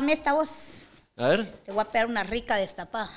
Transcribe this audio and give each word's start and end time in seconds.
Dame 0.00 0.14
esta 0.14 0.32
voz. 0.32 0.88
A 1.14 1.28
ver. 1.28 1.52
Te 1.66 1.72
voy 1.72 1.82
a 1.82 1.84
pegar 1.84 2.06
una 2.06 2.22
rica 2.22 2.56
destapada. 2.56 3.10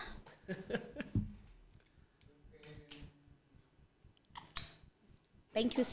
Thank 5.53 5.75
you. 5.77 5.85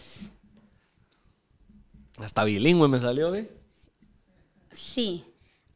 Hasta 2.18 2.42
bilingüe 2.42 2.88
me 2.88 2.98
salió, 2.98 3.30
¿ve? 3.30 3.48
Sí. 4.72 5.24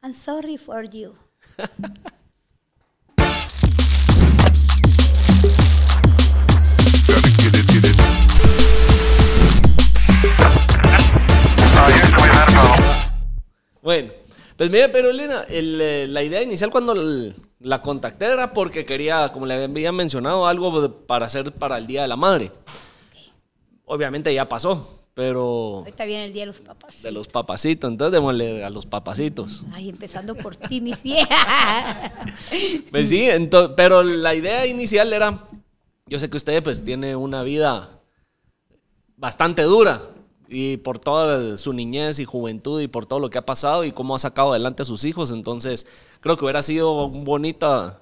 I'm 0.02 0.12
sorry 0.12 0.58
for 0.58 0.90
you. 0.90 1.14
Bueno, 13.80 14.12
pues 14.56 14.70
mire, 14.70 14.88
Perolina, 14.88 15.42
el, 15.48 15.80
eh, 15.80 16.06
la 16.08 16.22
idea 16.22 16.42
inicial 16.42 16.70
cuando 16.70 16.94
la 17.60 17.82
contacté 17.82 18.26
era 18.26 18.52
porque 18.52 18.84
quería, 18.84 19.30
como 19.32 19.46
le 19.46 19.54
había 19.64 19.92
mencionado, 19.92 20.46
algo 20.46 20.80
de- 20.82 20.88
para 20.88 21.26
hacer 21.26 21.52
para 21.52 21.78
el 21.78 21.86
Día 21.86 22.02
de 22.02 22.08
la 22.08 22.16
Madre. 22.16 22.52
Obviamente 23.86 24.32
ya 24.32 24.48
pasó, 24.48 25.02
pero 25.14 25.78
Ahorita 25.78 26.04
viene 26.06 26.24
el 26.24 26.32
día 26.32 26.42
de 26.42 26.46
los 26.46 26.60
papás. 26.60 27.02
de 27.02 27.12
los 27.12 27.28
papacitos, 27.28 27.90
entonces 27.90 28.12
démosle 28.12 28.64
a 28.64 28.70
los 28.70 28.86
papacitos. 28.86 29.62
Ay, 29.72 29.90
empezando 29.90 30.34
por 30.34 30.56
ti, 30.56 30.80
mis 30.80 31.02
viejas. 31.02 32.12
Pues 32.90 33.08
sí, 33.08 33.28
pero 33.76 34.02
la 34.02 34.34
idea 34.34 34.66
inicial 34.66 35.12
era, 35.12 35.44
yo 36.06 36.18
sé 36.18 36.30
que 36.30 36.36
usted 36.36 36.62
pues 36.62 36.82
tiene 36.82 37.14
una 37.16 37.42
vida 37.42 37.90
bastante 39.16 39.62
dura 39.62 40.00
y 40.54 40.76
por 40.78 40.98
toda 40.98 41.58
su 41.58 41.72
niñez 41.72 42.18
y 42.20 42.24
juventud 42.24 42.80
y 42.80 42.88
por 42.88 43.06
todo 43.06 43.18
lo 43.18 43.28
que 43.30 43.38
ha 43.38 43.44
pasado 43.46 43.84
y 43.84 43.92
cómo 43.92 44.14
ha 44.14 44.18
sacado 44.18 44.50
adelante 44.52 44.82
a 44.82 44.84
sus 44.86 45.04
hijos, 45.04 45.30
entonces 45.32 45.86
creo 46.20 46.36
que 46.36 46.44
hubiera 46.44 46.62
sido 46.62 47.06
una 47.06 47.24
bonita 47.24 48.00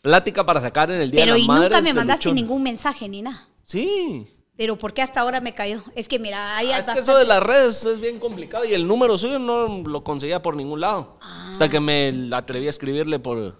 plática 0.00 0.46
para 0.46 0.60
sacar 0.60 0.90
en 0.90 1.00
el 1.00 1.10
Día 1.10 1.22
Pero 1.24 1.34
de 1.34 1.40
y 1.40 1.46
la 1.46 1.52
Madre. 1.52 1.68
nunca 1.68 1.82
me 1.82 1.92
mandaste 1.94 2.32
ningún 2.32 2.62
mensaje 2.62 3.08
ni 3.08 3.22
nada. 3.22 3.48
Sí. 3.64 4.26
Pero 4.56 4.76
¿por 4.76 4.92
qué 4.92 5.00
hasta 5.02 5.20
ahora 5.20 5.40
me 5.40 5.54
cayó? 5.54 5.82
Es 5.94 6.06
que 6.06 6.18
mira, 6.18 6.56
hay 6.56 6.70
Ah, 6.70 6.78
es 6.80 6.86
que 6.86 6.98
eso 6.98 7.16
de 7.16 7.24
las 7.26 7.42
redes 7.42 7.84
es 7.86 7.98
bien 7.98 8.18
complicado 8.18 8.64
y 8.66 8.74
el 8.74 8.86
número 8.86 9.16
suyo 9.18 9.38
no 9.38 9.66
lo 9.82 10.04
conseguía 10.04 10.42
por 10.42 10.54
ningún 10.54 10.80
lado. 10.80 11.18
Hasta 11.20 11.68
que 11.68 11.80
me 11.80 12.28
atreví 12.32 12.66
a 12.66 12.70
escribirle 12.70 13.18
por, 13.18 13.56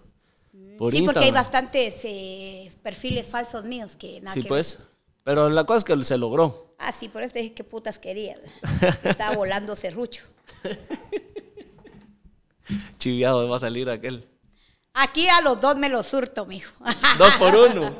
por 0.78 0.92
Sí, 0.92 1.02
porque 1.02 1.20
hay 1.20 1.28
Instagram. 1.28 1.34
bastantes 1.34 2.00
eh, 2.04 2.70
perfiles 2.82 3.26
falsos 3.26 3.64
míos 3.64 3.96
que 3.96 4.20
nada 4.20 4.34
Sí, 4.34 4.42
que 4.42 4.48
pues. 4.48 4.78
Pero 5.24 5.48
la 5.48 5.64
cosa 5.64 5.78
es 5.78 5.84
que 5.84 6.04
se 6.04 6.16
logró. 6.18 6.74
Ah, 6.78 6.92
sí, 6.92 7.08
por 7.08 7.22
eso 7.22 7.34
dije 7.34 7.52
qué 7.52 7.64
putas 7.64 7.98
quería. 7.98 8.36
Estaba 9.04 9.36
volando 9.36 9.76
serrucho. 9.76 10.24
Chiviado 12.98 13.48
va 13.48 13.56
a 13.56 13.60
salir 13.60 13.88
aquel. 13.90 14.26
Aquí 14.94 15.28
a 15.28 15.40
los 15.40 15.60
dos 15.60 15.76
me 15.76 15.88
lo 15.88 16.02
surto, 16.02 16.46
mijo. 16.46 16.72
Dos 17.18 17.34
por 17.36 17.54
uno. 17.54 17.92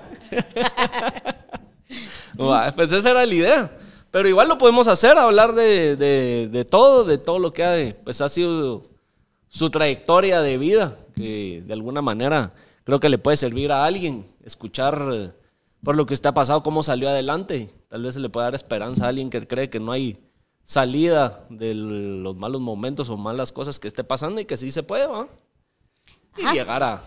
Pues 2.75 2.93
esa 2.93 3.11
era 3.11 3.27
la 3.27 3.35
idea. 3.35 3.77
Pero 4.11 4.29
igual 4.29 4.49
lo 4.49 4.59
podemos 4.59 4.89
hacer, 4.89 5.17
hablar 5.17 5.55
de, 5.55 5.95
de- 5.97 6.49
de 6.51 6.65
todo, 6.65 7.05
de 7.05 7.19
todo 7.19 7.39
lo 7.39 7.53
que 7.53 7.65
ha, 7.65 7.95
pues, 8.05 8.21
ha 8.21 8.29
sido 8.29 8.89
su 9.49 9.71
trayectoria 9.71 10.43
de 10.43 10.59
vida, 10.59 10.97
que 11.15 11.63
de 11.65 11.73
alguna 11.73 12.03
manera 12.03 12.51
creo 12.85 12.99
que 12.99 13.09
le 13.09 13.19
puede 13.19 13.37
servir 13.37 13.71
a 13.71 13.85
alguien, 13.85 14.27
escuchar 14.45 15.33
por 15.83 15.97
lo 15.97 16.07
que 16.07 16.15
usted 16.15 16.29
ha 16.31 16.35
pasado, 16.35 16.63
cómo 16.63 16.83
salió 16.83 17.09
adelante. 17.09 17.71
Tal 17.89 18.03
vez 18.03 18.15
se 18.15 18.21
le 18.21 18.29
pueda 18.29 18.47
dar 18.47 18.55
esperanza 18.55 19.07
a 19.07 19.09
alguien 19.09 19.31
que 19.31 19.47
cree 19.47 19.71
que 19.71 19.81
no 19.81 19.93
hay 19.93 20.19
salida 20.63 21.45
de 21.49 21.75
los 21.75 22.37
malos 22.37 22.61
momentos 22.61 23.09
o 23.09 23.17
malas 23.17 23.51
cosas 23.53 23.79
que 23.79 23.89
esté 23.89 24.05
pasando 24.05 24.41
y 24.41 24.45
que 24.45 24.57
sí 24.57 24.71
se 24.71 24.83
puede, 24.83 25.07
¿va? 25.07 25.27
Y 26.37 26.43
Ajá. 26.43 26.53
llegar 26.53 26.83
a... 26.83 27.03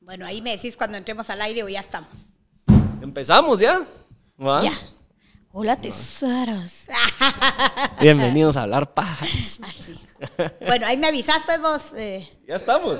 Bueno, 0.00 0.24
ahí 0.26 0.40
me 0.40 0.52
decís 0.56 0.76
cuando 0.76 0.96
entremos 0.96 1.28
al 1.28 1.42
aire 1.42 1.62
o 1.64 1.68
ya 1.68 1.80
estamos. 1.80 2.08
Empezamos 3.02 3.58
ya. 3.60 3.82
¿va? 4.40 4.62
Ya. 4.62 4.72
Hola, 5.52 5.76
tesoros. 5.80 6.84
Bienvenidos 8.00 8.56
a 8.56 8.62
hablar 8.62 8.94
pajas. 8.94 9.58
Así. 9.62 10.00
Bueno, 10.66 10.86
ahí 10.86 10.96
me 10.96 11.08
avisás, 11.08 11.40
pues 11.44 11.60
vos. 11.60 11.82
eh, 11.96 12.26
Ya 12.46 12.56
estamos. 12.56 12.96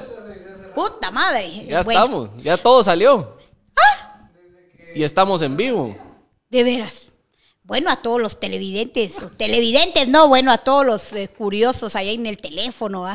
puta 0.75 1.11
madre. 1.11 1.67
Ya 1.67 1.83
Bueno, 1.83 2.01
estamos. 2.01 2.31
Ya 2.43 2.57
todo 2.59 2.83
salió. 2.83 3.38
Y 4.95 5.03
estamos 5.03 5.43
en 5.43 5.57
vivo. 5.57 5.97
De 6.51 6.65
veras. 6.65 7.13
Bueno, 7.63 7.91
a 7.91 7.97
todos 7.97 8.21
los 8.21 8.41
televidentes, 8.41 9.15
televidentes, 9.37 10.09
no, 10.09 10.27
bueno, 10.29 10.51
a 10.51 10.59
todos 10.59 10.87
los 10.87 11.13
eh, 11.13 11.29
curiosos 11.29 11.95
allá 11.97 12.11
en 12.11 12.25
el 12.25 12.39
teléfono. 12.39 13.07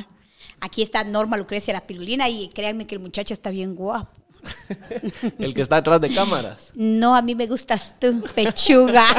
Aquí 0.59 0.83
está 0.83 1.03
Norma 1.03 1.37
Lucrecia 1.37 1.73
la 1.73 1.87
pirulina 1.87 2.29
y 2.29 2.49
créanme 2.49 2.85
que 2.85 2.93
el 2.95 3.01
muchacho 3.01 3.33
está 3.33 3.49
bien 3.49 3.73
guapo. 3.75 4.11
El 5.39 5.53
que 5.53 5.61
está 5.61 5.77
detrás 5.77 6.01
de 6.01 6.13
cámaras. 6.13 6.71
No, 6.75 7.15
a 7.15 7.21
mí 7.21 7.33
me 7.33 7.47
gustas 7.47 7.95
tú, 7.99 8.23
pechuga. 8.35 9.05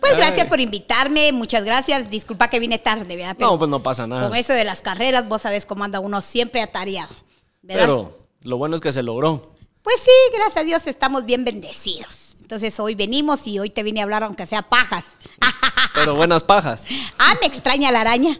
Pues 0.00 0.16
gracias 0.16 0.46
por 0.46 0.60
invitarme, 0.60 1.32
muchas 1.32 1.64
gracias. 1.64 2.08
Disculpa 2.08 2.48
que 2.48 2.60
vine 2.60 2.78
tarde, 2.78 3.16
¿verdad? 3.16 3.34
Pero 3.36 3.50
No, 3.50 3.58
pues 3.58 3.68
no 3.68 3.82
pasa 3.82 4.06
nada. 4.06 4.28
Con 4.28 4.36
eso 4.36 4.52
de 4.52 4.64
las 4.64 4.80
carreras, 4.80 5.28
vos 5.28 5.42
sabés 5.42 5.66
cómo 5.66 5.84
anda 5.84 6.00
uno 6.00 6.20
siempre 6.20 6.62
atareado, 6.62 7.14
¿verdad? 7.60 7.82
Pero 7.82 8.18
lo 8.44 8.56
bueno 8.56 8.76
es 8.76 8.80
que 8.80 8.92
se 8.92 9.02
logró. 9.02 9.57
Pues 9.88 10.02
sí, 10.02 10.10
gracias 10.34 10.56
a 10.58 10.64
Dios 10.64 10.86
estamos 10.86 11.24
bien 11.24 11.46
bendecidos. 11.46 12.36
Entonces 12.42 12.78
hoy 12.78 12.94
venimos 12.94 13.46
y 13.46 13.58
hoy 13.58 13.70
te 13.70 13.82
vine 13.82 14.00
a 14.00 14.02
hablar 14.02 14.22
aunque 14.22 14.44
sea 14.44 14.60
pajas. 14.60 15.02
Pero 15.94 16.14
buenas 16.14 16.44
pajas. 16.44 16.84
Ah, 17.18 17.34
me 17.40 17.46
extraña 17.46 17.90
la 17.90 18.02
araña. 18.02 18.38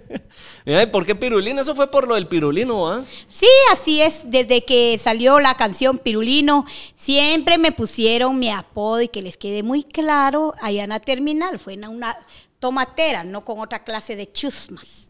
Mira, 0.64 0.82
¿y 0.82 0.86
¿por 0.86 1.04
qué 1.04 1.14
pirulina? 1.14 1.60
Eso 1.60 1.74
fue 1.74 1.90
por 1.90 2.08
lo 2.08 2.14
del 2.14 2.26
pirulino, 2.26 2.90
¿ah? 2.90 3.04
Sí, 3.26 3.46
así 3.70 4.00
es. 4.00 4.30
Desde 4.30 4.64
que 4.64 4.98
salió 4.98 5.40
la 5.40 5.58
canción 5.58 5.98
Pirulino, 5.98 6.64
siempre 6.96 7.58
me 7.58 7.70
pusieron 7.70 8.38
mi 8.38 8.48
apodo 8.48 9.02
y 9.02 9.08
que 9.08 9.20
les 9.20 9.36
quede 9.36 9.62
muy 9.62 9.84
claro, 9.84 10.54
allá 10.62 10.84
en 10.84 10.88
la 10.88 11.00
terminal. 11.00 11.58
Fue 11.58 11.74
en 11.74 11.86
una 11.86 12.16
tomatera, 12.60 13.24
no 13.24 13.44
con 13.44 13.60
otra 13.60 13.84
clase 13.84 14.16
de 14.16 14.32
chusmas. 14.32 15.07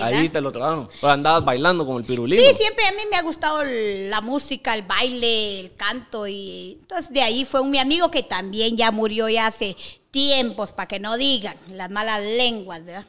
¿Verdad? 0.00 0.20
Ahí 0.20 0.28
te 0.28 0.40
lo 0.40 0.52
trabaron. 0.52 0.88
Pero 1.00 1.12
andabas 1.12 1.44
bailando 1.44 1.86
con 1.86 1.96
el 1.96 2.04
pirulino. 2.04 2.42
Sí, 2.42 2.54
siempre 2.54 2.86
a 2.86 2.92
mí 2.92 3.02
me 3.10 3.16
ha 3.16 3.22
gustado 3.22 3.62
la 3.64 4.20
música, 4.20 4.74
el 4.74 4.82
baile, 4.82 5.60
el 5.60 5.76
canto 5.76 6.26
y 6.26 6.78
entonces 6.80 7.12
de 7.12 7.22
ahí 7.22 7.44
fue 7.44 7.60
un 7.60 7.70
mi 7.70 7.78
amigo 7.78 8.10
que 8.10 8.22
también 8.22 8.76
ya 8.76 8.90
murió 8.90 9.28
ya 9.28 9.46
hace 9.46 9.76
tiempos, 10.10 10.72
para 10.72 10.86
que 10.86 11.00
no 11.00 11.16
digan 11.16 11.56
las 11.70 11.90
malas 11.90 12.22
lenguas, 12.22 12.84
¿verdad? 12.84 13.04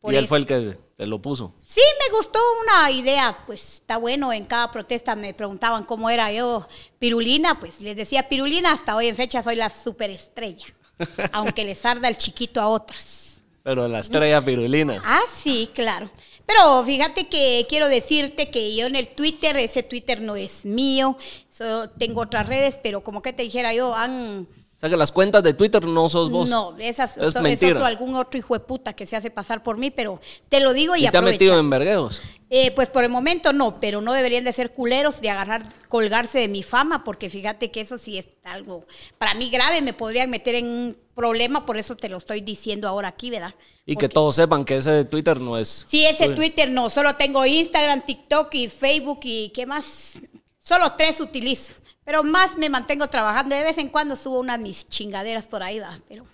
Por 0.00 0.14
y 0.14 0.16
él 0.16 0.24
eso. 0.24 0.28
fue 0.28 0.38
el 0.38 0.46
que 0.46 0.78
te 0.96 1.06
lo 1.06 1.20
puso. 1.20 1.54
Sí, 1.60 1.80
me 1.98 2.16
gustó 2.16 2.38
una 2.62 2.90
idea, 2.92 3.36
pues 3.46 3.74
está 3.74 3.96
bueno, 3.96 4.32
en 4.32 4.44
cada 4.44 4.70
protesta 4.70 5.16
me 5.16 5.34
preguntaban 5.34 5.82
cómo 5.82 6.08
era 6.08 6.32
yo 6.32 6.66
pirulina, 7.00 7.58
pues 7.58 7.80
les 7.80 7.96
decía 7.96 8.28
pirulina, 8.28 8.72
hasta 8.72 8.94
hoy 8.94 9.08
en 9.08 9.16
fecha 9.16 9.42
soy 9.42 9.56
la 9.56 9.68
superestrella, 9.68 10.66
aunque 11.32 11.64
les 11.64 11.84
arda 11.84 12.06
el 12.08 12.16
chiquito 12.16 12.60
a 12.60 12.68
otros. 12.68 13.27
Pero 13.68 13.86
la 13.86 13.98
estrella 13.98 14.42
pirulina. 14.42 15.02
Ah, 15.04 15.20
sí, 15.30 15.68
claro. 15.74 16.08
Pero 16.46 16.82
fíjate 16.86 17.26
que 17.28 17.66
quiero 17.68 17.86
decirte 17.86 18.48
que 18.48 18.74
yo 18.74 18.86
en 18.86 18.96
el 18.96 19.08
Twitter, 19.08 19.58
ese 19.58 19.82
Twitter 19.82 20.22
no 20.22 20.36
es 20.36 20.64
mío, 20.64 21.18
so- 21.50 21.86
tengo 21.90 22.22
otras 22.22 22.46
redes, 22.46 22.78
pero 22.82 23.02
como 23.02 23.20
que 23.20 23.34
te 23.34 23.42
dijera 23.42 23.74
yo, 23.74 23.94
han... 23.94 24.48
O 24.78 24.80
sea 24.80 24.88
que 24.88 24.96
las 24.96 25.10
cuentas 25.10 25.42
de 25.42 25.54
Twitter 25.54 25.84
no 25.88 26.08
sos 26.08 26.30
vos. 26.30 26.48
No, 26.48 26.76
esas 26.78 27.16
Es 27.18 27.32
so- 27.34 27.44
es 27.44 27.62
otro, 27.64 27.84
algún 27.84 28.14
otro 28.14 28.38
hijo 28.38 28.54
de 28.54 28.60
puta 28.60 28.92
que 28.92 29.06
se 29.06 29.16
hace 29.16 29.28
pasar 29.28 29.64
por 29.64 29.76
mí, 29.76 29.90
pero 29.90 30.20
te 30.48 30.60
lo 30.60 30.72
digo 30.72 30.94
y, 30.94 31.00
Y 31.00 31.02
te 31.02 31.06
ha 31.08 31.10
aprovecha. 31.18 31.32
metido 31.34 31.58
en 31.58 31.68
vergueos. 31.68 32.22
Eh, 32.48 32.70
pues 32.76 32.88
por 32.88 33.02
el 33.02 33.10
momento 33.10 33.52
no, 33.52 33.80
pero 33.80 34.00
no 34.00 34.12
deberían 34.12 34.44
de 34.44 34.52
ser 34.52 34.72
culeros 34.72 35.20
de 35.20 35.30
agarrar, 35.30 35.64
colgarse 35.88 36.38
de 36.38 36.46
mi 36.46 36.62
fama, 36.62 37.02
porque 37.02 37.28
fíjate 37.28 37.72
que 37.72 37.80
eso 37.80 37.98
sí 37.98 38.18
es 38.18 38.28
algo 38.44 38.84
para 39.18 39.34
mí 39.34 39.50
grave, 39.50 39.82
me 39.82 39.94
podrían 39.94 40.30
meter 40.30 40.54
en 40.54 40.66
un 40.66 40.96
problema, 41.12 41.66
por 41.66 41.76
eso 41.76 41.96
te 41.96 42.08
lo 42.08 42.16
estoy 42.18 42.40
diciendo 42.40 42.86
ahora 42.86 43.08
aquí, 43.08 43.30
¿verdad? 43.30 43.56
Y 43.84 43.96
que 43.96 44.08
todos 44.08 44.36
sepan 44.36 44.64
que 44.64 44.76
ese 44.76 44.92
de 44.92 45.04
Twitter 45.04 45.40
no 45.40 45.58
es. 45.58 45.86
Sí, 45.88 46.04
ese 46.06 46.26
tuyo. 46.26 46.36
Twitter 46.36 46.70
no, 46.70 46.88
solo 46.88 47.16
tengo 47.16 47.44
Instagram, 47.44 48.02
TikTok 48.06 48.54
y 48.54 48.68
Facebook 48.68 49.20
y 49.24 49.48
qué 49.50 49.66
más. 49.66 50.20
Solo 50.62 50.92
tres 50.96 51.20
utilizo, 51.20 51.74
pero 52.08 52.24
más 52.24 52.56
me 52.56 52.70
mantengo 52.70 53.06
trabajando. 53.08 53.54
De 53.54 53.62
vez 53.62 53.76
en 53.76 53.90
cuando 53.90 54.16
subo 54.16 54.38
unas 54.40 54.58
mis 54.58 54.86
chingaderas 54.86 55.46
por 55.46 55.62
ahí, 55.62 55.78
va, 55.78 55.98
pero 56.08 56.24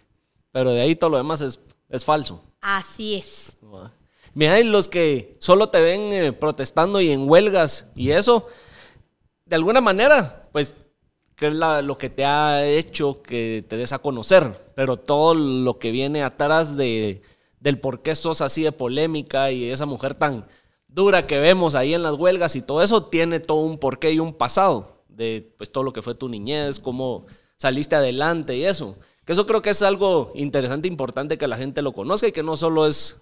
Pero 0.53 0.71
de 0.71 0.81
ahí 0.81 0.95
todo 0.95 1.11
lo 1.11 1.17
demás 1.17 1.41
es, 1.41 1.59
es 1.89 2.05
falso. 2.05 2.41
así 2.61 3.17
es. 3.17 3.57
Mira, 4.35 4.61
y 4.61 4.63
los 4.63 4.87
que 4.87 5.37
solo 5.41 5.71
te 5.71 5.81
ven 5.81 6.13
eh, 6.13 6.33
protestando 6.33 7.01
y 7.01 7.11
en 7.11 7.29
huelgas 7.29 7.87
y 7.97 8.13
eso, 8.13 8.47
de 9.47 9.57
alguna 9.57 9.81
manera, 9.81 10.49
pues, 10.53 10.77
que 11.35 11.49
es 11.49 11.55
la- 11.55 11.83
lo 11.83 11.99
que 11.99 12.09
te 12.09 12.25
ha 12.25 12.65
hecho 12.65 13.21
que 13.21 13.65
te 13.69 13.77
des 13.77 13.93
a 13.93 13.99
conocer, 13.99 14.73
pero 14.77 14.97
todo 14.97 15.35
lo 15.35 15.81
que 15.81 15.91
viene 15.91 16.23
atrás 16.23 16.77
de, 16.77 17.21
del 17.59 17.81
por 17.81 18.01
qué 18.03 18.15
sos 18.15 18.41
así 18.43 18.63
de 18.63 18.71
polémica 18.71 19.51
y 19.51 19.69
esa 19.69 19.87
mujer 19.87 20.15
tan 20.15 20.47
dura 20.87 21.27
que 21.27 21.41
vemos 21.41 21.75
ahí 21.75 21.95
en 21.95 22.05
las 22.05 22.15
huelgas 22.15 22.55
y 22.55 22.63
todo 22.63 22.81
eso, 22.81 23.07
tiene 23.07 23.41
todo 23.41 23.59
un 23.59 23.79
porqué 23.79 24.13
y 24.13 24.21
un 24.21 24.33
pasado 24.35 24.94
de 25.17 25.55
pues 25.57 25.73
todo 25.73 25.85
lo 25.85 25.93
que 25.93 26.03
fue 26.03 26.15
tu 26.15 26.29
niñez, 26.29 26.79
cómo 26.79 27.27
saliste 27.57 27.97
adelante 27.97 28.57
y 28.57 28.65
eso. 28.65 28.97
Que 29.25 29.33
eso 29.33 29.47
creo 29.47 29.63
que 29.63 29.71
es 29.71 29.83
algo 29.83 30.33
interesante, 30.35 30.89
importante 30.89 31.39
que 31.39 31.49
la 31.49 31.57
gente 31.57 31.83
lo 31.83 31.93
conozca 31.93 32.29
y 32.29 32.33
que 32.33 32.43
no 32.43 32.57
solo 32.57 32.87
es 32.87 33.21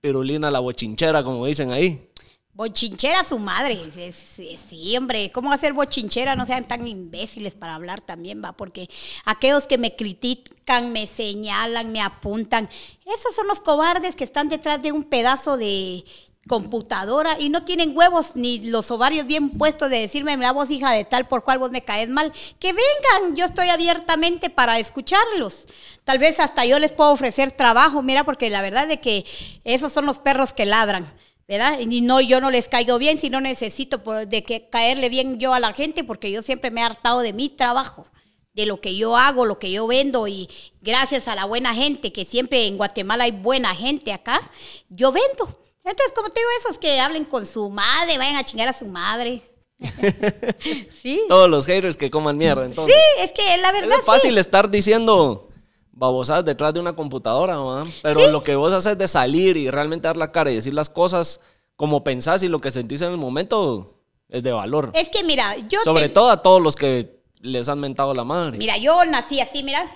Pirulina 0.00 0.50
la 0.50 0.60
bochinchera, 0.60 1.24
como 1.24 1.46
dicen 1.46 1.72
ahí. 1.72 2.10
Bochinchera 2.52 3.22
su 3.22 3.38
madre. 3.38 3.78
Sí, 4.12 4.96
hombre, 4.96 5.30
¿cómo 5.32 5.56
ser 5.56 5.72
bochinchera? 5.72 6.34
No 6.34 6.44
sean 6.44 6.66
tan 6.66 6.86
imbéciles 6.88 7.54
para 7.54 7.76
hablar 7.76 8.00
también, 8.00 8.42
va, 8.44 8.52
porque 8.52 8.88
aquellos 9.24 9.66
que 9.66 9.78
me 9.78 9.94
critican, 9.94 10.92
me 10.92 11.06
señalan, 11.06 11.92
me 11.92 12.00
apuntan, 12.00 12.68
esos 13.06 13.34
son 13.34 13.46
los 13.46 13.60
cobardes 13.60 14.16
que 14.16 14.24
están 14.24 14.48
detrás 14.48 14.82
de 14.82 14.90
un 14.90 15.04
pedazo 15.04 15.56
de 15.56 16.04
computadora 16.48 17.36
y 17.38 17.50
no 17.50 17.62
tienen 17.64 17.96
huevos 17.96 18.34
ni 18.34 18.58
los 18.58 18.90
ovarios 18.90 19.28
bien 19.28 19.50
puestos 19.50 19.90
de 19.90 20.00
decirme, 20.00 20.36
la 20.36 20.52
voz 20.52 20.70
hija 20.70 20.90
de 20.90 21.04
tal 21.04 21.28
por 21.28 21.44
cual 21.44 21.60
vos 21.60 21.70
me 21.70 21.84
caes 21.84 22.08
mal. 22.08 22.32
Que 22.58 22.72
vengan, 22.72 23.36
yo 23.36 23.44
estoy 23.44 23.68
abiertamente 23.68 24.50
para 24.50 24.80
escucharlos. 24.80 25.68
Tal 26.02 26.18
vez 26.18 26.40
hasta 26.40 26.64
yo 26.64 26.80
les 26.80 26.90
puedo 26.90 27.12
ofrecer 27.12 27.52
trabajo, 27.52 28.02
mira, 28.02 28.24
porque 28.24 28.50
la 28.50 28.62
verdad 28.62 28.90
es 28.90 28.98
que 28.98 29.24
esos 29.62 29.92
son 29.92 30.06
los 30.06 30.18
perros 30.18 30.52
que 30.52 30.66
ladran. 30.66 31.06
¿verdad? 31.46 31.78
Y 31.80 32.02
no, 32.02 32.20
yo 32.20 32.42
no 32.42 32.50
les 32.50 32.68
caigo 32.68 32.98
bien, 32.98 33.16
si 33.16 33.30
no 33.30 33.40
necesito 33.40 33.98
de 34.26 34.42
que 34.42 34.68
caerle 34.68 35.08
bien 35.08 35.38
yo 35.38 35.54
a 35.54 35.60
la 35.60 35.72
gente, 35.72 36.04
porque 36.04 36.30
yo 36.30 36.42
siempre 36.42 36.70
me 36.70 36.82
he 36.82 36.84
hartado 36.84 37.20
de 37.20 37.32
mi 37.32 37.48
trabajo, 37.48 38.06
de 38.52 38.66
lo 38.66 38.82
que 38.82 38.94
yo 38.96 39.16
hago, 39.16 39.46
lo 39.46 39.58
que 39.58 39.70
yo 39.70 39.86
vendo, 39.86 40.28
y 40.28 40.46
gracias 40.82 41.26
a 41.26 41.34
la 41.34 41.46
buena 41.46 41.72
gente, 41.74 42.12
que 42.12 42.26
siempre 42.26 42.66
en 42.66 42.76
Guatemala 42.76 43.24
hay 43.24 43.30
buena 43.30 43.74
gente 43.74 44.12
acá, 44.12 44.42
yo 44.90 45.10
vendo. 45.10 45.67
Entonces, 45.88 46.12
como 46.14 46.28
te 46.28 46.40
digo, 46.40 46.50
esos 46.60 46.78
que 46.78 47.00
hablen 47.00 47.24
con 47.24 47.46
su 47.46 47.70
madre, 47.70 48.18
vayan 48.18 48.36
a 48.36 48.44
chingar 48.44 48.68
a 48.68 48.72
su 48.72 48.86
madre. 48.86 49.42
sí. 51.02 51.22
Todos 51.28 51.48
los 51.48 51.66
haters 51.66 51.96
que 51.96 52.10
coman 52.10 52.36
mierda, 52.36 52.64
entonces. 52.64 52.94
Sí, 52.94 53.22
es 53.22 53.32
que 53.32 53.56
la 53.58 53.72
verdad. 53.72 53.98
Es 53.98 54.04
fácil 54.04 54.36
estar 54.36 54.70
diciendo 54.70 55.48
babosadas 55.92 56.44
detrás 56.44 56.72
de 56.74 56.80
una 56.80 56.94
computadora, 56.94 57.54
¿no? 57.54 57.86
pero 58.02 58.30
lo 58.30 58.44
que 58.44 58.54
vos 58.54 58.72
haces 58.72 58.96
de 58.96 59.08
salir 59.08 59.56
y 59.56 59.68
realmente 59.68 60.06
dar 60.06 60.16
la 60.16 60.30
cara 60.30 60.50
y 60.52 60.54
decir 60.54 60.72
las 60.72 60.88
cosas 60.88 61.40
como 61.74 62.04
pensás 62.04 62.42
y 62.44 62.48
lo 62.48 62.60
que 62.60 62.70
sentís 62.70 63.02
en 63.02 63.10
el 63.10 63.16
momento 63.16 63.98
es 64.28 64.42
de 64.42 64.52
valor. 64.52 64.92
Es 64.94 65.08
que 65.08 65.24
mira, 65.24 65.56
yo... 65.68 65.80
Sobre 65.82 66.08
todo 66.08 66.30
a 66.30 66.42
todos 66.42 66.62
los 66.62 66.76
que 66.76 67.20
les 67.40 67.68
han 67.68 67.80
mentado 67.80 68.14
la 68.14 68.24
madre. 68.24 68.58
Mira, 68.58 68.76
yo 68.76 69.04
nací 69.06 69.40
así, 69.40 69.64
mira, 69.64 69.86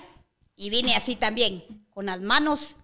y 0.55 0.69
vine 0.69 0.95
así 0.95 1.15
también, 1.15 1.63
con 1.89 2.05
las 2.05 2.19
manos 2.19 2.75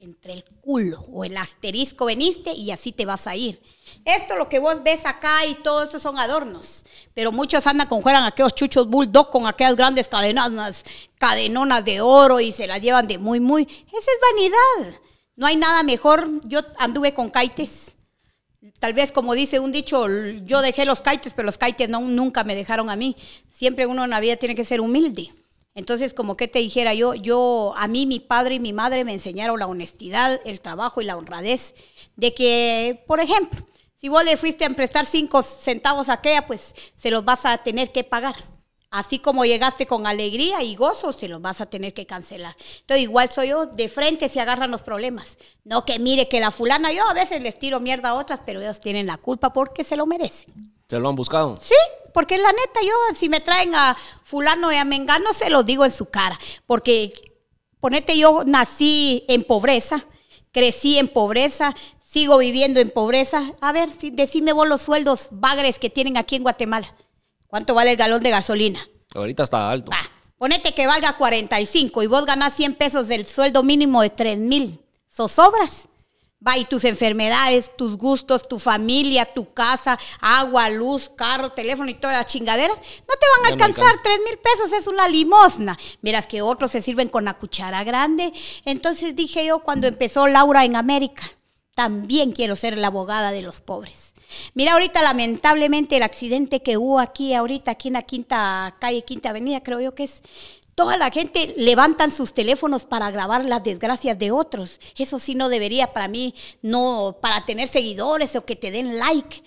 entre 0.00 0.32
el 0.32 0.44
culo 0.44 1.00
o 1.12 1.24
el 1.24 1.36
asterisco 1.36 2.04
veniste 2.04 2.52
y 2.52 2.70
así 2.70 2.92
te 2.92 3.04
vas 3.04 3.26
a 3.26 3.34
ir. 3.34 3.60
Esto 4.04 4.36
lo 4.36 4.48
que 4.48 4.60
vos 4.60 4.82
ves 4.84 5.04
acá 5.04 5.44
y 5.44 5.54
todo 5.56 5.84
eso 5.84 5.98
son 5.98 6.18
adornos, 6.18 6.84
pero 7.14 7.32
muchos 7.32 7.66
andan 7.66 7.88
con 7.88 8.02
fueran 8.02 8.24
aquellos 8.24 8.54
chuchos 8.54 8.88
bulldog 8.88 9.30
con 9.30 9.46
aquellas 9.46 9.74
grandes 9.74 10.06
cadenas, 10.06 10.84
cadenonas 11.18 11.84
de 11.84 12.00
oro 12.00 12.38
y 12.38 12.52
se 12.52 12.68
las 12.68 12.80
llevan 12.80 13.08
de 13.08 13.18
muy, 13.18 13.40
muy. 13.40 13.62
Esa 13.62 13.98
es 13.98 14.18
vanidad. 14.32 15.00
No 15.36 15.46
hay 15.46 15.56
nada 15.56 15.82
mejor. 15.82 16.28
Yo 16.44 16.60
anduve 16.78 17.12
con 17.12 17.30
kaites. 17.30 17.96
Tal 18.78 18.92
vez 18.92 19.10
como 19.10 19.34
dice 19.34 19.58
un 19.58 19.72
dicho, 19.72 20.06
yo 20.44 20.62
dejé 20.62 20.84
los 20.84 21.00
kaites, 21.00 21.34
pero 21.34 21.46
los 21.46 21.58
kaites 21.58 21.88
no, 21.88 22.00
nunca 22.00 22.44
me 22.44 22.54
dejaron 22.54 22.90
a 22.90 22.96
mí. 22.96 23.16
Siempre 23.50 23.86
uno 23.86 24.04
en 24.04 24.10
la 24.10 24.20
vida 24.20 24.36
tiene 24.36 24.54
que 24.54 24.64
ser 24.64 24.80
humilde. 24.80 25.32
Entonces, 25.78 26.12
como 26.12 26.36
que 26.36 26.48
te 26.48 26.58
dijera 26.58 26.92
yo, 26.92 27.14
yo, 27.14 27.72
a 27.76 27.86
mí 27.86 28.04
mi 28.04 28.18
padre 28.18 28.56
y 28.56 28.58
mi 28.58 28.72
madre 28.72 29.04
me 29.04 29.12
enseñaron 29.12 29.60
la 29.60 29.68
honestidad, 29.68 30.40
el 30.44 30.60
trabajo 30.60 31.00
y 31.00 31.04
la 31.04 31.16
honradez, 31.16 31.76
de 32.16 32.34
que, 32.34 33.04
por 33.06 33.20
ejemplo, 33.20 33.64
si 33.94 34.08
vos 34.08 34.24
le 34.24 34.36
fuiste 34.36 34.64
a 34.64 34.70
prestar 34.70 35.06
cinco 35.06 35.40
centavos 35.44 36.08
a 36.08 36.14
aquella, 36.14 36.48
pues 36.48 36.74
se 36.96 37.12
los 37.12 37.24
vas 37.24 37.46
a 37.46 37.58
tener 37.58 37.92
que 37.92 38.02
pagar. 38.02 38.34
Así 38.90 39.20
como 39.20 39.44
llegaste 39.44 39.86
con 39.86 40.08
alegría 40.08 40.64
y 40.64 40.74
gozo, 40.74 41.12
se 41.12 41.28
los 41.28 41.40
vas 41.40 41.60
a 41.60 41.66
tener 41.66 41.94
que 41.94 42.06
cancelar. 42.06 42.56
Entonces, 42.80 43.04
igual 43.04 43.28
soy 43.28 43.50
yo, 43.50 43.66
de 43.66 43.88
frente 43.88 44.28
se 44.28 44.40
agarran 44.40 44.72
los 44.72 44.82
problemas. 44.82 45.38
No 45.62 45.84
que 45.84 46.00
mire 46.00 46.26
que 46.26 46.40
la 46.40 46.50
fulana, 46.50 46.90
yo 46.90 47.08
a 47.08 47.14
veces 47.14 47.40
les 47.40 47.56
tiro 47.56 47.78
mierda 47.78 48.08
a 48.08 48.14
otras, 48.14 48.42
pero 48.44 48.60
ellos 48.60 48.80
tienen 48.80 49.06
la 49.06 49.16
culpa 49.16 49.52
porque 49.52 49.84
se 49.84 49.96
lo 49.96 50.06
merecen. 50.06 50.74
¿Se 50.88 50.98
lo 50.98 51.08
han 51.08 51.14
buscado? 51.14 51.56
Sí, 51.60 51.76
porque 52.18 52.36
la 52.36 52.50
neta, 52.50 52.80
yo 52.82 53.14
si 53.14 53.28
me 53.28 53.38
traen 53.38 53.76
a 53.76 53.96
fulano 54.24 54.72
y 54.72 54.74
a 54.74 54.84
mengano, 54.84 55.32
se 55.32 55.50
lo 55.50 55.62
digo 55.62 55.84
en 55.84 55.92
su 55.92 56.06
cara. 56.06 56.36
Porque, 56.66 57.12
ponete, 57.78 58.18
yo 58.18 58.42
nací 58.44 59.24
en 59.28 59.44
pobreza, 59.44 60.04
crecí 60.50 60.98
en 60.98 61.06
pobreza, 61.06 61.76
sigo 62.00 62.38
viviendo 62.38 62.80
en 62.80 62.90
pobreza. 62.90 63.52
A 63.60 63.70
ver, 63.70 63.90
decime 63.96 64.52
vos 64.52 64.66
los 64.66 64.82
sueldos 64.82 65.28
bagres 65.30 65.78
que 65.78 65.90
tienen 65.90 66.16
aquí 66.16 66.34
en 66.34 66.42
Guatemala. 66.42 66.92
¿Cuánto 67.46 67.74
vale 67.74 67.92
el 67.92 67.96
galón 67.96 68.24
de 68.24 68.30
gasolina? 68.30 68.84
Ahorita 69.14 69.44
está 69.44 69.70
alto. 69.70 69.92
ponete 70.38 70.74
que 70.74 70.88
valga 70.88 71.16
45 71.16 72.02
y 72.02 72.08
vos 72.08 72.26
ganás 72.26 72.56
100 72.56 72.74
pesos 72.74 73.06
del 73.06 73.26
sueldo 73.26 73.62
mínimo 73.62 74.02
de 74.02 74.10
3 74.10 74.38
mil. 74.38 74.84
¿Sosobras? 75.08 75.88
Va, 76.46 76.56
y 76.56 76.64
tus 76.64 76.84
enfermedades, 76.84 77.76
tus 77.76 77.96
gustos, 77.96 78.48
tu 78.48 78.60
familia, 78.60 79.24
tu 79.24 79.52
casa, 79.52 79.98
agua, 80.20 80.70
luz, 80.70 81.08
carro, 81.08 81.50
teléfono 81.50 81.90
y 81.90 81.94
todas 81.94 82.16
las 82.16 82.26
chingaderas, 82.26 82.76
no 82.76 83.14
te 83.18 83.26
van 83.36 83.46
a 83.46 83.48
alcanzar. 83.54 84.00
Tres 84.02 84.20
mil 84.24 84.38
pesos 84.38 84.72
es 84.72 84.86
una 84.86 85.08
limosna. 85.08 85.76
Miras 86.00 86.28
que 86.28 86.40
otros 86.40 86.70
se 86.70 86.80
sirven 86.80 87.08
con 87.08 87.24
la 87.24 87.34
cuchara 87.34 87.82
grande. 87.82 88.32
Entonces 88.64 89.16
dije 89.16 89.44
yo, 89.46 89.64
cuando 89.64 89.88
empezó 89.88 90.28
Laura 90.28 90.64
en 90.64 90.76
América, 90.76 91.24
también 91.74 92.30
quiero 92.30 92.54
ser 92.54 92.78
la 92.78 92.86
abogada 92.86 93.32
de 93.32 93.42
los 93.42 93.60
pobres. 93.60 94.14
Mira 94.54 94.72
ahorita 94.74 95.02
lamentablemente 95.02 95.96
el 95.96 96.02
accidente 96.02 96.62
que 96.62 96.76
hubo 96.76 97.00
aquí, 97.00 97.34
ahorita 97.34 97.72
aquí 97.72 97.88
en 97.88 97.94
la 97.94 98.02
quinta 98.02 98.76
calle, 98.78 99.04
quinta 99.04 99.30
avenida, 99.30 99.62
creo 99.62 99.80
yo 99.80 99.94
que 99.94 100.04
es, 100.04 100.22
Toda 100.78 100.96
la 100.96 101.10
gente 101.10 101.54
levantan 101.56 102.12
sus 102.12 102.32
teléfonos 102.32 102.86
para 102.86 103.10
grabar 103.10 103.44
las 103.44 103.64
desgracias 103.64 104.16
de 104.16 104.30
otros. 104.30 104.80
Eso 104.96 105.18
sí 105.18 105.34
no 105.34 105.48
debería 105.48 105.92
para 105.92 106.06
mí, 106.06 106.36
no 106.62 107.18
para 107.20 107.44
tener 107.44 107.66
seguidores 107.66 108.36
o 108.36 108.44
que 108.44 108.54
te 108.54 108.70
den 108.70 108.96
like. 108.96 109.42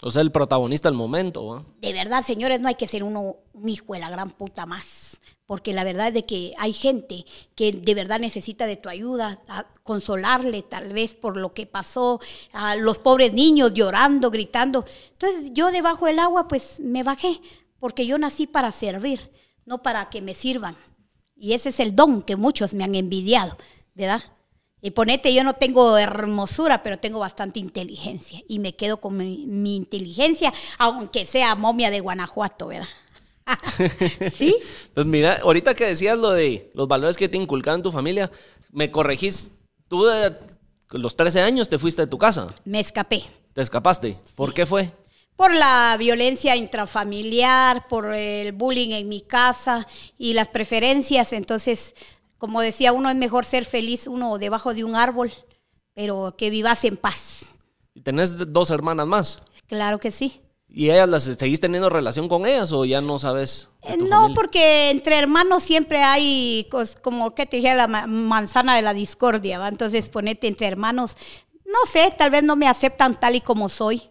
O 0.00 0.10
sea, 0.10 0.22
el 0.22 0.32
protagonista 0.32 0.88
del 0.88 0.96
momento. 0.96 1.62
De 1.82 1.92
verdad, 1.92 2.22
señores, 2.22 2.58
no 2.58 2.68
hay 2.68 2.74
que 2.76 2.88
ser 2.88 3.04
uno 3.04 3.36
un 3.52 3.68
hijo 3.68 3.92
de 3.92 3.98
la 3.98 4.08
gran 4.08 4.30
puta 4.30 4.64
más. 4.64 5.20
Porque 5.44 5.74
la 5.74 5.84
verdad 5.84 6.08
es 6.08 6.14
de 6.14 6.24
que 6.24 6.54
hay 6.56 6.72
gente 6.72 7.26
que 7.54 7.72
de 7.72 7.94
verdad 7.94 8.18
necesita 8.18 8.66
de 8.66 8.78
tu 8.78 8.88
ayuda, 8.88 9.42
a 9.48 9.66
consolarle 9.82 10.62
tal 10.62 10.90
vez 10.94 11.16
por 11.16 11.36
lo 11.36 11.52
que 11.52 11.66
pasó, 11.66 12.18
a 12.54 12.76
los 12.76 12.98
pobres 12.98 13.34
niños 13.34 13.74
llorando, 13.74 14.30
gritando. 14.30 14.86
Entonces 15.10 15.50
yo 15.52 15.70
debajo 15.70 16.06
del 16.06 16.18
agua 16.18 16.48
pues 16.48 16.80
me 16.80 17.02
bajé, 17.02 17.42
porque 17.78 18.06
yo 18.06 18.16
nací 18.16 18.46
para 18.46 18.72
servir 18.72 19.30
no 19.66 19.82
para 19.82 20.08
que 20.08 20.22
me 20.22 20.34
sirvan. 20.34 20.76
Y 21.36 21.52
ese 21.52 21.68
es 21.68 21.80
el 21.80 21.94
don 21.94 22.22
que 22.22 22.36
muchos 22.36 22.72
me 22.72 22.84
han 22.84 22.94
envidiado, 22.94 23.58
¿verdad? 23.94 24.22
Y 24.80 24.92
ponete, 24.92 25.34
yo 25.34 25.42
no 25.42 25.54
tengo 25.54 25.98
hermosura, 25.98 26.82
pero 26.82 26.98
tengo 26.98 27.18
bastante 27.18 27.58
inteligencia. 27.58 28.40
Y 28.48 28.58
me 28.58 28.76
quedo 28.76 28.98
con 28.98 29.16
mi, 29.16 29.76
inteligencia, 29.76 30.52
aunque 30.78 31.26
sea 31.26 31.54
momia 31.56 31.90
de 31.90 32.00
Guanajuato, 32.00 32.68
¿verdad? 32.68 32.88
¿Sí? 34.32 34.56
Pues 34.94 35.06
mira, 35.06 35.38
ahorita 35.42 35.74
que 35.74 35.86
decías 35.86 36.18
lo 36.18 36.30
de 36.30 36.70
los 36.74 36.88
valores 36.88 37.16
que 37.16 37.28
te 37.28 37.36
inculcaron 37.36 37.82
tu 37.82 37.92
familia, 37.92 38.30
me 38.70 38.90
corregís, 38.90 39.50
tú 39.88 40.04
de 40.04 40.36
los 40.90 41.16
13 41.16 41.40
años 41.40 41.68
te 41.68 41.78
fuiste 41.78 42.02
de 42.02 42.08
tu 42.08 42.18
casa. 42.18 42.46
Me 42.64 42.80
escapé. 42.80 43.24
¿Te 43.54 43.62
escapaste? 43.62 44.18
¿Por 44.36 44.54
qué 44.54 44.66
fue? 44.66 44.90
Por 45.36 45.54
la 45.54 45.96
violencia 45.98 46.56
intrafamiliar, 46.56 47.86
por 47.88 48.12
el 48.12 48.52
bullying 48.52 48.90
en 48.90 49.08
mi 49.08 49.20
casa 49.20 49.86
y 50.18 50.32
las 50.32 50.48
preferencias. 50.48 51.32
Entonces, 51.32 51.94
como 52.38 52.60
decía 52.60 52.92
uno, 52.92 53.10
es 53.10 53.16
mejor 53.16 53.44
ser 53.44 53.64
feliz 53.64 54.06
uno 54.06 54.38
debajo 54.38 54.74
de 54.74 54.84
un 54.84 54.96
árbol, 54.96 55.32
pero 55.94 56.34
que 56.36 56.50
vivas 56.50 56.84
en 56.84 56.96
paz. 56.96 57.58
¿Y 57.94 58.00
tenés 58.00 58.52
dos 58.52 58.70
hermanas 58.70 59.06
más? 59.06 59.42
Claro 59.66 59.98
que 59.98 60.10
sí. 60.10 60.40
¿Y 60.68 60.90
ellas 60.90 61.08
las 61.08 61.22
seguís 61.22 61.60
teniendo 61.60 61.88
relación 61.88 62.28
con 62.28 62.44
ellas 62.44 62.72
o 62.72 62.84
ya 62.84 63.00
no 63.00 63.18
sabes? 63.18 63.68
Eh, 63.82 63.96
no, 63.96 64.34
porque 64.34 64.90
entre 64.90 65.18
hermanos 65.18 65.62
siempre 65.62 66.02
hay, 66.02 66.68
como 67.02 67.34
que 67.34 67.46
te 67.46 67.56
dijera, 67.56 67.86
la 67.86 68.06
manzana 68.06 68.76
de 68.76 68.82
la 68.82 68.92
discordia, 68.92 69.58
¿va? 69.58 69.68
Entonces 69.68 70.08
ponete 70.08 70.48
entre 70.48 70.66
hermanos, 70.66 71.16
no 71.64 71.90
sé, 71.90 72.12
tal 72.16 72.30
vez 72.30 72.42
no 72.42 72.56
me 72.56 72.68
aceptan 72.68 73.18
tal 73.18 73.36
y 73.36 73.40
como 73.40 73.68
soy. 73.68 74.02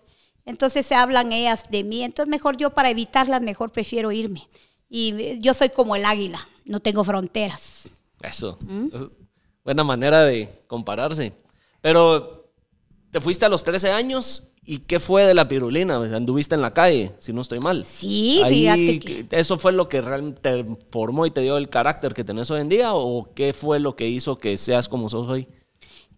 Entonces 0.46 0.86
se 0.86 0.96
hablan 0.96 1.32
ellas 1.32 1.66
de 1.70 1.84
mí. 1.84 2.04
Entonces 2.04 2.30
mejor 2.30 2.58
yo 2.58 2.70
para 2.70 2.90
evitarlas, 2.90 3.42
mejor 3.42 3.72
prefiero 3.72 4.12
irme. 4.12 4.48
Y 4.90 5.40
yo 5.40 5.54
soy 5.54 5.70
como 5.70 5.96
el 5.96 6.06
águila, 6.06 6.48
no 6.66 6.80
tengo 6.80 7.04
fronteras. 7.04 7.98
Eso. 8.22 8.58
¿Mm? 8.62 8.88
Buena 9.64 9.84
manera 9.84 10.24
de 10.24 10.48
compararse. 10.68 11.34
Pero 11.82 12.52
te 13.12 13.20
fuiste 13.20 13.46
a 13.46 13.50
los 13.50 13.64
13 13.64 13.92
años 13.92 14.54
y 14.64 14.80
¿qué 14.80 15.00
fue 15.00 15.26
de 15.26 15.34
la 15.34 15.48
pirulina? 15.48 15.96
Anduviste 15.96 16.56
en 16.56 16.62
la 16.62 16.74
calle, 16.74 17.12
si 17.20 17.32
no 17.34 17.42
estoy 17.42 17.60
mal. 17.60 17.86
Sí, 17.86 18.42
fíjate 18.48 19.00
que... 19.00 19.28
¿Eso 19.32 19.58
fue 19.58 19.72
lo 19.72 19.88
que 19.88 20.02
realmente 20.02 20.42
te 20.42 20.66
formó 20.90 21.26
y 21.26 21.32
te 21.32 21.42
dio 21.42 21.58
el 21.58 21.70
carácter 21.70 22.14
que 22.14 22.24
tenés 22.24 22.50
hoy 22.52 22.62
en 22.62 22.70
día? 22.70 22.94
¿O 22.94 23.34
qué 23.34 23.54
fue 23.54 23.80
lo 23.80 23.96
que 23.96 24.08
hizo 24.08 24.38
que 24.38 24.58
seas 24.58 24.90
como 24.90 25.10
sos 25.10 25.30
hoy? 25.30 25.48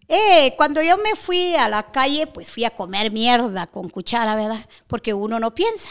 Eh, 0.08 0.54
cuando 0.56 0.80
yo 0.82 0.96
me 0.96 1.14
fui 1.14 1.54
a 1.54 1.68
la 1.68 1.92
calle, 1.92 2.26
pues 2.26 2.50
fui 2.50 2.64
a 2.64 2.70
comer 2.70 3.10
mierda 3.10 3.66
con 3.66 3.90
cuchara, 3.90 4.34
¿verdad? 4.34 4.66
Porque 4.86 5.12
uno 5.12 5.38
no 5.38 5.54
piensa. 5.54 5.90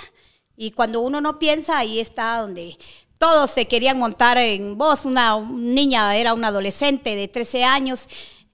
Y 0.56 0.72
cuando 0.72 1.02
uno 1.02 1.22
no 1.22 1.38
piensa, 1.38 1.78
ahí 1.78 2.00
está 2.00 2.42
donde 2.42 2.76
todos 3.20 3.52
se 3.52 3.68
querían 3.68 4.00
montar 4.00 4.38
en 4.40 4.78
vos. 4.78 5.06
Una 5.06 5.40
niña 5.40 6.16
era 6.16 6.34
una 6.34 6.48
adolescente 6.48 7.16
de 7.16 7.28
13 7.28 7.64
años. 7.64 8.08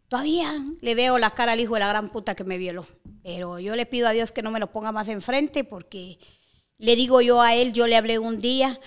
todavía 0.10 0.54
le 0.82 0.96
veo 0.96 1.18
la 1.18 1.32
cara 1.32 1.54
al 1.54 1.60
hijo 1.60 1.74
de 1.76 1.80
la 1.80 1.88
gran 1.88 2.10
puta 2.10 2.36
que 2.36 2.44
me 2.44 2.58
violó. 2.58 2.86
Pero 3.24 3.58
yo 3.60 3.76
le 3.76 3.86
pido 3.86 4.08
a 4.08 4.12
Dios 4.12 4.32
que 4.32 4.42
no 4.42 4.52
me 4.52 4.60
lo 4.60 4.72
ponga 4.72 4.92
más 4.92 5.08
enfrente 5.08 5.64
porque 5.64 6.20
le 6.78 6.96
digo 6.98 7.22
yo 7.22 7.42
a 7.42 7.56
él, 7.56 7.72
yo 7.72 7.88
le 7.88 7.96
hablé 7.96 8.20
un 8.20 8.40
día, 8.40 8.80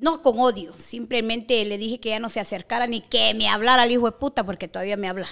no 0.00 0.22
con 0.22 0.38
odio, 0.38 0.72
simplemente 0.78 1.64
le 1.64 1.76
dije 1.78 2.00
que 2.00 2.10
ya 2.10 2.20
no 2.20 2.30
se 2.30 2.40
acercara 2.40 2.86
ni 2.86 3.00
que 3.00 3.34
me 3.34 3.48
hablara 3.48 3.82
al 3.82 3.90
hijo 3.90 4.06
de 4.06 4.12
puta 4.12 4.44
porque 4.44 4.68
todavía 4.68 4.96
me 4.96 5.08
habla. 5.08 5.28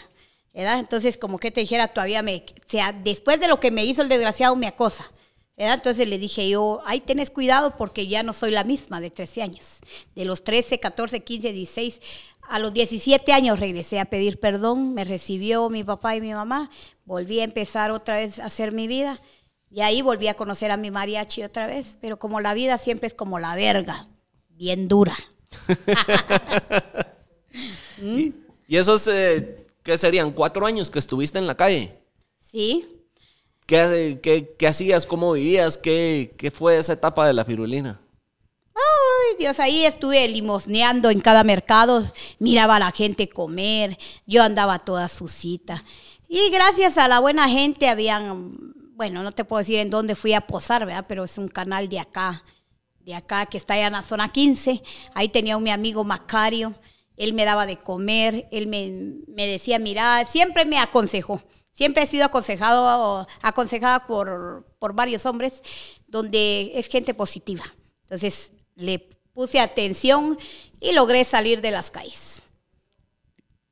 ¿verdad? 0.52 0.78
Entonces, 0.78 1.18
como 1.18 1.38
que 1.38 1.50
te 1.50 1.60
dijera, 1.60 1.88
todavía 1.88 2.22
me, 2.22 2.44
sea, 2.66 2.92
después 2.92 3.38
de 3.38 3.46
lo 3.46 3.60
que 3.60 3.70
me 3.70 3.84
hizo 3.84 4.00
el 4.00 4.08
desgraciado, 4.08 4.56
me 4.56 4.66
acosa. 4.66 5.12
¿verdad? 5.56 5.74
Entonces 5.74 6.08
le 6.08 6.18
dije 6.18 6.48
yo, 6.48 6.82
ay, 6.84 7.00
tenés 7.00 7.30
cuidado 7.30 7.76
porque 7.76 8.06
ya 8.06 8.22
no 8.22 8.32
soy 8.32 8.50
la 8.50 8.64
misma 8.64 9.00
de 9.00 9.10
13 9.10 9.42
años. 9.42 9.78
De 10.14 10.24
los 10.24 10.44
13, 10.44 10.78
14, 10.78 11.20
15, 11.20 11.52
16, 11.52 12.00
a 12.48 12.58
los 12.58 12.72
17 12.72 13.32
años 13.32 13.60
regresé 13.60 14.00
a 14.00 14.04
pedir 14.06 14.38
perdón, 14.40 14.94
me 14.94 15.04
recibió 15.04 15.68
mi 15.70 15.84
papá 15.84 16.16
y 16.16 16.20
mi 16.20 16.32
mamá, 16.32 16.70
volví 17.04 17.40
a 17.40 17.44
empezar 17.44 17.90
otra 17.90 18.16
vez 18.16 18.38
a 18.38 18.46
hacer 18.46 18.72
mi 18.72 18.86
vida 18.86 19.20
y 19.70 19.80
ahí 19.80 20.02
volví 20.02 20.28
a 20.28 20.34
conocer 20.34 20.70
a 20.70 20.76
mi 20.76 20.90
mariachi 20.90 21.42
otra 21.42 21.66
vez, 21.66 21.96
pero 22.00 22.18
como 22.18 22.40
la 22.40 22.54
vida 22.54 22.78
siempre 22.78 23.08
es 23.08 23.14
como 23.14 23.38
la 23.38 23.54
verga, 23.56 24.08
bien 24.56 24.88
dura. 24.88 25.16
¿Y, 28.02 28.34
¿Y 28.66 28.76
esos, 28.76 29.06
eh, 29.08 29.64
qué 29.82 29.96
serían, 29.96 30.32
cuatro 30.32 30.66
años 30.66 30.90
que 30.90 30.98
estuviste 30.98 31.38
en 31.38 31.46
la 31.46 31.56
calle? 31.56 31.96
Sí. 32.40 32.86
¿Qué, 33.66 34.20
qué, 34.22 34.54
qué 34.58 34.66
hacías? 34.66 35.06
¿Cómo 35.06 35.32
vivías? 35.32 35.76
¿Qué, 35.76 36.34
¿Qué 36.36 36.50
fue 36.50 36.78
esa 36.78 36.92
etapa 36.92 37.26
de 37.26 37.32
la 37.32 37.44
pirulina? 37.44 38.00
Ay, 38.74 39.36
Dios, 39.38 39.58
ahí 39.58 39.84
estuve 39.84 40.28
limosneando 40.28 41.10
en 41.10 41.20
cada 41.20 41.42
mercado, 41.42 42.04
miraba 42.38 42.76
a 42.76 42.80
la 42.80 42.92
gente 42.92 43.28
comer, 43.28 43.98
yo 44.26 44.42
andaba 44.42 44.78
toda 44.78 45.08
sucita. 45.08 45.82
Y 46.28 46.50
gracias 46.50 46.98
a 46.98 47.08
la 47.08 47.20
buena 47.20 47.48
gente 47.48 47.88
habían, 47.88 48.74
bueno, 48.94 49.22
no 49.22 49.32
te 49.32 49.44
puedo 49.44 49.60
decir 49.60 49.78
en 49.78 49.90
dónde 49.90 50.14
fui 50.14 50.34
a 50.34 50.46
posar, 50.46 50.84
¿verdad? 50.84 51.06
Pero 51.08 51.24
es 51.24 51.38
un 51.38 51.48
canal 51.48 51.88
de 51.88 52.00
acá, 52.00 52.44
de 53.06 53.14
acá 53.14 53.46
que 53.46 53.56
está 53.56 53.74
allá 53.74 53.86
en 53.86 53.92
la 53.92 54.02
zona 54.02 54.30
15. 54.30 54.82
Ahí 55.14 55.28
tenía 55.28 55.56
un 55.56 55.62
mi 55.62 55.70
amigo 55.70 56.02
Macario, 56.02 56.74
él 57.16 57.32
me 57.32 57.44
daba 57.44 57.64
de 57.64 57.78
comer, 57.78 58.48
él 58.50 58.66
me, 58.66 59.22
me 59.28 59.46
decía, 59.46 59.78
mira, 59.78 60.26
siempre 60.26 60.66
me 60.66 60.78
aconsejó. 60.78 61.40
Siempre 61.70 62.02
he 62.02 62.06
sido 62.06 62.24
aconsejado, 62.24 63.26
aconsejada 63.42 64.06
por, 64.06 64.66
por 64.78 64.94
varios 64.94 65.24
hombres, 65.24 65.62
donde 66.08 66.72
es 66.74 66.88
gente 66.88 67.14
positiva. 67.14 67.62
Entonces, 68.02 68.52
le 68.74 68.98
puse 69.32 69.60
atención 69.60 70.36
y 70.80 70.92
logré 70.92 71.24
salir 71.24 71.60
de 71.60 71.70
las 71.70 71.90
calles. 71.90 72.42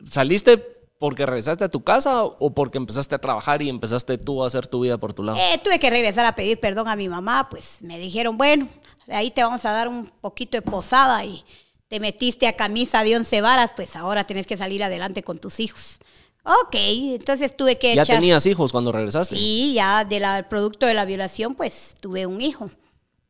¿Saliste 0.05 0.59
porque 0.99 1.27
regresaste 1.27 1.65
a 1.65 1.69
tu 1.69 1.83
casa 1.83 2.25
o 2.25 2.55
porque 2.55 2.79
empezaste 2.79 3.15
a 3.15 3.19
trabajar 3.19 3.63
y 3.63 3.69
empezaste 3.69 4.17
tú 4.17 4.45
a 4.45 4.47
hacer 4.47 4.67
tu 4.67 4.81
vida 4.81 4.99
por 4.99 5.13
tu 5.13 5.23
lado? 5.23 5.39
Eh, 5.39 5.59
tuve 5.65 5.81
que 5.81 5.91
regresar 5.91 6.25
a 6.25 6.37
pedir 6.37 6.61
perdón 6.61 6.89
a 6.89 6.97
mi 6.97 7.09
mamá, 7.09 7.49
pues 7.49 7.79
me 7.83 7.99
dijeron, 7.99 8.37
bueno, 8.37 8.69
ahí 9.09 9.31
te 9.31 9.43
vamos 9.43 9.65
a 9.65 9.73
dar 9.73 9.89
un 9.89 10.07
poquito 10.21 10.57
de 10.57 10.63
posada 10.63 11.25
y 11.25 11.45
te 11.89 12.01
metiste 12.01 12.47
a 12.47 12.57
camisa 12.57 13.05
de 13.05 13.17
once 13.17 13.41
varas, 13.41 13.73
pues 13.75 13.97
ahora 13.97 14.25
tenés 14.25 14.47
que 14.47 14.57
salir 14.57 14.83
adelante 14.83 15.23
con 15.23 15.39
tus 15.39 15.61
hijos. 15.61 16.01
Ok, 16.45 16.75
entonces 16.75 17.57
tuve 17.57 17.79
que 17.79 17.95
¿Ya 17.95 18.03
echar... 18.03 18.17
tenías 18.17 18.45
hijos 18.47 18.71
cuando 18.71 18.93
regresaste? 18.93 19.37
Sí, 19.37 19.73
ya 19.75 20.05
del 20.05 20.45
producto 20.45 20.87
de 20.87 20.95
la 20.95 21.05
violación, 21.07 21.55
pues 21.55 21.95
tuve 22.01 22.27
un 22.27 22.41
hijo. 22.41 22.71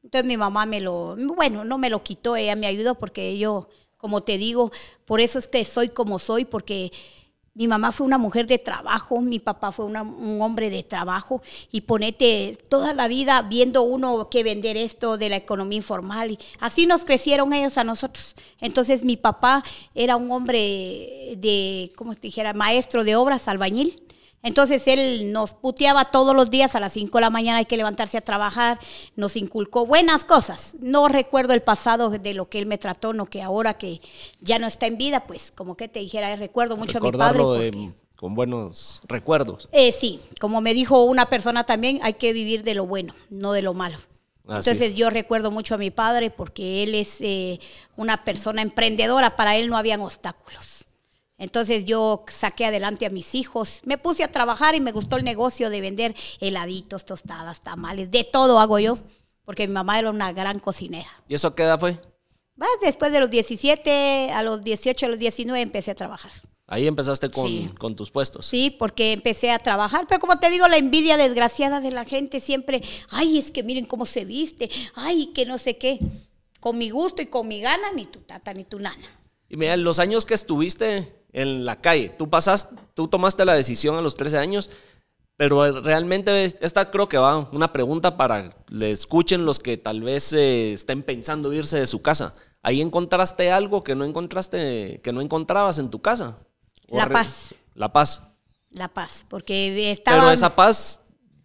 Entonces 0.03 0.27
mi 0.27 0.37
mamá 0.37 0.67
me 0.67 0.81
lo, 0.81 1.17
bueno, 1.17 1.65
no 1.65 1.79
me 1.79 1.91
lo 1.91 2.03
quitó, 2.03 2.37
ella 2.37 2.57
me 2.57 2.67
ayudó 2.67 2.97
porque 2.97 3.39
yo, 3.39 3.69
como 3.97 4.23
te 4.23 4.37
digo, 4.37 4.73
por 5.05 5.21
eso 5.21 5.39
es 5.39 5.49
que 5.49 5.65
soy 5.65 5.89
como 5.89 6.19
soy, 6.19 6.45
porque 6.45 6.93
mi 7.55 7.69
mamá 7.69 7.93
fue 7.93 8.05
una 8.07 8.19
mujer 8.19 8.47
de 8.49 8.59
trabajo, 8.59 9.21
mi 9.21 9.39
papá 9.39 9.71
fue 9.71 9.85
una- 9.85 10.03
un 10.03 10.43
hombre 10.43 10.71
de 10.71 10.83
trabajo 10.83 11.41
y 11.71 11.83
ponete 11.83 12.59
toda 12.69 12.93
la 12.95 13.07
vida 13.07 13.43
viendo 13.43 13.83
uno 13.83 14.29
que 14.29 14.43
vender 14.43 14.77
esto 14.77 15.17
de 15.17 15.29
la 15.29 15.37
economía 15.37 15.77
informal 15.77 16.33
y 16.33 16.39
así 16.59 16.87
nos 16.87 17.05
crecieron 17.05 17.53
ellos 17.53 17.79
a 17.79 17.85
nosotros. 17.85 18.35
Entonces 18.61 19.05
mi 19.05 19.17
papá 19.17 19.63
era 19.95 20.17
un 20.17 20.31
hombre 20.33 21.37
de, 21.39 21.93
¿cómo 21.97 22.15
te 22.15 22.23
dijera? 22.23 22.53
Maestro 22.55 23.05
de 23.05 23.15
obras, 23.17 23.47
albañil. 23.47 24.01
Entonces 24.45 24.87
él 24.87 25.33
nos 25.33 25.55
puteaba 25.55 26.05
todos 26.13 26.37
los 26.37 26.51
días 26.51 26.75
a 26.77 26.81
las 26.81 26.93
5 26.93 27.19
de 27.19 27.23
la 27.23 27.31
mañana, 27.31 27.59
hay 27.59 27.65
que 27.65 27.77
levantarse 27.77 28.19
a 28.19 28.21
trabajar, 28.21 28.79
nos 29.17 29.37
inculcó 29.37 29.87
buenas 29.87 30.25
cosas. 30.25 30.77
No 30.81 31.09
recuerdo 31.09 31.55
el 31.55 31.63
pasado 31.63 32.11
de 32.11 32.35
lo 32.35 32.49
que 32.49 32.59
él 32.61 32.67
me 32.67 32.79
trató, 32.79 33.13
no 33.15 33.25
que 33.27 33.43
ahora 33.43 33.75
que 33.79 34.01
ya 34.41 34.59
no 34.59 34.67
está 34.67 34.87
en 34.87 34.99
vida, 34.99 35.27
pues 35.27 35.51
como 35.51 35.77
que 35.77 35.89
te 35.89 35.99
dijera, 36.01 36.37
recuerdo 36.37 36.77
mucho 36.77 36.99
a 36.99 37.01
mi 37.01 37.11
padre. 37.11 37.39
De- 37.39 37.45
porque- 37.73 37.93
con 38.17 38.35
buenos 38.35 39.03
recuerdos. 39.09 39.69
eh, 39.73 39.93
sí, 39.93 40.21
como 40.41 40.61
me 40.61 40.73
dijo 40.73 41.03
una 41.05 41.27
persona 41.29 41.65
también, 41.65 41.99
hay 42.03 42.15
que 42.15 42.33
vivir 42.33 42.63
de 42.63 42.75
lo 42.75 42.87
bueno, 42.87 43.13
no 43.31 43.53
de 43.53 43.63
lo 43.63 43.75
malo. 43.75 43.97
Así 44.47 44.71
Entonces 44.71 44.91
es. 44.91 44.95
yo 44.95 45.09
recuerdo 45.09 45.51
mucho 45.51 45.75
a 45.75 45.79
mi 45.79 45.91
padre 45.91 46.31
porque 46.31 46.83
él 46.83 46.95
es 46.95 47.17
eh, 47.21 47.59
una 47.97 48.25
persona 48.25 48.61
emprendedora, 48.63 49.37
para 49.37 49.57
él 49.57 49.71
no 49.71 49.77
habían 49.79 50.03
obstáculos. 50.03 50.74
Entonces 51.37 51.85
yo 51.85 52.25
saqué 52.29 52.67
adelante 52.67 53.07
a 53.07 53.11
mis 53.11 53.35
hijos, 53.35 53.81
me 53.85 53.99
puse 53.99 54.23
a 54.23 54.31
trabajar 54.31 54.75
y 54.75 54.81
me 54.81 54.93
gustó 54.93 55.17
el 55.17 55.25
negocio 55.25 55.69
de 55.69 55.81
vender 55.81 56.15
heladitos, 56.41 57.05
tostadas, 57.05 57.61
tamales, 57.61 58.11
de 58.11 58.23
todo 58.25 58.61
hago 58.61 58.79
yo, 58.79 58.99
porque 59.45 59.67
mi 59.67 59.75
mamá 59.75 59.99
era 59.99 60.11
una 60.11 60.33
gran 60.33 60.61
cocinera. 60.61 61.11
¿Y 61.29 61.35
eso 61.35 61.55
qué 61.55 61.65
edad 61.65 61.81
fue? 61.81 61.99
Después 62.83 63.11
de 63.13 63.19
los 63.21 63.31
17, 63.31 64.31
a 64.33 64.43
los 64.43 64.63
18, 64.63 65.07
a 65.07 65.09
los 65.09 65.19
19 65.19 65.61
empecé 65.61 65.91
a 65.91 65.95
trabajar. 65.97 66.31
Ahí 66.67 66.87
empezaste 66.87 67.29
con, 67.29 67.47
Sí. 67.49 67.69
con 67.79 67.97
tus 67.97 68.11
puestos. 68.11 68.47
Sí, 68.47 68.71
porque 68.71 69.13
empecé 69.13 69.51
a 69.51 69.59
trabajar, 69.59 70.07
pero 70.09 70.21
como 70.21 70.39
te 70.39 70.51
digo, 70.51 70.67
la 70.69 70.77
envidia 70.79 71.17
desgraciada 71.17 71.81
de 71.81 71.91
la 71.91 72.05
gente 72.05 72.41
siempre, 72.41 72.81
ay, 73.11 73.39
es 73.39 73.51
que 73.51 73.63
miren 73.63 73.85
cómo 73.87 74.07
se 74.07 74.25
viste, 74.25 74.71
ay, 74.95 75.33
que 75.35 75.45
no 75.47 75.59
sé 75.59 75.77
qué. 75.77 75.99
Con 76.61 76.79
mi 76.79 76.89
gusto 76.91 77.21
y 77.21 77.27
con 77.27 77.49
mi 77.49 77.61
gana, 77.61 77.93
ni 77.93 78.07
tu 78.07 78.21
tata 78.21 78.55
ni 78.55 78.65
tu 78.65 78.79
nana. 78.79 79.05
Y 79.51 79.57
mira, 79.57 79.77
los 79.77 79.99
años 79.99 80.25
que 80.25 80.33
estuviste 80.35 81.13
en 81.35 81.65
la 81.65 81.81
calle, 81.81 82.15
tú 82.17 82.31
pasaste, 82.31 82.75
tú 82.95 83.09
tomaste 83.09 83.45
la 83.45 83.55
decisión 83.55 83.97
a 83.97 84.01
los 84.01 84.17
13 84.17 84.39
años, 84.39 84.71
pero 85.37 85.83
realmente 85.83 86.45
esta 86.45 86.91
creo 86.93 87.09
que 87.09 87.19
va 87.19 87.51
una 87.51 87.73
pregunta 87.73 88.17
para 88.17 88.51
le 88.69 88.93
escuchen 88.93 89.45
los 89.45 89.59
que 89.59 89.77
tal 89.77 90.03
vez 90.03 90.33
eh, 90.33 90.73
estén 90.73 91.03
pensando 91.03 91.53
irse 91.53 91.79
de 91.79 91.89
su 91.89 92.03
casa. 92.03 92.35
Ahí 92.63 92.81
encontraste 92.81 93.51
algo 93.51 93.83
que 93.83 93.97
no 93.97 94.05
encontraste, 94.05 95.01
que 95.03 95.13
no 95.13 95.21
encontrabas 95.21 95.79
en 95.79 95.91
tu 95.91 96.01
casa. 96.01 96.39
¿O 96.89 96.97
La 96.97 97.09
paz. 97.09 97.57
La 97.75 97.93
paz. 97.93 98.23
La 98.71 98.89
paz, 98.89 99.27
porque 99.29 99.91
estaba... 99.91 100.19
Pero 100.19 100.31
esa 100.31 100.55
paz 100.55 101.01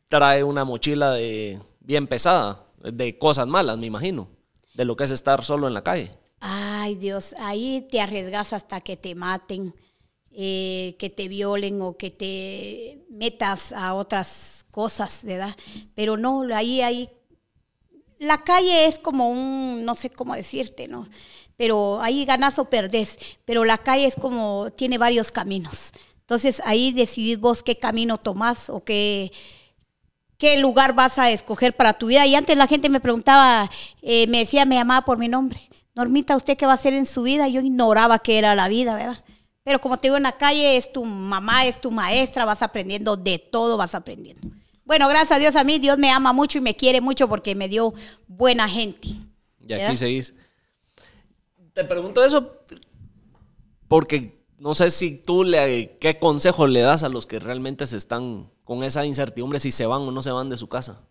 trae 0.08 0.44
una 0.44 0.66
mochila 0.66 1.12
de 1.12 1.60
bien 1.80 2.06
pesada, 2.06 2.64
de 2.78 3.18
cosas 3.18 3.48
malas, 3.48 3.78
me 3.78 3.88
imagino, 3.88 4.30
de 4.76 4.86
lo 4.86 4.96
que 4.96 5.04
es 5.06 5.12
estar 5.12 5.44
solo 5.44 5.68
en 5.68 5.74
la 5.74 5.84
calle. 5.84 6.12
Ay, 6.40 6.96
Dios, 6.96 7.36
ahí 7.40 7.86
te 7.92 8.00
arriesgas 8.00 8.54
hasta 8.54 8.82
que 8.82 8.96
te 8.96 9.14
maten, 9.14 9.74
eh, 10.32 10.96
que 10.98 11.10
te 11.10 11.28
violen 11.28 11.82
o 11.82 11.98
que 11.98 12.12
te 12.12 13.06
metas 13.10 13.74
a 13.74 13.94
otras 13.94 14.66
cosas, 14.72 15.22
¿verdad? 15.24 15.56
Pero 15.96 16.16
no, 16.16 16.44
ahí, 16.56 16.82
ahí, 16.82 17.10
la 18.20 18.38
calle 18.44 18.88
es 18.88 19.00
como 19.00 19.30
un, 19.30 19.84
no 19.84 19.96
sé 19.96 20.10
cómo 20.10 20.34
decirte, 20.36 20.88
¿no? 20.88 21.08
Pero 21.58 22.02
ahí 22.02 22.24
ganas 22.24 22.58
o 22.58 22.66
perdés, 22.66 23.18
pero 23.44 23.66
la 23.66 23.78
calle 23.78 24.06
es 24.06 24.16
como, 24.16 24.72
tiene 24.72 24.98
varios 24.98 25.32
caminos. 25.32 25.92
Entonces 26.22 26.62
ahí 26.66 26.94
decidís 26.94 27.40
vos 27.40 27.64
qué 27.64 27.78
camino 27.78 28.18
tomás 28.18 28.70
o 28.70 28.84
qué, 28.84 29.32
qué 30.38 30.60
lugar 30.60 30.94
vas 30.94 31.20
a 31.20 31.32
escoger 31.32 31.76
para 31.76 31.94
tu 31.94 32.08
vida. 32.08 32.26
Y 32.28 32.36
antes 32.36 32.58
la 32.58 32.68
gente 32.68 32.88
me 32.88 33.02
preguntaba, 33.02 33.70
eh, 34.02 34.28
me 34.28 34.40
decía, 34.40 34.66
me 34.66 34.76
llamaba 34.76 35.04
por 35.06 35.18
mi 35.18 35.28
nombre. 35.28 35.69
Normita, 36.00 36.38
¿usted 36.38 36.56
qué 36.56 36.66
va 36.66 36.72
a 36.72 36.76
hacer 36.76 36.94
en 36.94 37.06
su 37.06 37.24
vida? 37.24 37.50
Yo 37.50 37.60
ignoraba 37.60 38.20
qué 38.20 38.38
era 38.38 38.56
la 38.56 38.70
vida, 38.70 38.96
¿verdad? 38.96 39.22
Pero 39.66 39.82
como 39.82 39.98
te 39.98 40.08
digo, 40.08 40.16
en 40.16 40.24
la 40.24 40.38
calle 40.38 40.78
es 40.78 40.94
tu 40.94 41.04
mamá, 41.04 41.66
es 41.66 41.82
tu 41.82 41.92
maestra, 41.92 42.46
vas 42.46 42.62
aprendiendo 42.62 43.18
de 43.18 43.38
todo, 43.38 43.76
vas 43.76 43.94
aprendiendo. 43.94 44.48
Bueno, 44.86 45.10
gracias 45.10 45.34
a 45.34 45.40
Dios 45.40 45.58
a 45.58 45.66
mí, 45.66 45.78
Dios 45.78 45.98
me 45.98 46.10
ama 46.10 46.32
mucho 46.32 46.58
y 46.58 46.62
me 46.62 46.74
quiere 46.74 47.02
mucho 47.02 47.28
porque 47.28 47.54
me 47.54 47.68
dio 47.68 47.94
buena 48.30 48.70
gente. 48.70 49.10
Y 49.10 49.74
aquí 49.74 49.82
¿verdad? 49.82 49.96
seguís. 49.96 50.34
Te 51.74 51.84
pregunto 51.84 52.24
eso 52.24 52.50
porque 53.90 54.42
no 54.58 54.76
sé 54.76 54.92
si 54.92 55.18
tú 55.18 55.44
le, 55.44 55.98
qué 56.00 56.18
consejo 56.18 56.66
le 56.66 56.80
das 56.80 57.04
a 57.04 57.10
los 57.10 57.26
que 57.26 57.40
realmente 57.40 57.86
se 57.88 57.98
están 57.98 58.50
con 58.64 58.86
esa 58.86 59.06
incertidumbre 59.06 59.60
si 59.60 59.74
se 59.74 59.86
van 59.86 60.04
o 60.04 60.12
no 60.12 60.22
se 60.22 60.32
van 60.32 60.50
de 60.50 60.56
su 60.56 60.70
casa. 60.70 61.02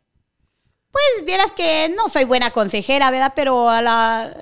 Pues 0.90 1.26
vieras 1.26 1.52
que 1.52 1.92
no 1.94 2.08
soy 2.08 2.24
buena 2.24 2.52
consejera, 2.52 3.10
¿verdad? 3.10 3.34
Pero 3.36 3.68
a 3.68 3.82
la 3.82 4.34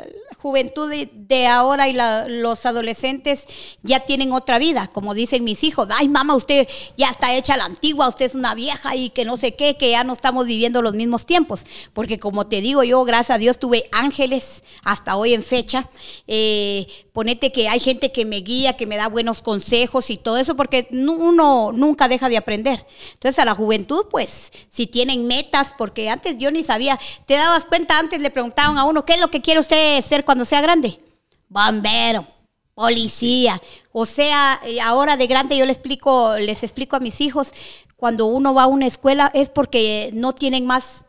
juventud 0.47 0.89
de, 1.13 1.47
ahora 1.49 1.89
y 1.89 1.97
los 2.29 2.67
adolescentes 2.67 3.47
ya 3.83 4.01
tienen 4.01 4.33
otra 4.33 4.59
vida, 4.59 4.89
como 4.93 5.13
dicen 5.13 5.43
mis 5.43 5.65
hijos. 5.65 5.89
Ay, 5.91 6.09
mamá, 6.09 6.37
usted 6.37 6.69
ya 6.97 7.11
está 7.11 7.35
hecha 7.35 7.57
la 7.57 7.65
antigua, 7.65 8.07
usted 8.07 8.27
es 8.27 8.37
una 8.37 8.55
vieja 8.55 8.95
y 8.95 9.11
que 9.11 9.25
no 9.25 9.37
sé 9.37 9.57
qué, 9.57 9.77
que 9.77 9.91
ya 9.91 10.05
no 10.05 10.13
estamos 10.13 10.47
viviendo 10.47 10.83
los 10.83 10.95
mismos 10.95 11.27
tiempos. 11.27 11.63
Porque 11.93 12.19
como 12.19 12.47
te 12.47 12.61
digo, 12.61 12.85
yo, 12.85 13.05
gracias 13.05 13.35
a 13.35 13.39
Dios, 13.39 13.59
tuve 13.59 13.89
ángeles 13.91 14.63
hasta 14.85 15.17
hoy 15.17 15.35
en 15.35 15.43
fecha. 15.43 15.91
Eh, 16.29 16.87
ponete 17.13 17.51
que 17.51 17.69
hay 17.69 17.81
gente 17.81 18.13
que 18.13 18.25
me 18.25 18.37
guía, 18.37 18.77
que 18.77 18.87
me 18.87 18.97
da 18.97 19.09
buenos 19.09 19.43
consejos 19.43 20.11
y 20.11 20.17
todo 20.17 20.37
eso, 20.37 20.55
porque 20.55 20.87
uno 20.93 21.73
nunca 21.73 22.07
deja 22.07 22.29
de 22.29 22.37
aprender. 22.37 22.87
Entonces, 23.15 23.41
a 23.41 23.45
la 23.45 23.55
juventud, 23.57 24.07
pues, 24.13 24.53
si 24.71 24.87
tienen 24.87 25.27
metas, 25.27 25.75
porque 25.77 26.09
antes 26.09 26.39
yo 26.39 26.53
ni 26.53 26.63
sabía, 26.63 27.01
te 27.27 27.35
dabas 27.35 27.65
cuenta, 27.65 27.99
antes 27.99 28.21
le 28.21 28.31
preguntaban 28.31 28.79
a 28.79 28.85
uno, 28.85 29.05
¿qué 29.05 29.15
es 29.15 29.21
lo 29.21 29.29
que 29.29 29.41
quiere 29.41 29.59
usted 29.59 30.05
ser 30.05 30.25
cuando 30.25 30.36
sea 30.45 30.61
grande? 30.61 30.99
Bombero, 31.49 32.27
policía. 32.75 33.61
O 33.93 34.05
sea, 34.05 34.61
eh, 34.65 34.81
ahora 34.81 35.17
de 35.17 35.27
grande 35.27 35.57
yo 35.57 35.65
les 35.65 35.77
explico, 35.77 36.37
les 36.37 36.63
explico 36.63 36.97
a 36.97 37.01
mis 37.01 37.21
hijos, 37.21 37.53
cuando 37.97 38.27
uno 38.27 38.55
va 38.55 38.65
a 38.65 38.67
una 38.67 38.87
escuela 38.87 39.31
es 39.35 39.51
porque 39.51 40.11
no 40.13 40.35
tienen 40.35 40.67
más 40.67 41.05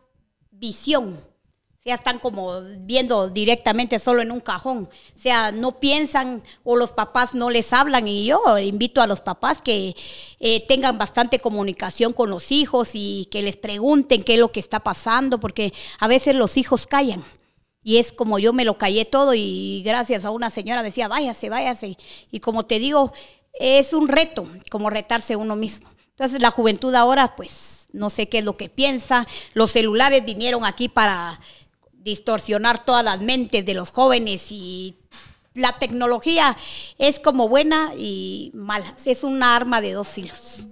visión. 0.50 1.20
O 1.78 1.80
sea, 1.80 1.94
están 1.94 2.18
como 2.18 2.60
viendo 2.80 3.28
directamente 3.28 3.98
solo 3.98 4.20
en 4.20 4.32
un 4.32 4.40
cajón. 4.40 4.88
O 5.16 5.18
sea, 5.18 5.52
no 5.52 5.78
piensan 5.78 6.42
o 6.64 6.74
los 6.74 6.92
papás 6.92 7.34
no 7.34 7.50
les 7.50 7.72
hablan. 7.72 8.08
Y 8.08 8.26
yo 8.26 8.58
invito 8.58 9.00
a 9.00 9.06
los 9.06 9.20
papás 9.20 9.62
que 9.62 9.94
eh, 10.40 10.66
tengan 10.66 10.98
bastante 10.98 11.38
comunicación 11.38 12.12
con 12.12 12.30
los 12.30 12.50
hijos 12.50 12.90
y 12.94 13.28
que 13.30 13.42
les 13.42 13.56
pregunten 13.56 14.24
qué 14.24 14.34
es 14.34 14.40
lo 14.40 14.50
que 14.50 14.60
está 14.60 14.80
pasando, 14.80 15.38
porque 15.38 15.72
a 16.00 16.08
veces 16.08 16.34
los 16.34 16.56
hijos 16.56 16.86
callan. 16.86 17.22
Y 17.88 17.96
es 17.96 18.12
como 18.12 18.38
yo 18.38 18.52
me 18.52 18.66
lo 18.66 18.76
callé 18.76 19.06
todo 19.06 19.32
y 19.32 19.82
gracias 19.82 20.26
a 20.26 20.30
una 20.30 20.50
señora 20.50 20.82
decía, 20.82 21.08
váyase, 21.08 21.48
váyase. 21.48 21.96
Y 22.30 22.40
como 22.40 22.66
te 22.66 22.78
digo, 22.78 23.14
es 23.54 23.94
un 23.94 24.08
reto, 24.08 24.46
como 24.70 24.90
retarse 24.90 25.36
uno 25.36 25.56
mismo. 25.56 25.88
Entonces 26.10 26.42
la 26.42 26.50
juventud 26.50 26.94
ahora, 26.94 27.34
pues, 27.34 27.86
no 27.94 28.10
sé 28.10 28.28
qué 28.28 28.40
es 28.40 28.44
lo 28.44 28.58
que 28.58 28.68
piensa. 28.68 29.26
Los 29.54 29.70
celulares 29.70 30.22
vinieron 30.22 30.66
aquí 30.66 30.90
para 30.90 31.40
distorsionar 31.94 32.84
todas 32.84 33.02
las 33.02 33.22
mentes 33.22 33.64
de 33.64 33.72
los 33.72 33.88
jóvenes 33.88 34.52
y 34.52 34.96
la 35.54 35.72
tecnología 35.72 36.58
es 36.98 37.18
como 37.18 37.48
buena 37.48 37.94
y 37.96 38.50
mala. 38.52 38.94
Es 39.06 39.24
una 39.24 39.56
arma 39.56 39.80
de 39.80 39.92
dos 39.92 40.08
filos. 40.08 40.68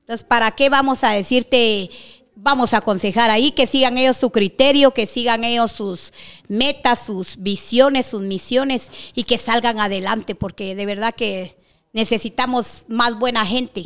Entonces, 0.00 0.24
¿para 0.24 0.52
qué 0.52 0.70
vamos 0.70 1.04
a 1.04 1.10
decirte, 1.10 1.90
vamos 2.36 2.74
a 2.74 2.78
aconsejar 2.78 3.30
ahí 3.30 3.52
que 3.52 3.66
sigan 3.66 3.98
ellos 3.98 4.16
su 4.16 4.30
criterio, 4.30 4.92
que 4.92 5.06
sigan 5.06 5.44
ellos 5.44 5.72
sus 5.72 6.12
metas, 6.48 7.06
sus 7.06 7.36
visiones, 7.36 8.06
sus 8.06 8.22
misiones 8.22 8.90
y 9.14 9.24
que 9.24 9.38
salgan 9.38 9.80
adelante? 9.80 10.34
Porque 10.34 10.74
de 10.74 10.86
verdad 10.86 11.14
que 11.14 11.56
necesitamos 11.92 12.84
más 12.88 13.18
buena 13.18 13.46
gente. 13.46 13.84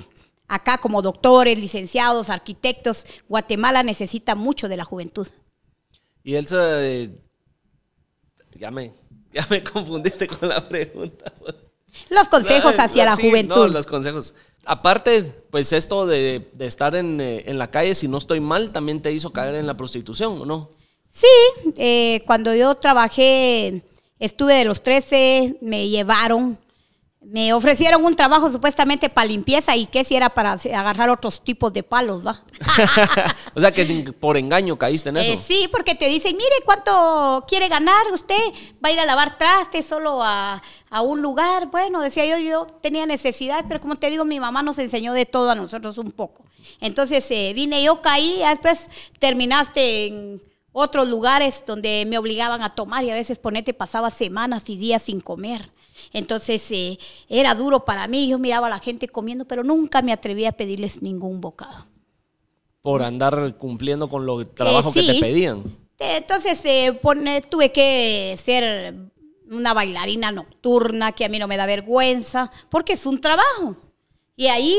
Acá 0.49 0.79
como 0.79 1.03
doctores, 1.03 1.59
licenciados, 1.59 2.31
arquitectos, 2.31 3.05
Guatemala 3.29 3.83
necesita 3.83 4.35
mucho 4.35 4.69
de 4.69 4.79
la 4.79 4.85
juventud. 4.85 5.29
Y 6.25 6.35
Elsa, 6.35 6.85
eh, 6.87 7.11
ya, 8.55 8.71
me, 8.71 8.93
ya 9.33 9.47
me 9.51 9.63
confundiste 9.73 10.27
con 10.27 10.49
la 10.49 10.67
pregunta. 10.67 11.33
Los 12.11 12.29
consejos 12.29 12.79
hacia 12.79 13.05
la 13.05 13.17
sí, 13.17 13.29
juventud. 13.29 13.55
No, 13.55 13.69
los 13.69 13.87
consejos. 13.87 14.35
Aparte, 14.65 15.23
pues 15.51 15.73
esto 15.73 16.07
de, 16.07 16.51
de 16.53 16.67
estar 16.67 16.95
en, 16.95 17.21
eh, 17.21 17.45
en 17.47 17.59
la 17.59 17.71
calle, 17.71 17.95
si 17.95 18.09
no 18.09 18.19
estoy 18.19 18.41
mal, 18.41 18.71
también 18.71 19.01
te 19.01 19.13
hizo 19.13 19.33
caer 19.33 19.55
en 19.55 19.67
la 19.67 19.77
prostitución, 19.77 20.43
¿o 20.43 20.45
no? 20.45 20.71
Sí, 21.11 21.27
eh, 21.79 22.23
cuando 22.27 22.55
yo 22.55 22.75
trabajé, 22.75 23.83
estuve 24.19 24.55
de 24.55 24.65
los 24.65 24.83
13, 24.83 25.59
me 25.63 25.89
llevaron, 25.89 26.59
me 27.21 27.53
ofrecieron 27.53 28.05
un 28.05 28.15
trabajo 28.15 28.51
supuestamente 28.51 29.09
para 29.11 29.27
limpieza 29.27 29.77
y 29.77 29.87
que 29.87 30.05
si 30.05 30.15
era 30.15 30.31
para 30.31 30.53
agarrar 30.53 31.11
otros 31.11 31.43
tipos 31.43 31.73
de 31.73 31.83
palos, 31.83 32.25
¿va? 32.25 32.43
o 33.55 33.61
sea 33.61 33.73
que 33.73 34.15
por 34.19 34.37
engaño 34.37 34.79
caíste 34.79 35.09
en 35.09 35.19
eso. 35.19 35.33
Eh, 35.33 35.37
sí, 35.37 35.69
porque 35.71 35.95
te 35.95 36.09
dicen, 36.09 36.37
mire 36.37 36.55
cuánto 36.65 37.45
quiere 37.49 37.69
ganar 37.69 38.13
usted, 38.13 38.39
va 38.83 38.89
a 38.89 38.93
ir 38.93 39.01
a 39.01 39.05
lavar 39.05 39.37
trastes 39.37 39.85
solo 39.85 40.23
a, 40.23 40.63
a 40.91 41.01
un 41.03 41.21
lugar. 41.21 41.71
Bueno, 41.71 42.01
decía 42.01 42.25
yo, 42.25 42.39
yo 42.39 42.67
tenía 42.81 43.05
necesidad, 43.05 43.65
pero 43.69 43.81
como 43.81 43.97
te 43.97 44.11
digo, 44.11 44.25
mi 44.25 44.39
mamá 44.39 44.63
nos 44.63 44.79
enseñó 44.79 45.13
de 45.13 45.27
todo 45.27 45.51
a 45.51 45.55
nosotros 45.57 45.99
un 45.99 46.13
poco. 46.13 46.45
Entonces 46.81 47.29
eh, 47.31 47.53
vine 47.53 47.83
yo, 47.83 48.01
caí, 48.01 48.43
después 48.49 48.89
terminaste 49.19 50.07
en 50.07 50.43
otros 50.73 51.09
lugares 51.09 51.65
donde 51.67 52.05
me 52.07 52.19
obligaban 52.19 52.63
a 52.63 52.75
tomar 52.75 53.03
y 53.05 53.11
a 53.11 53.15
veces 53.15 53.39
ponete 53.39 53.75
pasaba 53.75 54.11
semanas 54.11 54.71
y 54.71 54.77
días 54.77 55.03
sin 55.03 55.21
comer. 55.21 55.73
Entonces 56.13 56.71
eh, 56.71 56.99
era 57.29 57.55
duro 57.55 57.85
para 57.85 58.07
mí, 58.09 58.29
yo 58.29 58.39
miraba 58.39 58.67
a 58.67 58.71
la 58.71 58.79
gente 58.81 59.09
comiendo, 59.09 59.45
pero 59.47 59.65
nunca 59.65 60.03
me 60.03 60.13
atreví 60.13 60.45
a 60.47 60.53
pedirles 60.53 61.03
ningún 61.03 61.41
bocado. 61.41 61.87
Por 62.83 63.03
andar 63.03 63.57
cumpliendo 63.59 64.09
con 64.09 64.25
los 64.25 64.55
trabajos 64.55 64.95
que 64.95 65.01
te 65.03 65.21
pedían. 65.21 65.77
Entonces 65.99 66.61
eh, 66.65 66.99
pone- 67.03 67.41
tuve 67.43 67.73
que 67.73 68.37
ser 68.39 68.95
una 69.51 69.75
bailarina 69.75 70.31
nocturna, 70.31 71.13
que 71.13 71.25
a 71.25 71.29
mí 71.29 71.39
no 71.39 71.49
me 71.49 71.57
da 71.57 71.67
vergüenza, 71.67 72.51
porque 72.69 72.93
es 72.93 73.05
un 73.07 73.21
trabajo. 73.21 73.77
Y 74.37 74.47
ahí, 74.47 74.77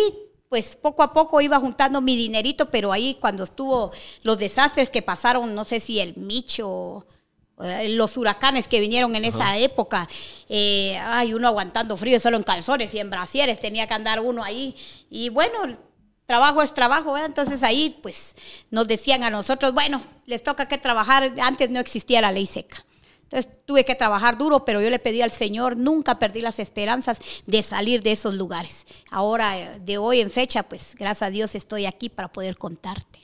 pues 0.47 0.77
poco 0.77 1.03
a 1.03 1.11
poco 1.13 1.41
iba 1.41 1.59
juntando 1.59 1.99
mi 2.01 2.15
dinerito, 2.15 2.69
pero 2.71 2.91
ahí 2.91 3.17
cuando 3.19 3.43
estuvo 3.43 3.91
los 4.23 4.37
desastres 4.37 4.89
que 4.89 5.01
pasaron, 5.01 5.53
no 5.53 5.63
sé 5.65 5.79
si 5.79 5.99
el 5.99 6.15
Micho, 6.15 7.05
eh, 7.05 7.18
los 7.59 8.15
huracanes 8.17 8.67
que 8.67 8.79
vinieron 8.79 9.15
en 9.15 9.25
esa 9.25 9.57
época, 9.57 10.07
eh, 10.47 10.97
ay, 11.03 11.33
uno 11.33 11.47
aguantando 11.47 11.97
frío 11.97 12.19
solo 12.19 12.37
en 12.37 12.43
calzones 12.43 12.93
y 12.93 12.99
en 12.99 13.09
brasieres, 13.09 13.59
tenía 13.59 13.87
que 13.87 13.93
andar 13.93 14.19
uno 14.21 14.43
ahí. 14.43 14.75
Y 15.09 15.29
bueno, 15.29 15.77
trabajo 16.25 16.61
es 16.61 16.73
trabajo, 16.73 17.11
¿verdad? 17.11 17.27
Entonces 17.27 17.63
ahí 17.63 17.97
pues 18.01 18.35
nos 18.69 18.87
decían 18.87 19.23
a 19.23 19.29
nosotros, 19.29 19.73
bueno, 19.73 20.01
les 20.25 20.41
toca 20.41 20.67
que 20.67 20.77
trabajar, 20.77 21.33
antes 21.41 21.69
no 21.69 21.79
existía 21.79 22.21
la 22.21 22.31
ley 22.31 22.45
seca. 22.45 22.85
Entonces 23.23 23.51
tuve 23.65 23.85
que 23.85 23.93
trabajar 23.93 24.37
duro, 24.37 24.65
pero 24.65 24.81
yo 24.81 24.89
le 24.89 24.97
pedí 24.97 25.21
al 25.21 25.31
Señor, 25.31 25.77
nunca 25.77 26.17
perdí 26.17 26.41
las 26.41 26.57
esperanzas 26.59 27.19
de 27.45 27.61
salir 27.61 28.01
de 28.01 28.13
esos 28.13 28.33
lugares. 28.33 28.87
Ahora, 29.11 29.59
eh, 29.59 29.79
de 29.81 29.97
hoy 29.99 30.21
en 30.21 30.31
fecha, 30.31 30.63
pues 30.63 30.95
gracias 30.97 31.27
a 31.27 31.29
Dios 31.29 31.53
estoy 31.53 31.85
aquí 31.85 32.09
para 32.09 32.31
poder 32.31 32.57
contarte. 32.57 33.19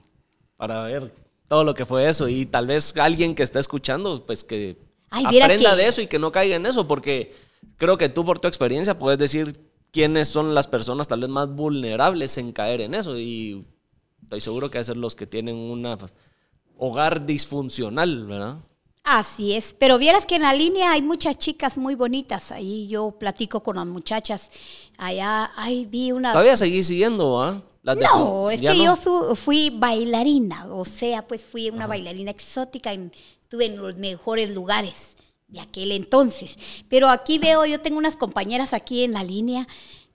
Para 0.58 0.82
ver 0.84 1.25
todo 1.56 1.64
lo 1.64 1.74
que 1.74 1.86
fue 1.86 2.10
eso. 2.10 2.28
Y 2.28 2.46
tal 2.46 2.68
vez 2.68 2.94
alguien 2.98 3.34
que 3.34 3.42
está 3.42 3.62
escuchando, 3.62 4.26
pues 4.26 4.44
que 4.44 4.78
Ay, 5.10 5.24
aprenda 5.26 5.72
que- 5.72 5.78
de 5.78 5.88
eso 5.88 6.02
y 6.02 6.08
que 6.08 6.20
no 6.20 6.30
caiga 6.30 6.58
en 6.58 6.66
eso, 6.66 6.86
porque 6.86 7.34
creo 7.78 7.98
que 7.98 8.10
tú 8.10 8.26
por 8.26 8.40
tu 8.40 8.50
experiencia 8.50 9.00
puedes 9.00 9.18
decir 9.18 9.58
quiénes 9.92 10.28
son 10.28 10.54
las 10.54 10.68
personas 10.68 11.08
tal 11.08 11.22
vez 11.22 11.30
más 11.30 11.48
vulnerables 11.48 12.38
en 12.38 12.52
caer 12.52 12.82
en 12.82 12.94
eso. 12.94 13.18
Y 13.18 13.66
estoy 14.22 14.42
seguro 14.42 14.70
que 14.70 14.84
ser 14.84 14.98
los 14.98 15.16
que 15.16 15.28
tienen 15.28 15.56
un 15.56 15.98
hogar 16.78 17.26
disfuncional, 17.26 18.26
¿verdad? 18.26 18.58
Así 19.06 19.54
es, 19.54 19.74
pero 19.80 19.98
vieras 19.98 20.26
que 20.26 20.36
en 20.36 20.42
la 20.42 20.54
línea 20.54 20.92
hay 20.92 21.02
muchas 21.02 21.38
chicas 21.38 21.78
muy 21.78 21.96
bonitas. 21.96 22.52
Ahí 22.52 22.90
yo 22.90 23.12
platico 23.12 23.64
con 23.64 23.78
las 23.78 23.86
muchachas. 23.86 24.50
Allá, 24.98 25.52
ahí 25.56 25.86
vi 25.86 26.12
unas... 26.12 26.34
Todavía 26.34 26.58
seguís 26.58 26.88
siguiendo, 26.88 27.42
¿ah? 27.42 27.62
Las 27.86 27.98
No, 27.98 28.50
es 28.50 28.60
que 28.62 28.68
no. 28.76 28.98
yo 28.98 29.36
fui 29.36 29.70
bailarina, 29.70 30.66
o 30.74 30.84
sea, 30.86 31.26
pues 31.28 31.44
fui 31.46 31.70
una 31.70 31.86
bailarina 31.88 32.32
exótica, 32.32 32.92
en- 32.94 33.12
estuve 33.44 33.66
en 33.68 33.78
los 33.78 33.96
mejores 33.98 34.52
lugares 34.52 35.16
de 35.48 35.62
aquel 35.62 35.92
entonces. 35.92 36.58
Pero 36.90 37.10
aquí 37.10 37.38
veo, 37.38 37.64
yo 37.66 37.80
tengo 37.80 37.98
unas 38.00 38.16
compañeras 38.16 38.74
aquí 38.74 39.04
en 39.04 39.12
la 39.14 39.24
línea 39.24 39.68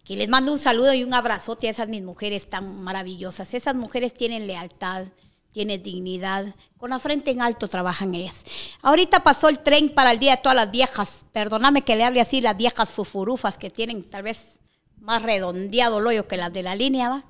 que 0.05 0.17
les 0.17 0.29
mando 0.29 0.51
un 0.53 0.59
saludo 0.59 0.93
y 0.93 1.05
un 1.05 1.15
abrazote 1.15 1.69
a 1.69 1.71
esas 1.71 1.89
mis 1.89 2.03
mujeres 2.03 2.51
tan 2.51 2.83
maravillosas. 2.83 3.55
Esas 3.55 3.77
mujeres 3.77 4.13
tienen 4.15 4.49
lealtad, 4.49 5.07
tienen 5.53 5.81
dignidad, 5.83 6.47
con 6.77 6.91
la 6.91 6.99
frente 6.99 7.31
en 7.31 7.41
alto 7.41 7.69
trabajan 7.69 8.15
ellas. 8.17 8.35
Ahorita 8.83 9.23
pasó 9.23 9.49
el 9.49 9.61
tren 9.61 9.91
para 9.91 10.11
el 10.11 10.19
día 10.19 10.33
de 10.37 10.43
todas 10.43 10.57
las 10.57 10.73
viejas, 10.73 11.25
perdóname 11.33 11.83
que 11.83 11.95
le 11.95 12.03
hable 12.05 12.21
así, 12.21 12.41
las 12.41 12.57
viejas 12.57 12.89
fufurufas 12.89 13.57
que 13.59 13.71
tienen 13.71 14.03
tal 14.03 14.25
vez 14.25 14.59
más 15.01 15.23
redondeado 15.23 15.99
el 15.99 16.07
hoyo 16.09 16.27
que 16.27 16.37
las 16.37 16.53
de 16.53 16.63
la 16.65 16.75
línea, 16.75 17.09
¿va? 17.11 17.25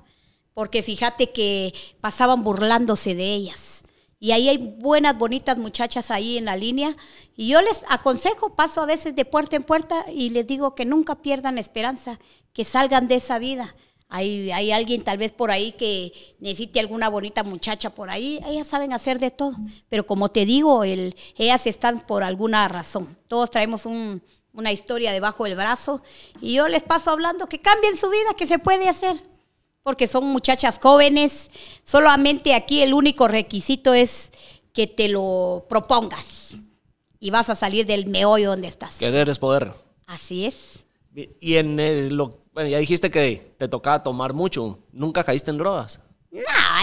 Porque 0.53 0.83
fíjate 0.83 1.31
que 1.31 1.73
pasaban 2.01 2.43
burlándose 2.43 3.15
de 3.15 3.33
ellas. 3.33 3.83
Y 4.19 4.33
ahí 4.33 4.49
hay 4.49 4.57
buenas, 4.57 5.17
bonitas 5.17 5.57
muchachas 5.57 6.11
ahí 6.11 6.37
en 6.37 6.45
la 6.45 6.55
línea. 6.55 6.95
Y 7.35 7.47
yo 7.47 7.61
les 7.61 7.83
aconsejo, 7.89 8.55
paso 8.55 8.81
a 8.81 8.85
veces 8.85 9.15
de 9.15 9.25
puerta 9.25 9.55
en 9.55 9.63
puerta 9.63 10.05
y 10.13 10.29
les 10.29 10.45
digo 10.45 10.75
que 10.75 10.85
nunca 10.85 11.15
pierdan 11.15 11.57
esperanza, 11.57 12.19
que 12.53 12.63
salgan 12.63 13.07
de 13.07 13.15
esa 13.15 13.39
vida. 13.39 13.75
Hay, 14.09 14.51
hay 14.51 14.71
alguien 14.73 15.03
tal 15.03 15.17
vez 15.17 15.31
por 15.31 15.49
ahí 15.51 15.71
que 15.71 16.11
necesite 16.39 16.79
alguna 16.81 17.07
bonita 17.09 17.43
muchacha 17.43 17.95
por 17.95 18.09
ahí. 18.11 18.39
Ellas 18.45 18.67
saben 18.67 18.93
hacer 18.93 19.17
de 19.17 19.31
todo. 19.31 19.55
Pero 19.89 20.05
como 20.05 20.29
te 20.29 20.45
digo, 20.45 20.83
el, 20.83 21.15
ellas 21.37 21.65
están 21.65 22.01
por 22.01 22.21
alguna 22.23 22.67
razón. 22.67 23.17
Todos 23.27 23.49
traemos 23.49 23.85
un- 23.87 24.21
una 24.53 24.71
historia 24.73 25.13
debajo 25.13 25.45
del 25.45 25.55
brazo. 25.55 26.03
Y 26.41 26.55
yo 26.55 26.67
les 26.67 26.83
paso 26.83 27.09
hablando 27.09 27.47
que 27.47 27.59
cambien 27.61 27.95
su 27.97 28.09
vida, 28.09 28.33
que 28.37 28.45
se 28.45 28.59
puede 28.59 28.89
hacer 28.89 29.15
porque 29.83 30.07
son 30.07 30.25
muchachas 30.25 30.79
jóvenes. 30.81 31.49
Solamente 31.85 32.53
aquí 32.53 32.81
el 32.81 32.93
único 32.93 33.27
requisito 33.27 33.93
es 33.93 34.31
que 34.73 34.87
te 34.87 35.07
lo 35.09 35.65
propongas, 35.69 36.55
y 37.19 37.29
vas 37.29 37.49
a 37.49 37.55
salir 37.55 37.85
del 37.85 38.07
meollo 38.07 38.51
donde 38.51 38.67
estás. 38.67 38.95
Querer 38.97 39.29
es 39.29 39.37
poder. 39.37 39.73
Así 40.07 40.45
es. 40.45 40.85
Y 41.13 41.55
en 41.55 42.15
lo, 42.15 42.39
bueno, 42.53 42.69
ya 42.69 42.77
dijiste 42.77 43.11
que 43.11 43.53
te 43.57 43.67
tocaba 43.67 44.01
tomar 44.01 44.33
mucho. 44.33 44.79
¿Nunca 44.91 45.23
caíste 45.23 45.51
en 45.51 45.57
drogas? 45.57 45.99
No, 46.31 46.41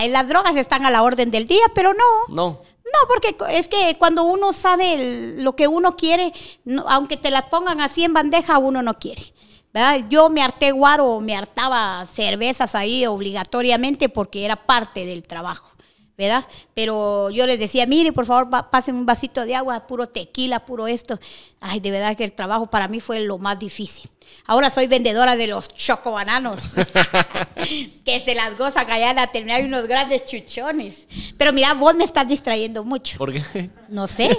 las 0.08 0.28
drogas 0.28 0.54
están 0.56 0.84
a 0.84 0.90
la 0.90 1.02
orden 1.02 1.30
del 1.30 1.46
día, 1.46 1.64
pero 1.74 1.92
no. 1.94 2.04
No. 2.34 2.60
No, 2.84 2.98
porque 3.08 3.36
es 3.50 3.68
que 3.68 3.96
cuando 3.98 4.24
uno 4.24 4.52
sabe 4.52 4.94
el- 4.94 5.42
lo 5.44 5.56
que 5.56 5.66
uno 5.68 5.96
quiere, 5.96 6.32
no- 6.64 6.84
aunque 6.88 7.16
te 7.16 7.30
las 7.30 7.44
pongan 7.44 7.80
así 7.80 8.04
en 8.04 8.12
bandeja, 8.14 8.58
uno 8.58 8.82
no 8.82 8.98
quiere. 8.98 9.32
¿Verdad? 9.72 10.06
Yo 10.08 10.28
me 10.28 10.42
harté 10.42 10.72
guaro, 10.72 11.20
me 11.20 11.36
hartaba 11.36 12.06
cervezas 12.06 12.74
ahí 12.74 13.06
obligatoriamente 13.06 14.08
porque 14.08 14.44
era 14.44 14.56
parte 14.56 15.04
del 15.04 15.22
trabajo. 15.22 15.78
¿verdad? 16.18 16.44
Pero 16.74 17.30
yo 17.30 17.46
les 17.46 17.60
decía, 17.60 17.86
mire, 17.86 18.12
por 18.12 18.26
favor, 18.26 18.50
pásenme 18.70 18.98
un 18.98 19.06
vasito 19.06 19.44
de 19.44 19.54
agua, 19.54 19.86
puro 19.86 20.08
tequila, 20.08 20.66
puro 20.66 20.88
esto. 20.88 21.20
Ay, 21.60 21.78
de 21.78 21.92
verdad 21.92 22.16
que 22.16 22.24
el 22.24 22.32
trabajo 22.32 22.66
para 22.66 22.88
mí 22.88 23.00
fue 23.00 23.20
lo 23.20 23.38
más 23.38 23.56
difícil. 23.56 24.10
Ahora 24.44 24.68
soy 24.68 24.88
vendedora 24.88 25.36
de 25.36 25.46
los 25.46 25.68
chocobananos, 25.68 26.58
que 28.04 28.20
se 28.20 28.34
las 28.34 28.58
gozan 28.58 28.90
allá 28.90 29.10
en 29.10 29.16
la 29.16 29.28
terminal, 29.28 29.64
unos 29.64 29.86
grandes 29.86 30.26
chuchones. 30.26 31.06
Pero 31.36 31.52
mira, 31.52 31.72
vos 31.74 31.94
me 31.94 32.04
estás 32.04 32.26
distrayendo 32.26 32.84
mucho. 32.84 33.16
¿Por 33.16 33.32
qué? 33.32 33.70
No 33.88 34.08
sé, 34.08 34.36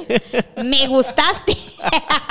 me 0.63 0.85
gustaste. 0.87 1.53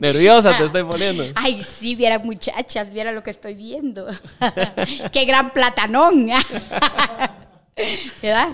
Nerviosa 0.00 0.56
te 0.56 0.64
estoy 0.64 0.82
poniendo. 0.82 1.24
Ay, 1.34 1.62
sí, 1.62 1.94
viera 1.94 2.18
muchachas, 2.18 2.90
viera 2.90 3.12
lo 3.12 3.22
que 3.22 3.30
estoy 3.30 3.54
viendo. 3.54 4.06
Qué 5.12 5.26
gran 5.26 5.50
platanón. 5.50 6.30
¿Verdad? 8.22 8.48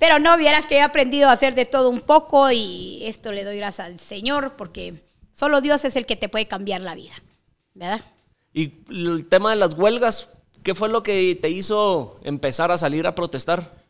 Pero 0.00 0.18
no, 0.18 0.36
vieras 0.36 0.66
que 0.66 0.76
he 0.76 0.82
aprendido 0.82 1.28
a 1.28 1.32
hacer 1.32 1.54
de 1.54 1.66
todo 1.66 1.88
un 1.88 2.00
poco 2.00 2.50
y 2.50 3.00
esto 3.04 3.30
le 3.30 3.44
doy 3.44 3.58
gracias 3.58 3.86
al 3.86 4.00
Señor 4.00 4.56
porque 4.56 4.94
solo 5.32 5.60
Dios 5.60 5.84
es 5.84 5.94
el 5.94 6.04
que 6.04 6.16
te 6.16 6.28
puede 6.28 6.48
cambiar 6.48 6.80
la 6.80 6.96
vida. 6.96 7.14
¿Verdad? 7.74 8.00
Y 8.52 8.72
el 8.90 9.26
tema 9.28 9.50
de 9.50 9.56
las 9.56 9.74
huelgas, 9.74 10.30
¿qué 10.64 10.74
fue 10.74 10.88
lo 10.88 11.04
que 11.04 11.38
te 11.40 11.48
hizo 11.48 12.18
empezar 12.24 12.72
a 12.72 12.78
salir 12.78 13.06
a 13.06 13.14
protestar? 13.14 13.84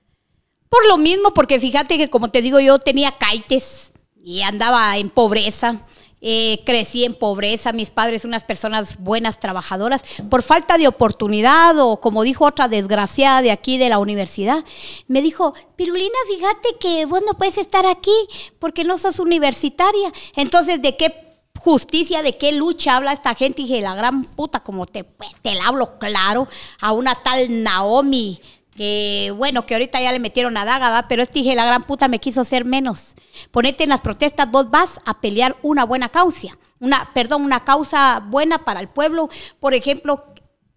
Por 0.68 0.87
lo 0.88 0.99
mismo, 0.99 1.33
porque 1.33 1.59
fíjate 1.59 1.97
que 1.97 2.11
como 2.11 2.29
te 2.29 2.42
digo, 2.42 2.61
yo 2.61 2.79
tenía 2.79 3.12
caites 3.12 3.92
y 4.23 4.42
andaba 4.42 4.99
en 4.99 5.09
pobreza. 5.09 5.87
Eh, 6.20 6.61
crecí 6.64 7.04
en 7.04 7.14
pobreza, 7.14 7.72
mis 7.72 7.90
padres 7.90 8.24
unas 8.24 8.44
personas 8.44 8.98
buenas, 8.98 9.38
trabajadoras, 9.38 10.02
por 10.28 10.42
falta 10.42 10.78
de 10.78 10.88
oportunidad 10.88 11.78
o 11.78 12.00
como 12.00 12.22
dijo 12.22 12.44
otra 12.44 12.68
desgraciada 12.68 13.42
de 13.42 13.50
aquí 13.50 13.78
de 13.78 13.88
la 13.88 13.98
universidad, 13.98 14.64
me 15.07 15.22
dijo, 15.22 15.54
Pirulina, 15.76 16.18
fíjate 16.28 16.76
que 16.81 17.07
vos 17.07 17.22
no 17.26 17.35
puedes 17.35 17.59
estar 17.59 17.87
aquí 17.87 18.16
porque 18.59 18.85
no 18.85 18.98
sos 18.98 19.18
universitaria. 19.18 20.12
Entonces, 20.37 20.83
¿de 20.83 20.96
qué 20.96 21.14
justicia, 21.59 22.22
de 22.22 22.37
qué 22.37 22.52
lucha 22.52 22.96
habla 22.96 23.12
esta 23.12 23.35
gente? 23.35 23.62
Y 23.62 23.66
dije, 23.66 23.81
la 23.81 23.94
gran 23.94 24.24
puta, 24.24 24.61
como 24.61 24.87
te, 24.87 25.04
pues, 25.04 25.31
te 25.42 25.54
la 25.54 25.68
hablo 25.68 25.98
claro, 25.98 26.48
a 26.81 26.92
una 26.92 27.14
tal 27.14 27.62
Naomi 27.62 28.40
que 28.78 29.34
bueno, 29.36 29.66
que 29.66 29.74
ahorita 29.74 30.00
ya 30.00 30.12
le 30.12 30.20
metieron 30.20 30.56
a 30.56 30.64
daga, 30.64 30.90
¿va? 30.90 31.08
pero 31.08 31.24
este 31.24 31.40
dije, 31.40 31.56
la 31.56 31.66
gran 31.66 31.82
puta 31.82 32.06
me 32.06 32.20
quiso 32.20 32.44
ser 32.44 32.64
menos. 32.64 33.14
Ponete 33.50 33.82
en 33.82 33.90
las 33.90 34.02
protestas, 34.02 34.48
vos 34.48 34.70
vas 34.70 35.00
a 35.04 35.20
pelear 35.20 35.56
una 35.62 35.82
buena 35.82 36.10
causa, 36.10 36.56
una, 36.78 37.10
perdón, 37.12 37.42
una 37.42 37.64
causa 37.64 38.22
buena 38.24 38.64
para 38.64 38.78
el 38.78 38.86
pueblo. 38.86 39.30
Por 39.58 39.74
ejemplo, 39.74 40.26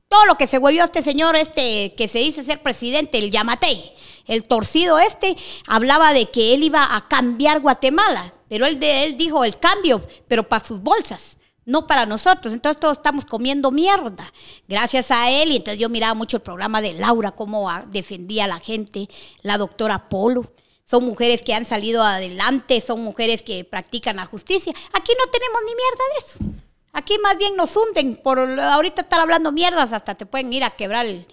todo 0.09 0.25
lo 0.25 0.35
que 0.35 0.47
se 0.47 0.57
huevió 0.57 0.83
este 0.83 1.03
señor, 1.03 1.35
este 1.35 1.93
que 1.93 2.07
se 2.07 2.17
dice 2.17 2.43
ser 2.43 2.63
presidente, 2.63 3.19
el 3.19 3.29
Yamatei, 3.29 3.93
el 4.25 4.47
torcido 4.47 4.97
este, 4.97 5.37
hablaba 5.67 6.11
de 6.11 6.25
que 6.25 6.55
él 6.55 6.63
iba 6.63 6.95
a 6.95 7.07
cambiar 7.07 7.59
Guatemala, 7.59 8.33
pero 8.49 8.65
él, 8.65 8.81
él 8.81 9.15
dijo 9.15 9.45
el 9.45 9.59
cambio, 9.59 10.01
pero 10.27 10.49
para 10.49 10.65
sus 10.65 10.81
bolsas 10.81 11.37
no 11.65 11.87
para 11.87 12.05
nosotros. 12.05 12.53
Entonces 12.53 12.79
todos 12.79 12.97
estamos 12.97 13.25
comiendo 13.25 13.71
mierda. 13.71 14.31
Gracias 14.67 15.11
a 15.11 15.29
él, 15.29 15.51
y 15.51 15.55
entonces 15.57 15.79
yo 15.79 15.89
miraba 15.89 16.13
mucho 16.13 16.37
el 16.37 16.43
programa 16.43 16.81
de 16.81 16.93
Laura, 16.93 17.31
cómo 17.31 17.69
a- 17.69 17.85
defendía 17.87 18.45
a 18.45 18.47
la 18.47 18.59
gente, 18.59 19.07
la 19.41 19.57
doctora 19.57 20.09
Polo. 20.09 20.51
Son 20.83 21.05
mujeres 21.05 21.41
que 21.43 21.53
han 21.53 21.65
salido 21.65 22.03
adelante, 22.03 22.81
son 22.81 23.01
mujeres 23.03 23.43
que 23.43 23.63
practican 23.63 24.17
la 24.17 24.25
justicia. 24.25 24.73
Aquí 24.91 25.11
no 25.17 25.31
tenemos 25.31 25.61
ni 25.65 25.71
mierda 25.75 26.03
de 26.13 26.19
eso. 26.49 26.61
Aquí 26.93 27.17
más 27.19 27.37
bien 27.37 27.55
nos 27.55 27.73
hunden 27.77 28.17
por 28.17 28.37
ahorita 28.39 29.03
estar 29.03 29.21
hablando 29.21 29.53
mierdas, 29.53 29.93
hasta 29.93 30.15
te 30.15 30.25
pueden 30.25 30.51
ir 30.51 30.65
a 30.65 30.71
quebrar 30.71 31.05
el, 31.05 31.25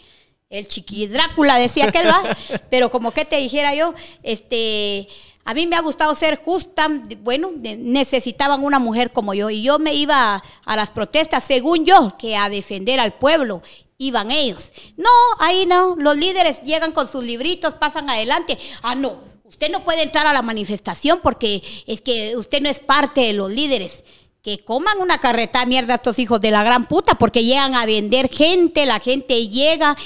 el 0.50 0.68
chiqui 0.68 1.08
Drácula, 1.08 1.56
decía 1.58 1.86
aquel, 1.86 2.06
va. 2.06 2.22
Pero 2.70 2.90
como 2.92 3.10
que 3.10 3.24
te 3.24 3.38
dijera 3.38 3.74
yo, 3.74 3.92
este, 4.22 5.08
a 5.48 5.54
mí 5.54 5.66
me 5.66 5.76
ha 5.76 5.80
gustado 5.80 6.14
ser 6.14 6.36
justa, 6.36 6.88
bueno, 7.22 7.52
necesitaban 7.56 8.62
una 8.62 8.78
mujer 8.78 9.14
como 9.14 9.32
yo 9.32 9.48
y 9.48 9.62
yo 9.62 9.78
me 9.78 9.94
iba 9.94 10.34
a, 10.34 10.42
a 10.66 10.76
las 10.76 10.90
protestas, 10.90 11.42
según 11.42 11.86
yo, 11.86 12.18
que 12.18 12.36
a 12.36 12.50
defender 12.50 13.00
al 13.00 13.14
pueblo 13.14 13.62
iban 13.96 14.30
ellos. 14.30 14.70
No, 14.98 15.08
ahí 15.38 15.64
no, 15.64 15.96
los 15.96 16.18
líderes 16.18 16.60
llegan 16.64 16.92
con 16.92 17.08
sus 17.08 17.24
libritos, 17.24 17.76
pasan 17.76 18.10
adelante. 18.10 18.58
Ah, 18.82 18.94
no, 18.94 19.16
usted 19.44 19.70
no 19.70 19.84
puede 19.84 20.02
entrar 20.02 20.26
a 20.26 20.34
la 20.34 20.42
manifestación 20.42 21.20
porque 21.22 21.62
es 21.86 22.02
que 22.02 22.36
usted 22.36 22.60
no 22.60 22.68
es 22.68 22.80
parte 22.80 23.22
de 23.22 23.32
los 23.32 23.50
líderes. 23.50 24.04
Que 24.42 24.62
coman 24.62 24.98
una 24.98 25.16
carreta 25.16 25.60
de 25.60 25.66
mierda 25.66 25.94
estos 25.94 26.18
hijos 26.18 26.42
de 26.42 26.50
la 26.50 26.62
gran 26.62 26.88
puta 26.88 27.14
porque 27.14 27.42
llegan 27.42 27.74
a 27.74 27.86
vender 27.86 28.28
gente, 28.28 28.84
la 28.84 29.00
gente 29.00 29.48
llega, 29.48 29.96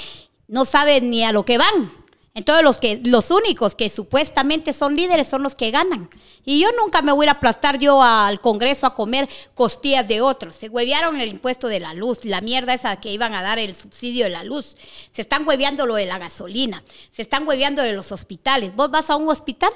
no 0.47 0.63
saben 0.63 1.09
ni 1.09 1.25
a 1.25 1.33
lo 1.33 1.43
que 1.43 1.57
van. 1.57 1.91
Entonces 2.35 2.63
los 2.63 2.77
que 2.77 2.99
los 3.03 3.29
únicos 3.29 3.75
que 3.75 3.89
supuestamente 3.89 4.73
son 4.73 4.95
líderes 4.95 5.27
son 5.27 5.43
los 5.43 5.53
que 5.53 5.69
ganan. 5.71 6.09
Y 6.43 6.59
yo 6.59 6.69
nunca 6.79 7.01
me 7.01 7.11
voy 7.11 7.27
a 7.27 7.31
aplastar 7.31 7.77
yo 7.77 8.01
al 8.01 8.41
Congreso 8.41 8.87
a 8.87 8.95
comer 8.95 9.29
costillas 9.53 10.07
de 10.07 10.21
otros. 10.21 10.55
Se 10.55 10.69
huevearon 10.69 11.21
el 11.21 11.29
impuesto 11.29 11.67
de 11.67 11.79
la 11.79 11.93
luz, 11.93 12.25
la 12.25 12.41
mierda 12.41 12.73
esa 12.73 12.95
que 12.99 13.11
iban 13.11 13.35
a 13.35 13.43
dar 13.43 13.59
el 13.59 13.75
subsidio 13.75 14.25
de 14.25 14.31
la 14.31 14.43
luz. 14.43 14.75
Se 15.11 15.21
están 15.21 15.47
hueveando 15.47 15.85
lo 15.85 15.95
de 15.95 16.07
la 16.07 16.17
gasolina. 16.17 16.83
Se 17.11 17.21
están 17.21 17.47
hueveando 17.47 17.83
de 17.83 17.93
los 17.93 18.11
hospitales. 18.11 18.75
¿Vos 18.75 18.89
vas 18.89 19.09
a 19.09 19.15
un 19.15 19.29
hospital? 19.29 19.71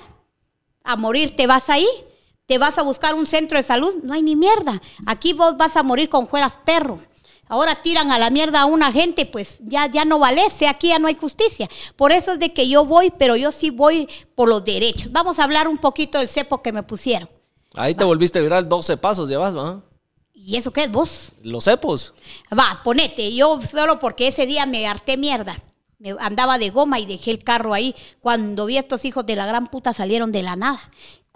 a 0.88 0.96
morir, 0.96 1.36
¿te 1.36 1.48
vas 1.48 1.70
ahí? 1.70 1.88
¿Te 2.46 2.58
vas 2.58 2.78
a 2.78 2.82
buscar 2.82 3.14
un 3.14 3.26
centro 3.26 3.58
de 3.58 3.64
salud? 3.64 3.94
No 4.04 4.14
hay 4.14 4.22
ni 4.22 4.38
mierda. 4.38 4.82
Aquí 5.06 5.34
vos 5.34 5.58
vas 5.58 5.76
a 5.76 5.84
morir 5.84 6.08
con 6.08 6.28
fueras 6.28 6.58
perro. 6.66 6.98
Ahora 7.50 7.82
tiran 7.82 8.12
a 8.12 8.20
la 8.20 8.30
mierda 8.30 8.62
a 8.62 8.66
una 8.66 8.92
gente, 8.92 9.26
pues 9.26 9.60
ya, 9.62 9.88
ya 9.88 10.06
no 10.06 10.20
valece, 10.20 10.68
aquí 10.68 10.90
ya 10.90 11.00
no 11.00 11.08
hay 11.08 11.16
justicia. 11.16 11.70
Por 11.96 12.12
eso 12.12 12.34
es 12.34 12.40
de 12.40 12.54
que 12.54 12.68
yo 12.68 12.86
voy, 12.86 13.12
pero 13.12 13.36
yo 13.36 13.52
sí 13.52 13.70
voy 13.70 14.08
por 14.36 14.50
los 14.50 14.64
derechos. 14.64 15.12
Vamos 15.12 15.40
a 15.40 15.44
hablar 15.44 15.68
un 15.68 15.78
poquito 15.78 16.18
del 16.18 16.28
cepo 16.28 16.62
que 16.62 16.72
me 16.72 16.84
pusieron. 16.84 17.30
Ahí 17.74 17.96
te 17.96 18.04
volviste 18.04 18.42
viral, 18.42 18.68
12 18.68 18.98
pasos 18.98 19.30
llevas, 19.30 19.56
¿va? 19.56 19.82
¿Y 20.34 20.56
eso 20.56 20.72
qué 20.72 20.84
es 20.84 20.92
vos? 20.92 21.34
Los 21.44 21.66
cepos. 21.66 22.14
Va, 22.58 22.82
ponete, 22.84 23.34
yo 23.34 23.60
solo 23.62 24.00
porque 24.00 24.28
ese 24.28 24.46
día 24.46 24.66
me 24.66 24.88
harté 24.88 25.18
mierda. 25.18 25.58
Me 26.00 26.16
andaba 26.20 26.58
de 26.58 26.70
goma 26.70 27.00
y 27.00 27.06
dejé 27.06 27.32
el 27.32 27.44
carro 27.44 27.74
ahí. 27.74 27.96
Cuando 28.22 28.66
vi 28.66 28.78
a 28.78 28.82
estos 28.82 29.04
hijos 29.04 29.26
de 29.26 29.36
la 29.36 29.46
gran 29.46 29.68
puta 29.68 29.94
salieron 29.94 30.32
de 30.32 30.44
la 30.44 30.56
nada. 30.56 30.80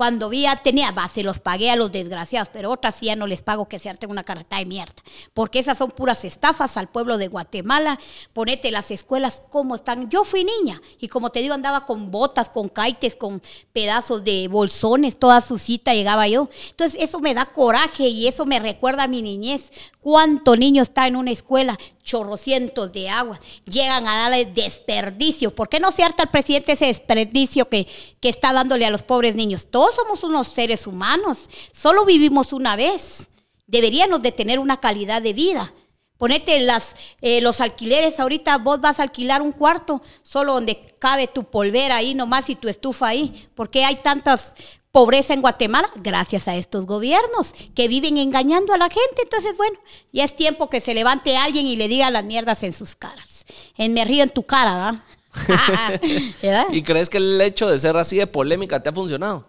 Cuando 0.02 0.30
vi 0.30 0.48
a 0.48 0.56
tenía, 0.56 0.90
va, 0.90 1.08
se 1.08 1.22
los 1.22 1.42
pagué 1.42 1.70
a 1.70 1.76
los 1.76 1.92
desgraciados, 1.92 2.50
pero 2.52 2.72
otras 2.72 2.96
sí 2.96 3.06
ya 3.06 3.16
no 3.16 3.28
les 3.28 3.44
pago 3.44 3.68
que 3.68 3.78
se 3.78 3.88
harten 3.88 4.10
una 4.10 4.24
carreta 4.24 4.58
de 4.58 4.66
mierda. 4.66 4.96
Porque 5.36 5.60
esas 5.60 5.78
son 5.78 5.92
puras 5.92 6.26
estafas 6.26 6.76
al 6.76 6.90
pueblo 6.90 7.20
de 7.20 7.28
Guatemala. 7.28 8.00
Ponete 8.34 8.72
las 8.72 8.90
escuelas 8.90 9.44
como 9.52 9.76
están. 9.76 10.10
Yo 10.10 10.24
fui 10.24 10.44
niña 10.44 10.82
y 11.00 11.08
como 11.08 11.30
te 11.30 11.42
digo, 11.42 11.54
andaba 11.54 11.86
con 11.86 12.10
botas, 12.10 12.50
con 12.50 12.68
caites, 12.68 13.16
con 13.16 13.44
pedazos 13.74 14.24
de 14.24 14.48
bolsones, 14.48 15.20
toda 15.20 15.40
sucita 15.40 15.94
llegaba 15.94 16.28
yo. 16.28 16.50
Entonces 16.72 17.00
eso 17.00 17.20
me 17.20 17.36
da 17.36 17.46
coraje 17.46 18.08
y 18.08 18.28
eso 18.28 18.48
me 18.48 18.60
recuerda 18.60 19.04
a 19.04 19.08
mi 19.08 19.22
niñez. 19.22 19.70
¿Cuánto 20.00 20.56
niño 20.56 20.82
está 20.82 21.06
en 21.06 21.16
una 21.16 21.30
escuela? 21.30 21.78
Chorrocientos 22.04 22.92
de 22.92 23.10
agua. 23.10 23.40
Llegan 23.66 24.08
a 24.08 24.24
darle 24.24 24.46
desperdicio. 24.46 25.54
¿Por 25.54 25.70
qué 25.70 25.80
no 25.80 25.92
se 25.92 26.04
harta 26.04 26.24
el 26.24 26.30
presidente 26.30 26.74
ese 26.74 26.88
desperdicio 26.88 27.70
que, 27.70 27.88
que 28.20 28.30
está 28.30 28.54
dándole 28.54 28.86
a 28.86 28.90
los 28.90 29.04
pobres 29.04 29.36
niños? 29.36 29.68
Todos 29.70 29.96
somos 29.96 30.24
unos 30.24 30.48
seres 30.48 30.88
humanos. 30.88 31.50
Solo 31.74 32.06
vivimos 32.06 32.54
una 32.54 32.76
vez. 32.76 33.30
Deberíamos 33.68 34.22
de 34.22 34.32
tener 34.32 34.60
una 34.60 34.80
calidad 34.80 35.22
de 35.22 35.34
vida. 35.34 35.74
Ponete 36.22 36.60
las, 36.60 36.94
eh, 37.22 37.42
los 37.42 37.62
alquileres, 37.62 38.20
ahorita 38.20 38.60
vos 38.60 38.80
vas 38.80 39.00
a 39.00 39.04
alquilar 39.04 39.42
un 39.42 39.52
cuarto 39.52 40.04
solo 40.22 40.54
donde 40.54 40.96
cabe 41.00 41.26
tu 41.26 41.46
polvera 41.46 41.96
ahí 41.96 42.14
nomás 42.14 42.48
y 42.52 42.56
tu 42.56 42.68
estufa 42.68 43.08
ahí. 43.08 43.50
¿Por 43.56 43.72
qué 43.72 43.86
hay 43.86 43.96
tantas 44.04 44.54
pobreza 44.92 45.34
en 45.34 45.42
Guatemala? 45.42 45.90
Gracias 45.96 46.48
a 46.48 46.56
estos 46.56 46.86
gobiernos 46.86 47.54
que 47.76 47.88
viven 47.88 48.18
engañando 48.18 48.74
a 48.74 48.78
la 48.78 48.90
gente. 48.90 49.22
Entonces, 49.24 49.56
bueno, 49.58 49.78
ya 50.12 50.24
es 50.24 50.36
tiempo 50.36 50.70
que 50.70 50.82
se 50.82 50.94
levante 50.94 51.38
alguien 51.38 51.68
y 51.68 51.76
le 51.76 51.88
diga 51.88 52.12
las 52.12 52.24
mierdas 52.24 52.64
en 52.64 52.74
sus 52.74 52.96
caras. 52.96 53.46
En 53.78 53.94
me 53.94 54.06
río 54.06 54.24
en 54.24 54.30
tu 54.30 54.44
cara. 54.44 55.04
¿Verdad? 56.42 56.66
¿Y 56.72 56.84
crees 56.84 57.10
que 57.10 57.18
el 57.18 57.40
hecho 57.42 57.70
de 57.70 57.80
ser 57.80 57.96
así 57.98 58.18
de 58.18 58.28
polémica 58.28 58.82
te 58.82 58.90
ha 58.90 58.94
funcionado? 58.94 59.48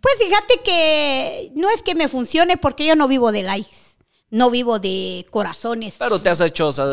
Pues 0.00 0.14
fíjate 0.18 0.60
que 0.62 1.52
no 1.54 1.70
es 1.70 1.82
que 1.82 1.94
me 1.94 2.08
funcione 2.08 2.56
porque 2.56 2.86
yo 2.86 2.96
no 2.96 3.08
vivo 3.08 3.32
de 3.32 3.42
likes, 3.42 3.96
no 4.30 4.50
vivo 4.50 4.78
de 4.78 5.26
corazones. 5.30 5.96
Pero 5.98 6.20
te 6.20 6.28
has 6.28 6.40
hecho 6.40 6.68
o 6.68 6.72
sea, 6.72 6.84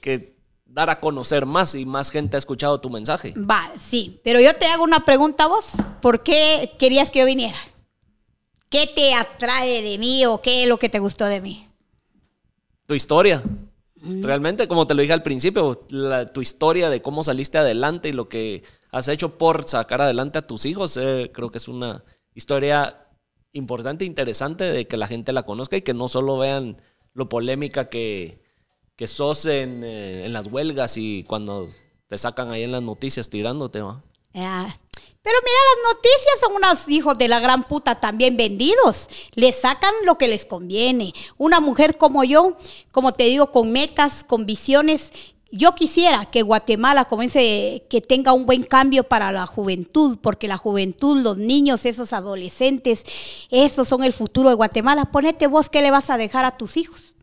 que 0.00 0.35
dar 0.76 0.90
a 0.90 1.00
conocer 1.00 1.46
más 1.46 1.74
y 1.74 1.86
más 1.86 2.10
gente 2.10 2.36
ha 2.36 2.38
escuchado 2.38 2.78
tu 2.78 2.90
mensaje. 2.90 3.32
Va, 3.38 3.72
sí, 3.80 4.20
pero 4.22 4.40
yo 4.40 4.52
te 4.52 4.66
hago 4.66 4.84
una 4.84 5.06
pregunta 5.06 5.44
a 5.44 5.46
vos. 5.46 5.70
¿Por 6.02 6.22
qué 6.22 6.74
querías 6.78 7.10
que 7.10 7.20
yo 7.20 7.24
viniera? 7.24 7.56
¿Qué 8.68 8.86
te 8.86 9.14
atrae 9.14 9.80
de 9.80 9.96
mí 9.96 10.26
o 10.26 10.42
qué 10.42 10.64
es 10.64 10.68
lo 10.68 10.78
que 10.78 10.90
te 10.90 10.98
gustó 10.98 11.24
de 11.24 11.40
mí? 11.40 11.66
Tu 12.84 12.92
historia. 12.92 13.42
Realmente, 14.02 14.68
como 14.68 14.86
te 14.86 14.92
lo 14.92 15.00
dije 15.00 15.14
al 15.14 15.22
principio, 15.22 15.86
tu 16.34 16.42
historia 16.42 16.90
de 16.90 17.00
cómo 17.00 17.24
saliste 17.24 17.56
adelante 17.56 18.10
y 18.10 18.12
lo 18.12 18.28
que 18.28 18.62
has 18.92 19.08
hecho 19.08 19.38
por 19.38 19.64
sacar 19.64 20.02
adelante 20.02 20.38
a 20.38 20.46
tus 20.46 20.66
hijos, 20.66 20.98
eh, 20.98 21.30
creo 21.32 21.50
que 21.50 21.56
es 21.56 21.68
una 21.68 22.04
historia 22.34 23.08
importante 23.52 24.04
e 24.04 24.08
interesante 24.08 24.64
de 24.64 24.86
que 24.86 24.98
la 24.98 25.06
gente 25.06 25.32
la 25.32 25.44
conozca 25.44 25.78
y 25.78 25.82
que 25.82 25.94
no 25.94 26.08
solo 26.08 26.36
vean 26.36 26.82
lo 27.14 27.30
polémica 27.30 27.88
que, 27.88 28.45
que 28.96 29.06
sos 29.06 29.44
en, 29.46 29.84
eh, 29.84 30.24
en 30.24 30.32
las 30.32 30.46
huelgas 30.50 30.96
y 30.96 31.24
cuando 31.24 31.68
te 32.08 32.18
sacan 32.18 32.50
ahí 32.50 32.62
en 32.62 32.72
las 32.72 32.82
noticias 32.82 33.28
tirándote, 33.28 33.82
¿va? 33.82 34.02
Ah, 34.34 34.68
pero 35.26 35.38
mira, 35.44 35.58
las 35.74 35.94
noticias 35.96 36.40
son 36.40 36.54
unos 36.54 36.88
hijos 36.88 37.18
de 37.18 37.26
la 37.26 37.40
gran 37.40 37.64
puta 37.64 37.96
también 37.96 38.36
vendidos. 38.36 39.08
Les 39.34 39.58
sacan 39.58 39.92
lo 40.04 40.18
que 40.18 40.28
les 40.28 40.44
conviene. 40.44 41.12
Una 41.36 41.58
mujer 41.58 41.98
como 41.98 42.22
yo, 42.22 42.56
como 42.92 43.12
te 43.12 43.24
digo, 43.24 43.50
con 43.50 43.72
metas, 43.72 44.22
con 44.22 44.46
visiones. 44.46 45.10
Yo 45.50 45.74
quisiera 45.74 46.26
que 46.26 46.42
Guatemala 46.42 47.06
comience, 47.06 47.84
que 47.90 48.00
tenga 48.00 48.32
un 48.32 48.46
buen 48.46 48.62
cambio 48.62 49.02
para 49.02 49.32
la 49.32 49.46
juventud, 49.46 50.16
porque 50.22 50.46
la 50.46 50.58
juventud, 50.58 51.20
los 51.20 51.38
niños, 51.38 51.86
esos 51.86 52.12
adolescentes, 52.12 53.04
esos 53.50 53.88
son 53.88 54.04
el 54.04 54.12
futuro 54.12 54.50
de 54.50 54.54
Guatemala. 54.54 55.06
Ponete 55.06 55.48
vos 55.48 55.68
qué 55.70 55.82
le 55.82 55.90
vas 55.90 56.08
a 56.08 56.18
dejar 56.18 56.44
a 56.44 56.56
tus 56.56 56.76
hijos. 56.76 57.15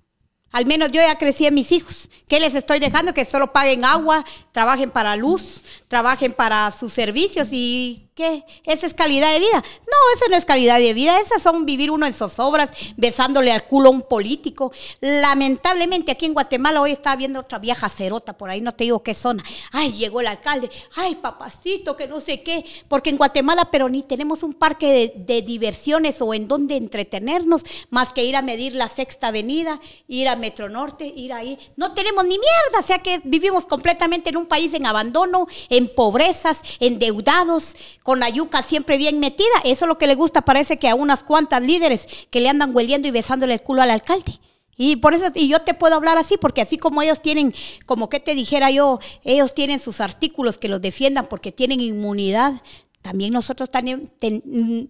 Al 0.53 0.67
menos 0.67 0.91
yo 0.91 1.01
ya 1.01 1.17
crecí 1.17 1.47
en 1.47 1.55
mis 1.55 1.71
hijos. 1.71 2.09
¿Qué 2.27 2.39
les 2.39 2.53
estoy 2.53 2.79
dejando? 2.79 3.13
Que 3.13 3.25
solo 3.25 3.51
paguen 3.51 3.83
agua, 3.83 4.23
trabajen 4.51 4.91
para 4.91 5.15
luz, 5.15 5.63
trabajen 5.87 6.31
para 6.31 6.69
sus 6.71 6.93
servicios 6.93 7.49
y 7.51 8.07
¿qué? 8.15 8.45
¿Esa 8.63 8.85
es 8.85 8.93
calidad 8.93 9.33
de 9.33 9.39
vida? 9.39 9.63
No, 9.63 10.15
eso 10.15 10.25
no 10.29 10.35
es 10.35 10.45
calidad 10.45 10.79
de 10.79 10.93
vida. 10.93 11.19
Esas 11.19 11.41
son 11.41 11.65
vivir 11.65 11.91
uno 11.91 12.05
en 12.05 12.13
zozobras, 12.13 12.71
besándole 12.97 13.51
al 13.51 13.65
culo 13.65 13.89
a 13.89 13.91
un 13.91 14.01
político. 14.01 14.71
Lamentablemente 15.01 16.11
aquí 16.11 16.25
en 16.25 16.33
Guatemala 16.33 16.81
hoy 16.81 16.91
está 16.91 17.15
viendo 17.15 17.39
otra 17.39 17.59
vieja 17.59 17.89
cerota 17.89 18.33
por 18.37 18.49
ahí, 18.49 18.61
no 18.61 18.73
te 18.73 18.85
digo 18.85 19.03
qué 19.03 19.13
zona. 19.13 19.43
Ay, 19.71 19.93
llegó 19.93 20.21
el 20.21 20.27
alcalde. 20.27 20.69
Ay, 20.95 21.15
papacito, 21.15 21.95
que 21.95 22.07
no 22.07 22.19
sé 22.19 22.41
qué. 22.43 22.63
Porque 22.87 23.09
en 23.09 23.17
Guatemala, 23.17 23.69
pero 23.71 23.89
ni 23.89 24.03
tenemos 24.03 24.43
un 24.43 24.53
parque 24.53 24.87
de, 24.87 25.13
de 25.15 25.41
diversiones 25.41 26.21
o 26.21 26.33
en 26.33 26.47
donde 26.47 26.75
entretenernos, 26.75 27.63
más 27.89 28.13
que 28.13 28.23
ir 28.23 28.35
a 28.35 28.41
medir 28.41 28.73
la 28.73 28.89
sexta 28.89 29.27
avenida, 29.27 29.79
ir 30.07 30.27
a 30.27 30.35
Metro 30.35 30.69
Norte, 30.69 31.05
ir 31.05 31.33
ahí. 31.33 31.57
No 31.75 31.93
tenemos 31.93 32.23
ni 32.23 32.37
mierda, 32.37 32.79
o 32.79 32.83
sea 32.83 32.99
que 32.99 33.21
vivimos 33.23 33.65
completamente 33.65 34.29
en 34.29 34.37
un 34.37 34.45
país 34.45 34.73
en 34.73 34.85
abandono, 34.85 35.47
en 35.69 35.93
pobrezas, 35.93 36.61
endeudados, 36.79 37.75
con 38.03 38.19
la 38.19 38.29
yuca 38.29 38.61
siempre 38.61 38.97
bien 38.97 39.19
metida. 39.19 39.47
Eso 39.63 39.85
es 39.85 39.89
lo 39.89 39.97
que 39.97 40.07
le 40.07 40.15
gusta, 40.15 40.43
parece 40.43 40.77
que 40.77 40.89
a 40.89 40.95
unas 40.95 41.23
cuantas 41.23 41.61
líderes 41.63 42.27
que 42.29 42.41
le 42.41 42.49
andan 42.49 42.75
hueliendo 42.75 43.07
y 43.07 43.11
besándole 43.11 43.55
el 43.55 43.61
culo 43.61 43.81
al 43.81 43.91
alcalde. 43.91 44.39
Y 44.75 44.97
por 44.97 45.13
eso, 45.13 45.25
y 45.35 45.47
yo 45.47 45.61
te 45.61 45.73
puedo 45.73 45.95
hablar 45.95 46.17
así, 46.17 46.37
porque 46.37 46.61
así 46.61 46.77
como 46.77 47.01
ellos 47.01 47.21
tienen, 47.21 47.53
como 47.85 48.09
que 48.09 48.19
te 48.19 48.33
dijera 48.35 48.71
yo, 48.71 48.99
ellos 49.23 49.53
tienen 49.53 49.79
sus 49.79 50.01
artículos 50.01 50.57
que 50.57 50.67
los 50.67 50.81
defiendan 50.81 51.27
porque 51.27 51.51
tienen 51.51 51.79
inmunidad, 51.79 52.61
también 53.01 53.33
nosotros 53.33 53.69
también, 53.69 54.11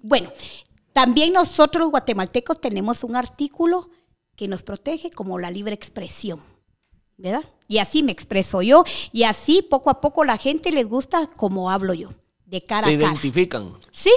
bueno, 0.03 0.31
también 0.93 1.33
nosotros 1.33 1.89
guatemaltecos 1.89 2.61
tenemos 2.61 3.03
un 3.03 3.15
artículo 3.15 3.89
que 4.35 4.47
nos 4.47 4.63
protege 4.63 5.11
como 5.11 5.37
la 5.37 5.51
libre 5.51 5.73
expresión, 5.73 6.39
¿verdad? 7.17 7.43
Y 7.67 7.79
así 7.79 8.03
me 8.03 8.11
expreso 8.11 8.61
yo 8.61 8.83
y 9.11 9.23
así 9.23 9.63
poco 9.63 9.89
a 9.89 9.99
poco 9.99 10.23
la 10.23 10.37
gente 10.37 10.71
les 10.71 10.87
gusta 10.87 11.27
como 11.27 11.71
hablo 11.71 11.93
yo, 11.93 12.09
de 12.53 12.61
cara 12.61 12.83
Se 12.87 12.93
a 12.93 12.97
cara. 12.97 13.11
identifican. 13.11 13.73
Sí, 13.91 14.11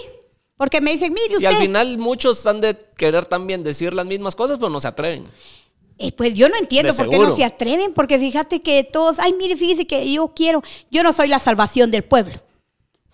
porque 0.57 0.81
me 0.81 0.93
dicen, 0.93 1.13
mire 1.13 1.35
usted. 1.35 1.43
Y 1.43 1.47
al 1.47 1.57
final 1.57 1.99
muchos 1.99 2.47
han 2.47 2.61
de 2.61 2.77
querer 2.97 3.25
también 3.27 3.65
decir 3.65 3.93
las 3.93 4.07
mismas 4.07 4.35
cosas, 4.37 4.59
pero 4.59 4.71
no 4.71 4.81
se 4.81 4.89
atreven. 4.89 5.27
Eh, 5.99 6.13
pues 6.13 6.35
yo 6.35 6.49
no 6.49 6.57
entiendo 6.57 6.93
De 6.93 6.99
por 6.99 7.09
qué 7.11 7.19
no 7.19 7.35
se 7.35 7.45
atreven, 7.45 7.95
porque 7.95 8.19
fíjate 8.19 8.61
que 8.61 8.85
todos, 8.85 9.19
ay, 9.19 9.33
mire, 9.33 9.57
fíjese 9.57 9.87
que 9.87 10.13
yo 10.13 10.29
quiero, 10.29 10.63
yo 10.91 11.03
no 11.03 11.13
soy 11.13 11.29
la 11.29 11.39
salvación 11.39 11.91
del 11.91 12.05
pueblo. 12.05 12.35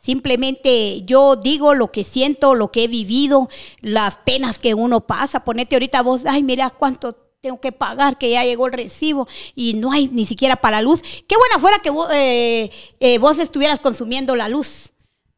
Simplemente 0.03 1.03
yo 1.03 1.37
digo 1.37 1.75
lo 1.75 1.93
que 1.93 2.03
siento, 2.03 2.57
lo 2.57 2.73
que 2.73 2.85
he 2.85 2.89
vivido, 2.89 3.49
las 3.81 4.19
penas 4.19 4.59
que 4.59 4.75
uno 4.75 5.07
pasa. 5.07 5.45
Ponete 5.45 5.77
ahorita 5.77 6.03
vos, 6.03 6.23
ay, 6.27 6.43
mira 6.43 6.71
cuánto 6.71 7.15
tengo 7.41 7.61
que 7.61 7.71
pagar, 7.71 8.19
que 8.19 8.31
ya 8.31 8.45
llegó 8.45 8.67
el 8.67 8.73
recibo 8.73 9.29
y 9.55 9.75
no 9.75 9.93
hay 9.93 10.09
ni 10.09 10.27
siquiera 10.27 10.57
para 10.57 10.83
luz. 10.83 11.03
Qué 11.29 11.37
buena 11.37 11.59
fuera 11.61 11.79
que 11.81 11.91
vos, 11.91 12.09
eh, 12.13 12.71
eh, 12.99 13.19
vos 13.19 13.39
estuvieras 13.39 13.79
consumiendo 13.79 14.35
la 14.35 14.49
luz. 14.49 14.92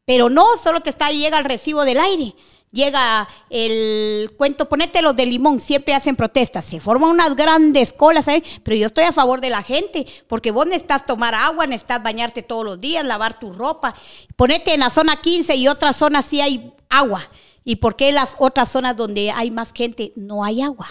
Pero 0.05 0.29
no, 0.29 0.45
solo 0.61 0.81
te 0.81 0.89
está, 0.89 1.09
llega 1.09 1.37
el 1.37 1.45
recibo 1.45 1.83
del 1.83 1.99
aire. 1.99 2.35
Llega 2.71 3.27
el 3.49 4.33
cuento, 4.37 4.67
ponete 4.67 5.01
los 5.01 5.15
de 5.15 5.25
limón, 5.25 5.61
siempre 5.61 5.93
hacen 5.93 6.17
protestas, 6.17 6.65
se 6.65 6.81
forman 6.81 7.09
unas 7.09 7.37
grandes 7.37 7.93
colas 7.93 8.25
pero 8.63 8.75
yo 8.75 8.87
estoy 8.87 9.05
a 9.05 9.13
favor 9.13 9.39
de 9.39 9.49
la 9.49 9.63
gente, 9.63 10.05
porque 10.27 10.51
vos 10.51 10.65
necesitas 10.65 11.05
tomar 11.05 11.33
agua, 11.35 11.67
necesitas 11.67 12.03
bañarte 12.03 12.43
todos 12.43 12.65
los 12.65 12.81
días, 12.81 13.05
lavar 13.05 13.39
tu 13.39 13.53
ropa. 13.53 13.95
Ponete 14.35 14.73
en 14.73 14.81
la 14.81 14.89
zona 14.89 15.21
15 15.21 15.55
y 15.55 15.69
otras 15.69 15.95
zonas 15.95 16.25
sí 16.25 16.41
hay 16.41 16.73
agua. 16.89 17.29
¿Y 17.63 17.77
por 17.77 17.95
qué 17.95 18.11
las 18.11 18.35
otras 18.39 18.69
zonas 18.69 18.97
donde 18.97 19.31
hay 19.31 19.51
más 19.51 19.71
gente 19.73 20.11
no 20.17 20.43
hay 20.43 20.61
agua? 20.61 20.87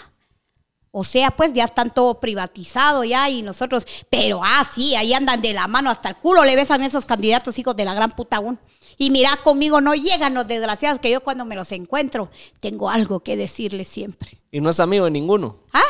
O 0.90 1.05
sea, 1.05 1.33
pues 1.33 1.53
ya 1.53 1.64
están 1.64 1.92
todo 1.92 2.18
privatizado 2.18 3.05
ya 3.05 3.29
y 3.29 3.42
nosotros, 3.42 3.87
pero 4.09 4.40
ah, 4.42 4.66
sí, 4.74 4.94
ahí 4.94 5.12
andan 5.12 5.42
de 5.42 5.53
la 5.53 5.68
mano 5.68 5.90
hasta 5.90 6.09
el 6.09 6.16
culo, 6.16 6.44
le 6.44 6.57
besan 6.57 6.83
esos 6.83 7.05
candidatos 7.05 7.59
hijos 7.59 7.77
de 7.77 7.85
la 7.85 7.92
gran 7.92 8.16
puta 8.16 8.37
aún. 8.37 8.59
Y 8.97 9.11
mira, 9.11 9.39
conmigo 9.43 9.81
no 9.81 9.95
llegan 9.95 10.35
los 10.35 10.47
desgraciados 10.47 11.01
que 11.01 11.11
yo 11.11 11.21
cuando 11.21 11.45
me 11.45 11.55
los 11.55 11.73
encuentro 11.73 12.31
tengo 12.61 12.91
algo 12.91 13.21
que 13.21 13.37
decirles 13.37 13.89
siempre. 13.89 14.41
Y 14.51 14.61
no 14.61 14.71
es 14.71 14.81
amigo 14.81 15.05
de 15.07 15.11
ninguno. 15.11 15.57
¿Ah? 15.73 15.83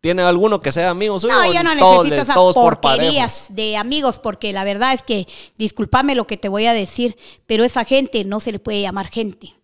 ¿Tiene 0.00 0.22
alguno 0.22 0.60
que 0.60 0.72
sea 0.72 0.90
amigo 0.90 1.18
suyo? 1.18 1.34
No, 1.34 1.52
yo 1.52 1.62
no 1.62 1.76
todos 1.76 2.04
necesito 2.04 2.22
esas 2.22 2.34
todos 2.34 2.54
por 2.54 2.80
porquerías 2.80 3.46
de 3.50 3.76
amigos 3.76 4.20
porque 4.20 4.52
la 4.52 4.64
verdad 4.64 4.92
es 4.92 5.02
que, 5.02 5.26
discúlpame 5.56 6.14
lo 6.14 6.26
que 6.26 6.36
te 6.36 6.48
voy 6.48 6.66
a 6.66 6.74
decir, 6.74 7.16
pero 7.46 7.64
esa 7.64 7.84
gente 7.84 8.24
no 8.24 8.40
se 8.40 8.52
le 8.52 8.58
puede 8.58 8.82
llamar 8.82 9.08
gente 9.08 9.54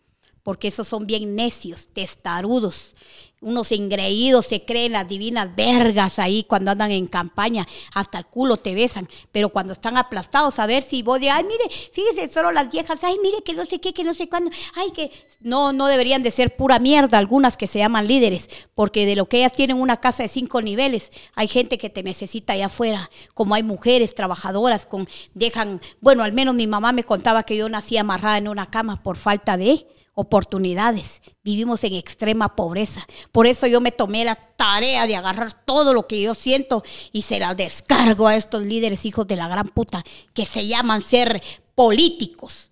porque 0.47 0.69
esos 0.69 0.87
son 0.87 1.09
bien 1.09 1.35
necios, 1.35 1.89
testarudos. 1.93 2.95
Unos 3.42 3.70
engreídos 3.70 4.46
se 4.46 4.64
creen 4.64 4.92
las 4.92 5.07
divinas 5.07 5.55
vergas 5.55 6.18
ahí 6.18 6.44
cuando 6.44 6.70
andan 6.70 6.90
en 6.90 7.07
campaña, 7.07 7.68
hasta 7.92 8.16
el 8.16 8.25
culo 8.25 8.57
te 8.57 8.75
besan, 8.75 9.07
pero 9.31 9.51
cuando 9.51 9.75
están 9.75 9.99
aplastados, 9.99 10.59
a 10.59 10.66
ver 10.66 10.83
si 10.83 11.03
vos 11.03 11.20
de, 11.20 11.29
ay, 11.29 11.44
mire, 11.44 11.68
fíjese, 11.68 12.33
solo 12.33 12.51
las 12.51 12.70
viejas, 12.72 13.05
ay, 13.05 13.18
mire, 13.22 13.42
que 13.44 13.53
no 13.53 13.66
sé 13.66 13.79
qué, 13.79 13.92
que 13.92 14.05
no 14.05 14.14
sé 14.14 14.31
cuándo, 14.31 14.51
ay, 14.75 14.90
que 14.90 15.11
no, 15.40 15.75
no 15.75 15.87
deberían 15.87 16.22
de 16.22 16.31
ser 16.31 16.57
pura 16.57 16.79
mierda 16.79 17.18
algunas 17.18 17.59
que 17.59 17.66
se 17.66 17.79
llaman 17.79 18.09
líderes, 18.09 18.49
porque 18.75 19.05
de 19.05 19.16
lo 19.16 19.29
que 19.29 19.38
ellas 19.38 19.53
tienen 19.53 19.79
una 19.81 20.01
casa 20.01 20.22
de 20.22 20.31
cinco 20.31 20.62
niveles, 20.62 21.11
hay 21.35 21.46
gente 21.46 21.77
que 21.77 21.90
te 21.90 22.03
necesita 22.03 22.55
allá 22.55 22.66
afuera, 22.66 23.11
como 23.35 23.55
hay 23.55 23.62
mujeres 23.62 24.14
trabajadoras 24.14 24.87
con, 24.87 25.07
dejan, 25.35 25.83
bueno, 26.01 26.22
al 26.22 26.33
menos 26.33 26.55
mi 26.55 26.66
mamá 26.66 26.92
me 26.92 27.05
contaba 27.05 27.42
que 27.42 27.59
yo 27.59 27.68
nací 27.68 27.99
amarrada 27.99 28.38
en 28.38 28.49
una 28.49 28.70
cama 28.70 29.03
por 29.03 29.18
falta 29.18 29.59
de 29.59 29.87
oportunidades. 30.16 31.20
Vivimos 31.44 31.85
en 31.85 31.92
extrema 31.94 32.57
pobreza. 32.57 33.07
Por 33.33 33.46
eso 33.46 33.66
yo 33.66 33.81
me 33.81 33.92
tomé 33.92 34.24
la 34.24 34.35
tarea 34.35 35.07
de 35.07 35.14
agarrar 35.14 35.52
todo 35.64 35.92
lo 35.92 36.09
que 36.09 36.20
yo 36.20 36.35
siento 36.35 36.83
y 37.12 37.22
se 37.22 37.38
la 37.38 37.55
descargo 37.55 38.26
a 38.26 38.35
estos 38.35 38.64
líderes 38.64 39.05
hijos 39.05 39.26
de 39.29 39.37
la 39.37 39.46
gran 39.46 39.68
puta 39.68 40.02
que 40.33 40.46
se 40.46 40.66
llaman 40.66 41.02
ser 41.02 41.40
políticos. 41.74 42.70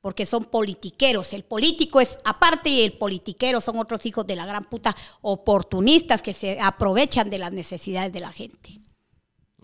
Porque 0.00 0.24
son 0.24 0.44
politiqueros. 0.44 1.32
El 1.32 1.44
político 1.44 2.00
es 2.00 2.16
aparte 2.24 2.70
y 2.70 2.82
el 2.82 2.94
politiquero 2.94 3.60
son 3.60 3.78
otros 3.78 4.06
hijos 4.06 4.26
de 4.26 4.36
la 4.36 4.46
gran 4.46 4.64
puta 4.64 4.96
oportunistas 5.20 6.22
que 6.22 6.32
se 6.32 6.60
aprovechan 6.60 7.28
de 7.28 7.38
las 7.38 7.52
necesidades 7.52 8.12
de 8.12 8.20
la 8.20 8.32
gente. 8.32 8.80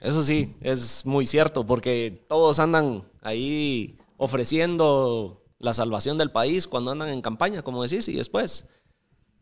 Eso 0.00 0.22
sí, 0.22 0.54
es 0.60 1.06
muy 1.06 1.26
cierto, 1.26 1.64
porque 1.64 2.24
todos 2.28 2.58
andan 2.58 3.04
ahí 3.22 3.96
ofreciendo 4.16 5.41
la 5.62 5.72
salvación 5.72 6.18
del 6.18 6.30
país 6.30 6.66
cuando 6.66 6.90
andan 6.90 7.08
en 7.08 7.22
campaña, 7.22 7.62
como 7.62 7.82
decís, 7.82 8.08
y 8.08 8.12
después 8.14 8.66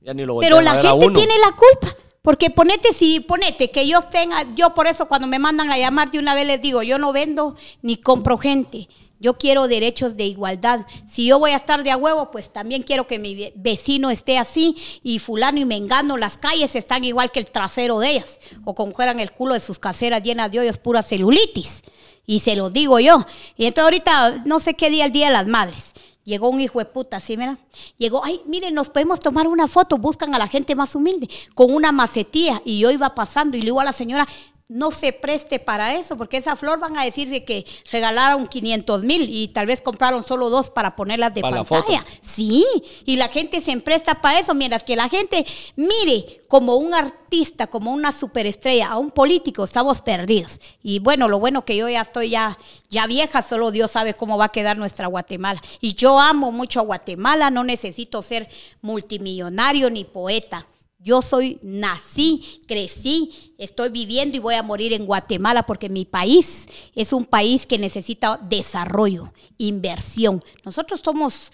ya 0.01 0.15
ni 0.15 0.25
lo 0.25 0.39
Pero 0.39 0.59
a 0.59 0.63
la 0.63 0.73
a 0.73 0.81
gente 0.83 1.07
uno. 1.07 1.19
tiene 1.19 1.35
la 1.39 1.51
culpa. 1.57 1.97
Porque 2.23 2.51
ponete, 2.51 2.93
si 2.93 3.21
ponete 3.21 3.71
que 3.71 3.89
yo 3.89 4.03
tenga, 4.03 4.47
yo 4.55 4.75
por 4.75 4.87
eso 4.87 5.09
cuando 5.09 5.27
me 5.27 5.39
mandan 5.39 5.73
a 5.73 5.79
llamar 5.79 6.11
de 6.11 6.19
una 6.19 6.35
vez 6.35 6.47
les 6.47 6.61
digo, 6.61 6.83
yo 6.83 6.99
no 6.99 7.13
vendo 7.13 7.57
ni 7.81 7.97
compro 7.97 8.37
gente. 8.37 8.89
Yo 9.19 9.39
quiero 9.39 9.69
derechos 9.69 10.17
de 10.17 10.25
igualdad. 10.27 10.87
Si 11.09 11.27
yo 11.27 11.39
voy 11.39 11.53
a 11.53 11.57
estar 11.57 11.83
de 11.83 11.91
a 11.91 11.97
huevo, 11.97 12.31
pues 12.31 12.51
también 12.53 12.83
quiero 12.83 13.07
que 13.07 13.19
mi 13.19 13.35
ve- 13.35 13.53
vecino 13.57 14.11
esté 14.11 14.37
así 14.39 14.77
y 15.03 15.19
fulano 15.19 15.59
y 15.59 15.65
mengano, 15.65 16.17
las 16.19 16.37
calles 16.37 16.75
están 16.77 17.05
igual 17.05 17.31
que 17.31 17.39
el 17.41 17.51
trasero 17.51 17.99
de 17.99 18.11
ellas. 18.11 18.39
O 18.65 18.75
como 18.75 18.93
fueran 18.93 19.21
el 19.21 19.33
culo 19.33 19.55
de 19.55 19.61
sus 19.61 19.79
caseras 19.79 20.23
llenas 20.23 20.51
de 20.53 20.61
hoyos, 20.61 20.79
pura 20.79 21.03
celulitis. 21.03 21.83
Y 22.27 22.41
se 22.41 22.55
lo 22.57 22.69
digo 22.71 23.01
yo. 23.01 23.27
Y 23.57 23.65
entonces 23.65 23.85
ahorita, 23.85 24.43
no 24.45 24.61
sé 24.61 24.75
qué 24.75 24.89
día, 24.91 25.07
el 25.07 25.13
Día 25.13 25.29
de 25.29 25.33
las 25.33 25.47
Madres. 25.47 25.93
Llegó 26.31 26.49
un 26.49 26.61
hijo 26.61 26.79
de 26.79 26.85
puta, 26.85 27.19
¿sí, 27.19 27.37
mira? 27.37 27.59
Llegó, 27.99 28.25
ay, 28.25 28.41
miren, 28.47 28.73
nos 28.73 28.89
podemos 28.89 29.19
tomar 29.19 29.49
una 29.49 29.67
foto. 29.67 29.99
Buscan 29.99 30.33
a 30.33 30.39
la 30.39 30.47
gente 30.47 30.77
más 30.77 30.95
humilde 30.95 31.29
con 31.57 31.75
una 31.75 31.91
macetía. 31.91 32.63
Y 32.65 32.79
yo 32.79 32.93
iba 32.93 33.17
pasando 33.17 33.57
y 33.57 33.63
le 33.63 33.65
digo 33.65 33.81
a 33.81 33.85
la 33.85 33.93
señora, 33.93 34.29
no 34.71 34.93
se 34.93 35.13
preste 35.13 35.59
para 35.59 35.97
eso, 35.97 36.17
porque 36.17 36.37
esa 36.37 36.55
flor 36.55 36.79
van 36.79 36.97
a 36.97 37.05
decir 37.05 37.29
de 37.29 37.45
que 37.45 37.67
regalaron 37.91 38.47
500 38.47 39.03
mil 39.03 39.29
y 39.29 39.49
tal 39.49 39.67
vez 39.67 39.83
compraron 39.83 40.23
solo 40.23 40.49
dos 40.49 40.71
para 40.71 40.95
ponerlas 40.95 41.35
de 41.35 41.41
Para 41.41 41.65
pantalla. 41.65 42.07
Sí, 42.23 42.65
y 43.05 43.17
la 43.17 43.27
gente 43.29 43.61
se 43.61 43.77
presta 43.81 44.21
para 44.21 44.39
eso, 44.39 44.55
mientras 44.55 44.85
que 44.85 44.95
la 44.95 45.09
gente 45.09 45.45
mire 45.75 46.39
como 46.47 46.77
un 46.77 46.95
artista, 46.95 47.67
como 47.67 47.93
una 47.93 48.13
superestrella, 48.13 48.91
a 48.91 48.99
un 48.99 49.11
político, 49.11 49.65
estamos 49.65 50.03
perdidos. 50.03 50.61
Y 50.85 51.01
bueno, 51.01 51.29
lo 51.29 51.41
bueno 51.41 51.65
que 51.65 51.77
yo 51.77 51.89
ya 51.89 52.03
estoy 52.03 52.31
ya, 52.31 52.57
ya 52.91 53.09
vieja, 53.09 53.43
solo 53.43 53.73
Dios 53.73 53.91
sabe 53.91 54.15
cómo 54.15 54.39
va 54.39 54.47
a 54.47 54.49
quedar 54.51 54.79
nuestra 54.79 55.09
Guatemala. 55.09 55.61
Y 55.81 55.95
yo 55.95 56.21
amo 56.21 56.53
mucho 56.53 56.79
a 56.79 56.85
Guatemala, 56.85 57.51
no 57.51 57.65
necesito 57.65 58.23
ser 58.23 58.49
multimillonario 58.83 59.91
ni 59.91 60.05
poeta. 60.05 60.69
Yo 61.03 61.23
soy, 61.23 61.59
nací, 61.63 62.63
crecí, 62.69 63.55
estoy 63.57 63.89
viviendo 63.89 64.37
y 64.37 64.41
voy 64.41 64.55
a 64.55 64.63
morir 64.63 64.93
en 64.93 65.07
Guatemala 65.07 65.65
porque 65.65 65.89
mi 65.89 66.05
país 66.05 66.67
es 66.95 67.15
un 67.15 67.25
país 67.25 67.67
que 67.67 67.79
necesita 67.79 68.39
desarrollo, 68.43 69.33
inversión. 69.57 70.43
Nosotros 70.63 71.01
somos 71.03 71.51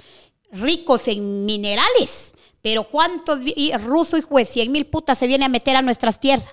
ricos 0.51 1.07
en 1.07 1.47
minerales, 1.47 2.35
pero 2.61 2.85
¿cuántos 2.85 3.39
rusos 3.85 4.19
y 4.19 4.23
juez, 4.23 4.49
100 4.49 4.73
mil 4.73 4.87
putas 4.87 5.17
se 5.17 5.29
vienen 5.29 5.47
a 5.47 5.49
meter 5.49 5.77
a 5.77 5.83
nuestras 5.83 6.19
tierras? 6.19 6.49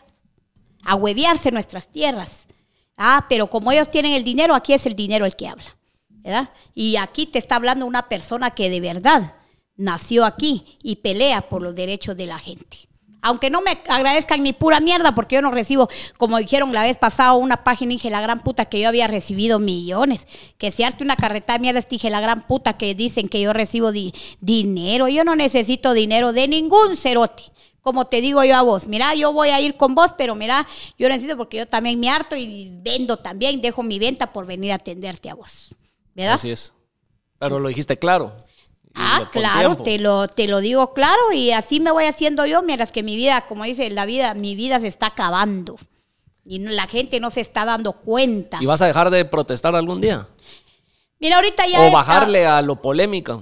A 0.83 0.95
huevearse 0.95 1.51
nuestras 1.51 1.91
tierras. 1.91 2.45
Ah, 2.95 3.25
pero 3.27 3.49
como 3.49 3.71
ellos 3.71 3.89
tienen 3.89 4.13
el 4.13 4.23
dinero, 4.23 4.53
aquí 4.53 4.73
es 4.73 4.85
el 4.85 4.95
dinero 4.95 5.25
el 5.25 5.35
que 5.35 5.47
habla. 5.47 5.75
¿verdad? 6.23 6.51
Y 6.75 6.95
aquí 6.97 7.25
te 7.25 7.39
está 7.39 7.55
hablando 7.55 7.85
una 7.85 8.07
persona 8.07 8.51
que 8.51 8.69
de 8.69 8.79
verdad 8.79 9.35
nació 9.75 10.25
aquí 10.25 10.77
y 10.81 10.97
pelea 10.97 11.41
por 11.49 11.61
los 11.61 11.75
derechos 11.75 12.15
de 12.17 12.25
la 12.27 12.39
gente. 12.39 12.77
Aunque 13.25 13.49
no 13.49 13.61
me 13.61 13.71
agradezcan 13.87 14.43
ni 14.43 14.51
pura 14.51 14.81
mierda, 14.81 15.15
porque 15.15 15.35
yo 15.35 15.41
no 15.41 15.49
recibo, 15.49 15.87
como 16.17 16.37
dijeron 16.39 16.73
la 16.73 16.83
vez 16.83 16.97
pasada, 16.97 17.31
una 17.35 17.63
página, 17.63 17.91
dije 17.91 18.09
la 18.09 18.19
gran 18.19 18.41
puta 18.41 18.65
que 18.65 18.81
yo 18.81 18.89
había 18.89 19.07
recibido 19.07 19.59
millones. 19.59 20.27
Que 20.57 20.73
se 20.73 20.83
arte 20.83 21.05
una 21.05 21.15
carreta 21.15 21.53
de 21.53 21.59
mierda, 21.59 21.79
dije 21.89 22.09
la 22.09 22.19
gran 22.19 22.45
puta 22.45 22.73
que 22.73 22.93
dicen 22.95 23.29
que 23.29 23.39
yo 23.39 23.53
recibo 23.53 23.93
di- 23.93 24.13
dinero. 24.41 25.07
Yo 25.07 25.23
no 25.23 25.37
necesito 25.37 25.93
dinero 25.93 26.33
de 26.33 26.49
ningún 26.49 26.97
cerote. 26.97 27.43
Como 27.81 28.05
te 28.07 28.19
digo 28.19 28.43
yo 28.43 28.57
a 28.57 28.61
vos, 28.61 28.87
mira, 28.87 29.15
yo 29.15 29.31
voy 29.31 29.49
a 29.49 29.61
ir 29.61 29.75
con 29.77 29.95
vos, 29.95 30.11
pero 30.17 30.35
mira, 30.35 30.67
yo 30.97 31.07
necesito 31.07 31.37
porque 31.37 31.57
yo 31.57 31.65
también 31.67 31.99
me 32.01 32.09
harto 32.09 32.35
y 32.35 32.71
vendo 32.81 33.17
también, 33.17 33.61
dejo 33.61 33.83
mi 33.83 33.99
venta 33.99 34.33
por 34.33 34.45
venir 34.45 34.73
a 34.73 34.75
atenderte 34.75 35.29
a 35.29 35.35
vos. 35.35 35.73
¿Verdad? 36.13 36.33
Así 36.35 36.51
es. 36.51 36.73
Pero 37.39 37.59
lo 37.59 37.69
dijiste 37.69 37.97
claro. 37.97 38.35
Ah, 38.95 39.29
claro, 39.31 39.75
te 39.75 39.97
lo, 39.97 40.27
te 40.27 40.47
lo 40.47 40.59
digo 40.59 40.93
claro 40.93 41.31
y 41.33 41.51
así 41.51 41.79
me 41.79 41.91
voy 41.91 42.05
haciendo 42.05 42.45
yo, 42.45 42.61
mientras 42.61 42.91
que 42.91 43.01
mi 43.03 43.15
vida, 43.15 43.45
como 43.47 43.63
dice 43.63 43.89
la 43.89 44.05
vida, 44.05 44.33
mi 44.35 44.55
vida 44.55 44.79
se 44.79 44.87
está 44.87 45.07
acabando 45.07 45.77
y 46.45 46.59
la 46.59 46.87
gente 46.87 47.19
no 47.19 47.29
se 47.29 47.41
está 47.41 47.65
dando 47.65 47.93
cuenta. 47.93 48.59
¿Y 48.61 48.65
vas 48.65 48.81
a 48.81 48.87
dejar 48.87 49.09
de 49.09 49.25
protestar 49.25 49.75
algún 49.75 49.99
día? 49.99 50.27
Mira, 51.19 51.37
ahorita 51.37 51.65
ya 51.67 51.79
o 51.79 51.83
está 51.85 51.97
bajarle 51.97 52.45
a 52.45 52.61
lo 52.61 52.81
polémica. 52.81 53.39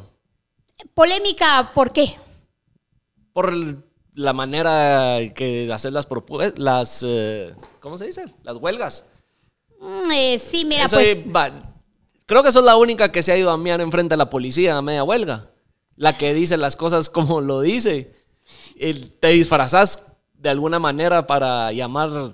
polémica, 0.94 1.72
¿por 1.74 1.92
qué? 1.92 2.16
Por 3.34 3.54
la 4.14 4.34
manera 4.34 5.18
que 5.34 5.70
hacer 5.74 5.92
las 5.94 6.06
propuestas, 6.06 6.60
las, 6.60 7.04
eh, 7.06 7.56
¿cómo 7.80 7.98
se 7.98 8.06
dice? 8.06 8.26
Las 8.44 8.58
huelgas. 8.58 9.06
Mm, 9.80 10.12
eh, 10.12 10.40
sí, 10.40 10.64
mira, 10.66 10.86
Eso 10.86 10.98
pues 10.98 11.26
va- 11.28 11.52
creo 12.32 12.44
que 12.44 12.50
eso 12.50 12.60
es 12.60 12.66
la 12.66 12.78
única 12.78 13.12
que 13.12 13.24
se 13.24 13.34
ha 13.34 13.38
ido 13.38 13.52
a 13.52 13.58
miar 13.58 13.82
enfrente 13.82 14.14
a 14.14 14.18
la 14.18 14.30
policía 14.30 14.78
a 14.78 14.82
media 14.82 15.04
huelga. 15.04 15.52
La 15.98 16.18
que 16.18 16.34
dice 16.34 16.56
las 16.56 16.78
cosas 16.78 17.10
como 17.10 17.42
lo 17.42 17.60
dice. 17.60 18.14
El- 18.80 19.12
te 19.12 19.28
disfrazas 19.28 20.02
de 20.34 20.50
alguna 20.50 20.80
manera 20.80 21.28
para 21.28 21.74
llamar 21.74 22.34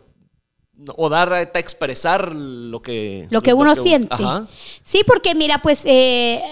o 0.96 1.10
dar 1.10 1.34
a 1.34 1.42
expresar 1.42 2.32
lo 2.36 2.80
que 2.84 3.28
lo 3.32 3.42
que 3.42 3.56
uno 3.56 3.74
siente. 3.76 4.14
Ajá. 4.14 4.46
Sí, 4.84 5.02
porque 5.04 5.34
mira, 5.34 5.64
pues 5.64 5.82
eh, 5.86 6.44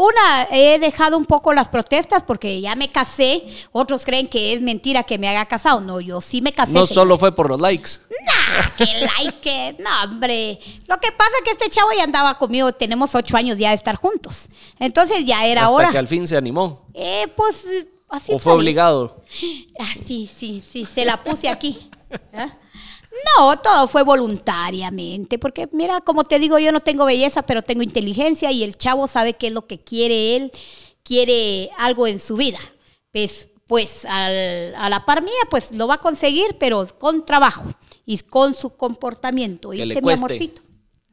una, 0.00 0.46
he 0.52 0.78
dejado 0.78 1.18
un 1.18 1.26
poco 1.26 1.52
las 1.52 1.68
protestas 1.68 2.22
porque 2.24 2.60
ya 2.60 2.76
me 2.76 2.88
casé. 2.88 3.42
Otros 3.72 4.04
creen 4.04 4.28
que 4.28 4.52
es 4.52 4.60
mentira 4.60 5.02
que 5.02 5.18
me 5.18 5.28
haga 5.28 5.46
casado. 5.46 5.80
No, 5.80 6.00
yo 6.00 6.20
sí 6.20 6.40
me 6.40 6.52
casé. 6.52 6.72
No 6.72 6.86
solo 6.86 7.18
fue 7.18 7.34
por 7.34 7.48
los 7.48 7.60
likes. 7.60 7.90
que 8.76 8.84
like, 9.18 9.76
no, 9.80 9.90
hombre. 10.04 10.60
Lo 10.86 10.98
que 10.98 11.10
pasa 11.10 11.32
es 11.38 11.44
que 11.44 11.50
este 11.50 11.68
chavo 11.68 11.88
ya 11.96 12.04
andaba 12.04 12.38
conmigo, 12.38 12.70
tenemos 12.70 13.12
ocho 13.16 13.36
años 13.36 13.58
ya 13.58 13.70
de 13.70 13.74
estar 13.74 13.96
juntos. 13.96 14.46
Entonces 14.78 15.24
ya 15.24 15.44
era 15.46 15.62
hasta 15.62 15.74
hora. 15.74 15.90
que 15.90 15.98
al 15.98 16.06
fin 16.06 16.28
se 16.28 16.36
animó. 16.36 16.86
Eh, 16.94 17.26
pues 17.34 17.66
así 18.08 18.30
o 18.32 18.38
fue 18.38 18.40
fue. 18.40 18.52
obligado. 18.52 19.24
Ah, 19.80 19.94
sí, 20.00 20.30
sí, 20.32 20.62
sí, 20.64 20.84
se 20.84 21.04
la 21.04 21.16
puse 21.24 21.48
aquí. 21.48 21.90
¿Ah? 22.32 22.54
No, 23.36 23.58
todo 23.58 23.88
fue 23.88 24.02
voluntariamente, 24.02 25.38
porque 25.38 25.68
mira, 25.72 26.00
como 26.00 26.24
te 26.24 26.38
digo, 26.38 26.58
yo 26.58 26.72
no 26.72 26.80
tengo 26.80 27.04
belleza, 27.04 27.42
pero 27.42 27.62
tengo 27.62 27.82
inteligencia 27.82 28.50
y 28.52 28.62
el 28.64 28.76
chavo 28.76 29.06
sabe 29.08 29.34
qué 29.34 29.48
es 29.48 29.52
lo 29.52 29.66
que 29.66 29.80
quiere 29.80 30.36
él, 30.36 30.52
quiere 31.02 31.70
algo 31.78 32.06
en 32.06 32.20
su 32.20 32.36
vida. 32.36 32.58
Pues, 33.12 33.48
pues 33.66 34.04
al- 34.04 34.74
a 34.76 34.88
la 34.88 35.04
par 35.04 35.22
mía, 35.22 35.32
pues 35.50 35.72
lo 35.72 35.86
va 35.86 35.94
a 35.94 35.98
conseguir, 36.00 36.56
pero 36.58 36.86
con 36.98 37.24
trabajo 37.26 37.72
y 38.06 38.18
con 38.18 38.54
su 38.54 38.76
comportamiento. 38.76 39.70
Que 39.70 39.76
le 39.78 39.84
¿Viste, 39.86 40.00
mi 40.00 40.04
cueste. 40.04 40.24
amorcito? 40.24 40.62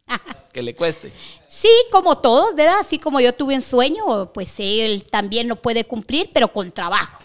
Que 0.53 0.61
le 0.61 0.73
cueste. 0.73 1.11
Sí, 1.49 1.67
como 1.91 2.17
todos, 2.19 2.55
¿verdad? 2.55 2.79
Así 2.79 2.97
como 2.97 3.19
yo 3.19 3.33
tuve 3.33 3.55
un 3.55 3.61
sueño, 3.61 4.31
pues 4.33 4.53
él 4.59 5.03
también 5.03 5.49
lo 5.49 5.57
puede 5.61 5.83
cumplir, 5.83 6.29
pero 6.33 6.53
con 6.53 6.71
trabajo. 6.71 7.21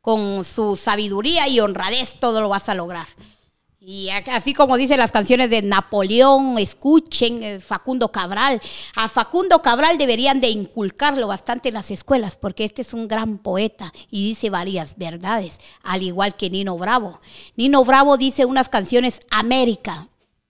Con 0.00 0.42
su 0.44 0.76
sabiduría 0.76 1.48
y 1.48 1.60
honradez 1.60 2.14
todo 2.18 2.40
lo 2.40 2.48
vas 2.48 2.70
a 2.70 2.74
lograr. 2.74 3.06
Y 3.84 4.10
así 4.10 4.54
como 4.54 4.76
dicen 4.76 5.00
las 5.00 5.10
canciones 5.10 5.50
de 5.50 5.60
Napoleón, 5.60 6.56
escuchen 6.56 7.42
eh, 7.42 7.58
Facundo 7.58 8.12
Cabral. 8.12 8.62
A 8.94 9.08
Facundo 9.08 9.60
Cabral 9.60 9.98
deberían 9.98 10.40
de 10.40 10.50
inculcarlo 10.50 11.26
bastante 11.26 11.70
en 11.70 11.74
las 11.74 11.90
escuelas, 11.90 12.38
porque 12.40 12.64
este 12.64 12.82
es 12.82 12.94
un 12.94 13.08
gran 13.08 13.38
poeta 13.38 13.92
y 14.08 14.28
dice 14.28 14.50
varias 14.50 14.96
verdades, 14.98 15.58
al 15.82 16.04
igual 16.04 16.36
que 16.36 16.48
Nino 16.48 16.78
Bravo. 16.78 17.20
Nino 17.56 17.84
Bravo 17.84 18.16
dice 18.16 18.44
unas 18.44 18.68
canciones 18.68 19.18
América, 19.32 20.08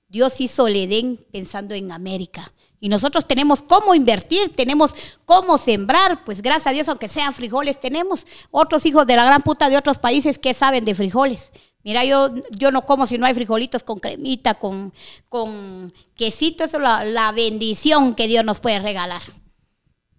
Dios 0.09 0.39
hizo 0.43 0.67
el 0.67 0.77
Edén 0.77 1.19
pensando 1.33 1.75
en 1.75 1.91
América. 1.91 2.53
Y 2.81 2.91
nosotros 2.91 3.27
tenemos 3.27 3.63
cómo 3.63 3.95
invertir, 3.95 4.55
tenemos 4.55 4.95
cómo 5.25 5.57
sembrar. 5.57 6.23
Pues 6.25 6.43
gracias 6.43 6.67
a 6.67 6.73
Dios, 6.73 6.89
aunque 6.89 7.09
sean 7.09 7.33
frijoles, 7.33 7.81
tenemos 7.81 8.27
otros 8.51 8.85
hijos 8.85 9.07
de 9.07 9.17
la 9.17 9.25
gran 9.25 9.41
puta 9.41 9.71
de 9.71 9.79
otros 9.79 9.99
países 9.99 10.39
que 10.39 10.53
saben 10.53 10.85
de 10.85 10.95
frijoles. 10.95 11.51
Mira, 11.85 12.05
yo, 12.05 12.31
yo 12.53 12.71
no 12.71 12.87
como 12.87 13.07
si 13.07 13.19
no 13.19 13.27
hay 13.27 13.35
frijolitos 13.35 13.83
con 13.83 13.99
cremita, 13.99 14.55
con, 14.55 14.93
con 15.29 15.93
quesito. 16.15 16.63
Eso 16.65 16.77
es 16.77 16.83
la, 16.83 17.05
la 17.05 17.33
bendición 17.33 18.15
que 18.15 18.29
Dios 18.29 18.45
nos 18.45 18.61
puede 18.61 18.79
regalar. 18.79 19.23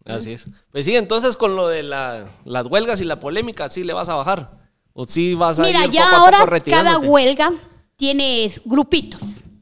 Así 0.06 0.34
es. 0.34 0.48
Pues 0.72 0.86
sí, 0.86 0.96
entonces 0.96 1.38
con 1.38 1.56
lo 1.56 1.68
de 1.70 1.84
la- 1.84 2.28
las 2.44 2.66
huelgas 2.66 3.00
y 3.00 3.06
la 3.06 3.20
polémica, 3.20 3.70
sí 3.70 3.84
le 3.84 3.94
vas 3.94 4.10
a 4.10 4.16
bajar. 4.16 4.52
O 4.94 5.06
sí 5.06 5.34
vas 5.34 5.60
a 5.60 5.64
Mira, 5.64 5.86
ir 5.86 5.92
ya 5.92 6.04
poco 6.04 6.16
a 6.16 6.20
ahora 6.20 6.40
poco 6.46 6.62
cada 6.70 7.00
huelga 7.00 7.52
tiene 7.96 8.52
grupitos. 8.66 9.22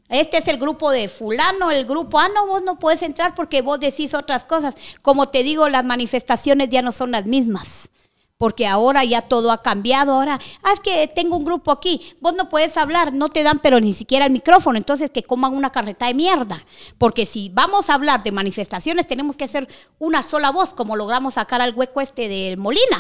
Este 0.10 0.38
es 0.40 0.48
el 0.50 0.58
grupo 0.58 0.90
de 0.92 1.08
fulano, 1.08 1.72
el 1.72 1.86
grupo, 1.86 2.20
ah, 2.20 2.28
no, 2.36 2.46
vos 2.48 2.62
no 2.64 2.78
puedes 2.80 3.02
entrar 3.02 3.34
porque 3.34 3.62
vos 3.62 3.80
decís 3.80 4.14
otras 4.14 4.44
cosas. 4.44 4.76
Como 5.02 5.28
te 5.28 5.42
digo, 5.44 5.70
las 5.70 5.86
manifestaciones 5.86 6.70
ya 6.70 6.82
no 6.82 6.92
son 6.92 7.12
las 7.12 7.26
mismas. 7.26 7.88
Porque 8.42 8.66
ahora 8.66 9.04
ya 9.04 9.22
todo 9.22 9.52
ha 9.52 9.62
cambiado. 9.62 10.14
Ahora, 10.14 10.40
ah, 10.64 10.74
es 10.74 10.80
que 10.80 11.08
tengo 11.08 11.38
un 11.38 11.46
grupo 11.46 11.70
aquí. 11.70 12.16
Vos 12.20 12.34
no 12.34 12.50
puedes 12.50 12.76
hablar, 12.76 13.14
no 13.14 13.30
te 13.30 13.44
dan, 13.44 13.60
pero 13.60 13.80
ni 13.80 13.94
siquiera 13.94 14.26
el 14.26 14.32
micrófono. 14.32 14.80
Entonces, 14.80 15.12
que 15.12 15.22
coman 15.22 15.54
una 15.54 15.72
carreta 15.72 16.08
de 16.08 16.16
mierda. 16.16 16.60
Porque 16.98 17.28
si 17.28 17.50
vamos 17.50 17.92
a 17.92 17.94
hablar 17.94 18.24
de 18.24 18.32
manifestaciones, 18.32 19.06
tenemos 19.06 19.36
que 19.36 19.48
ser 19.48 19.68
una 20.00 20.24
sola 20.24 20.50
voz, 20.50 20.74
como 20.74 20.96
logramos 20.96 21.36
sacar 21.36 21.62
al 21.62 21.76
hueco 21.76 22.02
este 22.02 22.28
del 22.30 22.58
Molina. 22.58 22.98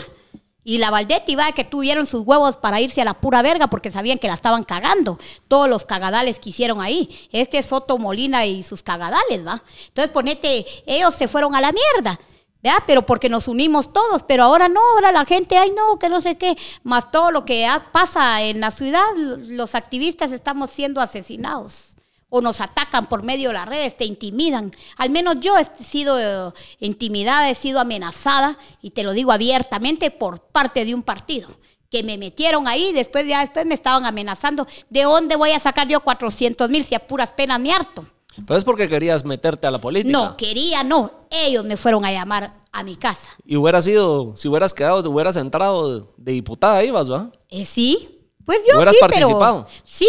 Y 0.63 0.77
la 0.77 0.91
Valdetti, 0.91 1.33
va, 1.33 1.51
que 1.53 1.63
tuvieron 1.63 2.05
sus 2.05 2.21
huevos 2.21 2.57
para 2.57 2.79
irse 2.79 3.01
a 3.01 3.05
la 3.05 3.15
pura 3.15 3.41
verga 3.41 3.65
porque 3.65 3.89
sabían 3.89 4.19
que 4.19 4.27
la 4.27 4.35
estaban 4.35 4.63
cagando. 4.63 5.17
Todos 5.47 5.67
los 5.67 5.85
cagadales 5.85 6.39
que 6.39 6.51
hicieron 6.51 6.81
ahí. 6.81 7.09
Este 7.31 7.57
es 7.57 7.65
Soto 7.65 7.97
Molina 7.97 8.45
y 8.45 8.61
sus 8.61 8.83
cagadales, 8.83 9.43
va. 9.43 9.63
Entonces, 9.87 10.11
ponete, 10.11 10.67
ellos 10.85 11.15
se 11.15 11.27
fueron 11.27 11.55
a 11.55 11.61
la 11.61 11.71
mierda. 11.71 12.19
¿Verdad? 12.63 12.83
Pero 12.85 13.05
porque 13.05 13.29
nos 13.29 13.47
unimos 13.47 13.93
todos, 13.93 14.23
pero 14.23 14.43
ahora 14.43 14.67
no, 14.67 14.81
ahora 14.93 15.11
la 15.11 15.25
gente, 15.25 15.57
ay 15.57 15.71
no, 15.75 15.97
que 15.99 16.09
no 16.09 16.21
sé 16.21 16.37
qué, 16.37 16.57
más 16.83 17.11
todo 17.11 17.31
lo 17.31 17.45
que 17.45 17.67
pasa 17.91 18.41
en 18.41 18.59
la 18.59 18.71
ciudad, 18.71 19.03
los 19.15 19.75
activistas 19.75 20.31
estamos 20.31 20.71
siendo 20.71 21.01
asesinados 21.01 21.95
o 22.33 22.41
nos 22.41 22.61
atacan 22.61 23.07
por 23.07 23.23
medio 23.23 23.49
de 23.49 23.55
las 23.55 23.67
redes, 23.67 23.97
te 23.97 24.05
intimidan. 24.05 24.71
Al 24.97 25.09
menos 25.09 25.35
yo 25.41 25.57
he 25.57 25.65
sido 25.83 26.17
eh, 26.17 26.53
intimidada, 26.79 27.49
he 27.49 27.55
sido 27.55 27.81
amenazada, 27.81 28.57
y 28.81 28.91
te 28.91 29.03
lo 29.03 29.11
digo 29.11 29.33
abiertamente, 29.33 30.11
por 30.11 30.39
parte 30.39 30.85
de 30.85 30.95
un 30.95 31.03
partido. 31.03 31.49
Que 31.89 32.03
me 32.03 32.17
metieron 32.17 32.69
ahí, 32.69 32.93
después 32.93 33.27
ya 33.27 33.41
después 33.41 33.65
me 33.65 33.73
estaban 33.73 34.05
amenazando. 34.05 34.65
¿De 34.89 35.03
dónde 35.03 35.35
voy 35.35 35.51
a 35.51 35.59
sacar 35.59 35.89
yo 35.89 35.99
400 35.99 36.69
mil 36.69 36.85
si 36.85 36.95
a 36.95 37.05
puras 37.05 37.33
penas 37.33 37.59
me 37.59 37.73
harto? 37.73 38.05
Pero 38.35 38.57
es 38.57 38.63
porque 38.63 38.87
querías 38.87 39.25
meterte 39.25 39.67
a 39.67 39.71
la 39.71 39.79
política. 39.79 40.11
No, 40.17 40.37
quería, 40.37 40.83
no. 40.83 41.11
Ellos 41.29 41.65
me 41.65 41.77
fueron 41.77 42.05
a 42.05 42.11
llamar 42.11 42.53
a 42.71 42.83
mi 42.83 42.95
casa. 42.95 43.29
Y 43.45 43.55
hubieras 43.57 43.85
sido, 43.85 44.35
si 44.37 44.47
hubieras 44.47 44.73
quedado, 44.73 45.03
te 45.03 45.09
hubieras 45.09 45.35
entrado 45.35 46.07
de, 46.17 46.31
diputada, 46.31 46.83
ibas, 46.83 47.11
¿va? 47.11 47.31
Eh, 47.49 47.65
sí, 47.65 48.19
pues 48.45 48.59
yo 48.67 48.75
¿Hubieras 48.75 48.95
sí, 48.95 48.99
participado? 49.01 49.65
pero 49.65 49.81
sí, 49.83 50.07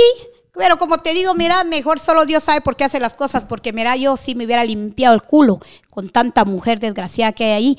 Pero 0.52 0.78
como 0.78 0.98
te 0.98 1.14
digo, 1.14 1.34
mira, 1.34 1.64
mejor 1.64 1.98
solo 1.98 2.26
Dios 2.26 2.44
sabe 2.44 2.60
por 2.60 2.76
qué 2.76 2.84
hace 2.84 3.00
las 3.00 3.14
cosas, 3.14 3.44
porque 3.46 3.72
mira, 3.72 3.96
yo 3.96 4.16
sí 4.16 4.34
me 4.34 4.44
hubiera 4.44 4.64
limpiado 4.64 5.14
el 5.14 5.22
culo 5.22 5.60
con 5.90 6.08
tanta 6.08 6.44
mujer 6.44 6.78
desgraciada 6.78 7.32
que 7.32 7.44
hay 7.44 7.52
ahí, 7.52 7.78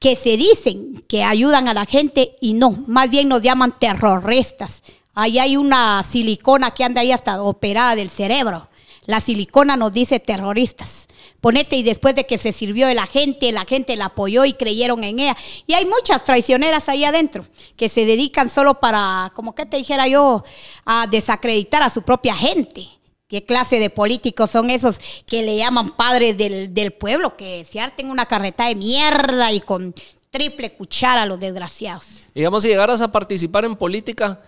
que 0.00 0.16
se 0.16 0.36
dicen 0.36 1.04
que 1.08 1.22
ayudan 1.22 1.68
a 1.68 1.74
la 1.74 1.84
gente 1.84 2.36
y 2.40 2.54
no, 2.54 2.84
más 2.86 3.10
bien 3.10 3.28
nos 3.28 3.42
llaman 3.42 3.78
terroristas. 3.78 4.82
Ahí 5.14 5.38
hay 5.38 5.56
una 5.56 6.02
silicona 6.04 6.70
que 6.70 6.84
anda 6.84 7.02
ahí 7.02 7.12
hasta 7.12 7.42
operada 7.42 7.94
del 7.94 8.08
cerebro. 8.08 8.68
La 9.04 9.20
silicona 9.20 9.76
nos 9.76 9.92
dice 9.92 10.20
terroristas. 10.20 11.08
Ponete 11.40 11.76
y 11.76 11.82
después 11.82 12.14
de 12.14 12.24
que 12.24 12.38
se 12.38 12.52
sirvió 12.52 12.86
de 12.86 12.94
la 12.94 13.06
gente, 13.06 13.50
la 13.50 13.64
gente 13.64 13.96
la 13.96 14.06
apoyó 14.06 14.44
y 14.44 14.52
creyeron 14.52 15.02
en 15.02 15.18
ella. 15.18 15.36
Y 15.66 15.74
hay 15.74 15.86
muchas 15.86 16.22
traicioneras 16.22 16.88
ahí 16.88 17.04
adentro 17.04 17.44
que 17.76 17.88
se 17.88 18.04
dedican 18.04 18.48
solo 18.48 18.78
para, 18.78 19.32
como 19.34 19.54
que 19.54 19.66
te 19.66 19.76
dijera 19.76 20.06
yo, 20.06 20.44
a 20.84 21.08
desacreditar 21.08 21.82
a 21.82 21.90
su 21.90 22.02
propia 22.02 22.34
gente. 22.34 22.86
¿Qué 23.26 23.44
clase 23.44 23.80
de 23.80 23.90
políticos 23.90 24.50
son 24.50 24.70
esos 24.70 25.00
que 25.26 25.42
le 25.42 25.56
llaman 25.56 25.96
padres 25.96 26.38
del, 26.38 26.72
del 26.72 26.92
pueblo? 26.92 27.36
Que 27.36 27.64
se 27.64 27.80
harten 27.80 28.08
una 28.08 28.26
carreta 28.26 28.68
de 28.68 28.76
mierda 28.76 29.50
y 29.52 29.60
con 29.60 29.94
triple 30.30 30.74
cuchara 30.74 31.22
a 31.22 31.26
los 31.26 31.40
desgraciados. 31.40 32.28
Digamos, 32.34 32.62
si 32.62 32.68
llegaras 32.68 33.00
a 33.00 33.10
participar 33.10 33.64
en 33.64 33.74
política, 33.74 34.38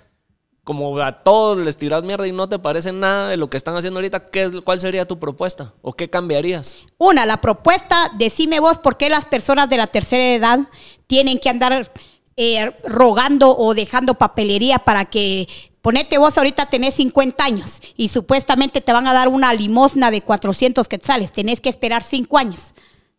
como 0.65 0.99
a 0.99 1.12
todos 1.12 1.59
les 1.59 1.77
tiras 1.77 2.03
mierda 2.03 2.27
y 2.27 2.33
no 2.33 2.49
te 2.49 2.59
parece 2.59 2.91
nada 2.91 3.29
de 3.29 3.37
lo 3.37 3.51
que 3.51 3.59
están 3.59 3.77
haciendo 3.77 3.99
ahorita, 3.99 4.31
¿qué 4.31 4.51
¿cuál 4.65 4.81
sería 4.81 5.07
tu 5.07 5.19
propuesta? 5.19 5.75
¿O 5.83 5.93
qué 5.93 6.09
cambiarías? 6.09 6.77
Una, 6.97 7.27
la 7.27 7.43
propuesta, 7.43 8.11
decime 8.17 8.61
vos 8.61 8.79
por 8.79 8.97
qué 8.97 9.11
las 9.11 9.27
personas 9.27 9.69
de 9.69 9.77
la 9.77 9.87
tercera 9.87 10.35
edad 10.35 10.61
tienen 11.07 11.39
que 11.39 11.51
andar 11.51 11.93
eh, 12.37 12.73
rogando 12.85 13.57
o 13.57 13.75
dejando 13.75 14.15
papelería 14.15 14.79
para 14.79 15.05
que, 15.05 15.47
ponete 15.83 16.17
vos 16.17 16.39
ahorita 16.39 16.65
tenés 16.67 16.95
50 16.95 17.45
años 17.45 17.79
y 17.95 18.09
supuestamente 18.09 18.81
te 18.81 18.93
van 18.93 19.07
a 19.07 19.12
dar 19.12 19.29
una 19.29 19.53
limosna 19.53 20.11
de 20.11 20.23
400 20.23 20.89
quetzales, 20.89 21.31
tenés 21.31 21.61
que 21.61 21.69
esperar 21.69 22.03
5 22.03 22.39
años. 22.39 22.73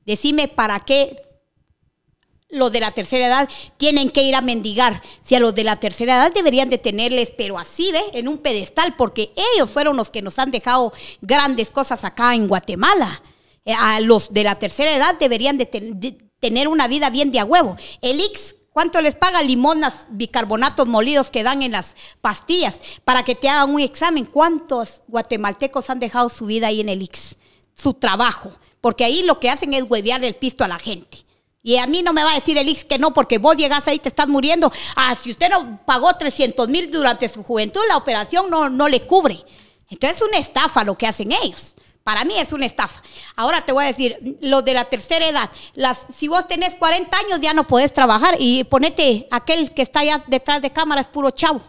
Decime 0.04 0.48
para 0.48 0.80
qué 0.80 1.16
los 2.50 2.72
de 2.72 2.80
la 2.80 2.92
tercera 2.92 3.28
edad 3.28 3.50
tienen 3.78 4.10
que 4.10 4.24
ir 4.24 4.36
a 4.36 4.42
mendigar. 4.42 5.02
Si 5.24 5.36
a 5.36 5.40
los 5.40 5.56
de 5.56 5.64
la 5.64 5.80
tercera 5.80 6.16
edad 6.16 6.34
deberían 6.34 6.70
de 6.70 6.78
tenerles, 6.78 7.32
pero 7.36 7.58
así, 7.58 7.92
¿ve? 7.92 8.02
En 8.14 8.28
un 8.28 8.38
pedestal, 8.38 8.96
porque 8.96 9.34
ellos 9.54 9.70
fueron 9.70 9.98
los 9.98 10.10
que 10.10 10.22
nos 10.22 10.40
han 10.40 10.52
dejado 10.52 10.94
grandes 11.22 11.72
cosas 11.72 12.04
acá 12.04 12.34
en 12.36 12.48
Guatemala. 12.48 13.22
Eh, 13.66 13.74
a 13.74 14.00
los 14.00 14.32
de 14.32 14.44
la 14.44 14.56
tercera 14.60 14.96
edad 14.96 15.16
deberían 15.20 15.58
de, 15.58 15.66
tener 16.40 16.68
una 16.68 16.88
vida 16.88 17.10
bien 17.10 17.32
de 17.32 17.40
a 17.40 17.46
huevo. 17.46 17.76
El 18.02 18.20
Ix, 18.20 18.56
¿cuánto 18.72 19.02
les 19.02 19.16
paga 19.16 19.42
limonas, 19.42 20.06
bicarbonatos 20.10 20.88
molidos 20.88 21.32
que 21.32 21.44
dan 21.44 21.64
en 21.64 21.72
las 21.72 21.96
pastillas 22.22 22.80
para 23.04 23.24
que 23.24 23.34
te 23.34 23.50
hagan 23.50 23.74
un 23.74 23.82
examen? 23.82 24.26
¿Cuántos 24.26 25.02
guatemaltecos 25.08 25.90
han 25.90 26.00
dejado 26.00 26.30
su 26.30 26.46
vida 26.46 26.68
ahí 26.68 26.80
en 26.80 26.90
el 26.90 27.02
Ix? 27.02 27.36
Su 27.74 27.96
trabajo. 27.96 28.52
Porque 28.82 29.04
ahí 29.04 29.24
lo 29.24 29.40
que 29.40 29.50
hacen 29.50 29.74
es 29.74 29.86
huevear 29.90 30.24
el 30.24 30.36
pisto 30.36 30.64
a 30.64 30.68
la 30.68 30.78
gente. 30.78 31.25
Y 31.68 31.78
a 31.78 31.88
mí 31.88 32.04
no 32.04 32.14
me 32.14 32.24
va 32.24 32.32
a 32.32 32.36
decir 32.36 32.56
el 32.60 32.70
Ix 32.70 32.86
que 32.86 33.00
no, 33.00 33.12
porque 33.12 33.40
vos 33.40 33.58
llegas 33.58 33.88
ahí, 33.88 33.98
te 33.98 34.08
estás 34.08 34.28
muriendo. 34.28 34.72
Ah, 34.96 35.18
si 35.20 35.32
usted 35.32 35.50
no 35.50 35.80
pagó 35.84 36.14
300 36.14 36.70
mil 36.70 36.92
durante 36.92 37.28
su 37.28 37.42
juventud, 37.42 37.82
la 37.90 37.98
operación 37.98 38.52
no, 38.52 38.70
no 38.70 38.88
le 38.88 39.08
cubre. 39.08 39.44
Entonces 39.90 40.22
es 40.22 40.28
una 40.28 40.38
estafa 40.38 40.84
lo 40.84 40.96
que 40.96 41.08
hacen 41.08 41.32
ellos. 41.32 41.74
Para 42.04 42.24
mí 42.24 42.38
es 42.38 42.54
una 42.54 42.68
estafa. 42.68 43.02
Ahora 43.36 43.62
te 43.62 43.72
voy 43.72 43.86
a 43.86 43.88
decir, 43.88 44.38
los 44.42 44.64
de 44.64 44.76
la 44.76 44.86
tercera 44.86 45.28
edad, 45.28 45.50
las, 45.74 46.06
si 46.16 46.28
vos 46.28 46.48
tenés 46.48 46.76
40 46.76 47.18
años 47.18 47.42
ya 47.42 47.56
no 47.56 47.66
podés 47.66 47.92
trabajar 47.92 48.36
y 48.38 48.64
ponete, 48.66 49.28
aquel 49.32 49.74
que 49.74 49.82
está 49.82 50.02
allá 50.02 50.24
detrás 50.28 50.62
de 50.62 50.72
cámara 50.72 51.02
es 51.02 51.08
puro 51.08 51.32
chavo. 51.32 51.64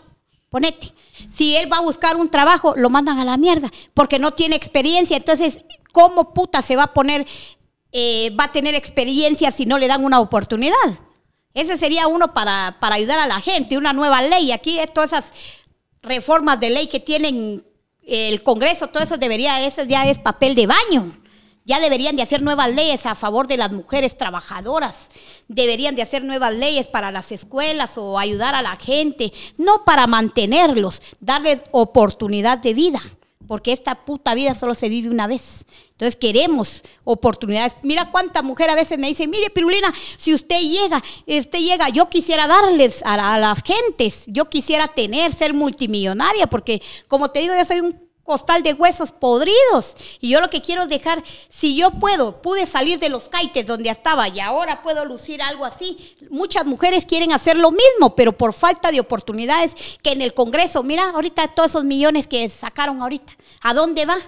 Ponete. 0.51 0.93
Si 1.35 1.57
él 1.57 1.73
va 1.73 1.79
a 1.79 1.81
buscar 1.81 2.17
un 2.17 2.29
trabajo, 2.29 2.75
lo 2.77 2.91
mandan 2.91 3.19
a 3.19 3.25
la 3.25 3.39
mierda 3.39 3.71
porque 3.95 4.19
no 4.19 4.33
tiene 4.33 4.57
experiencia. 4.57 5.17
Entonces, 5.17 5.61
¿cómo 5.91 6.35
puta 6.35 6.61
se 6.61 6.77
va 6.77 6.83
a 6.83 6.93
poner 6.93 7.27
eh, 7.99 8.29
va 8.39 8.45
a 8.45 8.53
tener 8.53 8.75
experiencia 8.75 9.51
si 9.51 9.65
no 9.65 9.79
le 9.79 9.89
dan 9.89 10.05
una 10.05 10.21
oportunidad. 10.21 10.77
Ese 11.55 11.79
sería 11.79 12.09
uno 12.09 12.35
para, 12.35 12.77
para 12.79 12.97
ayudar 12.97 13.19
a 13.19 13.27
la 13.27 13.41
gente, 13.41 13.79
una 13.79 13.95
nueva 13.95 14.21
ley. 14.21 14.53
Aquí 14.53 14.79
todas 14.93 15.15
esas 15.15 15.33
reformas 16.03 16.61
de 16.61 16.69
ley 16.69 16.89
que 16.89 17.01
tienen 17.01 17.65
el 18.07 18.43
Congreso, 18.43 18.89
todo 18.89 19.03
eso 19.03 19.17
debería, 19.17 19.67
eso 19.67 19.83
ya 19.85 20.07
es 20.07 20.19
papel 20.19 20.55
de 20.55 20.67
baño. 20.67 21.11
Ya 21.65 21.81
deberían 21.81 22.17
de 22.17 22.23
hacer 22.23 22.43
nuevas 22.43 22.69
leyes 22.69 23.07
a 23.07 23.15
favor 23.15 23.47
de 23.47 23.57
las 23.57 23.73
mujeres 23.73 24.19
trabajadoras. 24.19 25.09
Deberían 25.49 25.97
de 25.97 26.03
hacer 26.03 26.23
nuevas 26.23 26.53
leyes 26.53 26.89
para 26.89 27.11
las 27.11 27.33
escuelas 27.33 27.97
o 27.97 28.19
ayudar 28.19 28.55
a 28.55 28.61
la 28.61 28.77
gente, 28.77 29.33
no 29.57 29.87
para 29.87 30.07
mantenerlos, 30.07 31.01
darles 31.21 31.63
oportunidad 31.71 32.59
de 32.59 32.75
vida 32.75 33.01
porque 33.47 33.73
esta 33.73 34.05
puta 34.05 34.35
vida 34.35 34.55
solo 34.55 34.75
se 34.75 34.89
vive 34.89 35.09
una 35.09 35.27
vez. 35.27 35.65
Entonces 35.93 36.17
queremos 36.17 36.83
oportunidades. 37.05 37.77
Mira 37.83 38.11
cuánta 38.11 38.43
mujer 38.43 38.69
a 38.71 38.75
veces 38.75 38.99
me 38.99 39.09
dice, 39.09 39.27
mire 39.27 39.51
Pirulina, 39.51 39.93
si 40.17 40.35
usted 40.35 40.61
llega, 40.61 41.03
usted 41.27 41.59
llega, 41.59 41.89
yo 41.89 42.09
quisiera 42.09 42.47
darles 42.47 43.03
a, 43.05 43.35
a, 43.35 43.39
las 43.39 43.63
gentes, 43.63 44.25
yo 44.27 44.51
quisiera 44.51 44.89
tener, 44.89 45.33
ser 45.33 45.55
multimillonaria, 45.55 46.47
porque 46.47 46.83
como 47.09 47.31
te 47.31 47.41
digo, 47.41 47.55
yo 47.57 47.65
soy 47.65 47.81
un 47.81 48.06
costal 48.27 48.63
de 48.63 48.75
huesos 48.75 49.13
podridos. 49.13 49.95
Y 50.21 50.31
yo 50.31 50.41
lo 50.41 50.51
que 50.51 50.61
quiero 50.61 50.87
dejar, 50.87 51.23
si 51.49 51.77
yo 51.77 51.93
puedo, 51.93 52.43
pude 52.43 52.67
salir 52.67 52.99
de 52.99 53.09
los 53.09 53.29
caites 53.29 53.65
donde 53.65 53.89
estaba 53.89 54.29
y 54.29 54.41
ahora 54.41 54.83
puedo 54.83 55.05
lucir 55.05 55.41
algo 55.41 55.65
así. 55.65 56.17
Muchas 56.29 56.67
mujeres 56.67 57.07
quieren 57.07 57.33
hacer 57.33 57.57
lo 57.57 57.71
mismo, 57.71 58.15
pero 58.15 58.33
por 58.33 58.53
falta 58.53 58.91
de 58.91 59.01
oportunidades 59.01 59.75
que 60.03 60.13
en 60.13 60.21
el 60.21 60.35
Congreso, 60.35 60.83
mira, 60.83 61.11
ahorita 61.11 61.49
todos 61.49 61.71
esos 61.71 61.85
millones 61.85 62.27
que 62.27 62.51
sacaron 62.51 63.01
ahorita, 63.01 63.33
¿a 63.63 63.73
dónde 63.73 64.05
va? 64.05 64.19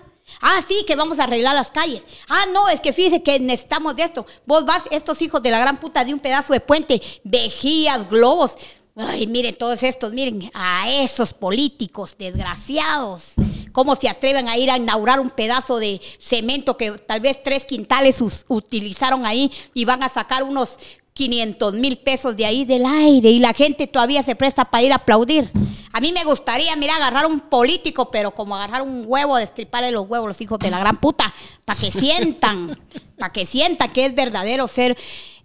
Ah, 0.41 0.61
sí, 0.67 0.85
que 0.87 0.95
vamos 0.95 1.19
a 1.19 1.25
arreglar 1.25 1.55
las 1.55 1.71
calles. 1.71 2.05
Ah, 2.29 2.45
no, 2.53 2.69
es 2.69 2.81
que 2.81 2.93
fíjese 2.93 3.23
que 3.23 3.41
necesitamos 3.41 3.97
de 3.97 4.05
esto. 4.05 4.27
Vos 4.47 4.65
vas, 4.65 4.85
estos 4.91 5.21
hijos 5.23 5.43
de 5.43 5.51
la 5.51 5.59
gran 5.59 5.81
puta 5.81 6.05
de 6.05 6.15
un 6.15 6.21
pedazo 6.21 6.53
de 6.53 6.61
puente, 6.61 7.01
vejías, 7.25 8.09
globos. 8.09 8.53
Ay, 8.95 9.27
miren 9.27 9.57
todos 9.57 9.83
estos, 9.83 10.13
miren, 10.13 10.51
a 10.55 10.91
esos 10.91 11.33
políticos 11.33 12.15
desgraciados 12.19 13.35
cómo 13.73 13.97
se 13.97 14.09
atreven 14.09 14.49
a 14.49 14.57
ir 14.57 14.71
a 14.71 14.77
inaugurar 14.77 15.21
un 15.21 15.31
pedazo 15.31 15.79
de 15.79 16.01
cemento 16.19 16.77
que 16.77 16.93
tal 16.93 17.21
vez 17.21 17.43
tres 17.43 17.65
quintales 17.65 18.23
utilizaron 18.49 19.27
ahí 19.27 19.51
y 19.75 19.85
van 19.85 20.03
a 20.03 20.09
sacar 20.09 20.43
unos 20.43 20.77
500 21.19 21.75
mil 21.75 21.99
pesos 21.99 22.37
de 22.37 22.47
ahí 22.47 22.65
del 22.65 22.87
aire 22.87 23.31
y 23.31 23.41
la 23.41 23.53
gente 23.53 23.89
todavía 23.89 24.23
se 24.23 24.37
presta 24.37 24.65
para 24.65 24.85
ir 24.85 24.93
a 24.93 24.97
aplaudir. 24.97 25.51
A 25.93 26.01
mí 26.01 26.13
me 26.13 26.23
gustaría, 26.23 26.77
mira, 26.77 26.95
agarrar 26.95 27.27
un 27.27 27.41
político, 27.41 28.09
pero 28.11 28.31
como 28.31 28.55
agarrar 28.55 28.83
un 28.83 29.03
huevo, 29.05 29.37
destriparle 29.37 29.91
los 29.91 30.09
huevos 30.09 30.29
los 30.29 30.41
hijos 30.41 30.61
de 30.61 30.71
la 30.71 30.79
gran 30.79 30.97
puta, 30.99 31.35
para 31.65 31.81
que 31.81 31.91
sientan, 31.91 32.79
para 33.19 33.33
que 33.33 33.47
sientan 33.47 33.91
que 33.91 34.07
es 34.07 34.15
verdadero 34.15 34.69
ser, 34.69 34.97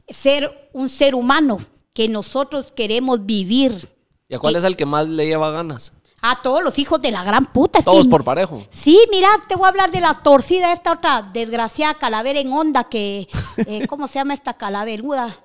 ser 0.07 0.69
un 0.73 0.89
ser 0.89 1.15
humano, 1.15 1.57
que 1.91 2.07
nosotros 2.07 2.71
queremos 2.75 3.25
vivir. 3.25 3.89
¿Y 4.29 4.35
a 4.35 4.39
cuál 4.39 4.55
es 4.55 4.63
el 4.63 4.75
que 4.75 4.85
más 4.85 5.07
le 5.07 5.25
lleva 5.25 5.49
ganas? 5.49 5.93
A 6.25 6.41
todos 6.41 6.63
los 6.63 6.79
hijos 6.79 7.01
de 7.01 7.11
la 7.11 7.21
gran 7.21 7.45
puta. 7.47 7.81
Todos 7.81 8.07
por 8.07 8.23
parejo. 8.23 8.65
Sí, 8.69 8.97
mira, 9.11 9.27
te 9.45 9.57
voy 9.57 9.65
a 9.65 9.67
hablar 9.67 9.91
de 9.91 9.99
la 9.99 10.23
torcida, 10.23 10.71
esta 10.71 10.93
otra 10.93 11.21
desgraciada 11.21 11.95
calavera 11.95 12.39
en 12.39 12.53
onda 12.53 12.85
que, 12.85 13.27
eh, 13.67 13.85
¿cómo 13.89 14.07
se 14.07 14.19
llama 14.19 14.33
esta 14.33 14.53
calaveruda? 14.53 15.37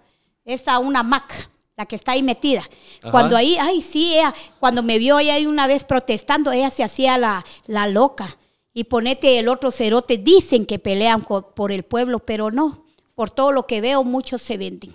Esta 0.45 0.79
una 0.79 1.03
Mac, 1.03 1.51
la 1.77 1.85
que 1.85 1.97
está 1.97 2.13
ahí 2.13 2.23
metida. 2.23 2.63
Cuando 3.11 3.37
ahí, 3.37 3.57
ay, 3.61 3.83
sí, 3.83 4.15
ella, 4.15 4.33
cuando 4.61 4.85
me 4.85 4.99
vio 4.99 5.19
ella 5.19 5.35
ahí 5.35 5.47
una 5.47 5.67
vez 5.67 5.85
protestando, 5.85 6.53
ella 6.53 6.71
se 6.71 6.85
hacía 6.85 7.19
la, 7.19 7.45
la 7.67 7.89
loca. 7.89 8.39
Y 8.73 8.85
ponete 8.85 9.41
el 9.41 9.49
otro 9.49 9.73
cerote, 9.73 10.17
dicen 10.17 10.65
que 10.65 10.79
pelean 10.79 11.23
por 11.23 11.73
el 11.73 11.83
pueblo, 11.83 12.21
pero 12.21 12.53
no. 12.53 12.85
Por 13.17 13.33
todo 13.33 13.51
lo 13.51 13.67
que 13.67 13.81
veo, 13.81 14.05
muchos 14.05 14.43
se 14.43 14.57
venden. 14.57 14.95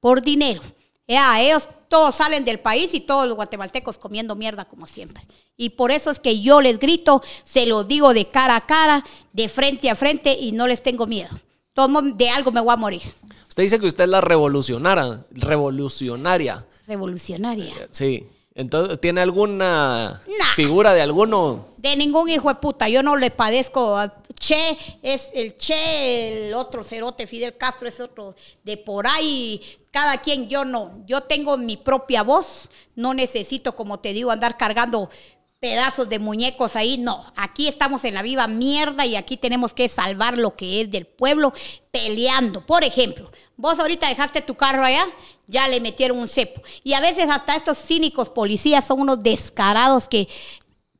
Por 0.00 0.20
dinero. 0.20 0.62
Ya, 1.08 1.40
ellos 1.40 1.68
todos 1.88 2.14
salen 2.14 2.44
del 2.44 2.58
país 2.58 2.94
y 2.94 3.00
todos 3.00 3.26
los 3.26 3.36
guatemaltecos 3.36 3.98
comiendo 3.98 4.34
mierda 4.34 4.64
como 4.64 4.86
siempre. 4.86 5.22
Y 5.56 5.70
por 5.70 5.90
eso 5.90 6.10
es 6.10 6.18
que 6.18 6.40
yo 6.40 6.60
les 6.60 6.78
grito, 6.78 7.22
se 7.44 7.66
lo 7.66 7.84
digo 7.84 8.14
de 8.14 8.26
cara 8.26 8.56
a 8.56 8.60
cara, 8.62 9.04
de 9.32 9.48
frente 9.48 9.90
a 9.90 9.94
frente 9.94 10.32
y 10.32 10.52
no 10.52 10.66
les 10.66 10.82
tengo 10.82 11.06
miedo. 11.06 11.30
Todo 11.74 12.00
de 12.02 12.30
algo 12.30 12.52
me 12.52 12.60
voy 12.60 12.72
a 12.72 12.76
morir. 12.76 13.02
Usted 13.48 13.64
dice 13.64 13.78
que 13.78 13.86
usted 13.86 14.04
es 14.04 14.10
la 14.10 14.20
revolucionaria. 14.20 15.20
Revolucionaria. 15.30 16.66
Revolucionaria. 16.86 17.74
Sí. 17.90 18.26
Entonces, 18.54 19.00
¿tiene 19.00 19.22
alguna 19.22 20.20
figura 20.54 20.92
de 20.92 21.00
alguno? 21.00 21.66
De 21.78 21.96
ningún 21.96 22.28
hijo 22.28 22.48
de 22.48 22.56
puta. 22.56 22.88
Yo 22.88 23.02
no 23.02 23.16
le 23.16 23.30
padezco. 23.30 23.98
Che 24.38 24.76
es 25.02 25.30
el 25.34 25.56
Che, 25.56 26.48
el 26.48 26.54
otro 26.54 26.82
cerote, 26.84 27.26
Fidel 27.26 27.56
Castro 27.56 27.88
es 27.88 28.00
otro 28.00 28.34
de 28.62 28.76
por 28.76 29.06
ahí. 29.06 29.60
Cada 29.90 30.18
quien, 30.18 30.48
yo 30.48 30.64
no. 30.64 31.02
Yo 31.06 31.22
tengo 31.22 31.56
mi 31.56 31.76
propia 31.76 32.22
voz. 32.22 32.68
No 32.94 33.14
necesito, 33.14 33.74
como 33.74 34.00
te 34.00 34.12
digo, 34.12 34.30
andar 34.30 34.58
cargando 34.58 35.08
pedazos 35.62 36.08
de 36.08 36.18
muñecos 36.18 36.74
ahí. 36.74 36.98
No, 36.98 37.24
aquí 37.36 37.68
estamos 37.68 38.04
en 38.04 38.14
la 38.14 38.22
viva 38.22 38.48
mierda 38.48 39.06
y 39.06 39.14
aquí 39.14 39.36
tenemos 39.36 39.72
que 39.72 39.88
salvar 39.88 40.36
lo 40.36 40.56
que 40.56 40.80
es 40.80 40.90
del 40.90 41.06
pueblo 41.06 41.52
peleando. 41.92 42.66
Por 42.66 42.82
ejemplo, 42.82 43.30
vos 43.56 43.78
ahorita 43.78 44.08
dejaste 44.08 44.40
tu 44.42 44.56
carro 44.56 44.84
allá, 44.84 45.06
ya 45.52 45.68
le 45.68 45.80
metieron 45.80 46.18
un 46.18 46.26
cepo. 46.26 46.60
Y 46.82 46.94
a 46.94 47.00
veces 47.00 47.28
hasta 47.30 47.54
estos 47.54 47.78
cínicos 47.78 48.30
policías 48.30 48.84
son 48.84 49.00
unos 49.00 49.22
descarados 49.22 50.08
que 50.08 50.26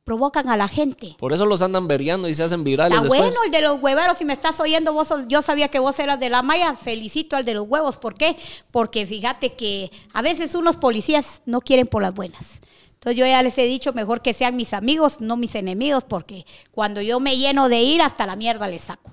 provocan 0.05 0.49
a 0.49 0.57
la 0.57 0.67
gente. 0.67 1.15
Por 1.17 1.31
eso 1.33 1.45
los 1.45 1.61
andan 1.61 1.87
veriando 1.87 2.27
y 2.27 2.35
se 2.35 2.43
hacen 2.43 2.63
virales 2.63 2.91
Está 2.93 3.03
después. 3.03 3.21
bueno 3.21 3.37
el 3.45 3.51
de 3.51 3.61
los 3.61 3.81
hueveros, 3.81 4.17
si 4.17 4.25
me 4.25 4.33
estás 4.33 4.59
oyendo, 4.59 4.91
vos 4.93 5.07
sos- 5.07 5.25
yo 5.29 5.41
sabía 5.41 5.69
que 5.69 5.79
vos 5.79 5.97
eras 5.99 6.19
de 6.19 6.29
la 6.29 6.41
Maya, 6.41 6.75
felicito 6.75 7.35
al 7.37 7.45
de 7.45 7.53
los 7.53 7.65
huevos. 7.67 7.99
¿Por 7.99 8.15
qué? 8.15 8.35
Porque 8.71 9.05
fíjate 9.05 9.53
que 9.53 9.89
a 10.13 10.21
veces 10.21 10.55
unos 10.55 10.75
policías 10.77 11.41
no 11.45 11.61
quieren 11.61 11.87
por 11.87 12.01
las 12.01 12.13
buenas. 12.13 12.59
Entonces 12.95 13.17
yo 13.17 13.25
ya 13.25 13.41
les 13.43 13.57
he 13.57 13.63
dicho, 13.65 13.93
mejor 13.93 14.21
que 14.21 14.33
sean 14.33 14.55
mis 14.57 14.73
amigos, 14.73 15.21
no 15.21 15.37
mis 15.37 15.55
enemigos, 15.55 16.03
porque 16.03 16.45
cuando 16.71 17.01
yo 17.01 17.19
me 17.21 17.37
lleno 17.37 17.69
de 17.69 17.81
ira, 17.81 18.05
hasta 18.05 18.25
la 18.25 18.35
mierda 18.35 18.67
les 18.67 18.81
saco. 18.83 19.09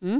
¿Mm? 0.00 0.18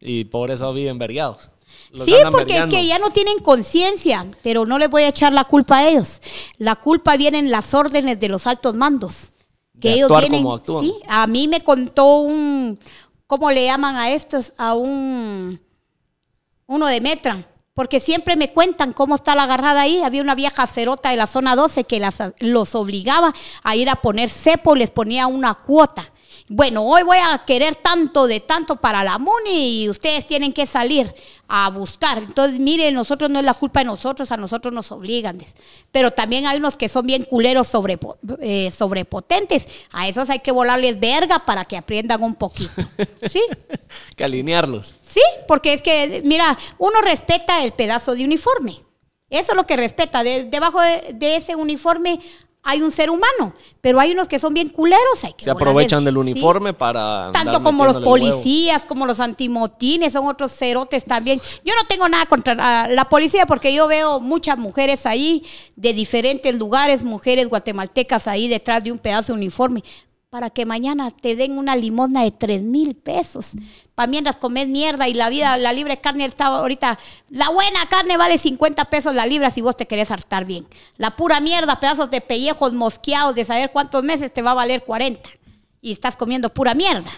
Y 0.00 0.24
por 0.24 0.50
eso 0.50 0.70
viven 0.74 0.98
veriados. 0.98 1.50
Los 1.90 2.06
Sí, 2.06 2.12
porque 2.30 2.54
es 2.54 2.66
que 2.66 2.86
ya 2.86 2.98
no 2.98 3.10
tienen 3.10 3.38
conciencia, 3.38 4.26
pero 4.42 4.66
no 4.66 4.78
les 4.78 4.90
voy 4.90 5.02
a 5.04 5.08
echar 5.08 5.32
la 5.32 5.44
culpa 5.44 5.78
a 5.78 5.88
ellos. 5.88 6.20
La 6.58 6.74
culpa 6.76 7.16
viene 7.16 7.38
en 7.38 7.50
las 7.50 7.72
órdenes 7.74 8.18
de 8.20 8.28
los 8.28 8.46
altos 8.46 8.74
mandos. 8.74 9.30
Que 9.80 9.88
De 9.88 9.94
ellos 9.96 10.08
vienen, 10.20 10.42
sí, 10.82 10.94
a 11.08 11.26
mí 11.26 11.48
me 11.48 11.60
contó 11.60 12.18
un, 12.18 12.78
¿cómo 13.26 13.50
le 13.50 13.64
llaman 13.66 13.96
a 13.96 14.10
estos? 14.10 14.52
A 14.56 14.74
un, 14.74 15.60
uno 16.66 16.86
de 16.86 17.00
Metra. 17.00 17.46
Porque 17.74 17.98
siempre 17.98 18.36
me 18.36 18.50
cuentan 18.52 18.92
cómo 18.92 19.16
está 19.16 19.34
la 19.34 19.42
agarrada 19.42 19.80
ahí. 19.80 20.00
Había 20.02 20.22
una 20.22 20.36
vieja 20.36 20.64
cerota 20.68 21.10
de 21.10 21.16
la 21.16 21.26
zona 21.26 21.56
12 21.56 21.82
que 21.82 21.98
las- 21.98 22.22
los 22.38 22.76
obligaba 22.76 23.34
a 23.64 23.74
ir 23.74 23.90
a 23.90 23.96
poner 23.96 24.30
cepo, 24.30 24.76
les 24.76 24.92
ponía 24.92 25.26
una 25.26 25.54
cuota. 25.54 26.08
Bueno, 26.46 26.82
hoy 26.84 27.02
voy 27.04 27.16
a 27.16 27.42
querer 27.46 27.74
tanto 27.74 28.26
de 28.26 28.38
tanto 28.40 28.76
para 28.76 29.02
la 29.02 29.16
MUNI 29.18 29.84
y 29.84 29.88
ustedes 29.88 30.26
tienen 30.26 30.52
que 30.52 30.66
salir 30.66 31.12
a 31.48 31.70
buscar. 31.70 32.18
Entonces, 32.18 32.60
miren, 32.60 32.94
nosotros 32.94 33.30
no 33.30 33.38
es 33.38 33.46
la 33.46 33.54
culpa 33.54 33.80
de 33.80 33.86
nosotros, 33.86 34.30
a 34.30 34.36
nosotros 34.36 34.72
nos 34.74 34.92
obligan. 34.92 35.38
Pero 35.90 36.10
también 36.10 36.46
hay 36.46 36.58
unos 36.58 36.76
que 36.76 36.90
son 36.90 37.06
bien 37.06 37.24
culeros 37.24 37.72
sobrepo- 37.72 38.18
eh, 38.40 38.70
sobrepotentes. 38.72 39.66
A 39.90 40.06
esos 40.06 40.28
hay 40.28 40.40
que 40.40 40.52
volarles 40.52 41.00
verga 41.00 41.46
para 41.46 41.64
que 41.64 41.78
aprendan 41.78 42.22
un 42.22 42.34
poquito. 42.34 42.82
¿Sí? 43.30 43.40
que 44.16 44.24
alinearlos. 44.24 44.96
Sí, 45.00 45.22
porque 45.48 45.72
es 45.72 45.80
que, 45.80 46.20
mira, 46.26 46.58
uno 46.76 47.00
respeta 47.00 47.64
el 47.64 47.72
pedazo 47.72 48.14
de 48.14 48.22
uniforme. 48.22 48.82
Eso 49.30 49.52
es 49.52 49.56
lo 49.56 49.66
que 49.66 49.76
respeta. 49.76 50.22
De- 50.22 50.44
debajo 50.44 50.80
de, 50.82 51.12
de 51.14 51.36
ese 51.36 51.56
uniforme 51.56 52.20
hay 52.66 52.80
un 52.80 52.90
ser 52.90 53.10
humano, 53.10 53.52
pero 53.82 54.00
hay 54.00 54.12
unos 54.12 54.26
que 54.26 54.38
son 54.38 54.54
bien 54.54 54.70
culeros. 54.70 55.22
Hay 55.22 55.34
que 55.34 55.44
Se 55.44 55.50
aprovechan 55.50 56.02
del 56.04 56.14
sí. 56.14 56.20
uniforme 56.20 56.72
para. 56.72 57.30
Tanto 57.32 57.62
como 57.62 57.84
los 57.84 57.96
huevo. 57.96 58.08
policías, 58.10 58.86
como 58.86 59.04
los 59.04 59.20
antimotines, 59.20 60.14
son 60.14 60.26
otros 60.26 60.50
cerotes 60.50 61.04
también. 61.04 61.40
Yo 61.62 61.74
no 61.74 61.84
tengo 61.86 62.08
nada 62.08 62.24
contra 62.24 62.54
la, 62.54 62.88
la 62.88 63.04
policía 63.04 63.44
porque 63.44 63.74
yo 63.74 63.86
veo 63.86 64.18
muchas 64.18 64.58
mujeres 64.58 65.04
ahí 65.04 65.44
de 65.76 65.92
diferentes 65.92 66.54
lugares, 66.56 67.04
mujeres 67.04 67.48
guatemaltecas 67.48 68.26
ahí 68.26 68.48
detrás 68.48 68.82
de 68.82 68.90
un 68.90 68.98
pedazo 68.98 69.32
de 69.34 69.38
uniforme, 69.38 69.84
para 70.34 70.50
que 70.50 70.66
mañana 70.66 71.12
te 71.12 71.36
den 71.36 71.56
una 71.58 71.76
limosna 71.76 72.24
de 72.24 72.32
tres 72.32 72.60
mil 72.60 72.96
pesos. 72.96 73.52
Para 73.94 74.08
mientras 74.08 74.34
comes 74.34 74.66
mierda 74.66 75.06
y 75.06 75.14
la 75.14 75.28
vida, 75.28 75.56
la 75.58 75.72
libre 75.72 76.00
carne 76.00 76.24
está 76.24 76.46
ahorita, 76.46 76.98
la 77.28 77.50
buena 77.50 77.86
carne 77.88 78.16
vale 78.16 78.36
50 78.36 78.86
pesos 78.86 79.14
la 79.14 79.26
libra 79.26 79.52
si 79.52 79.60
vos 79.60 79.76
te 79.76 79.86
querés 79.86 80.10
hartar 80.10 80.44
bien. 80.44 80.66
La 80.96 81.14
pura 81.14 81.38
mierda, 81.38 81.78
pedazos 81.78 82.10
de 82.10 82.20
pellejos 82.20 82.72
mosqueados 82.72 83.36
de 83.36 83.44
saber 83.44 83.70
cuántos 83.70 84.02
meses 84.02 84.34
te 84.34 84.42
va 84.42 84.50
a 84.50 84.54
valer 84.54 84.82
40 84.82 85.30
y 85.80 85.92
estás 85.92 86.16
comiendo 86.16 86.48
pura 86.52 86.74
mierda. 86.74 87.12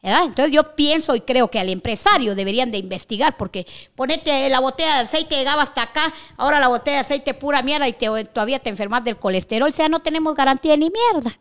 Entonces 0.00 0.52
yo 0.52 0.76
pienso 0.76 1.16
y 1.16 1.20
creo 1.22 1.50
que 1.50 1.58
al 1.58 1.68
empresario 1.68 2.36
deberían 2.36 2.70
de 2.70 2.78
investigar, 2.78 3.36
porque 3.36 3.66
ponete 3.96 4.48
la 4.50 4.60
botella 4.60 4.98
de 4.98 5.00
aceite 5.02 5.34
llegaba 5.34 5.62
hasta 5.64 5.82
acá, 5.82 6.14
ahora 6.36 6.60
la 6.60 6.68
botella 6.68 6.98
de 6.98 7.00
aceite 7.00 7.34
pura 7.34 7.62
mierda 7.62 7.88
y 7.88 7.92
te- 7.92 8.24
todavía 8.26 8.60
te 8.60 8.70
enfermas 8.70 9.02
del 9.02 9.16
colesterol, 9.16 9.68
o 9.68 9.72
sea, 9.72 9.88
no 9.88 9.98
tenemos 9.98 10.36
garantía 10.36 10.76
ni 10.76 10.90
mierda. 10.90 11.36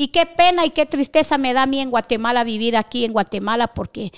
Y 0.00 0.08
qué 0.08 0.24
pena 0.24 0.64
y 0.64 0.70
qué 0.70 0.86
tristeza 0.86 1.36
me 1.36 1.52
da 1.52 1.64
a 1.64 1.66
mí 1.66 1.78
en 1.78 1.90
Guatemala 1.90 2.42
vivir 2.42 2.74
aquí 2.74 3.04
en 3.04 3.12
Guatemala, 3.12 3.74
porque 3.74 4.12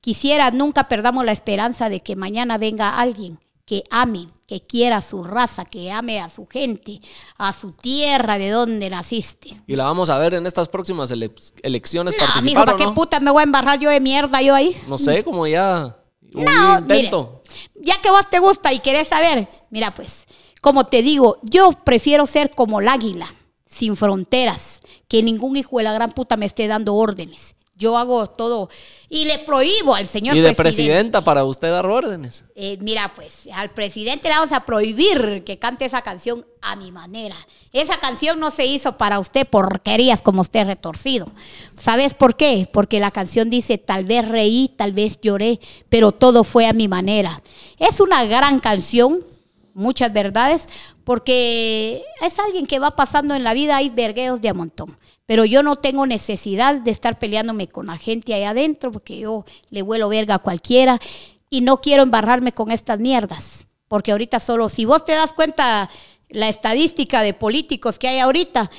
quisiera, 0.00 0.50
nunca 0.50 0.88
perdamos 0.88 1.24
la 1.24 1.30
esperanza 1.30 1.88
de 1.88 2.00
que 2.00 2.16
mañana 2.16 2.58
venga 2.58 2.98
alguien 2.98 3.38
que 3.64 3.84
ame, 3.90 4.26
que 4.48 4.62
quiera 4.66 4.96
a 4.96 5.00
su 5.00 5.22
raza, 5.22 5.64
que 5.64 5.92
ame 5.92 6.18
a 6.20 6.28
su 6.28 6.46
gente, 6.48 6.98
a 7.36 7.52
su 7.52 7.70
tierra 7.70 8.36
de 8.36 8.50
donde 8.50 8.90
naciste. 8.90 9.50
Y 9.68 9.76
la 9.76 9.84
vamos 9.84 10.10
a 10.10 10.18
ver 10.18 10.34
en 10.34 10.44
estas 10.44 10.68
próximas 10.68 11.08
ele- 11.12 11.30
elecciones 11.62 12.14
No, 12.14 12.18
mijo, 12.24 12.32
participar 12.32 12.64
¿para 12.64 12.76
qué 12.78 12.84
no? 12.86 12.94
putas 12.94 13.20
me 13.22 13.30
voy 13.30 13.42
a 13.42 13.44
embarrar 13.44 13.78
yo 13.78 13.90
de 13.90 14.00
mierda 14.00 14.42
yo 14.42 14.56
ahí? 14.56 14.74
No 14.88 14.98
sé, 14.98 15.22
como 15.22 15.46
ya 15.46 15.96
un 16.34 16.44
No, 16.46 16.78
intento. 16.80 17.42
mire, 17.44 17.86
ya 17.86 18.00
que 18.00 18.10
vos 18.10 18.28
te 18.28 18.40
gusta 18.40 18.72
y 18.72 18.80
querés 18.80 19.06
saber, 19.06 19.46
mira 19.70 19.94
pues, 19.94 20.24
como 20.62 20.86
te 20.86 21.02
digo, 21.02 21.38
yo 21.42 21.70
prefiero 21.84 22.26
ser 22.26 22.50
como 22.50 22.80
el 22.80 22.88
águila, 22.88 23.32
sin 23.70 23.94
fronteras, 23.94 24.77
que 25.08 25.22
ningún 25.22 25.56
hijo 25.56 25.78
de 25.78 25.84
la 25.84 25.92
gran 25.92 26.12
puta 26.12 26.36
me 26.36 26.46
esté 26.46 26.66
dando 26.66 26.94
órdenes. 26.94 27.54
Yo 27.78 27.96
hago 27.96 28.26
todo 28.26 28.68
y 29.08 29.24
le 29.24 29.38
prohíbo 29.38 29.94
al 29.94 30.08
señor 30.08 30.36
y 30.36 30.40
de 30.40 30.52
presidente. 30.52 30.62
presidenta 30.62 31.20
para 31.20 31.44
usted 31.44 31.70
dar 31.70 31.86
órdenes. 31.86 32.44
Eh, 32.56 32.76
mira, 32.80 33.12
pues 33.14 33.48
al 33.54 33.70
presidente 33.70 34.28
le 34.28 34.34
vamos 34.34 34.50
a 34.50 34.64
prohibir 34.66 35.44
que 35.44 35.60
cante 35.60 35.84
esa 35.84 36.02
canción 36.02 36.44
a 36.60 36.74
mi 36.74 36.90
manera. 36.90 37.36
Esa 37.72 38.00
canción 38.00 38.40
no 38.40 38.50
se 38.50 38.66
hizo 38.66 38.96
para 38.96 39.20
usted 39.20 39.46
porquerías 39.46 40.22
como 40.22 40.40
usted 40.40 40.66
retorcido. 40.66 41.30
¿Sabes 41.76 42.14
por 42.14 42.34
qué? 42.34 42.68
Porque 42.72 42.98
la 42.98 43.12
canción 43.12 43.48
dice, 43.48 43.78
tal 43.78 44.04
vez 44.04 44.26
reí, 44.26 44.74
tal 44.76 44.90
vez 44.90 45.20
lloré, 45.20 45.60
pero 45.88 46.10
todo 46.10 46.42
fue 46.42 46.66
a 46.66 46.72
mi 46.72 46.88
manera. 46.88 47.42
Es 47.78 48.00
una 48.00 48.24
gran 48.24 48.58
canción, 48.58 49.24
muchas 49.72 50.12
verdades, 50.12 50.68
porque 51.08 52.04
es 52.20 52.38
alguien 52.38 52.66
que 52.66 52.78
va 52.78 52.94
pasando 52.94 53.34
en 53.34 53.42
la 53.42 53.54
vida, 53.54 53.78
hay 53.78 53.88
vergueos 53.88 54.42
de 54.42 54.50
a 54.50 54.52
montón. 54.52 54.94
Pero 55.24 55.46
yo 55.46 55.62
no 55.62 55.76
tengo 55.76 56.04
necesidad 56.04 56.74
de 56.74 56.90
estar 56.90 57.18
peleándome 57.18 57.66
con 57.66 57.86
la 57.86 57.96
gente 57.96 58.34
ahí 58.34 58.44
adentro, 58.44 58.92
porque 58.92 59.18
yo 59.18 59.46
le 59.70 59.80
vuelo 59.80 60.10
verga 60.10 60.34
a 60.34 60.38
cualquiera 60.38 61.00
y 61.48 61.62
no 61.62 61.80
quiero 61.80 62.02
embarrarme 62.02 62.52
con 62.52 62.70
estas 62.70 63.00
mierdas. 63.00 63.64
Porque 63.88 64.12
ahorita 64.12 64.38
solo, 64.38 64.68
si 64.68 64.84
vos 64.84 65.06
te 65.06 65.12
das 65.12 65.32
cuenta, 65.32 65.88
la 66.28 66.50
estadística 66.50 67.22
de 67.22 67.32
políticos 67.32 67.98
que 67.98 68.08
hay 68.08 68.18
ahorita, 68.18 68.70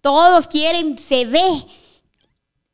todos 0.00 0.48
quieren, 0.48 0.98
se 0.98 1.24
ve 1.24 1.66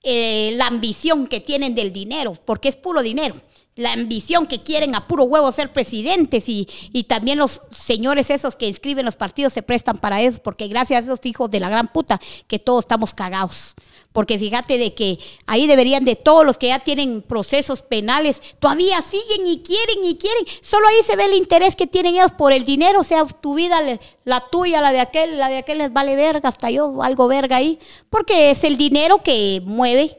eh, 0.05 0.53
la 0.55 0.69
ambición 0.69 1.27
que 1.27 1.41
tienen 1.41 1.75
del 1.75 1.93
dinero, 1.93 2.33
porque 2.47 2.71
es 2.71 2.77
puro 2.77 3.03
dinero. 3.03 3.35
La 3.77 3.93
ambición 3.93 4.47
que 4.47 4.63
quieren 4.63 4.95
a 4.95 5.07
puro 5.07 5.25
huevo 5.25 5.53
ser 5.53 5.73
presidentes 5.73 6.49
y, 6.49 6.67
y 6.93 7.05
también 7.05 7.39
los 7.39 7.61
señores 7.71 8.31
esos 8.31 8.57
que 8.57 8.67
inscriben 8.67 9.05
los 9.05 9.17
partidos 9.17 9.53
se 9.53 9.63
prestan 9.63 9.97
para 9.97 10.21
eso, 10.23 10.43
porque 10.43 10.67
gracias 10.67 11.03
a 11.03 11.05
esos 11.05 11.25
hijos 11.27 11.51
de 11.51 11.61
la 11.61 11.69
gran 11.69 11.89
puta 11.89 12.19
que 12.47 12.59
todos 12.59 12.85
estamos 12.85 13.13
cagados. 13.13 13.75
Porque 14.13 14.39
fíjate 14.39 14.79
de 14.79 14.95
que 14.95 15.19
ahí 15.47 15.67
deberían 15.67 16.07
de 16.07 16.17
todos 16.17 16.47
los 16.47 16.57
que 16.57 16.69
ya 16.69 16.79
tienen 16.79 17.21
procesos 17.21 17.83
penales, 17.83 18.41
todavía 18.59 19.03
siguen 19.03 19.47
y 19.47 19.61
quieren 19.61 20.03
y 20.03 20.17
quieren. 20.17 20.47
Solo 20.63 20.89
ahí 20.89 21.03
se 21.05 21.17
ve 21.17 21.27
el 21.27 21.35
interés 21.35 21.77
que 21.77 21.87
tienen 21.87 22.15
ellos 22.15 22.33
por 22.33 22.53
el 22.53 22.65
dinero, 22.65 23.01
o 23.01 23.05
sea, 23.05 23.27
tu 23.27 23.57
vida, 23.57 23.79
la 24.25 24.49
tuya, 24.49 24.81
la 24.81 24.93
de 24.93 25.01
aquel, 25.01 25.39
la 25.39 25.51
de 25.51 25.59
aquel 25.59 25.77
les 25.77 25.93
vale 25.93 26.17
verga, 26.17 26.49
hasta 26.49 26.71
yo 26.71 27.03
algo 27.03 27.29
verga 27.29 27.57
ahí, 27.57 27.79
porque 28.09 28.53
es 28.53 28.65
el 28.65 28.79
dinero 28.79 29.23
que 29.23 29.61
mueve 29.67 30.17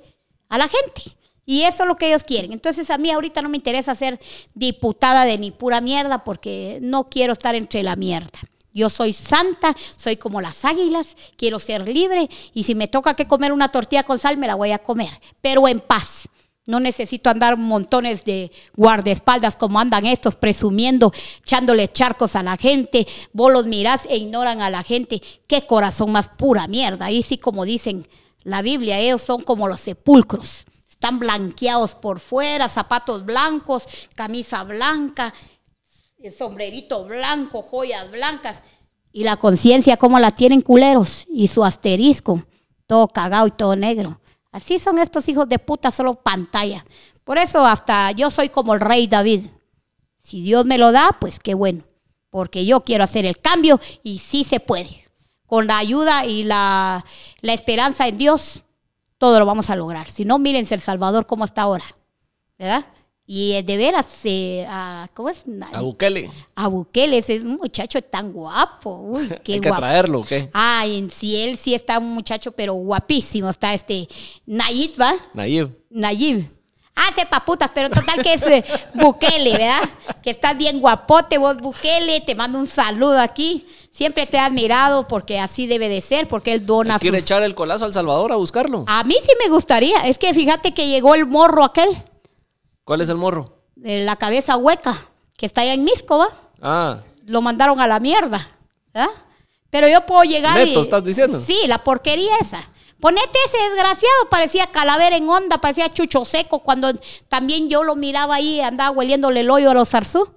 a 0.48 0.60
la 0.60 0.68
gente. 0.68 1.17
Y 1.50 1.62
eso 1.62 1.84
es 1.84 1.88
lo 1.88 1.96
que 1.96 2.08
ellos 2.08 2.26
quieren. 2.26 2.52
Entonces 2.52 2.90
a 2.92 2.98
mí 2.98 3.10
ahorita 3.10 3.42
no 3.42 3.48
me 3.48 3.56
interesa 3.56 3.96
ser 3.96 4.20
diputada 4.54 5.24
de 5.24 5.38
ni 5.38 5.52
pura 5.52 5.80
mierda 5.80 6.26
porque 6.26 6.80
no 6.82 7.10
quiero 7.10 7.32
estar 7.32 7.56
entre 7.56 7.84
la 7.84 7.96
mierda. 7.96 8.38
Yo 8.74 8.90
soy 8.90 9.14
santa, 9.14 9.74
soy 9.96 10.18
como 10.18 10.42
las 10.42 10.66
águilas, 10.66 11.16
quiero 11.38 11.58
ser 11.58 11.88
libre 11.88 12.30
y 12.54 12.64
si 12.64 12.76
me 12.76 12.90
toca 12.90 13.16
que 13.16 13.28
comer 13.28 13.54
una 13.54 13.72
tortilla 13.72 14.04
con 14.04 14.20
sal 14.20 14.36
me 14.38 14.46
la 14.46 14.56
voy 14.56 14.72
a 14.72 14.80
comer, 14.80 15.10
pero 15.42 15.70
en 15.70 15.80
paz. 15.80 16.28
No 16.66 16.82
necesito 16.82 17.30
andar 17.30 17.56
montones 17.56 18.26
de 18.26 18.52
guardaespaldas 18.76 19.56
como 19.56 19.80
andan 19.80 20.06
estos 20.06 20.36
presumiendo, 20.36 21.14
echándole 21.40 21.88
charcos 21.88 22.36
a 22.36 22.44
la 22.44 22.58
gente. 22.58 23.08
Vos 23.32 23.54
los 23.54 23.66
mirás 23.66 24.06
e 24.10 24.18
ignoran 24.18 24.62
a 24.62 24.70
la 24.70 24.84
gente. 24.84 25.22
Qué 25.48 25.62
corazón 25.62 26.12
más 26.12 26.28
pura 26.28 26.68
mierda. 26.68 27.06
Ahí 27.06 27.24
sí 27.24 27.38
como 27.38 27.64
dicen 27.64 28.06
la 28.44 28.62
Biblia, 28.62 29.00
ellos 29.00 29.22
son 29.22 29.44
como 29.44 29.70
los 29.70 29.80
sepulcros. 29.80 30.67
Están 30.98 31.20
blanqueados 31.20 31.94
por 31.94 32.20
fuera, 32.20 32.68
zapatos 32.68 33.24
blancos, 33.24 33.86
camisa 34.16 34.64
blanca, 34.64 35.32
sombrerito 36.36 37.06
blanco, 37.06 37.62
joyas 37.62 38.10
blancas. 38.10 38.64
Y 39.12 39.24
la 39.24 39.38
conciencia, 39.38 39.98
como 39.98 40.18
la 40.18 40.32
tienen 40.32 40.62
culeros? 40.62 41.26
Y 41.30 41.50
su 41.50 41.64
asterisco, 41.64 42.44
todo 42.88 43.08
cagado 43.10 43.46
y 43.46 43.52
todo 43.52 43.76
negro. 43.76 44.20
Así 44.52 44.80
son 44.80 44.98
estos 44.98 45.30
hijos 45.30 45.48
de 45.48 45.60
puta, 45.60 45.92
solo 45.92 46.16
pantalla. 46.16 46.84
Por 47.24 47.38
eso 47.38 47.64
hasta 47.64 48.12
yo 48.12 48.32
soy 48.32 48.50
como 48.50 48.74
el 48.74 48.80
rey 48.80 49.06
David. 49.06 49.46
Si 50.20 50.42
Dios 50.42 50.66
me 50.66 50.80
lo 50.80 50.92
da, 50.92 51.16
pues 51.22 51.38
qué 51.38 51.54
bueno. 51.54 51.84
Porque 52.32 52.66
yo 52.66 52.84
quiero 52.84 53.04
hacer 53.04 53.28
el 53.28 53.40
cambio 53.40 53.80
y 54.02 54.18
sí 54.18 54.44
se 54.44 54.60
puede. 54.60 55.06
Con 55.46 55.68
la 55.68 55.78
ayuda 55.78 56.26
y 56.26 56.42
la, 56.42 57.06
la 57.42 57.54
esperanza 57.54 58.08
en 58.08 58.18
Dios, 58.18 58.64
todo 59.18 59.40
lo 59.40 59.46
vamos 59.46 59.70
a 59.70 59.76
lograr. 59.76 60.10
Si 60.10 60.26
no, 60.26 60.40
mírense 60.40 60.76
El 60.76 60.82
Salvador 60.82 61.26
cómo 61.28 61.46
está 61.46 61.64
ahora. 61.64 61.86
¿Verdad? 62.58 62.86
Y 63.30 63.54
eh, 63.54 63.64
de 63.64 63.76
veras, 63.76 64.08
eh, 64.24 64.66
a, 64.70 65.10
¿cómo 65.14 65.30
es? 65.30 65.44
A 65.74 65.82
Bukele. 65.82 66.32
A 66.56 66.68
Bukele, 66.70 67.18
ese 67.18 67.36
es 67.36 67.42
un 67.44 67.58
muchacho 67.58 68.02
tan 68.02 68.32
guapo. 68.32 69.02
Uy, 69.02 69.28
qué 69.44 69.56
Hay 69.56 69.60
que 69.60 69.68
guapo. 69.68 69.82
traerlo, 69.82 70.20
¿o 70.22 70.24
¿qué? 70.24 70.50
Ay, 70.54 70.98
en 70.98 71.10
sí, 71.12 71.36
él 71.36 71.58
sí 71.58 71.76
está 71.76 72.00
un 72.00 72.14
muchacho, 72.14 72.54
pero 72.54 72.74
guapísimo. 72.74 73.50
Está 73.50 73.74
este 73.74 74.08
Nayib, 74.46 75.00
¿va? 75.00 75.14
Nayib. 75.34 75.70
Nayib. 75.90 76.46
Ah, 77.00 77.12
sepa 77.14 77.46
putas, 77.46 77.70
pero 77.74 77.92
total 77.92 78.24
que 78.24 78.34
es 78.34 78.42
eh, 78.48 78.66
Bukele, 78.96 79.52
¿verdad? 79.52 79.88
Que 80.24 80.32
estás 80.32 80.58
bien 80.58 80.80
guapote 80.80 81.38
vos, 81.38 81.58
Bukele. 81.58 82.22
Te 82.22 82.34
mando 82.34 82.58
un 82.58 82.66
saludo 82.66 83.20
aquí. 83.20 83.68
Siempre 83.92 84.26
te 84.26 84.38
he 84.38 84.40
admirado 84.40 85.08
porque 85.08 85.40
así 85.40 85.68
debe 85.68 85.90
de 85.90 86.02
ser, 86.02 86.28
porque 86.28 86.54
él 86.54 86.66
dona 86.66 86.98
¿Quiere 86.98 87.20
sus... 87.20 87.26
echar 87.26 87.44
el 87.44 87.54
colazo 87.54 87.86
al 87.86 87.94
Salvador 87.94 88.32
a 88.32 88.36
buscarlo? 88.36 88.84
A 88.88 89.04
mí 89.04 89.16
sí 89.24 89.32
me 89.44 89.50
gustaría. 89.50 90.02
Es 90.08 90.18
que 90.18 90.34
fíjate 90.34 90.74
que 90.74 90.88
llegó 90.88 91.14
el 91.14 91.28
morro 91.28 91.64
aquel, 91.64 91.90
¿Cuál 92.84 93.02
es 93.02 93.10
el 93.10 93.18
morro? 93.18 93.54
de 93.76 94.04
la 94.04 94.16
cabeza 94.16 94.58
hueca, 94.58 95.06
que 95.38 95.46
está 95.46 95.62
allá 95.62 95.74
en 95.74 95.84
Misco, 95.84 96.18
¿va? 96.18 96.30
Ah, 96.62 97.00
Lo 97.26 97.42
mandaron 97.42 97.80
a 97.80 97.86
la 97.88 98.00
mierda, 98.00 98.48
¿verdad? 98.92 99.12
Pero 99.70 99.88
yo 99.88 100.04
puedo 100.06 100.24
llegar 100.24 100.58
Neto, 100.58 100.80
y... 100.80 100.82
¿estás 100.82 101.04
diciendo? 101.04 101.40
Sí, 101.40 101.60
la 101.68 101.84
porquería 101.84 102.32
esa. 102.42 102.64
Ponete 103.00 103.38
ese 103.46 103.58
desgraciado, 103.70 104.30
parecía 104.30 104.68
calavera 104.68 105.16
en 105.16 105.30
onda, 105.30 105.60
parecía 105.60 105.90
chucho 105.90 106.26
seco, 106.26 106.60
cuando 106.60 106.92
también 107.28 107.70
yo 107.70 107.84
lo 107.84 107.96
miraba 107.96 108.36
ahí, 108.36 108.60
andaba 108.60 108.90
hueliéndole 108.90 109.42
el 109.42 109.52
hoyo 109.52 109.70
a 109.70 109.74
los 109.76 109.90
zarzú. 109.90 110.28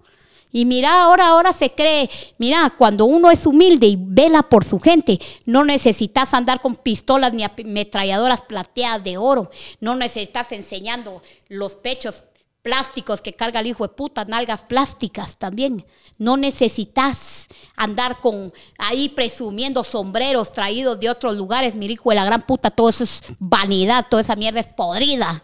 Y 0.52 0.64
mira, 0.64 1.02
ahora, 1.02 1.28
ahora 1.28 1.52
se 1.52 1.70
cree, 1.70 2.11
mira, 2.38 2.74
cuando 2.76 3.04
uno 3.04 3.30
es 3.30 3.46
humilde 3.46 3.86
y 3.86 3.96
vela 3.96 4.42
por 4.42 4.64
su 4.64 4.80
gente, 4.80 5.20
no 5.46 5.64
necesitas 5.64 6.34
andar 6.34 6.61
con 6.61 6.74
pistolas 6.74 7.32
ni 7.32 7.44
ametralladoras 7.44 8.42
plateadas 8.42 9.04
de 9.04 9.16
oro, 9.16 9.50
no 9.78 9.94
necesitas 9.94 10.50
enseñando 10.50 11.22
los 11.48 11.76
pechos 11.76 12.24
plásticos 12.62 13.22
que 13.22 13.32
carga 13.32 13.61
el 13.61 13.68
hijo 13.68 13.86
de 13.86 13.94
puta, 13.94 14.24
nalgas 14.24 14.64
plásticas 14.64 15.36
también. 15.36 15.84
No 16.18 16.36
necesitas 16.36 17.48
andar 17.76 18.20
con 18.20 18.52
ahí 18.78 19.08
presumiendo 19.08 19.82
sombreros 19.82 20.52
traídos 20.52 21.00
de 21.00 21.11
otros 21.11 21.36
lugares, 21.36 21.74
mi 21.74 21.86
hijo 21.86 22.11
de 22.11 22.16
la 22.16 22.24
gran 22.24 22.42
puta, 22.42 22.70
todo 22.70 22.88
eso 22.88 23.04
es 23.04 23.22
vanidad, 23.38 24.06
toda 24.08 24.22
esa 24.22 24.36
mierda 24.36 24.61
es 24.61 24.68
podrida. 24.68 25.42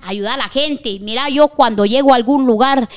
Ayudar 0.00 0.34
a 0.34 0.44
la 0.44 0.48
gente. 0.48 0.98
Mira, 1.00 1.28
yo 1.28 1.48
cuando 1.48 1.86
llego 1.86 2.12
a 2.12 2.16
algún 2.16 2.44
lugar 2.44 2.88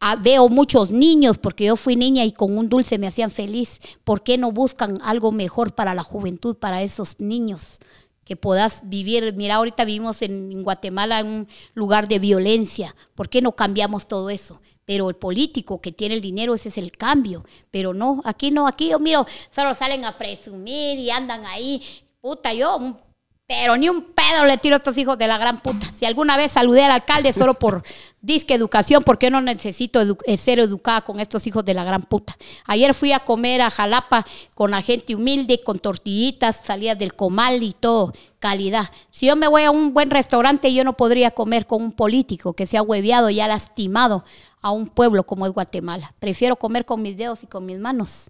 ah, 0.00 0.16
veo 0.16 0.48
muchos 0.48 0.90
niños, 0.90 1.36
porque 1.36 1.64
yo 1.64 1.76
fui 1.76 1.96
niña 1.96 2.24
y 2.24 2.32
con 2.32 2.56
un 2.56 2.68
dulce 2.68 2.98
me 2.98 3.06
hacían 3.06 3.30
feliz. 3.30 3.80
¿Por 4.04 4.22
qué 4.22 4.38
no 4.38 4.52
buscan 4.52 4.98
algo 5.02 5.32
mejor 5.32 5.74
para 5.74 5.94
la 5.94 6.02
juventud, 6.02 6.56
para 6.56 6.82
esos 6.82 7.20
niños? 7.20 7.78
Que 8.26 8.36
puedas 8.36 8.82
vivir. 8.84 9.32
Mira, 9.36 9.54
ahorita 9.54 9.84
vivimos 9.84 10.20
en, 10.20 10.62
Guatemala 10.62 11.20
en 11.20 11.26
un 11.26 11.48
lugar 11.74 12.08
de 12.08 12.18
violencia. 12.18 12.94
¿Por 13.14 13.30
qué 13.30 13.40
no 13.40 13.52
cambiamos 13.52 14.08
todo 14.08 14.28
eso? 14.28 14.60
Pero 14.84 15.08
el 15.08 15.16
político 15.16 15.80
que 15.80 15.92
tiene 15.92 16.16
el 16.16 16.20
dinero, 16.20 16.54
ese 16.54 16.68
es 16.68 16.76
el 16.76 16.90
cambio. 16.90 17.44
Pero 17.70 17.94
no, 17.94 18.20
aquí 18.24 18.50
no, 18.50 18.66
aquí 18.66 18.90
yo 18.90 18.98
miro, 18.98 19.24
solo 19.54 19.74
salen 19.74 20.04
a 20.04 20.18
presumir 20.18 20.98
y 20.98 21.10
andan 21.10 21.46
ahí. 21.46 21.80
Puta, 22.20 22.52
yo, 22.52 22.98
pero 23.46 23.76
ni 23.76 23.88
un 23.88 24.02
pedo 24.02 24.44
le 24.44 24.58
tiro 24.58 24.74
a 24.74 24.78
estos 24.78 24.98
hijos 24.98 25.16
de 25.18 25.28
la 25.28 25.38
gran 25.38 25.60
puta. 25.60 25.90
Si 25.96 26.04
alguna 26.04 26.36
vez 26.36 26.52
saludé 26.52 26.82
al 26.82 26.90
alcalde 26.90 27.32
solo 27.32 27.54
por 27.54 27.84
disque 28.20 28.54
educación, 28.54 29.04
porque 29.04 29.26
yo 29.26 29.30
no 29.30 29.40
necesito 29.40 30.00
eh, 30.24 30.36
ser 30.36 30.58
educada 30.58 31.02
con 31.02 31.20
estos 31.20 31.46
hijos 31.46 31.64
de 31.64 31.74
la 31.74 31.84
gran 31.84 32.02
puta. 32.02 32.36
Ayer 32.64 32.92
fui 32.92 33.12
a 33.12 33.20
comer 33.20 33.60
a 33.60 33.70
Jalapa 33.70 34.26
con 34.54 34.72
la 34.72 34.82
gente 34.82 35.14
humilde, 35.14 35.62
con 35.62 35.78
tortillitas, 35.78 36.60
salía 36.64 36.96
del 36.96 37.14
comal 37.14 37.62
y 37.62 37.72
todo, 37.72 38.12
calidad. 38.40 38.90
Si 39.10 39.26
yo 39.26 39.36
me 39.36 39.46
voy 39.46 39.62
a 39.62 39.70
un 39.70 39.94
buen 39.94 40.10
restaurante, 40.10 40.74
yo 40.74 40.82
no 40.82 40.96
podría 40.96 41.30
comer 41.30 41.68
con 41.68 41.82
un 41.82 41.92
político 41.92 42.54
que 42.54 42.66
se 42.66 42.78
ha 42.78 42.82
hueveado 42.82 43.30
y 43.30 43.38
ha 43.38 43.46
lastimado 43.46 44.24
a 44.60 44.72
un 44.72 44.88
pueblo 44.88 45.24
como 45.24 45.46
es 45.46 45.52
Guatemala. 45.52 46.14
Prefiero 46.18 46.56
comer 46.56 46.84
con 46.84 47.00
mis 47.00 47.16
dedos 47.16 47.44
y 47.44 47.46
con 47.46 47.64
mis 47.64 47.78
manos. 47.78 48.28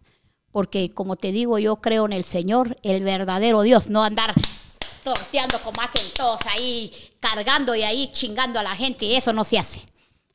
Porque 0.53 0.91
como 0.91 1.17
te 1.17 1.33
digo, 1.33 1.59
yo 1.59 1.77
creo 1.77 2.05
en 2.05 2.13
el 2.13 2.25
Señor, 2.25 2.77
el 2.83 3.03
verdadero 3.03 3.63
Dios, 3.63 3.89
no 3.89 4.05
andar 4.05 4.35
torteando 5.15 5.61
como 5.61 5.81
hacen 5.81 6.03
todos 6.17 6.41
ahí, 6.51 6.93
cargando 7.21 7.77
y 7.77 7.85
ahí 7.85 8.11
chingando 8.13 8.59
a 8.59 8.65
la 8.65 8.75
gente. 8.75 9.17
Eso 9.17 9.33
no 9.33 9.45
se 9.45 9.57
hace. 9.57 9.83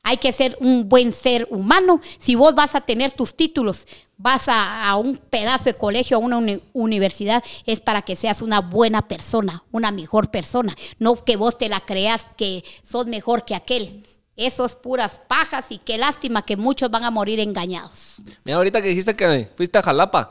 Hay 0.02 0.16
que 0.16 0.32
ser 0.32 0.56
un 0.60 0.88
buen 0.88 1.12
ser 1.12 1.46
humano. 1.50 2.00
Si 2.18 2.34
vos 2.34 2.54
vas 2.54 2.74
a 2.74 2.80
tener 2.80 3.12
tus 3.12 3.36
títulos, 3.36 3.86
vas 4.16 4.48
a, 4.48 4.88
a 4.88 4.96
un 4.96 5.18
pedazo 5.18 5.64
de 5.64 5.74
colegio, 5.74 6.16
a 6.16 6.20
una 6.20 6.38
uni- 6.38 6.62
universidad, 6.72 7.44
es 7.66 7.82
para 7.82 8.00
que 8.00 8.16
seas 8.16 8.40
una 8.40 8.60
buena 8.60 9.06
persona, 9.06 9.62
una 9.72 9.90
mejor 9.90 10.30
persona. 10.30 10.74
No 10.98 11.22
que 11.22 11.36
vos 11.36 11.58
te 11.58 11.68
la 11.68 11.80
creas 11.80 12.26
que 12.38 12.64
sos 12.82 13.06
mejor 13.06 13.44
que 13.44 13.54
aquel. 13.54 14.08
Eso 14.36 14.64
es 14.64 14.74
puras 14.74 15.20
pajas 15.28 15.70
y 15.70 15.76
qué 15.78 15.98
lástima 15.98 16.46
que 16.46 16.56
muchos 16.56 16.90
van 16.90 17.04
a 17.04 17.10
morir 17.10 17.38
engañados. 17.40 18.16
Mira, 18.42 18.56
ahorita 18.56 18.80
que 18.80 18.88
dijiste 18.88 19.14
que 19.14 19.50
fuiste 19.54 19.76
a 19.78 19.82
Jalapa, 19.82 20.30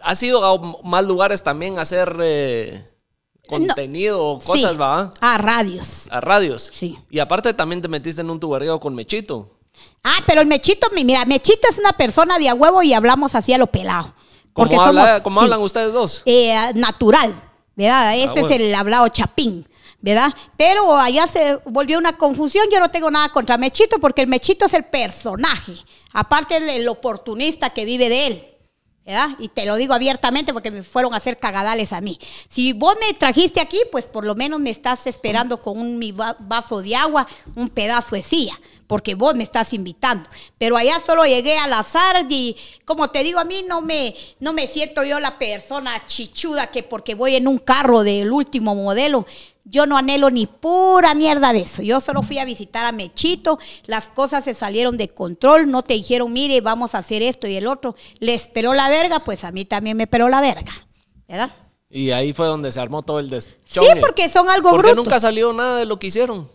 ¿has 0.00 0.22
ido 0.22 0.42
a 0.42 0.82
más 0.82 1.04
lugares 1.04 1.42
también 1.42 1.78
a 1.78 1.82
hacer 1.82 2.16
eh, 2.20 2.82
contenido 3.46 4.22
o 4.24 4.38
cosas, 4.38 4.72
Sí, 4.72 4.76
va? 4.78 5.10
A 5.20 5.38
radios. 5.38 6.06
A 6.10 6.20
radios. 6.20 6.70
Sí. 6.72 6.98
Y 7.10 7.18
aparte 7.18 7.52
también 7.54 7.80
te 7.82 7.88
metiste 7.88 8.20
en 8.20 8.30
un 8.30 8.40
tuberío 8.40 8.78
con 8.80 8.94
Mechito. 8.94 9.50
Ah, 10.04 10.18
pero 10.26 10.40
el 10.40 10.46
Mechito, 10.46 10.88
mi- 10.94 11.04
mira, 11.04 11.24
Mechito 11.24 11.68
es 11.70 11.78
una 11.78 11.92
persona 11.92 12.38
de 12.38 12.48
a 12.48 12.54
huevo 12.54 12.82
y 12.82 12.94
hablamos 12.94 13.34
así 13.34 13.52
a 13.52 13.58
lo 13.58 13.66
pelado. 13.66 14.14
¿Cómo, 14.52 14.68
Porque 14.70 14.76
habla- 14.76 15.06
somos, 15.08 15.22
cómo 15.22 15.40
sí, 15.40 15.44
hablan 15.44 15.60
ustedes 15.62 15.92
dos? 15.92 16.22
eh, 16.24 16.72
natural, 16.74 17.34
¿verdad? 17.74 18.16
Ese 18.16 18.28
bueno. 18.28 18.46
es 18.48 18.60
el 18.60 18.74
hablado 18.74 19.06
chapín, 19.08 19.68
¿verdad? 20.00 20.32
Pero 20.56 20.96
allá 20.96 21.26
se 21.26 21.56
volvió 21.66 21.98
una 21.98 22.16
confusión. 22.16 22.66
Yo 22.72 22.80
no 22.80 22.90
tengo 22.90 23.10
nada 23.10 23.28
contra 23.30 23.58
Mechito 23.58 23.98
porque 23.98 24.22
el 24.22 24.28
Mechito 24.28 24.64
es 24.64 24.72
el 24.72 24.84
personaje, 24.84 25.74
aparte 26.14 26.58
del 26.60 26.88
oportunista 26.88 27.70
que 27.70 27.84
vive 27.84 28.08
de 28.08 28.26
él. 28.28 28.46
Y 29.38 29.48
te 29.48 29.64
lo 29.66 29.76
digo 29.76 29.94
abiertamente 29.94 30.52
porque 30.52 30.70
me 30.72 30.82
fueron 30.82 31.14
a 31.14 31.18
hacer 31.18 31.36
cagadales 31.38 31.92
a 31.92 32.00
mí. 32.00 32.18
Si 32.48 32.72
vos 32.72 32.96
me 33.00 33.14
trajiste 33.14 33.60
aquí, 33.60 33.78
pues 33.92 34.06
por 34.06 34.24
lo 34.24 34.34
menos 34.34 34.58
me 34.58 34.70
estás 34.70 35.06
esperando 35.06 35.62
con 35.62 35.78
un 35.78 35.96
mi 35.98 36.10
va- 36.10 36.36
vaso 36.40 36.82
de 36.82 36.96
agua, 36.96 37.26
un 37.54 37.68
pedazo 37.68 38.16
de 38.16 38.22
silla, 38.22 38.58
porque 38.88 39.14
vos 39.14 39.36
me 39.36 39.44
estás 39.44 39.72
invitando. 39.72 40.28
Pero 40.58 40.76
allá 40.76 40.98
solo 40.98 41.24
llegué 41.24 41.56
al 41.56 41.72
azar 41.72 42.26
y 42.28 42.56
como 42.84 43.08
te 43.10 43.22
digo, 43.22 43.38
a 43.38 43.44
mí 43.44 43.64
no 43.68 43.80
me, 43.80 44.16
no 44.40 44.52
me 44.52 44.66
siento 44.66 45.04
yo 45.04 45.20
la 45.20 45.38
persona 45.38 46.04
chichuda 46.06 46.66
que 46.72 46.82
porque 46.82 47.14
voy 47.14 47.36
en 47.36 47.46
un 47.46 47.58
carro 47.58 48.02
del 48.02 48.32
último 48.32 48.74
modelo. 48.74 49.24
Yo 49.68 49.84
no 49.84 49.96
anhelo 49.98 50.30
ni 50.30 50.46
pura 50.46 51.12
mierda 51.14 51.52
de 51.52 51.60
eso. 51.60 51.82
Yo 51.82 52.00
solo 52.00 52.22
fui 52.22 52.38
a 52.38 52.44
visitar 52.44 52.86
a 52.86 52.92
Mechito, 52.92 53.58
las 53.86 54.08
cosas 54.08 54.44
se 54.44 54.54
salieron 54.54 54.96
de 54.96 55.08
control, 55.08 55.68
no 55.68 55.82
te 55.82 55.94
dijeron, 55.94 56.32
mire, 56.32 56.60
vamos 56.60 56.94
a 56.94 56.98
hacer 56.98 57.20
esto 57.20 57.48
y 57.48 57.56
el 57.56 57.66
otro. 57.66 57.96
Le 58.20 58.32
esperó 58.34 58.74
la 58.74 58.88
verga, 58.88 59.20
pues 59.24 59.42
a 59.42 59.50
mí 59.50 59.64
también 59.64 59.96
me 59.96 60.04
esperó 60.04 60.28
la 60.28 60.40
verga, 60.40 60.72
¿verdad? 61.26 61.50
Y 61.90 62.12
ahí 62.12 62.32
fue 62.32 62.46
donde 62.46 62.70
se 62.70 62.80
armó 62.80 63.02
todo 63.02 63.18
el 63.18 63.26
Sí, 63.42 63.48
deschongue. 63.64 64.00
porque 64.00 64.28
son 64.30 64.48
algo 64.48 64.70
¿Por 64.70 64.82
qué 64.82 64.88
brutos. 64.92 65.04
nunca 65.04 65.18
salió 65.18 65.52
nada 65.52 65.78
de 65.78 65.84
lo 65.86 65.98
que 65.98 66.06
hicieron? 66.08 66.48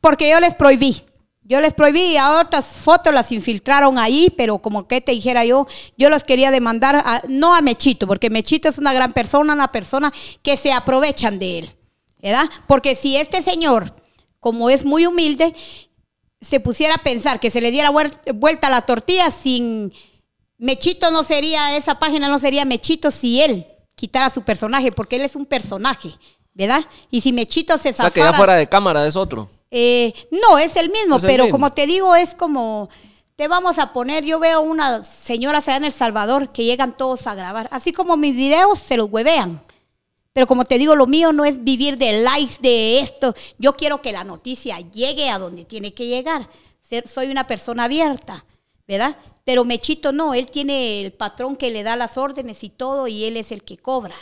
Porque 0.00 0.28
yo 0.30 0.38
les 0.38 0.54
prohibí. 0.54 1.02
Yo 1.44 1.62
les 1.62 1.72
prohibí 1.72 2.02
y 2.02 2.16
a 2.18 2.40
otras 2.40 2.66
fotos 2.66 3.14
las 3.14 3.32
infiltraron 3.32 3.98
ahí, 3.98 4.28
pero 4.36 4.58
como 4.58 4.86
que 4.86 5.00
te 5.00 5.12
dijera 5.12 5.46
yo, 5.46 5.66
yo 5.96 6.10
los 6.10 6.22
quería 6.22 6.50
demandar, 6.50 6.96
a- 6.96 7.22
no 7.28 7.54
a 7.54 7.62
Mechito, 7.62 8.06
porque 8.06 8.28
Mechito 8.28 8.68
es 8.68 8.76
una 8.76 8.92
gran 8.92 9.14
persona, 9.14 9.54
una 9.54 9.72
persona 9.72 10.12
que 10.42 10.58
se 10.58 10.72
aprovechan 10.72 11.38
de 11.38 11.60
él, 11.60 11.70
¿verdad? 12.20 12.48
Porque 12.66 12.96
si 12.96 13.16
este 13.16 13.42
señor, 13.42 13.94
como 14.40 14.70
es 14.70 14.84
muy 14.84 15.06
humilde, 15.06 15.54
se 16.40 16.60
pusiera 16.60 16.94
a 16.94 17.02
pensar 17.02 17.40
que 17.40 17.50
se 17.50 17.60
le 17.60 17.70
diera 17.70 17.90
vuel- 17.90 18.12
vuelta 18.34 18.70
la 18.70 18.82
tortilla 18.82 19.30
sin 19.30 19.92
Mechito 20.58 21.10
no 21.10 21.22
sería, 21.22 21.76
esa 21.76 21.98
página 21.98 22.28
no 22.28 22.38
sería 22.38 22.64
Mechito 22.64 23.10
si 23.10 23.40
él 23.40 23.66
quitara 23.94 24.30
su 24.30 24.42
personaje, 24.42 24.92
porque 24.92 25.16
él 25.16 25.22
es 25.22 25.36
un 25.36 25.46
personaje, 25.46 26.10
¿verdad? 26.54 26.84
Y 27.10 27.20
si 27.20 27.32
Mechito 27.32 27.76
se 27.78 27.90
O 27.90 27.92
sea, 27.92 28.10
que 28.10 28.20
ya 28.20 28.26
zafara- 28.26 28.36
fuera 28.36 28.54
de 28.56 28.68
cámara 28.68 29.06
es 29.06 29.16
otro. 29.16 29.48
eh, 29.70 30.12
no, 30.30 30.58
es 30.58 30.76
el 30.76 30.90
mismo, 30.90 31.16
Es 31.16 31.24
el 31.24 31.30
pero 31.30 31.44
mismo. 31.44 31.58
como 31.58 31.72
te 31.72 31.86
digo, 31.86 32.14
es 32.16 32.34
como, 32.34 32.88
te 33.36 33.46
vamos 33.48 33.78
a 33.78 33.92
poner, 33.92 34.24
yo 34.24 34.38
veo 34.40 34.60
unas 34.60 35.06
señoras 35.08 35.68
allá 35.68 35.76
en 35.78 35.84
El 35.84 35.92
Salvador 35.92 36.50
que 36.52 36.64
llegan 36.64 36.96
todos 36.96 37.26
a 37.26 37.34
grabar, 37.34 37.68
así 37.70 37.92
como 37.92 38.16
mis 38.16 38.34
videos 38.34 38.78
se 38.78 38.96
los 38.96 39.08
huevean. 39.10 39.60
Pero 40.38 40.46
como 40.46 40.64
te 40.64 40.78
digo, 40.78 40.94
lo 40.94 41.08
mío 41.08 41.32
no 41.32 41.44
es 41.44 41.64
vivir 41.64 41.98
de 41.98 42.22
likes 42.22 42.58
de 42.60 43.00
esto. 43.00 43.34
Yo 43.58 43.72
quiero 43.72 44.00
que 44.00 44.12
la 44.12 44.22
noticia 44.22 44.78
llegue 44.78 45.30
a 45.30 45.38
donde 45.40 45.64
tiene 45.64 45.94
que 45.94 46.06
llegar. 46.06 46.48
Soy 47.06 47.32
una 47.32 47.48
persona 47.48 47.82
abierta, 47.82 48.44
¿verdad? 48.86 49.16
Pero 49.42 49.64
Mechito 49.64 50.12
no, 50.12 50.34
él 50.34 50.46
tiene 50.46 51.00
el 51.00 51.12
patrón 51.12 51.56
que 51.56 51.72
le 51.72 51.82
da 51.82 51.96
las 51.96 52.16
órdenes 52.16 52.62
y 52.62 52.68
todo 52.68 53.08
y 53.08 53.24
él 53.24 53.36
es 53.36 53.50
el 53.50 53.64
que 53.64 53.78
cobra, 53.78 54.14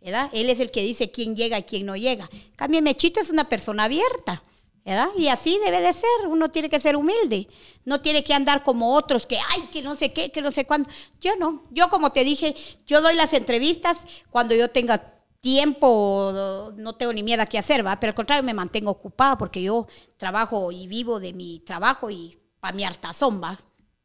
¿verdad? 0.00 0.30
Él 0.32 0.48
es 0.48 0.60
el 0.60 0.70
que 0.70 0.82
dice 0.82 1.10
quién 1.10 1.36
llega 1.36 1.58
y 1.58 1.64
quién 1.64 1.84
no 1.84 1.94
llega. 1.94 2.30
En 2.58 2.82
Mechito 2.82 3.20
es 3.20 3.28
una 3.28 3.46
persona 3.46 3.84
abierta. 3.84 4.42
¿verdad? 4.82 5.08
Y 5.14 5.28
así 5.28 5.58
debe 5.62 5.82
de 5.82 5.92
ser, 5.92 6.26
uno 6.26 6.50
tiene 6.50 6.70
que 6.70 6.80
ser 6.80 6.96
humilde, 6.96 7.48
no 7.84 8.00
tiene 8.00 8.24
que 8.24 8.32
andar 8.32 8.62
como 8.62 8.94
otros 8.94 9.26
que, 9.26 9.36
ay, 9.36 9.68
que 9.70 9.82
no 9.82 9.94
sé 9.94 10.10
qué, 10.14 10.32
que 10.32 10.40
no 10.40 10.50
sé 10.50 10.64
cuándo. 10.64 10.88
Yo 11.20 11.36
no, 11.36 11.64
yo 11.70 11.90
como 11.90 12.12
te 12.12 12.24
dije, 12.24 12.56
yo 12.86 13.02
doy 13.02 13.14
las 13.14 13.34
entrevistas 13.34 13.98
cuando 14.30 14.54
yo 14.54 14.70
tenga 14.70 15.19
tiempo 15.40 16.70
no 16.76 16.94
tengo 16.94 17.12
ni 17.12 17.22
mierda 17.22 17.46
que 17.46 17.58
hacer, 17.58 17.86
¿va? 17.86 17.98
Pero 17.98 18.10
al 18.10 18.14
contrario, 18.14 18.42
me 18.42 18.54
mantengo 18.54 18.90
ocupada 18.90 19.38
porque 19.38 19.62
yo 19.62 19.86
trabajo 20.16 20.70
y 20.72 20.86
vivo 20.86 21.20
de 21.20 21.32
mi 21.32 21.60
trabajo 21.60 22.10
y 22.10 22.38
para 22.60 22.76
mi 22.76 22.84
hartazón, 22.84 23.42
¿va? 23.42 23.58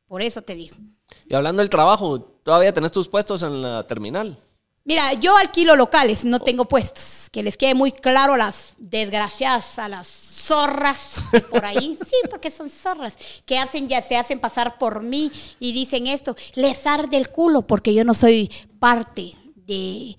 Por 0.08 0.22
eso 0.22 0.42
te 0.42 0.56
digo. 0.56 0.76
Y 1.28 1.36
hablando 1.36 1.62
del 1.62 1.70
trabajo, 1.70 2.20
¿todavía 2.20 2.74
tenés 2.74 2.92
tus 2.92 3.08
puestos 3.08 3.44
en 3.44 3.62
la 3.62 3.84
terminal? 3.84 4.38
Mira, 4.88 5.14
yo 5.14 5.36
alquilo 5.36 5.76
locales, 5.76 6.24
no 6.26 6.40
tengo 6.40 6.66
puestos. 6.66 7.28
Que 7.32 7.42
les 7.42 7.58
quede 7.58 7.74
muy 7.74 7.92
claro 7.92 8.36
a 8.36 8.38
las 8.38 8.76
desgraciadas, 8.78 9.80
a 9.80 9.90
las 9.90 10.08
zorras 10.08 11.16
por 11.50 11.66
ahí. 11.66 11.98
Sí, 12.08 12.16
porque 12.30 12.52
son 12.52 12.70
zorras. 12.70 13.16
Que 13.48 13.58
hacen, 13.58 13.90
ya 13.90 14.02
se 14.04 14.16
hacen 14.16 14.40
pasar 14.40 14.78
por 14.78 15.02
mí 15.02 15.32
y 15.60 15.74
dicen 15.74 16.06
esto. 16.06 16.36
Les 16.54 16.86
arde 16.86 17.18
el 17.18 17.30
culo 17.30 17.64
porque 17.64 17.96
yo 17.96 18.04
no 18.04 18.14
soy 18.14 18.52
parte 18.78 19.32
de 19.56 20.16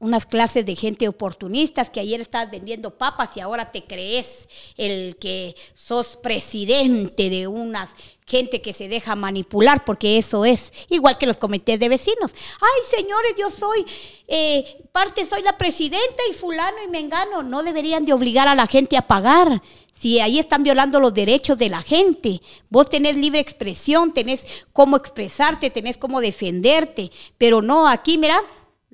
unas 0.00 0.26
clases 0.26 0.66
de 0.66 0.76
gente 0.76 1.08
oportunistas 1.08 1.88
que 1.88 2.00
ayer 2.00 2.20
estabas 2.20 2.50
vendiendo 2.50 2.90
papas 2.98 3.36
y 3.36 3.40
ahora 3.40 3.70
te 3.72 3.84
crees 3.84 4.48
el 4.76 5.16
que 5.16 5.54
sos 5.74 6.16
presidente 6.16 7.30
de 7.30 7.46
unas 7.46 7.90
gente 8.26 8.62
que 8.62 8.72
se 8.72 8.88
deja 8.88 9.16
manipular, 9.16 9.84
porque 9.84 10.18
eso 10.18 10.44
es, 10.44 10.72
igual 10.88 11.18
que 11.18 11.26
los 11.26 11.36
comités 11.36 11.78
de 11.78 11.88
vecinos. 11.88 12.32
Ay, 12.60 12.96
señores, 12.96 13.34
yo 13.38 13.50
soy 13.50 13.84
eh, 14.26 14.82
parte, 14.92 15.26
soy 15.26 15.42
la 15.42 15.58
presidenta 15.58 16.22
y 16.30 16.32
fulano 16.32 16.78
y 16.82 16.88
mengano. 16.88 17.42
No 17.42 17.62
deberían 17.62 18.04
de 18.04 18.12
obligar 18.12 18.48
a 18.48 18.54
la 18.54 18.66
gente 18.66 18.96
a 18.96 19.06
pagar. 19.06 19.62
Si 19.98 20.20
ahí 20.20 20.38
están 20.38 20.62
violando 20.62 21.00
los 21.00 21.14
derechos 21.14 21.56
de 21.56 21.68
la 21.68 21.82
gente, 21.82 22.40
vos 22.68 22.88
tenés 22.88 23.16
libre 23.16 23.40
expresión, 23.40 24.12
tenés 24.12 24.44
cómo 24.72 24.96
expresarte, 24.96 25.70
tenés 25.70 25.98
cómo 25.98 26.20
defenderte, 26.20 27.10
pero 27.38 27.62
no, 27.62 27.86
aquí, 27.86 28.18
mira, 28.18 28.42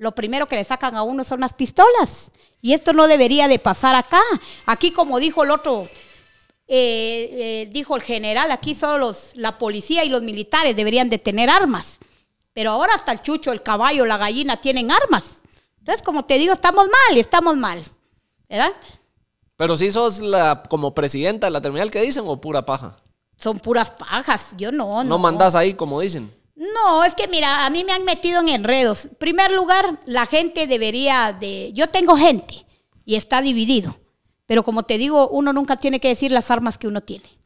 lo 0.01 0.15
primero 0.15 0.47
que 0.47 0.55
le 0.55 0.63
sacan 0.63 0.95
a 0.95 1.03
uno 1.03 1.23
son 1.23 1.41
las 1.41 1.53
pistolas. 1.53 2.31
Y 2.59 2.73
esto 2.73 2.91
no 2.91 3.07
debería 3.07 3.47
de 3.47 3.59
pasar 3.59 3.93
acá. 3.93 4.19
Aquí, 4.65 4.89
como 4.89 5.19
dijo 5.19 5.43
el 5.43 5.51
otro, 5.51 5.87
eh, 6.67 7.29
eh, 7.31 7.69
dijo 7.71 7.95
el 7.95 8.01
general, 8.01 8.49
aquí 8.49 8.73
solo 8.73 8.97
los, 8.97 9.35
la 9.35 9.59
policía 9.59 10.03
y 10.03 10.09
los 10.09 10.23
militares 10.23 10.75
deberían 10.75 11.11
de 11.11 11.19
tener 11.19 11.51
armas. 11.51 11.99
Pero 12.51 12.71
ahora 12.71 12.95
hasta 12.95 13.11
el 13.11 13.21
chucho, 13.21 13.51
el 13.51 13.61
caballo, 13.61 14.03
la 14.05 14.17
gallina 14.17 14.57
tienen 14.57 14.89
armas. 14.89 15.43
Entonces, 15.77 16.01
como 16.01 16.25
te 16.25 16.39
digo, 16.39 16.51
estamos 16.51 16.87
mal, 16.87 17.17
estamos 17.19 17.55
mal. 17.57 17.83
¿Verdad? 18.49 18.71
Pero 19.55 19.77
si 19.77 19.91
sos 19.91 20.19
la 20.19 20.63
como 20.67 20.95
presidenta 20.95 21.45
de 21.45 21.51
la 21.51 21.61
terminal 21.61 21.91
que 21.91 22.01
dicen 22.01 22.23
o 22.25 22.41
pura 22.41 22.65
paja. 22.65 22.97
Son 23.37 23.59
puras 23.59 23.91
pajas, 23.91 24.55
yo 24.57 24.71
no. 24.71 25.03
No, 25.03 25.09
no 25.09 25.19
mandás 25.19 25.53
ahí 25.53 25.75
como 25.75 26.01
dicen. 26.01 26.33
No, 26.61 27.03
es 27.03 27.15
que 27.15 27.27
mira, 27.27 27.65
a 27.65 27.69
mí 27.71 27.83
me 27.83 27.91
han 27.91 28.05
metido 28.05 28.39
en 28.39 28.49
enredos. 28.49 29.05
En 29.05 29.15
primer 29.15 29.51
lugar, 29.51 29.99
la 30.05 30.27
gente 30.27 30.67
debería 30.67 31.33
de... 31.33 31.71
Yo 31.73 31.89
tengo 31.89 32.15
gente 32.15 32.67
y 33.03 33.15
está 33.15 33.41
dividido. 33.41 33.97
Pero 34.45 34.63
como 34.63 34.83
te 34.83 34.99
digo, 34.99 35.27
uno 35.29 35.53
nunca 35.53 35.77
tiene 35.77 35.99
que 35.99 36.09
decir 36.09 36.31
las 36.31 36.51
armas 36.51 36.77
que 36.77 36.87
uno 36.87 37.01
tiene. 37.01 37.41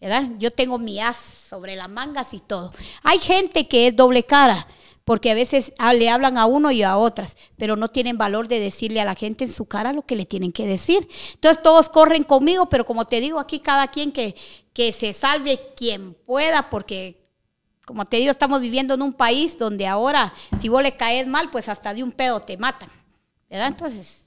¿verdad? 0.00 0.24
Yo 0.38 0.52
tengo 0.52 0.78
mi 0.78 1.00
as 1.00 1.16
sobre 1.16 1.74
las 1.74 1.88
mangas 1.88 2.32
y 2.32 2.38
todo. 2.38 2.72
Hay 3.02 3.18
gente 3.18 3.66
que 3.66 3.88
es 3.88 3.96
doble 3.96 4.22
cara, 4.22 4.66
porque 5.04 5.30
a 5.30 5.34
veces 5.34 5.72
le 5.94 6.08
hablan 6.08 6.38
a 6.38 6.46
uno 6.46 6.70
y 6.70 6.82
a 6.82 6.96
otras, 6.96 7.36
pero 7.56 7.76
no 7.76 7.88
tienen 7.88 8.16
valor 8.16 8.48
de 8.48 8.60
decirle 8.60 9.00
a 9.00 9.04
la 9.04 9.14
gente 9.14 9.44
en 9.44 9.52
su 9.52 9.66
cara 9.66 9.92
lo 9.92 10.02
que 10.02 10.16
le 10.16 10.24
tienen 10.26 10.52
que 10.52 10.66
decir. 10.66 11.08
Entonces 11.34 11.62
todos 11.62 11.88
corren 11.88 12.24
conmigo, 12.24 12.68
pero 12.68 12.86
como 12.86 13.04
te 13.04 13.20
digo, 13.20 13.38
aquí 13.40 13.60
cada 13.60 13.88
quien 13.88 14.12
que, 14.12 14.34
que 14.72 14.92
se 14.92 15.12
salve 15.12 15.60
quien 15.76 16.14
pueda, 16.14 16.70
porque 16.70 17.19
como 17.84 18.04
te 18.04 18.18
digo, 18.18 18.30
estamos 18.30 18.60
viviendo 18.60 18.94
en 18.94 19.02
un 19.02 19.12
país 19.12 19.58
donde 19.58 19.86
ahora, 19.86 20.32
si 20.60 20.68
vos 20.68 20.82
le 20.82 20.92
caes 20.92 21.26
mal, 21.26 21.50
pues 21.50 21.68
hasta 21.68 21.94
de 21.94 22.02
un 22.02 22.12
pedo 22.12 22.40
te 22.40 22.56
matan. 22.56 22.88
¿Verdad? 23.48 23.68
Entonces, 23.68 24.22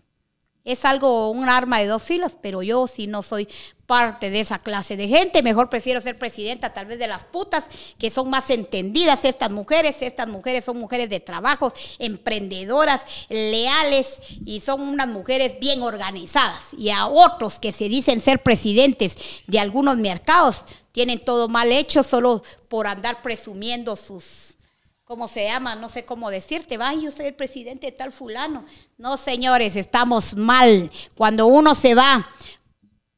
es 0.65 0.85
algo, 0.85 1.29
un 1.29 1.49
arma 1.49 1.79
de 1.79 1.87
dos 1.87 2.03
filos, 2.03 2.37
pero 2.41 2.61
yo 2.61 2.87
si 2.87 3.07
no 3.07 3.21
soy 3.21 3.47
parte 3.85 4.29
de 4.29 4.39
esa 4.39 4.59
clase 4.59 4.95
de 4.95 5.09
gente, 5.09 5.43
mejor 5.43 5.69
prefiero 5.69 5.99
ser 5.99 6.17
presidenta 6.17 6.71
tal 6.71 6.85
vez 6.85 6.99
de 6.99 7.07
las 7.07 7.25
putas, 7.25 7.65
que 7.97 8.09
son 8.09 8.29
más 8.29 8.49
entendidas 8.49 9.25
estas 9.25 9.51
mujeres, 9.51 10.01
estas 10.01 10.27
mujeres 10.29 10.63
son 10.63 10.79
mujeres 10.79 11.09
de 11.09 11.19
trabajo, 11.19 11.73
emprendedoras, 11.99 13.03
leales 13.27 14.19
y 14.45 14.61
son 14.61 14.81
unas 14.81 15.07
mujeres 15.07 15.59
bien 15.59 15.81
organizadas. 15.81 16.69
Y 16.77 16.91
a 16.91 17.07
otros 17.07 17.59
que 17.59 17.73
se 17.73 17.89
dicen 17.89 18.21
ser 18.21 18.41
presidentes 18.41 19.17
de 19.47 19.59
algunos 19.59 19.97
mercados, 19.97 20.63
tienen 20.93 21.25
todo 21.25 21.49
mal 21.49 21.71
hecho 21.71 22.03
solo 22.03 22.43
por 22.69 22.87
andar 22.87 23.21
presumiendo 23.21 23.95
sus, 23.97 24.55
¿cómo 25.03 25.27
se 25.27 25.43
llama? 25.45 25.75
No 25.75 25.89
sé 25.89 26.05
cómo 26.05 26.29
decirte, 26.29 26.77
va, 26.77 26.93
yo 26.93 27.11
soy 27.11 27.25
el 27.25 27.35
presidente 27.35 27.87
de 27.87 27.91
tal 27.91 28.11
fulano. 28.11 28.63
No, 28.97 29.17
señores, 29.17 29.75
estamos 29.75 30.35
mal. 30.35 30.89
Cuando 31.15 31.47
uno 31.47 31.73
se 31.73 31.95
va 31.95 32.13
a 32.13 32.29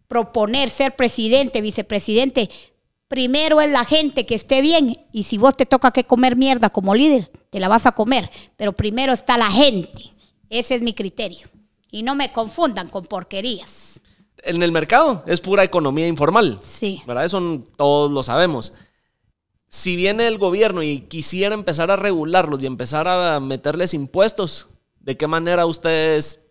proponer 0.08 0.70
ser 0.70 0.96
presidente, 0.96 1.60
vicepresidente, 1.60 2.50
primero 3.10 3.60
es 3.60 3.70
la 3.70 3.84
gente 3.84 4.26
que 4.26 4.36
esté 4.36 4.62
bien 4.62 5.06
y 5.12 5.24
si 5.24 5.38
vos 5.38 5.58
te 5.58 5.66
toca 5.66 5.92
que 5.92 6.06
comer 6.06 6.38
mierda 6.38 6.70
como 6.70 6.96
líder, 6.96 7.30
te 7.50 7.60
la 7.60 7.68
vas 7.68 7.86
a 7.86 7.92
comer, 7.92 8.32
pero 8.56 8.72
primero 8.72 9.12
está 9.12 9.38
la 9.38 9.52
gente. 9.52 10.14
Ese 10.50 10.76
es 10.76 10.82
mi 10.82 10.94
criterio. 10.94 11.50
Y 11.92 12.04
no 12.04 12.16
me 12.16 12.32
confundan 12.32 12.88
con 12.88 13.04
porquerías 13.04 13.95
en 14.46 14.64
el 14.64 14.72
mercado 14.72 15.24
es 15.28 15.42
pura 15.42 15.64
economía 15.64 16.08
informal. 16.08 16.60
Sí. 16.64 17.02
¿Verdad? 17.06 17.26
Eso 17.26 17.64
todos 17.76 18.12
lo 18.12 18.24
sabemos. 18.24 18.74
Si 19.68 19.96
viene 19.96 20.28
el 20.28 20.38
gobierno 20.38 20.84
y 20.84 21.02
quisiera 21.02 21.54
empezar 21.54 21.92
a 21.92 21.96
regularlos 21.96 22.64
y 22.64 22.66
empezar 22.66 23.08
a 23.08 23.40
meterles 23.40 23.94
impuestos, 23.94 24.68
¿de 25.00 25.18
qué 25.18 25.28
manera 25.28 25.66
ustedes 25.66 26.42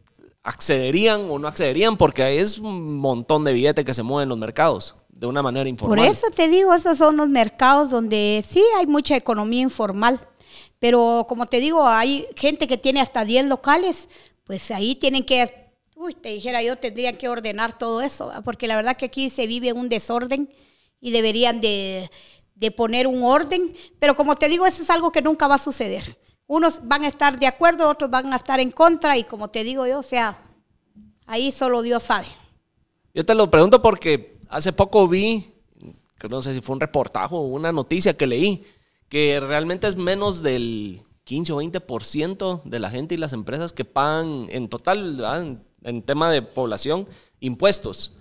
accederían 0.43 1.31
o 1.31 1.39
no 1.39 1.49
accederían? 1.49 1.97
Porque 1.97 2.41
es 2.41 2.59
un 2.59 2.99
montón 2.99 3.45
de 3.45 3.55
billetes 3.55 3.85
que 3.85 3.95
se 3.95 4.03
mueven 4.03 4.25
en 4.25 4.29
los 4.31 4.39
mercados 4.39 4.95
de 5.09 5.27
una 5.27 5.43
manera 5.43 5.69
informal. 5.69 5.99
Por 5.99 6.07
eso 6.07 6.27
te 6.35 6.49
digo, 6.49 6.75
esos 6.75 6.99
son 6.99 7.17
los 7.17 7.29
mercados 7.29 7.91
donde 7.91 8.45
sí 8.47 8.63
hay 8.79 8.87
mucha 8.87 9.17
economía 9.17 9.63
informal. 9.63 10.21
Pero 10.79 11.25
como 11.29 11.47
te 11.47 11.61
digo, 11.61 11.87
hay 11.87 12.27
gente 12.37 12.69
que 12.69 12.77
tiene 12.77 13.01
hasta 13.01 13.25
10 13.25 13.47
locales, 13.47 14.09
pues 14.45 14.71
ahí 14.71 14.97
tienen 14.97 15.25
que 15.25 15.64
uy, 16.05 16.13
te 16.15 16.29
dijera 16.29 16.63
yo, 16.63 16.77
tendrían 16.77 17.17
que 17.17 17.29
ordenar 17.29 17.79
todo 17.79 18.03
eso, 18.03 18.31
porque 18.45 18.69
la 18.69 18.77
verdad 18.77 18.97
que 18.97 19.07
aquí 19.07 19.31
se 19.31 19.47
vive 19.47 19.73
un 19.73 19.89
desorden 19.89 20.51
y 21.01 21.11
deberían 21.11 21.61
de, 21.61 22.11
poner 22.77 23.07
un 23.07 23.23
orden, 23.23 23.75
pero 23.99 24.15
como 24.15 24.37
te 24.37 24.49
digo, 24.49 24.67
eso 24.67 24.83
es 24.83 24.91
algo 24.91 25.13
que 25.13 25.23
nunca 25.23 25.49
va 25.49 25.57
a 25.57 25.59
suceder. 25.59 26.19
Unos 26.47 26.87
van 26.87 27.05
a 27.05 27.09
estar 27.09 27.39
de 27.39 27.47
acuerdo, 27.47 27.89
otros 27.89 28.11
van 28.11 28.33
a 28.33 28.37
estar 28.37 28.61
en 28.61 28.71
contra 28.71 29.17
y 29.17 29.25
como 29.25 29.49
te 29.49 29.65
digo 29.65 29.87
yo, 29.87 29.99
o 29.99 30.03
sea, 30.03 30.39
ahí 31.27 31.51
solo 31.51 31.83
Dios 31.83 32.03
sabe. 32.03 32.27
Yo 33.15 33.25
te 33.25 33.35
lo 33.35 33.51
pregunto 33.51 33.81
porque 33.81 34.39
hace 34.49 34.73
poco 34.73 35.09
vi, 35.09 35.53
que 36.19 36.29
no 36.29 36.43
sé 36.43 36.55
si 36.55 36.61
fue 36.61 36.75
un 36.75 36.81
reportaje 36.81 37.35
o 37.35 37.41
una 37.41 37.73
noticia 37.73 38.17
que 38.17 38.27
leí, 38.27 38.65
que 39.09 39.41
realmente 39.41 39.87
es 39.87 39.97
menos 39.97 40.43
del 40.43 41.03
15 41.25 41.53
o 41.53 41.63
20% 41.63 42.63
de 42.65 42.79
la 42.79 42.91
gente 42.91 43.15
y 43.15 43.19
las 43.19 43.33
empresas 43.33 43.73
que 43.73 43.85
pagan 43.85 44.47
en 44.51 44.69
total, 44.69 45.65
en 45.85 46.03
tema 46.03 46.31
de 46.33 46.43
población, 46.43 47.07
impuestos. 47.41 48.13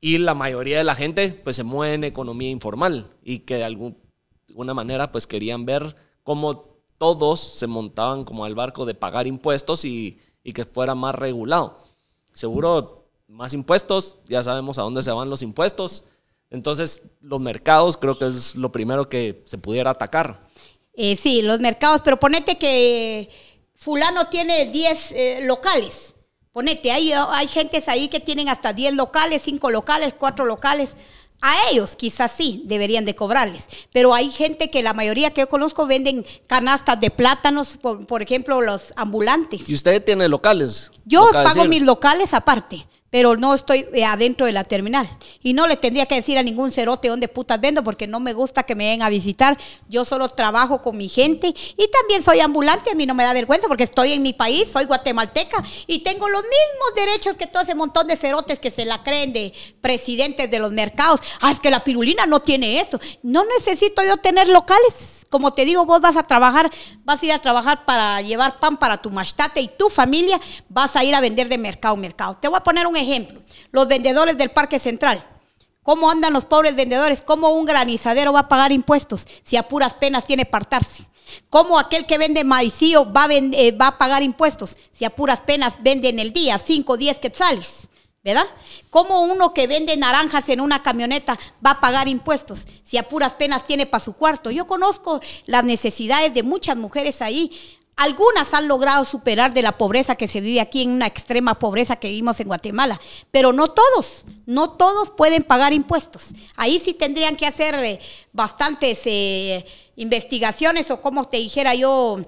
Y 0.00 0.18
la 0.18 0.34
mayoría 0.34 0.78
de 0.78 0.84
la 0.84 0.94
gente 0.94 1.40
pues 1.44 1.56
se 1.56 1.62
mueve 1.62 1.94
en 1.94 2.04
economía 2.04 2.50
informal 2.50 3.08
y 3.22 3.40
que 3.40 3.54
de 3.54 3.64
alguna 3.64 4.74
manera 4.74 5.12
pues 5.12 5.26
querían 5.26 5.64
ver 5.64 5.94
cómo 6.24 6.76
todos 6.98 7.40
se 7.40 7.66
montaban 7.66 8.24
como 8.24 8.44
al 8.44 8.54
barco 8.54 8.84
de 8.84 8.94
pagar 8.94 9.26
impuestos 9.26 9.84
y, 9.84 10.18
y 10.42 10.52
que 10.52 10.64
fuera 10.64 10.94
más 10.94 11.14
regulado. 11.14 11.78
Seguro 12.32 13.06
más 13.28 13.54
impuestos, 13.54 14.18
ya 14.26 14.42
sabemos 14.42 14.78
a 14.78 14.82
dónde 14.82 15.02
se 15.02 15.12
van 15.12 15.30
los 15.30 15.42
impuestos. 15.42 16.04
Entonces 16.50 17.02
los 17.20 17.40
mercados 17.40 17.96
creo 17.96 18.18
que 18.18 18.26
es 18.26 18.56
lo 18.56 18.72
primero 18.72 19.08
que 19.08 19.42
se 19.46 19.56
pudiera 19.56 19.90
atacar. 19.90 20.48
Eh, 20.94 21.16
sí, 21.16 21.42
los 21.42 21.60
mercados, 21.60 22.02
pero 22.04 22.18
ponete 22.18 22.58
que 22.58 23.30
fulano 23.74 24.26
tiene 24.26 24.66
10 24.66 25.12
eh, 25.12 25.40
locales 25.44 26.14
Ponete, 26.52 26.92
hay, 26.92 27.12
hay 27.12 27.48
gentes 27.48 27.88
ahí 27.88 28.08
que 28.08 28.20
tienen 28.20 28.50
hasta 28.50 28.74
10 28.74 28.94
locales, 28.94 29.40
5 29.42 29.70
locales, 29.70 30.14
4 30.18 30.44
locales. 30.44 30.96
A 31.40 31.54
ellos 31.70 31.96
quizás 31.96 32.30
sí 32.30 32.62
deberían 32.66 33.06
de 33.06 33.14
cobrarles, 33.14 33.66
pero 33.90 34.14
hay 34.14 34.30
gente 34.30 34.70
que 34.70 34.82
la 34.82 34.92
mayoría 34.92 35.32
que 35.32 35.40
yo 35.40 35.48
conozco 35.48 35.86
venden 35.86 36.24
canastas 36.46 37.00
de 37.00 37.10
plátanos, 37.10 37.78
por, 37.78 38.22
ejemplo, 38.22 38.60
los 38.60 38.92
ambulantes. 38.96 39.68
¿Y 39.68 39.74
usted 39.74 40.04
tiene 40.04 40.28
locales? 40.28 40.92
Yo 41.04 41.30
pago 41.32 41.64
mis 41.64 41.82
locales 41.82 42.32
aparte, 42.34 42.86
pero 43.12 43.36
no 43.36 43.54
estoy 43.54 43.86
eh, 43.92 44.06
adentro 44.06 44.46
de 44.46 44.52
la 44.52 44.64
terminal. 44.64 45.06
Y 45.42 45.52
no 45.52 45.66
le 45.66 45.76
tendría 45.76 46.06
que 46.06 46.14
decir 46.14 46.38
a 46.38 46.42
ningún 46.42 46.70
cerote 46.70 47.08
dónde 47.08 47.28
putas 47.28 47.60
vendo, 47.60 47.84
porque 47.84 48.06
no 48.06 48.20
me 48.20 48.32
gusta 48.32 48.62
que 48.62 48.74
me 48.74 48.88
vengan 48.88 49.06
a 49.06 49.10
visitar. 49.10 49.58
Yo 49.86 50.06
solo 50.06 50.30
trabajo 50.30 50.80
con 50.80 50.96
mi 50.96 51.10
gente 51.10 51.48
y 51.48 51.90
también 51.90 52.22
soy 52.22 52.40
ambulante. 52.40 52.90
A 52.90 52.94
mí 52.94 53.04
no 53.04 53.12
me 53.12 53.24
da 53.24 53.34
vergüenza 53.34 53.68
porque 53.68 53.84
estoy 53.84 54.14
en 54.14 54.22
mi 54.22 54.32
país, 54.32 54.66
soy 54.72 54.86
guatemalteca 54.86 55.62
y 55.86 55.98
tengo 55.98 56.26
los 56.26 56.42
mismos 56.42 56.94
derechos 56.96 57.36
que 57.36 57.46
todo 57.46 57.62
ese 57.62 57.74
montón 57.74 58.06
de 58.06 58.16
cerotes 58.16 58.58
que 58.58 58.70
se 58.70 58.86
la 58.86 59.02
creen 59.02 59.34
de 59.34 59.52
presidentes 59.82 60.50
de 60.50 60.58
los 60.58 60.72
mercados. 60.72 61.20
Ah, 61.42 61.50
es 61.50 61.60
que 61.60 61.70
la 61.70 61.84
pirulina 61.84 62.24
no 62.24 62.40
tiene 62.40 62.80
esto. 62.80 62.98
No 63.22 63.44
necesito 63.44 64.02
yo 64.02 64.16
tener 64.16 64.48
locales 64.48 65.22
como 65.32 65.54
te 65.54 65.64
digo, 65.64 65.86
vos 65.86 66.02
vas 66.02 66.18
a 66.18 66.24
trabajar, 66.24 66.70
vas 67.04 67.22
a 67.22 67.24
ir 67.24 67.32
a 67.32 67.38
trabajar 67.38 67.86
para 67.86 68.20
llevar 68.20 68.60
pan 68.60 68.76
para 68.76 69.00
tu 69.00 69.10
mastate 69.10 69.62
y 69.62 69.68
tu 69.68 69.88
familia 69.88 70.38
vas 70.68 70.94
a 70.94 71.04
ir 71.04 71.14
a 71.14 71.22
vender 71.22 71.48
de 71.48 71.56
mercado 71.56 71.94
a 71.94 71.96
mercado. 71.96 72.36
Te 72.38 72.48
voy 72.48 72.58
a 72.58 72.62
poner 72.62 72.86
un 72.86 72.96
ejemplo. 73.02 73.40
Los 73.70 73.88
vendedores 73.88 74.38
del 74.38 74.50
Parque 74.50 74.78
Central. 74.78 75.22
¿Cómo 75.82 76.10
andan 76.10 76.32
los 76.32 76.46
pobres 76.46 76.76
vendedores? 76.76 77.22
¿Cómo 77.22 77.50
un 77.50 77.66
granizadero 77.66 78.32
va 78.32 78.40
a 78.40 78.48
pagar 78.48 78.72
impuestos 78.72 79.26
si 79.42 79.56
a 79.56 79.68
puras 79.68 79.94
penas 79.94 80.24
tiene 80.24 80.46
partarse? 80.46 81.08
¿Cómo 81.50 81.78
aquel 81.78 82.06
que 82.06 82.18
vende 82.18 82.44
maicillo 82.44 83.10
va 83.10 83.24
a, 83.24 83.32
eh, 83.32 83.72
va 83.72 83.88
a 83.88 83.98
pagar 83.98 84.22
impuestos 84.22 84.76
si 84.92 85.04
a 85.04 85.10
puras 85.10 85.42
penas 85.42 85.82
vende 85.82 86.08
en 86.08 86.18
el 86.18 86.32
día 86.32 86.58
5 86.58 86.92
o 86.92 86.96
10 86.96 87.18
quetzales? 87.18 87.88
¿verdad? 88.24 88.46
¿Cómo 88.90 89.22
uno 89.22 89.52
que 89.52 89.66
vende 89.66 89.96
naranjas 89.96 90.48
en 90.48 90.60
una 90.60 90.82
camioneta 90.82 91.38
va 91.64 91.72
a 91.72 91.80
pagar 91.80 92.06
impuestos 92.06 92.66
si 92.84 92.96
a 92.96 93.08
puras 93.08 93.34
penas 93.34 93.66
tiene 93.66 93.84
para 93.86 94.04
su 94.04 94.12
cuarto? 94.12 94.50
Yo 94.50 94.66
conozco 94.66 95.20
las 95.46 95.64
necesidades 95.64 96.32
de 96.32 96.42
muchas 96.44 96.76
mujeres 96.76 97.20
ahí. 97.20 97.50
Algunas 97.96 98.52
han 98.54 98.68
logrado 98.68 99.04
superar 99.04 99.52
de 99.52 99.62
la 99.62 99.72
pobreza 99.72 100.16
que 100.16 100.26
se 100.26 100.40
vive 100.40 100.60
aquí 100.60 100.82
en 100.82 100.90
una 100.90 101.06
extrema 101.06 101.58
pobreza 101.58 101.96
que 101.96 102.08
vivimos 102.08 102.40
en 102.40 102.48
Guatemala, 102.48 103.00
pero 103.30 103.52
no 103.52 103.68
todos, 103.68 104.24
no 104.46 104.70
todos 104.70 105.10
pueden 105.10 105.42
pagar 105.42 105.72
impuestos. 105.72 106.28
Ahí 106.56 106.80
sí 106.80 106.94
tendrían 106.94 107.36
que 107.36 107.46
hacer 107.46 107.74
eh, 107.74 108.00
bastantes 108.32 109.02
eh, 109.04 109.64
investigaciones 109.96 110.90
o 110.90 111.00
como 111.00 111.26
te 111.26 111.36
dijera 111.36 111.74
yo, 111.74 112.18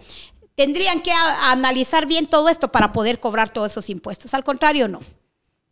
tendrían 0.55 1.01
que 1.01 1.13
analizar 1.13 2.07
bien 2.07 2.27
todo 2.27 2.49
esto 2.49 2.71
para 2.71 2.93
poder 2.93 3.19
cobrar 3.19 3.49
todos 3.51 3.73
esos 3.73 3.89
impuestos. 3.91 4.35
Al 4.35 4.45
contrario, 4.45 4.87
no. 4.87 5.01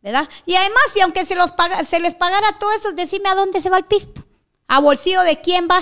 ¿verdad? 0.03 0.29
Y 0.47 0.57
además, 0.57 0.83
si 0.93 1.01
aunque 1.01 1.25
se, 1.25 1.37
los 1.37 1.53
paga, 1.53 1.85
se 1.85 2.01
les 2.01 2.15
pagara 2.15 2.59
todo 2.59 2.73
eso, 2.73 2.93
decime 2.93 3.29
a 3.29 3.35
dónde 3.35 3.63
se 3.63 3.71
va 3.71 3.79
el 3.79 3.85
pisto. 3.85 4.25
¿A 4.67 4.81
bolsillo 4.81 5.23
de 5.23 5.41
quién 5.41 5.69
va? 5.71 5.81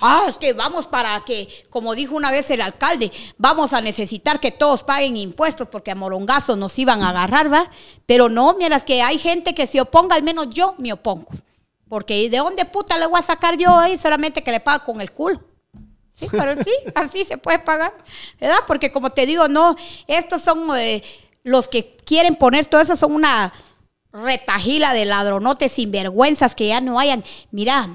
Ah, 0.00 0.24
es 0.28 0.38
que 0.38 0.52
vamos 0.52 0.86
para 0.86 1.22
que, 1.24 1.48
como 1.70 1.94
dijo 1.94 2.14
una 2.14 2.30
vez 2.30 2.50
el 2.50 2.60
alcalde, 2.60 3.12
vamos 3.38 3.72
a 3.72 3.80
necesitar 3.80 4.40
que 4.40 4.50
todos 4.50 4.82
paguen 4.82 5.16
impuestos 5.16 5.68
porque 5.68 5.90
a 5.90 5.94
morongazo 5.94 6.56
nos 6.56 6.78
iban 6.78 7.02
a 7.02 7.10
agarrar, 7.10 7.52
¿va? 7.52 7.70
Pero 8.06 8.28
no, 8.28 8.54
mira, 8.54 8.76
es 8.76 8.84
que 8.84 9.02
hay 9.02 9.18
gente 9.18 9.54
que 9.54 9.66
se 9.66 9.80
oponga, 9.80 10.16
al 10.16 10.22
menos 10.22 10.48
yo 10.50 10.74
me 10.78 10.92
opongo. 10.92 11.28
Porque 11.88 12.28
¿de 12.28 12.38
dónde 12.38 12.64
puta 12.64 12.98
le 12.98 13.06
voy 13.06 13.20
a 13.20 13.22
sacar 13.22 13.56
yo 13.56 13.76
ahí? 13.76 13.98
Solamente 13.98 14.42
que 14.42 14.50
le 14.50 14.60
paga 14.60 14.84
con 14.84 15.00
el 15.00 15.12
culo. 15.12 15.40
Sí, 16.14 16.26
pero 16.30 16.54
sí, 16.62 16.70
así 16.94 17.24
se 17.24 17.38
puede 17.38 17.58
pagar, 17.58 17.92
¿verdad? 18.40 18.58
Porque 18.66 18.92
como 18.92 19.10
te 19.10 19.26
digo, 19.26 19.48
no, 19.48 19.76
estos 20.06 20.42
son 20.42 20.76
eh, 20.76 21.02
los 21.42 21.68
que 21.68 21.96
quieren 22.04 22.36
poner 22.36 22.66
todo 22.66 22.80
eso 22.80 22.96
son 22.96 23.12
una 23.12 23.52
retajila 24.12 24.92
de 24.92 25.04
ladronotes 25.04 25.72
sinvergüenzas 25.72 26.54
que 26.54 26.68
ya 26.68 26.80
no 26.80 26.98
hayan. 26.98 27.24
Mira, 27.50 27.88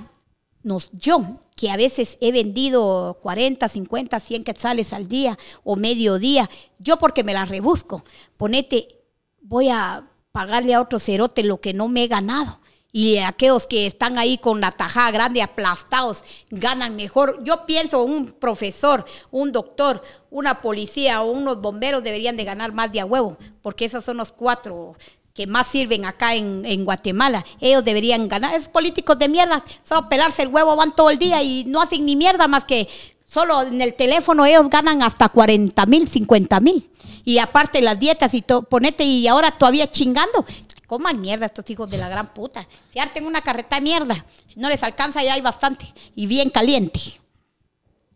nos, 0.63 0.91
yo, 0.91 1.39
que 1.55 1.71
a 1.71 1.77
veces 1.77 2.17
he 2.21 2.31
vendido 2.31 3.17
40, 3.21 3.67
50, 3.67 4.19
100 4.19 4.43
quetzales 4.43 4.93
al 4.93 5.07
día 5.07 5.37
o 5.63 5.75
medio 5.75 6.19
día, 6.19 6.49
yo 6.79 6.97
porque 6.97 7.23
me 7.23 7.33
las 7.33 7.49
rebusco, 7.49 8.03
ponete, 8.37 8.99
voy 9.41 9.69
a 9.69 10.09
pagarle 10.31 10.73
a 10.73 10.81
otro 10.81 10.99
cerote 10.99 11.43
lo 11.43 11.59
que 11.61 11.73
no 11.73 11.87
me 11.87 12.03
he 12.03 12.07
ganado 12.07 12.59
y 12.91 13.17
aquellos 13.17 13.67
que 13.67 13.85
están 13.85 14.17
ahí 14.17 14.37
con 14.37 14.61
la 14.61 14.71
tajada 14.71 15.11
grande 15.11 15.41
aplastados 15.41 16.23
ganan 16.49 16.95
mejor. 16.95 17.43
Yo 17.43 17.65
pienso 17.65 18.03
un 18.03 18.31
profesor, 18.31 19.05
un 19.29 19.51
doctor, 19.51 20.01
una 20.31 20.61
policía 20.61 21.21
o 21.21 21.31
unos 21.31 21.61
bomberos 21.61 22.03
deberían 22.03 22.35
de 22.35 22.45
ganar 22.45 22.71
más 22.73 22.91
de 22.91 22.99
a 22.99 23.05
huevo, 23.05 23.37
porque 23.61 23.85
esos 23.85 24.03
son 24.03 24.17
los 24.17 24.31
cuatro 24.31 24.95
que 25.39 25.47
más 25.47 25.67
sirven 25.67 26.03
acá 26.03 26.35
en, 26.35 26.83
Guatemala. 26.83 27.45
Ellos 27.61 27.81
deberían 27.85 28.27
ganar. 28.27 28.53
Esos 28.53 28.67
políticos 28.67 29.17
de 29.17 29.29
mierda, 29.29 29.63
solo 29.85 30.09
pelarse 30.09 30.41
el 30.41 30.49
huevo 30.49 30.75
van 30.75 30.93
todo 30.93 31.09
el 31.09 31.17
día 31.17 31.41
y 31.41 31.63
no 31.63 31.81
hacen 31.81 32.05
ni 32.05 32.17
mierda 32.17 32.49
más 32.49 32.65
que 32.65 32.89
solo 33.25 33.61
en 33.61 33.79
el 33.79 33.93
teléfono 33.93 34.45
ellos 34.45 34.69
ganan 34.69 35.01
hasta 35.01 35.29
40 35.29 35.85
mil, 35.85 36.09
50 36.09 36.59
mil. 36.59 36.91
Y 37.23 37.37
aparte 37.37 37.79
las 37.81 37.97
dietas 37.97 38.33
y 38.33 38.41
todo, 38.41 38.63
ponete 38.63 39.05
y 39.05 39.29
ahora 39.29 39.57
todavía 39.57 39.87
chingando. 39.87 40.43
Coman 40.87 41.21
mierda 41.21 41.45
estos 41.45 41.69
hijos 41.69 41.89
de 41.89 41.99
la 41.99 42.09
gran 42.09 42.33
puta. 42.33 42.67
Si 42.91 42.99
harten 42.99 43.25
una 43.25 43.41
carreta 43.41 43.77
de 43.77 43.81
mierda, 43.81 44.25
si 44.45 44.59
no 44.59 44.67
les 44.67 44.83
alcanza 44.83 45.23
ya 45.23 45.35
hay 45.35 45.41
bastante 45.41 45.85
y 46.17 46.27
bien 46.27 46.49
caliente. 46.49 46.99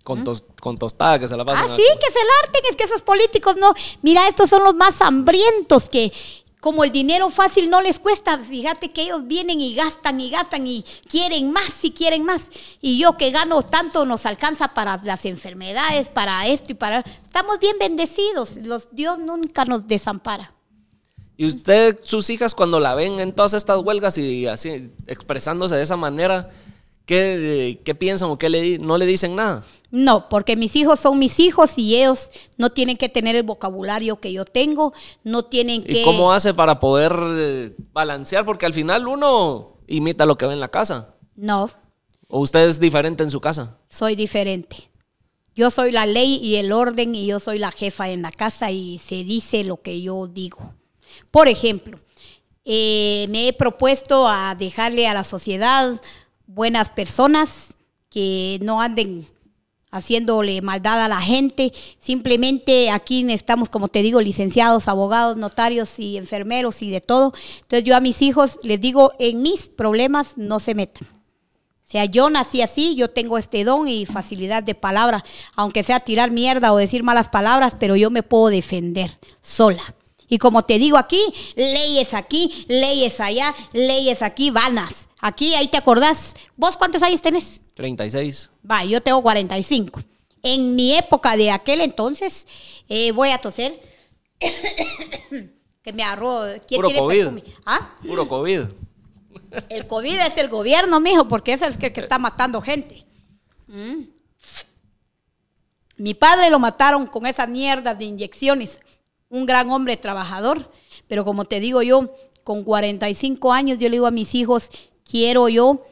Con, 0.04 0.26
con 0.60 0.78
tostada 0.78 1.18
que 1.18 1.30
se 1.30 1.38
la 1.38 1.46
pasan. 1.46 1.68
Ah, 1.72 1.74
sí, 1.74 1.84
que 2.02 2.12
se 2.12 2.20
la 2.20 2.32
harten. 2.44 2.62
Es 2.70 2.76
que 2.76 2.84
esos 2.84 3.02
políticos 3.02 3.56
no. 3.56 3.74
Mira, 4.02 4.28
estos 4.28 4.50
son 4.50 4.66
los 4.66 4.76
más 4.76 5.02
hambrientos 5.02 5.88
que, 5.88 6.12
como 6.64 6.86
el 6.86 6.94
dinero 6.94 7.30
fácil 7.30 7.70
no 7.70 7.82
les 7.82 8.00
cuesta, 8.00 8.40
fíjate 8.40 8.90
que 8.90 9.02
ellos 9.02 9.28
vienen 9.28 9.60
y 9.60 9.76
gastan 9.76 10.22
y 10.22 10.30
gastan 10.30 10.66
y 10.66 10.86
quieren 11.12 11.52
más 11.52 11.84
y 11.84 11.92
quieren 11.92 12.24
más. 12.24 12.50
Y 12.80 12.98
yo 12.98 13.18
que 13.18 13.32
gano 13.32 13.64
tanto 13.64 14.06
nos 14.06 14.26
alcanza 14.26 14.70
para 14.70 14.98
las 15.04 15.26
enfermedades, 15.26 16.08
para 16.08 16.48
esto 16.48 16.72
y 16.72 16.76
para... 16.76 17.02
Estamos 17.02 17.60
bien 17.60 17.76
bendecidos. 17.78 18.56
Los, 18.64 18.88
Dios 18.94 19.20
nunca 19.20 19.66
nos 19.66 19.88
desampara. 19.88 20.54
Y 21.36 21.48
usted, 21.48 22.00
sus 22.02 22.30
hijas, 22.30 22.56
cuando 22.56 22.80
la 22.80 22.96
ven 22.96 23.20
en 23.20 23.34
todas 23.34 23.54
estas 23.54 23.82
huelgas 23.82 24.18
y 24.18 24.48
así 24.48 24.90
expresándose 25.06 25.76
de 25.76 25.84
esa 25.84 25.98
manera, 25.98 26.50
¿qué, 27.06 27.78
piensan 28.00 28.30
o 28.30 28.40
qué 28.40 28.48
le, 28.48 28.78
no 28.78 28.98
le 28.98 29.06
dicen 29.06 29.36
nada? 29.36 29.66
No, 29.94 30.28
porque 30.28 30.56
mis 30.56 30.76
hijos 30.76 31.00
son 31.00 31.20
mis 31.20 31.40
hijos 31.40 31.78
y 31.78 31.96
ellos 31.96 32.32
no 32.58 32.72
tienen 32.72 32.98
que 32.98 33.10
tener 33.10 33.36
el 33.36 33.44
vocabulario 33.44 34.20
que 34.20 34.34
yo 34.34 34.44
tengo, 34.44 34.92
no 35.24 35.46
tienen 35.46 35.84
que... 35.84 36.02
¿Y 36.02 36.04
cómo 36.04 36.34
hace 36.34 36.52
para 36.52 36.80
poder 36.80 37.16
eh, 37.16 37.76
balancear? 37.92 38.44
Porque 38.44 38.66
al 38.66 38.74
final 38.74 39.08
uno 39.08 39.78
imita 39.86 40.26
lo 40.26 40.36
que 40.36 40.48
ve 40.48 40.54
en 40.54 40.62
la 40.62 40.70
casa. 40.70 41.14
No. 41.36 41.70
¿O 42.28 42.40
usted 42.40 42.68
es 42.68 42.80
diferente 42.80 43.22
en 43.22 43.30
su 43.30 43.40
casa? 43.40 43.78
Soy 43.88 44.16
diferente. 44.16 44.90
Yo 45.54 45.70
soy 45.70 45.92
la 45.92 46.08
ley 46.08 46.40
y 46.42 46.56
el 46.56 46.72
orden 46.72 47.14
y 47.14 47.28
yo 47.28 47.40
soy 47.40 47.60
la 47.60 47.72
jefa 47.72 48.10
en 48.10 48.24
la 48.24 48.32
casa 48.32 48.72
y 48.72 48.98
se 48.98 49.24
dice 49.24 49.64
lo 49.64 49.84
que 49.84 50.02
yo 50.02 50.26
digo. 50.26 50.74
Por 51.30 51.48
ejemplo, 51.48 52.00
eh, 52.66 53.28
me 53.30 53.48
he 53.48 53.54
propuesto 53.54 54.28
a 54.28 54.56
dejarle 54.56 55.08
a 55.08 55.14
la 55.14 55.24
sociedad 55.24 56.02
buenas 56.48 56.90
personas 56.90 57.76
que 58.10 58.58
no 58.64 58.82
anden 58.82 59.28
haciéndole 59.94 60.62
maldad 60.62 61.02
a 61.06 61.08
la 61.08 61.22
gente. 61.22 61.72
Simplemente 62.00 62.90
aquí 62.90 63.26
estamos, 63.32 63.70
como 63.70 63.88
te 63.88 64.02
digo, 64.02 64.20
licenciados, 64.20 64.88
abogados, 64.88 65.38
notarios 65.38 66.00
y 66.00 66.18
enfermeros 66.18 66.82
y 66.82 66.90
de 66.90 67.00
todo. 67.00 67.34
Entonces 67.62 67.84
yo 67.86 67.96
a 67.96 68.02
mis 68.02 68.22
hijos 68.22 68.58
les 68.64 68.82
digo, 68.82 69.14
en 69.20 69.42
mis 69.42 69.70
problemas 69.70 70.34
no 70.36 70.60
se 70.60 70.76
metan. 70.76 71.08
O 71.08 71.92
sea, 71.94 72.06
yo 72.06 72.32
nací 72.32 72.64
así, 72.64 72.96
yo 72.96 73.12
tengo 73.12 73.38
este 73.38 73.64
don 73.64 73.88
y 73.88 74.08
facilidad 74.08 74.64
de 74.64 74.74
palabra, 74.74 75.24
aunque 75.56 75.84
sea 75.84 76.00
tirar 76.00 76.32
mierda 76.32 76.74
o 76.74 76.78
decir 76.78 77.04
malas 77.04 77.30
palabras, 77.30 77.76
pero 77.80 77.96
yo 77.96 78.10
me 78.10 78.24
puedo 78.24 78.48
defender 78.48 79.20
sola. 79.44 79.84
Y 80.28 80.40
como 80.40 80.64
te 80.64 80.80
digo 80.80 80.98
aquí, 80.98 81.22
leyes 81.56 82.16
aquí, 82.16 82.66
leyes 82.68 83.20
allá, 83.20 83.54
leyes 83.74 84.24
aquí, 84.24 84.50
vanas. 84.50 85.08
Aquí, 85.20 85.54
ahí 85.54 85.68
te 85.68 85.78
acordás. 85.78 86.34
¿Vos 86.58 86.76
cuántos 86.78 87.04
años 87.04 87.22
tenés? 87.22 87.62
36. 87.74 88.52
Va, 88.70 88.84
yo 88.86 89.02
tengo 89.02 89.22
45. 89.22 90.02
En 90.42 90.76
mi 90.76 90.96
época 90.96 91.38
de 91.38 91.52
aquel 91.52 91.82
entonces, 91.82 92.48
eh, 92.90 93.12
voy 93.12 93.30
a 93.30 93.38
toser. 93.38 93.80
que 95.82 95.94
me 95.94 96.04
agarró. 96.04 96.42
¿Quién 96.68 96.82
Puro 96.82 96.94
COVID. 96.94 97.28
¿Ah? 97.66 97.96
Puro 98.06 98.28
COVID. 98.28 98.62
El 99.70 99.88
COVID 99.88 100.20
es 100.20 100.38
el 100.38 100.50
gobierno, 100.50 101.00
mijo, 101.00 101.28
porque 101.28 101.54
es 101.54 101.62
el 101.62 101.78
que, 101.78 101.94
está 101.96 102.18
matando 102.18 102.62
gente. 102.62 103.06
Mm. 103.68 104.04
Mi 105.98 106.14
padre 106.14 106.50
lo 106.50 106.60
mataron 106.60 107.06
con 107.08 107.26
esas 107.26 107.48
mierdas 107.48 107.98
de 107.98 108.06
inyecciones 108.06 108.80
un 109.34 109.48
gran 109.48 109.72
hombre 109.72 109.98
trabajador, 109.98 110.70
pero 111.08 111.26
como 111.26 111.46
te 111.46 111.60
digo 111.60 111.82
yo, 111.82 112.14
con 112.44 112.64
45 112.64 113.52
años 113.52 113.80
yo 113.80 113.90
le 113.90 113.96
digo 113.96 114.06
a 114.06 114.12
mis 114.12 114.36
hijos, 114.36 114.70
quiero 115.04 115.50
yo 115.50 115.84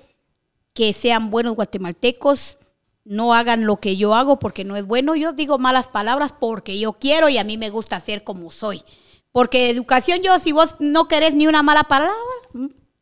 que 0.74 0.94
sean 0.94 1.30
buenos 1.30 1.56
guatemaltecos, 1.56 2.58
no 3.04 3.34
hagan 3.34 3.66
lo 3.66 3.78
que 3.78 3.98
yo 3.98 4.14
hago 4.16 4.40
porque 4.40 4.64
no 4.64 4.76
es 4.76 4.86
bueno. 4.86 5.16
Yo 5.16 5.34
digo 5.34 5.58
malas 5.58 5.90
palabras 5.90 6.34
porque 6.40 6.78
yo 6.80 6.94
quiero 6.94 7.30
y 7.30 7.38
a 7.38 7.44
mí 7.44 7.58
me 7.58 7.70
gusta 7.70 8.00
ser 8.00 8.24
como 8.24 8.52
soy. 8.52 8.84
Porque 9.32 9.70
educación 9.70 10.22
yo, 10.22 10.38
si 10.40 10.52
vos 10.52 10.76
no 10.80 11.08
querés 11.08 11.34
ni 11.34 11.48
una 11.48 11.64
mala 11.64 11.84
palabra... 11.86 12.14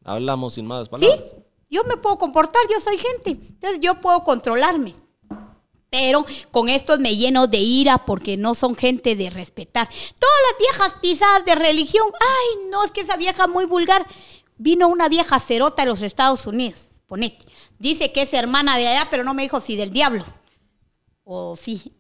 Hablamos 0.04 0.54
sin 0.54 0.66
malas 0.66 0.90
palabras. 0.90 1.20
Sí, 1.20 1.42
yo 1.70 1.84
me 1.84 1.98
puedo 1.98 2.18
comportar, 2.18 2.62
yo 2.72 2.80
soy 2.80 2.98
gente. 2.98 3.32
Entonces 3.32 3.80
yo 3.82 4.00
puedo 4.00 4.24
controlarme. 4.24 4.96
Pero 5.90 6.26
con 6.52 6.70
estos 6.70 7.00
me 7.00 7.16
lleno 7.16 7.48
de 7.48 7.58
ira 7.58 8.06
porque 8.06 8.38
no 8.38 8.54
son 8.54 8.76
gente 8.76 9.16
de 9.16 9.30
respetar. 9.32 9.90
Todas 10.20 10.36
las 10.50 10.60
viejas 10.60 10.96
pisadas 11.02 11.46
de 11.46 11.56
religión, 11.56 12.08
ay, 12.14 12.70
no, 12.70 12.84
es 12.84 12.92
que 12.92 13.02
esa 13.02 13.18
vieja 13.18 13.48
muy 13.48 13.66
vulgar. 13.66 14.06
Vino 14.58 14.88
una 14.88 15.10
vieja 15.10 15.40
cerota 15.40 15.82
de 15.82 15.90
los 15.90 16.04
Estados 16.04 16.46
Unidos, 16.46 16.90
ponete. 17.08 17.49
Dice 17.80 18.12
que 18.12 18.24
es 18.24 18.34
hermana 18.34 18.78
de 18.78 18.88
allá, 18.88 19.08
pero 19.10 19.24
no 19.24 19.34
me 19.34 19.44
dijo 19.44 19.60
si 19.62 19.76
del 19.76 19.92
diablo. 19.92 20.26
O 21.24 21.56
sí. 21.56 21.94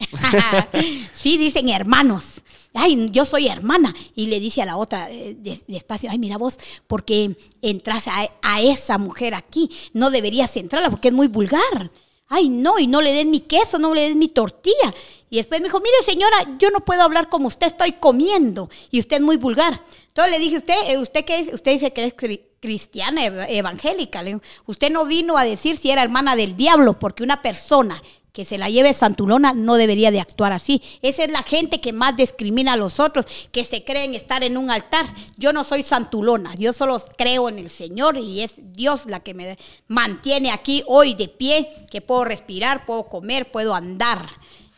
sí, 1.15 1.37
dicen 1.37 1.69
hermanos. 1.69 2.41
Ay, 2.73 3.09
yo 3.11 3.25
soy 3.25 3.47
hermana. 3.47 3.95
Y 4.15 4.27
le 4.27 4.39
dice 4.39 4.61
a 4.61 4.65
la 4.65 4.77
otra 4.77 5.09
eh, 5.09 5.35
despacio, 5.67 6.09
ay, 6.11 6.19
mira 6.19 6.37
vos, 6.37 6.57
porque 6.87 7.35
entras 7.61 8.07
a, 8.07 8.29
a 8.41 8.61
esa 8.61 8.97
mujer 8.97 9.33
aquí, 9.33 9.69
no 9.93 10.11
deberías 10.11 10.55
entrarla 10.57 10.89
porque 10.89 11.07
es 11.07 11.13
muy 11.13 11.27
vulgar 11.27 11.89
ay 12.29 12.47
no, 12.49 12.79
y 12.79 12.87
no 12.87 13.01
le 13.01 13.11
den 13.11 13.31
mi 13.31 13.41
queso, 13.41 13.77
no 13.79 13.93
le 13.93 14.01
den 14.01 14.19
mi 14.19 14.29
tortilla. 14.29 14.93
Y 15.29 15.37
después 15.37 15.59
me 15.59 15.67
dijo, 15.67 15.79
mire 15.79 15.97
señora, 16.05 16.57
yo 16.59 16.69
no 16.69 16.85
puedo 16.85 17.01
hablar 17.01 17.29
como 17.29 17.47
usted, 17.47 17.67
estoy 17.67 17.93
comiendo 17.93 18.69
y 18.91 18.99
usted 18.99 19.17
es 19.17 19.23
muy 19.23 19.37
vulgar. 19.37 19.81
Entonces 20.07 20.31
le 20.31 20.39
dije, 20.39 20.57
usted, 20.57 20.75
eh, 20.87 20.97
usted 20.97 21.25
qué 21.25 21.39
es, 21.39 21.53
usted 21.53 21.73
dice 21.73 21.91
que 21.91 22.05
es 22.05 22.13
cristiana, 22.59 23.25
evangélica. 23.25 24.23
usted 24.65 24.91
no 24.91 25.05
vino 25.05 25.37
a 25.37 25.45
decir 25.45 25.77
si 25.77 25.91
era 25.91 26.03
hermana 26.03 26.35
del 26.35 26.55
diablo, 26.55 26.99
porque 26.99 27.23
una 27.23 27.41
persona 27.41 28.01
que 28.33 28.45
se 28.45 28.57
la 28.57 28.69
lleve 28.69 28.93
santulona 28.93 29.53
no 29.53 29.75
debería 29.75 30.11
de 30.11 30.19
actuar 30.19 30.53
así. 30.53 30.81
Esa 31.01 31.23
es 31.23 31.31
la 31.31 31.43
gente 31.43 31.81
que 31.81 31.93
más 31.93 32.15
discrimina 32.15 32.73
a 32.73 32.77
los 32.77 32.99
otros, 32.99 33.25
que 33.51 33.65
se 33.65 33.83
creen 33.83 34.15
estar 34.15 34.43
en 34.43 34.55
un 34.55 34.71
altar. 34.71 35.05
Yo 35.37 35.51
no 35.51 35.63
soy 35.63 35.83
santulona, 35.83 36.53
yo 36.55 36.71
solo 36.71 37.03
creo 37.17 37.49
en 37.49 37.59
el 37.59 37.69
Señor 37.69 38.17
y 38.17 38.41
es 38.41 38.55
Dios 38.57 39.05
la 39.07 39.19
que 39.19 39.33
me 39.33 39.57
mantiene 39.87 40.51
aquí 40.51 40.83
hoy 40.87 41.15
de 41.15 41.27
pie, 41.27 41.69
que 41.91 42.01
puedo 42.01 42.23
respirar, 42.23 42.85
puedo 42.85 43.09
comer, 43.09 43.51
puedo 43.51 43.75
andar. 43.75 44.25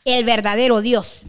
El 0.05 0.23
verdadero 0.23 0.81
Dios 0.81 1.23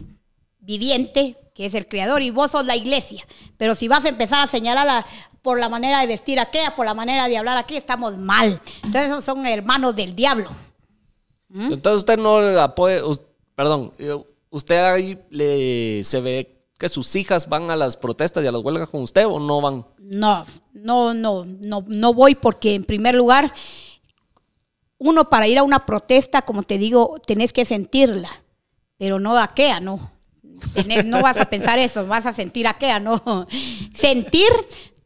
viviente, 0.59 1.35
que 1.53 1.67
es 1.67 1.75
el 1.75 1.85
Creador, 1.85 2.23
y 2.23 2.31
vos 2.31 2.51
sos 2.51 2.65
la 2.65 2.75
iglesia. 2.75 3.23
Pero 3.57 3.75
si 3.75 3.87
vas 3.87 4.05
a 4.05 4.09
empezar 4.09 4.41
a 4.41 4.47
señalar 4.47 5.05
por 5.43 5.59
la 5.59 5.69
manera 5.69 5.99
de 5.99 6.07
vestir 6.07 6.39
aquella, 6.39 6.73
por 6.73 6.85
la 6.85 6.95
manera 6.95 7.27
de 7.27 7.37
hablar 7.37 7.57
aquí, 7.57 7.75
estamos 7.75 8.17
mal. 8.17 8.59
Entonces 8.77 9.11
esos 9.11 9.25
son 9.25 9.45
hermanos 9.45 9.95
del 9.95 10.15
diablo. 10.15 10.49
Entonces 11.53 11.99
usted 11.99 12.17
no 12.17 12.39
apoya, 12.59 13.01
perdón, 13.53 13.93
usted 14.49 14.83
ahí 14.83 15.19
le, 15.29 16.03
se 16.03 16.21
ve 16.21 16.65
que 16.79 16.89
sus 16.89 17.15
hijas 17.15 17.47
van 17.47 17.69
a 17.69 17.75
las 17.75 17.97
protestas 17.97 18.43
y 18.43 18.47
a 18.47 18.51
las 18.51 18.63
huelgas 18.63 18.89
con 18.89 19.03
usted 19.03 19.27
o 19.27 19.39
no 19.39 19.61
van? 19.61 19.85
No, 19.99 20.45
no, 20.73 21.13
no, 21.13 21.45
no, 21.45 21.83
no 21.85 22.13
voy 22.13 22.35
porque 22.35 22.73
en 22.73 22.85
primer 22.85 23.13
lugar, 23.13 23.53
uno 24.97 25.29
para 25.29 25.47
ir 25.47 25.59
a 25.59 25.63
una 25.63 25.85
protesta, 25.85 26.41
como 26.41 26.63
te 26.63 26.77
digo, 26.77 27.17
tenés 27.25 27.53
que 27.53 27.65
sentirla, 27.65 28.29
pero 28.97 29.19
no 29.19 29.37
aquella, 29.37 29.81
no. 29.81 30.11
no 31.05 31.21
vas 31.21 31.37
a 31.37 31.45
pensar 31.45 31.79
eso, 31.79 32.07
vas 32.07 32.25
a 32.25 32.33
sentir 32.33 32.65
aquella, 32.67 32.99
no. 32.99 33.45
Sentir 33.93 34.49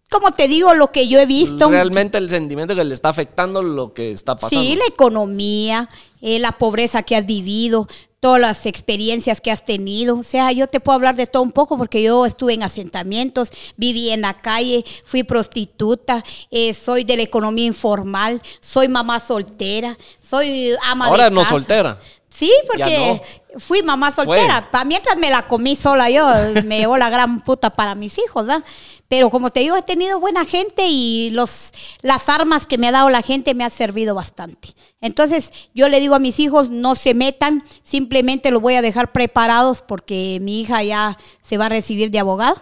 como 0.10 0.32
te 0.32 0.48
digo, 0.48 0.74
lo 0.74 0.92
que 0.92 1.08
yo 1.08 1.20
he 1.20 1.26
visto. 1.26 1.70
Realmente 1.70 2.18
el 2.18 2.30
sentimiento 2.30 2.76
que 2.76 2.84
le 2.84 2.94
está 2.94 3.10
afectando 3.10 3.62
lo 3.62 3.94
que 3.94 4.12
está 4.12 4.36
pasando. 4.36 4.64
Sí, 4.64 4.76
la 4.76 4.86
economía, 4.86 5.90
eh, 6.22 6.40
la 6.40 6.54
pobreza 6.54 7.04
que 7.04 7.16
has 7.18 7.26
vivido, 7.26 7.88
todas 8.22 8.40
las 8.40 8.66
experiencias 8.66 9.42
que 9.42 9.52
has 9.52 9.66
tenido. 9.66 10.18
O 10.18 10.24
sea, 10.24 10.52
yo 10.54 10.68
te 10.68 10.80
puedo 10.80 10.96
hablar 10.96 11.16
de 11.16 11.28
todo 11.28 11.44
un 11.44 11.52
poco 11.52 11.78
porque 11.78 12.02
yo 12.02 12.26
estuve 12.26 12.54
en 12.54 12.64
asentamientos, 12.64 13.50
viví 13.76 14.10
en 14.10 14.22
la 14.22 14.36
calle, 14.36 14.86
fui 15.06 15.24
prostituta, 15.24 16.24
eh, 16.52 16.74
soy 16.74 17.04
de 17.04 17.18
la 17.18 17.24
economía 17.24 17.66
informal, 17.66 18.42
soy 18.62 18.88
mamá 18.88 19.20
soltera, 19.20 19.98
soy 20.20 20.74
ama 20.86 21.08
Ahora 21.08 21.26
de 21.26 21.32
no 21.32 21.44
soltera. 21.44 22.00
Sí, 22.30 22.52
porque 22.68 23.20
fui 23.58 23.82
mamá 23.82 24.14
soltera. 24.14 24.70
mientras 24.86 25.18
me 25.18 25.30
la 25.32 25.48
comí 25.48 25.76
sola 25.76 26.10
yo, 26.10 26.28
me 26.66 26.78
llevó 26.80 26.96
la 26.96 27.10
gran 27.10 27.42
puta 27.42 27.72
para 27.72 27.96
mis 27.96 28.18
hijos, 28.20 28.46
¿verdad? 28.46 28.64
Pero 29.08 29.30
como 29.30 29.50
te 29.50 29.62
digo, 29.62 29.78
he 29.78 29.82
tenido 29.82 30.20
buena 30.20 30.46
gente 30.46 30.88
y 30.88 31.30
los, 31.32 31.72
las 32.02 32.28
armas 32.28 32.68
que 32.68 32.78
me 32.78 32.88
ha 32.88 32.92
dado 32.92 33.10
la 33.10 33.22
gente 33.22 33.54
me 33.54 33.64
han 33.64 33.72
servido 33.72 34.16
bastante. 34.16 34.70
Entonces, 35.00 35.52
yo 35.74 35.88
le 35.88 36.00
digo 36.00 36.16
a 36.16 36.20
mis 36.20 36.40
hijos, 36.40 36.70
no 36.70 36.96
se 36.96 37.14
metan, 37.14 37.64
simplemente 37.84 38.52
los 38.52 38.62
voy 38.62 38.76
a 38.76 38.82
dejar 38.82 39.12
preparados 39.12 39.82
porque 39.82 40.40
mi 40.42 40.62
hija 40.62 40.84
ya 40.84 41.18
se 41.42 41.58
va 41.58 41.68
a 41.68 41.70
recibir 41.70 42.12
de 42.12 42.20
abogado. 42.20 42.62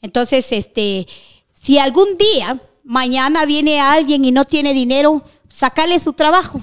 Entonces, 0.00 0.52
este, 0.52 1.06
si 1.60 1.78
algún 1.78 2.18
día, 2.18 2.60
mañana 2.84 3.44
viene 3.44 3.80
alguien 3.80 4.24
y 4.24 4.30
no 4.30 4.44
tiene 4.44 4.74
dinero, 4.74 5.24
sacale 5.48 5.98
su 5.98 6.12
trabajo 6.12 6.60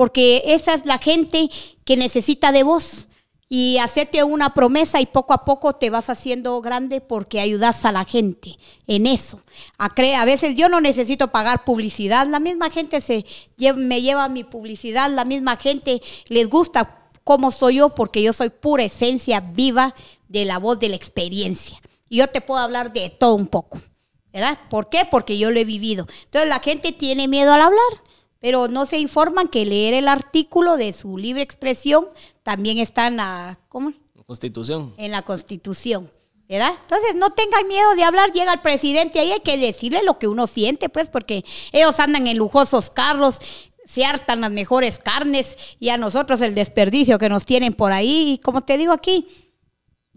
porque 0.00 0.42
esa 0.46 0.72
es 0.72 0.86
la 0.86 0.96
gente 0.96 1.50
que 1.84 1.94
necesita 1.94 2.52
de 2.52 2.62
vos. 2.62 3.06
Y 3.52 3.78
hacete 3.78 4.22
una 4.22 4.54
promesa 4.54 5.00
y 5.00 5.06
poco 5.06 5.32
a 5.32 5.44
poco 5.44 5.72
te 5.72 5.90
vas 5.90 6.08
haciendo 6.08 6.60
grande 6.60 7.00
porque 7.00 7.40
ayudas 7.40 7.84
a 7.84 7.90
la 7.90 8.04
gente 8.04 8.56
en 8.86 9.08
eso. 9.08 9.42
A, 9.76 9.92
veces 10.24 10.54
yo 10.54 10.68
no 10.68 10.80
necesito 10.80 11.32
pagar 11.32 11.64
publicidad, 11.64 12.28
la 12.28 12.38
misma 12.38 12.70
gente 12.70 13.00
se 13.00 13.24
me 13.74 14.02
lleva 14.02 14.28
mi 14.28 14.44
publicidad, 14.44 15.10
la 15.10 15.24
misma 15.24 15.56
gente 15.56 16.00
les 16.28 16.48
gusta 16.48 17.10
cómo 17.24 17.50
soy 17.50 17.74
yo 17.76 17.88
porque 17.88 18.22
yo 18.22 18.32
soy 18.32 18.50
pura 18.50 18.84
esencia 18.84 19.40
viva 19.40 19.96
de 20.28 20.44
la 20.44 20.60
voz 20.60 20.78
de 20.78 20.90
la 20.90 20.96
experiencia. 20.96 21.80
Y 22.08 22.18
yo 22.18 22.28
te 22.28 22.40
puedo 22.40 22.60
hablar 22.60 22.92
de 22.92 23.10
todo 23.10 23.34
un 23.34 23.48
poco, 23.48 23.80
¿verdad? 24.32 24.60
¿Por 24.70 24.88
qué? 24.88 25.08
Porque 25.10 25.38
yo 25.38 25.50
lo 25.50 25.58
he 25.58 25.64
vivido. 25.64 26.06
Entonces 26.26 26.48
la 26.48 26.60
gente 26.60 26.92
tiene 26.92 27.26
miedo 27.26 27.52
al 27.52 27.62
hablar 27.62 28.10
pero 28.40 28.68
no 28.68 28.86
se 28.86 28.98
informan 28.98 29.48
que 29.48 29.66
leer 29.66 29.94
el 29.94 30.08
artículo 30.08 30.76
de 30.76 30.92
su 30.92 31.18
libre 31.18 31.42
expresión 31.42 32.08
también 32.50 32.78
está 32.78 33.06
en 33.06 33.18
la, 33.18 33.60
¿cómo? 33.68 33.92
Constitución. 34.26 34.92
En 34.96 35.12
la 35.12 35.22
Constitución. 35.22 36.10
¿verdad? 36.48 36.72
Entonces 36.82 37.14
no 37.14 37.30
tengan 37.30 37.68
miedo 37.68 37.94
de 37.94 38.02
hablar, 38.02 38.32
llega 38.32 38.52
el 38.52 38.60
presidente 38.60 39.20
ahí 39.20 39.30
hay 39.30 39.38
que 39.38 39.56
decirle 39.56 40.02
lo 40.02 40.18
que 40.18 40.26
uno 40.26 40.48
siente, 40.48 40.88
pues, 40.88 41.10
porque 41.10 41.44
ellos 41.70 42.00
andan 42.00 42.26
en 42.26 42.36
lujosos 42.36 42.90
carros, 42.90 43.36
se 43.86 44.04
hartan 44.04 44.40
las 44.40 44.50
mejores 44.50 44.98
carnes 44.98 45.76
y 45.78 45.90
a 45.90 45.96
nosotros 45.96 46.40
el 46.40 46.56
desperdicio 46.56 47.20
que 47.20 47.28
nos 47.28 47.46
tienen 47.46 47.72
por 47.72 47.92
ahí. 47.92 48.32
Y 48.32 48.38
como 48.38 48.62
te 48.62 48.78
digo 48.78 48.92
aquí, 48.92 49.28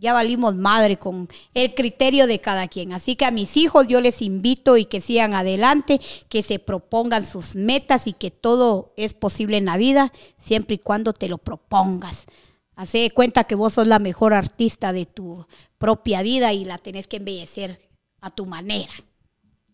ya 0.04 0.12
valimos 0.12 0.56
madre 0.56 0.98
con 0.98 1.30
el 1.54 1.74
criterio 1.74 2.28
de 2.28 2.42
cada 2.42 2.68
quien. 2.68 2.92
Así 2.92 3.16
que 3.16 3.24
a 3.24 3.32
mis 3.32 3.56
hijos 3.56 3.88
yo 3.88 4.02
les 4.02 4.22
invito 4.22 4.76
y 4.76 4.84
que 4.84 5.00
sigan 5.00 5.34
adelante, 5.34 6.02
que 6.28 6.44
se 6.44 6.60
propongan 6.60 7.26
sus 7.26 7.56
metas 7.56 8.06
y 8.06 8.12
que 8.12 8.30
todo 8.30 8.94
es 8.98 9.14
posible 9.14 9.56
en 9.56 9.64
la 9.64 9.78
vida 9.78 10.12
siempre 10.40 10.76
y 10.76 10.80
cuando 10.80 11.14
te 11.14 11.30
lo 11.30 11.38
propongas. 11.38 12.26
Hace 12.76 13.12
cuenta 13.12 13.46
que 13.46 13.56
vos 13.56 13.76
sos 13.76 13.88
la 13.88 14.00
mejor 14.00 14.34
artista 14.34 14.92
de 14.92 15.06
tu 15.06 15.48
propia 15.78 16.22
vida 16.22 16.52
y 16.52 16.66
la 16.66 16.80
tenés 16.80 17.08
que 17.08 17.18
embellecer 17.18 17.80
a 18.20 18.30
tu 18.30 18.46
manera. 18.46 18.94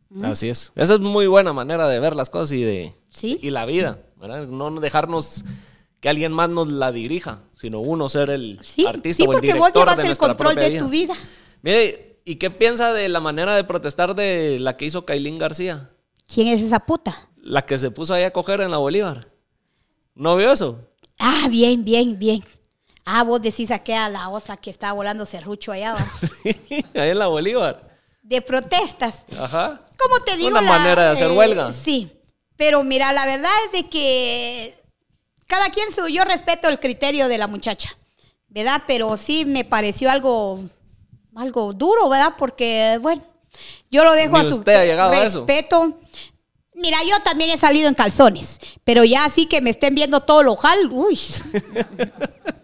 ¿Mm? 0.10 0.26
Así 0.26 0.50
es. 0.50 0.72
Esa 0.76 0.94
es 0.94 1.00
muy 1.00 1.26
buena 1.26 1.54
manera 1.54 1.88
de 1.88 2.00
ver 2.00 2.16
las 2.16 2.30
cosas 2.30 2.52
y 2.52 2.62
de 2.62 2.94
y 3.24 3.50
la 3.50 3.66
vida, 3.66 3.98
No 4.48 4.70
dejarnos 4.80 5.44
que 6.00 6.10
alguien 6.10 6.32
más 6.32 6.52
nos 6.52 6.72
la 6.72 6.92
dirija, 6.92 7.42
sino 7.60 7.82
uno 7.82 8.08
ser 8.08 8.30
el 8.30 8.58
artista 8.88 9.26
o 9.26 9.34
el 9.34 9.42
director 9.42 9.60
vos 9.60 9.72
llevas 9.74 10.00
el 10.00 10.18
control 10.18 10.56
de 10.56 10.80
tu 10.80 10.88
vida. 10.88 11.14
Mire, 11.62 12.22
¿y 12.24 12.36
qué 12.36 12.50
piensa 12.50 12.94
de 12.94 13.10
la 13.10 13.20
manera 13.20 13.54
de 13.54 13.66
protestar 13.66 14.16
de 14.16 14.60
la 14.60 14.78
que 14.78 14.86
hizo 14.86 15.06
Kailín 15.06 15.38
García? 15.38 15.90
¿Quién 16.34 16.48
es 16.48 16.62
esa 16.62 16.80
puta? 16.80 17.30
La 17.42 17.66
que 17.66 17.78
se 17.78 17.92
puso 17.92 18.14
ahí 18.14 18.24
a 18.24 18.32
coger 18.32 18.62
en 18.62 18.72
la 18.72 18.78
Bolívar. 18.78 19.28
¿No 20.16 20.38
vio 20.38 20.54
eso? 20.54 20.80
Ah, 21.20 21.48
bien, 21.50 21.84
bien, 21.84 22.18
bien. 22.18 22.42
Ah, 23.04 23.24
vos 23.24 23.42
decís 23.42 23.72
a 23.72 24.10
la 24.10 24.30
osa 24.30 24.56
que 24.56 24.70
estaba 24.70 24.94
volando 24.94 25.26
serrucho 25.26 25.74
allá. 25.74 25.96
sí, 26.44 26.86
ahí 26.94 27.10
en 27.10 27.20
la 27.20 27.28
Bolívar. 27.28 27.90
De 28.24 28.42
protestas. 28.42 29.26
Ajá. 29.38 29.86
¿Cómo 29.98 30.24
te 30.24 30.38
digo? 30.38 30.50
Una 30.50 30.62
manera 30.62 31.04
de 31.04 31.10
hacer 31.10 31.30
eh, 31.30 31.36
huelga. 31.36 31.74
Sí. 31.74 32.10
Pero 32.56 32.84
mira, 32.84 33.12
la 33.12 33.26
verdad 33.26 33.52
es 33.66 33.72
de 33.74 33.90
que 33.90 34.79
cada 35.50 35.70
quien 35.72 35.92
su, 35.92 36.08
yo 36.08 36.24
respeto 36.24 36.70
el 36.70 36.80
criterio 36.80 37.28
de 37.28 37.40
la 37.40 37.48
muchacha, 37.48 37.98
¿verdad? 38.50 38.84
Pero 38.86 39.18
sí 39.18 39.46
me 39.46 39.66
pareció 39.66 40.12
algo, 40.12 40.64
algo 41.36 41.74
duro, 41.74 42.08
¿verdad? 42.08 42.36
Porque, 42.38 43.00
bueno, 43.02 43.24
yo 43.90 44.04
lo 44.04 44.14
dejo 44.14 44.38
a 44.38 44.44
su 44.44 44.64
respeto. 44.64 46.00
Mira, 46.76 47.00
yo 47.04 47.20
también 47.24 47.50
he 47.50 47.58
salido 47.58 47.90
en 47.90 47.96
calzones, 47.96 48.60
pero 48.84 49.04
ya 49.04 49.26
así 49.26 49.48
que 49.48 49.60
me 49.60 49.72
estén 49.72 49.96
viendo 49.96 50.22
todo 50.22 50.44
lo 50.44 50.56
jal, 50.56 50.88
uy. 50.92 51.20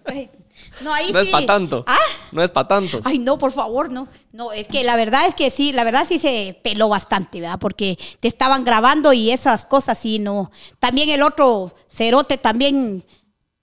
No, 0.82 0.96
es 0.96 1.30
para 1.30 1.46
tanto. 1.46 1.84
¿Ah? 1.88 1.98
No 2.32 2.44
es 2.44 2.52
para 2.52 2.68
tanto. 2.68 3.02
Ay, 3.04 3.20
no, 3.20 3.38
por 3.38 3.52
favor, 3.52 3.92
no. 3.92 4.08
No, 4.34 4.52
es 4.52 4.68
que 4.68 4.84
la 4.84 4.96
verdad 4.96 5.28
es 5.28 5.36
que 5.36 5.52
sí, 5.52 5.72
la 5.72 5.84
verdad 5.84 6.06
sí 6.08 6.20
se 6.20 6.60
peló 6.64 6.90
bastante, 6.90 7.40
¿verdad? 7.40 7.60
Porque 7.60 7.98
te 8.20 8.28
estaban 8.28 8.66
grabando 8.66 9.14
y 9.14 9.32
esas 9.32 9.66
cosas 9.66 9.98
sí, 9.98 10.20
no. 10.20 10.52
También 10.80 11.10
el 11.10 11.24
otro 11.24 11.74
cerote 11.90 12.38
también, 12.38 13.06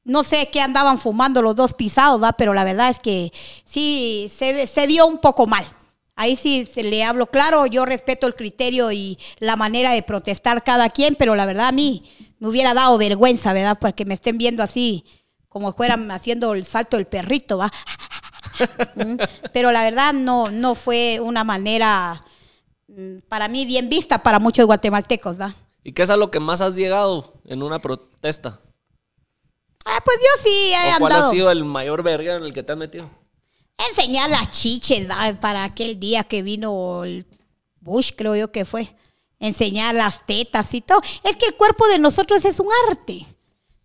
no 0.05 0.25
sé 0.25 0.49
qué 0.51 0.61
andaban 0.61 0.99
fumando 0.99 1.43
los 1.43 1.55
dos 1.57 1.75
pisados, 1.75 2.21
¿verdad? 2.21 2.37
Pero 2.39 2.55
la 2.55 2.65
verdad 2.65 2.91
es 2.91 2.99
que 2.99 3.33
sí, 3.65 4.31
se, 4.35 4.67
se 4.67 4.87
vio 4.87 5.07
un 5.07 5.19
poco 5.19 5.47
mal. 5.47 5.65
Ahí 6.15 6.37
sí 6.37 6.67
se 6.67 6.83
le 6.83 7.05
hablo 7.05 7.27
claro, 7.27 7.67
yo 7.67 7.87
respeto 7.87 8.27
el 8.27 8.35
criterio 8.35 8.93
y 8.93 9.19
la 9.39 9.57
manera 9.57 9.93
de 9.93 10.03
protestar 10.03 10.63
cada 10.63 10.91
quien, 10.91 11.15
pero 11.15 11.35
la 11.35 11.47
verdad 11.47 11.69
a 11.69 11.73
mí 11.73 12.05
me 12.39 12.49
hubiera 12.49 12.75
dado 12.75 12.99
vergüenza, 12.99 13.53
¿verdad? 13.53 13.79
Porque 13.81 14.05
me 14.05 14.15
estén 14.15 14.37
viendo 14.37 14.63
así 14.63 15.05
como 15.53 15.73
fueran 15.75 16.11
haciendo 16.11 16.55
el 16.55 16.65
salto 16.65 16.97
del 16.97 17.07
perrito, 17.07 17.59
¿va? 17.59 17.71
Mm, 18.97 19.17
Pero 19.53 19.71
la 19.71 19.83
verdad 19.83 20.13
no, 20.15 20.51
no 20.51 20.75
fue 20.75 21.21
una 21.21 21.45
manera 21.45 22.25
mm, 22.89 23.19
para 23.29 23.49
mí 23.49 23.67
bien 23.67 23.89
vista 23.89 24.23
para 24.23 24.39
muchos 24.39 24.65
guatemaltecos, 24.67 25.39
¿va? 25.39 25.55
¿Y 25.85 25.93
qué 25.93 26.03
es 26.03 26.11
a 26.11 26.17
lo 26.17 26.31
que 26.31 26.41
más 26.41 26.61
has 26.61 26.77
llegado 26.77 27.35
en 27.45 27.63
una 27.63 27.81
protesta? 27.81 28.61
Ah, 29.85 29.99
pues 30.05 30.17
yo 30.21 30.43
sí 30.43 30.73
he 30.73 30.95
¿O 30.95 30.99
cuál 30.99 31.13
andado 31.13 31.27
ha 31.27 31.31
sido 31.31 31.51
el 31.51 31.65
mayor 31.65 32.03
verga 32.03 32.37
en 32.37 32.45
el 32.45 32.55
que 32.55 32.63
te 32.63 32.73
has 32.73 32.79
metido? 32.79 33.11
enseñar 33.91 34.31
las 34.31 34.51
chiches 34.53 35.11
¿va? 35.11 35.39
para 35.41 35.65
aquel 35.65 35.99
día 35.99 36.23
que 36.23 36.43
vino 36.43 37.03
el 37.05 37.27
Bush, 37.81 38.13
creo 38.17 38.37
yo 38.37 38.53
que 38.53 38.65
fue. 38.65 38.95
Enseñar 39.41 39.95
las 39.97 40.25
tetas 40.25 40.73
y 40.73 40.81
todo. 40.81 41.01
Es 41.25 41.37
que 41.37 41.47
el 41.47 41.57
cuerpo 41.57 41.89
de 41.89 41.99
nosotros 41.99 42.45
es 42.45 42.61
un 42.61 42.69
arte. 42.89 43.27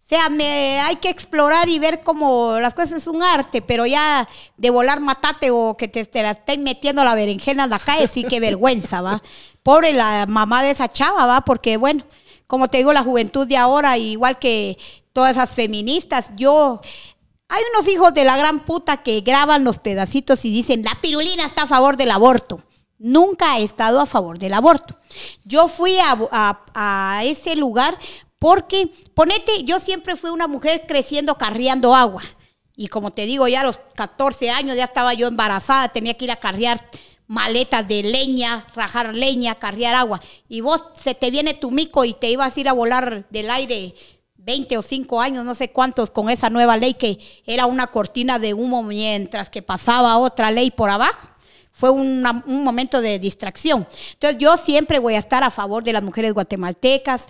O 0.08 0.10
sea, 0.10 0.30
me, 0.30 0.80
hay 0.80 0.96
que 0.96 1.10
explorar 1.10 1.68
y 1.68 1.80
ver 1.80 2.02
cómo 2.02 2.58
las 2.62 2.74
cosas 2.74 2.94
es 2.94 3.08
un 3.08 3.22
arte, 3.22 3.62
pero 3.62 3.86
ya 3.86 4.26
de 4.56 4.70
volar 4.70 5.02
matate 5.02 5.52
o 5.52 5.76
que 5.76 5.90
te, 5.90 6.06
te 6.06 6.24
la 6.24 6.32
estén 6.32 6.64
metiendo 6.64 7.04
la 7.04 7.14
berenjena 7.14 7.66
en 7.66 7.70
la 7.72 7.78
calle, 7.78 8.08
sí 8.08 8.24
que 8.24 8.40
vergüenza, 8.40 9.02
¿va? 9.02 9.22
Pobre 9.64 9.92
la 9.92 10.26
mamá 10.26 10.64
de 10.64 10.72
esa 10.72 10.88
chava, 10.88 11.26
¿va? 11.26 11.42
Porque, 11.42 11.76
bueno, 11.76 12.06
como 12.48 12.70
te 12.70 12.78
digo, 12.78 12.94
la 12.94 13.04
juventud 13.04 13.46
de 13.46 13.58
ahora, 13.58 13.98
igual 13.98 14.40
que 14.40 14.78
todas 15.12 15.36
esas 15.36 15.50
feministas, 15.50 16.32
yo... 16.38 16.80
Hay 17.50 17.64
unos 17.74 17.90
hijos 17.90 18.14
de 18.14 18.24
la 18.24 18.38
gran 18.38 18.62
puta 18.62 19.04
que 19.04 19.20
graban 19.20 19.66
los 19.66 19.80
pedacitos 19.80 20.46
y 20.46 20.52
dicen, 20.52 20.84
la 20.84 20.98
pirulina 21.02 21.46
está 21.46 21.64
a 21.64 21.68
favor 21.68 21.98
del 21.98 22.12
aborto. 22.12 22.62
Nunca 22.98 23.58
he 23.58 23.64
estado 23.64 24.00
a 24.02 24.06
favor 24.06 24.40
del 24.40 24.54
aborto. 24.54 24.98
Yo 25.44 25.68
fui 25.68 25.98
a 26.02 27.22
ese 27.24 27.56
lugar 27.56 27.98
porque, 28.40 28.92
ponete, 29.14 29.64
yo 29.64 29.80
siempre 29.80 30.16
fui 30.16 30.30
una 30.30 30.48
mujer 30.48 30.86
creciendo 30.88 31.36
carriando 31.36 31.96
agua. 31.96 32.24
Y 32.76 32.88
como 32.90 33.12
te 33.12 33.26
digo, 33.26 33.48
ya 33.48 33.62
a 33.62 33.66
los 33.66 33.80
14 33.96 34.52
años 34.52 34.78
ya 34.78 34.84
estaba 34.84 35.14
yo 35.14 35.28
embarazada, 35.28 35.90
tenía 35.90 36.14
que 36.14 36.26
ir 36.26 36.32
a 36.32 36.36
carrear 36.36 36.90
maletas 37.26 37.88
de 37.88 38.04
leña, 38.04 38.68
rajar 38.76 39.14
leña, 39.14 39.56
carrear 39.56 39.96
agua. 39.96 40.22
Y 40.48 40.62
vos 40.62 40.84
se 40.94 41.16
te 41.16 41.32
viene 41.32 41.54
tu 41.54 41.72
mico 41.72 42.06
y 42.06 42.14
te 42.14 42.30
ibas 42.30 42.56
a 42.56 42.60
ir 42.60 42.70
a 42.70 42.74
volar 42.74 43.28
del 43.30 43.50
aire 43.50 43.96
20 44.38 44.78
o 44.78 44.82
5 44.82 45.20
años, 45.20 45.44
no 45.44 45.56
sé 45.56 45.72
cuántos, 45.72 46.10
con 46.10 46.30
esa 46.30 46.50
nueva 46.50 46.78
ley 46.78 46.94
que 46.94 47.20
era 47.46 47.66
una 47.66 47.88
cortina 47.88 48.40
de 48.40 48.54
humo 48.54 48.82
mientras 48.82 49.50
que 49.50 49.62
pasaba 49.62 50.18
otra 50.18 50.52
ley 50.52 50.72
por 50.72 50.90
abajo. 50.90 51.30
Fue 51.72 51.90
un 51.92 52.24
momento 52.46 53.02
de 53.02 53.20
distracción. 53.20 53.88
Entonces 54.14 54.40
yo 54.40 54.58
siempre 54.58 54.98
voy 54.98 55.14
a 55.14 55.20
estar 55.20 55.44
a 55.44 55.52
favor 55.52 55.84
de 55.84 55.94
las 55.94 56.02
mujeres 56.02 56.34
guatemaltecas. 56.34 57.28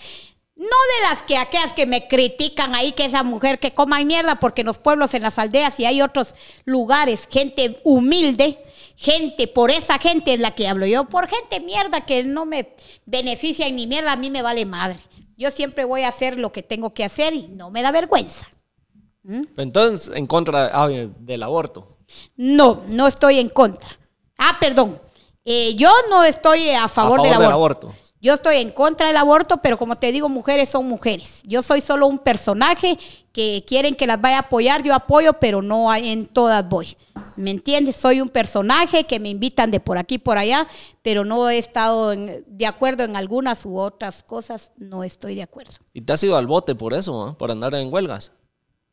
No 0.58 0.66
de 0.66 1.10
las 1.10 1.22
que 1.22 1.38
aquellas 1.38 1.72
que 1.72 1.86
me 1.86 2.08
critican 2.08 2.74
ahí, 2.74 2.92
que 2.94 3.06
esa 3.06 3.24
mujer 3.24 3.60
que 3.60 3.76
coma 3.76 4.04
mierda, 4.04 4.40
porque 4.40 4.62
en 4.62 4.68
los 4.68 4.80
pueblos, 4.80 5.14
en 5.14 5.22
las 5.22 5.38
aldeas 5.38 5.80
y 5.80 5.86
hay 5.86 6.02
otros 6.02 6.34
lugares, 6.66 7.28
gente 7.30 7.80
humilde, 7.84 8.58
gente, 8.96 9.48
por 9.48 9.70
esa 9.70 10.00
gente 10.00 10.34
es 10.34 10.40
la 10.40 10.56
que 10.56 10.68
hablo 10.68 10.88
yo, 10.88 11.06
por 11.06 11.28
gente 11.28 11.60
mierda 11.60 12.02
que 12.02 12.24
no 12.24 12.48
me 12.48 12.74
beneficia 13.06 13.70
ni 13.70 13.86
mierda, 13.86 14.14
a 14.14 14.16
mí 14.16 14.32
me 14.32 14.42
vale 14.42 14.66
madre. 14.66 14.98
Yo 15.38 15.52
siempre 15.52 15.86
voy 15.86 16.02
a 16.02 16.08
hacer 16.08 16.40
lo 16.40 16.52
que 16.52 16.64
tengo 16.64 16.92
que 16.92 17.04
hacer 17.04 17.36
y 17.36 17.48
no 17.50 17.70
me 17.70 17.84
da 17.84 17.92
vergüenza. 17.92 18.48
Entonces, 19.58 20.10
en 20.16 20.26
contra 20.26 20.72
ah, 20.74 20.88
del 20.88 21.44
aborto. 21.44 22.00
No, 22.36 22.84
no 22.88 23.06
estoy 23.06 23.38
en 23.38 23.50
contra. 23.50 23.90
Ah, 24.40 24.58
perdón. 24.60 25.00
Eh, 25.46 25.76
yo 25.76 25.94
no 26.10 26.24
estoy 26.24 26.72
a 26.72 26.88
favor, 26.88 27.18
favor 27.18 27.30
del, 27.30 27.40
del 27.40 27.52
aborto. 27.52 27.94
Yo 28.20 28.34
estoy 28.34 28.58
en 28.58 28.72
contra 28.72 29.08
del 29.08 29.18
aborto, 29.18 29.58
pero 29.58 29.78
como 29.78 29.96
te 29.96 30.12
digo, 30.12 30.28
mujeres 30.28 30.70
son 30.70 30.88
mujeres. 30.88 31.42
Yo 31.46 31.62
soy 31.62 31.82
solo 31.82 32.08
un 32.08 32.18
personaje 32.18 32.98
que 33.32 33.64
quieren 33.68 33.94
que 33.94 34.08
las 34.08 34.20
vaya 34.20 34.38
a 34.38 34.42
apoyar, 34.42 34.82
yo 34.82 34.96
apoyo, 34.96 35.34
pero 35.34 35.62
no 35.62 35.94
en 35.94 36.26
todas 36.26 36.68
voy. 36.68 36.98
¿Me 37.36 37.52
entiendes? 37.52 37.96
Soy 37.96 38.20
un 38.20 38.30
personaje 38.30 39.04
que 39.04 39.20
me 39.20 39.30
invitan 39.30 39.70
de 39.70 39.80
por 39.80 40.00
aquí 40.00 40.18
por 40.18 40.40
allá, 40.40 40.68
pero 41.04 41.24
no 41.26 41.48
he 41.48 41.60
estado 41.60 42.12
en- 42.12 42.44
de 42.48 42.66
acuerdo 42.66 43.04
en 43.04 43.16
algunas 43.16 43.64
u 43.66 43.78
otras 43.78 44.24
cosas, 44.24 44.72
no 44.78 45.04
estoy 45.04 45.36
de 45.36 45.44
acuerdo. 45.44 45.74
Y 45.94 46.02
te 46.02 46.14
has 46.14 46.24
ido 46.24 46.36
al 46.38 46.48
bote 46.48 46.74
por 46.74 46.96
eso, 46.96 47.22
¿ah? 47.24 47.38
por 47.38 47.52
andar 47.52 47.76
en 47.76 47.94
huelgas. 47.94 48.32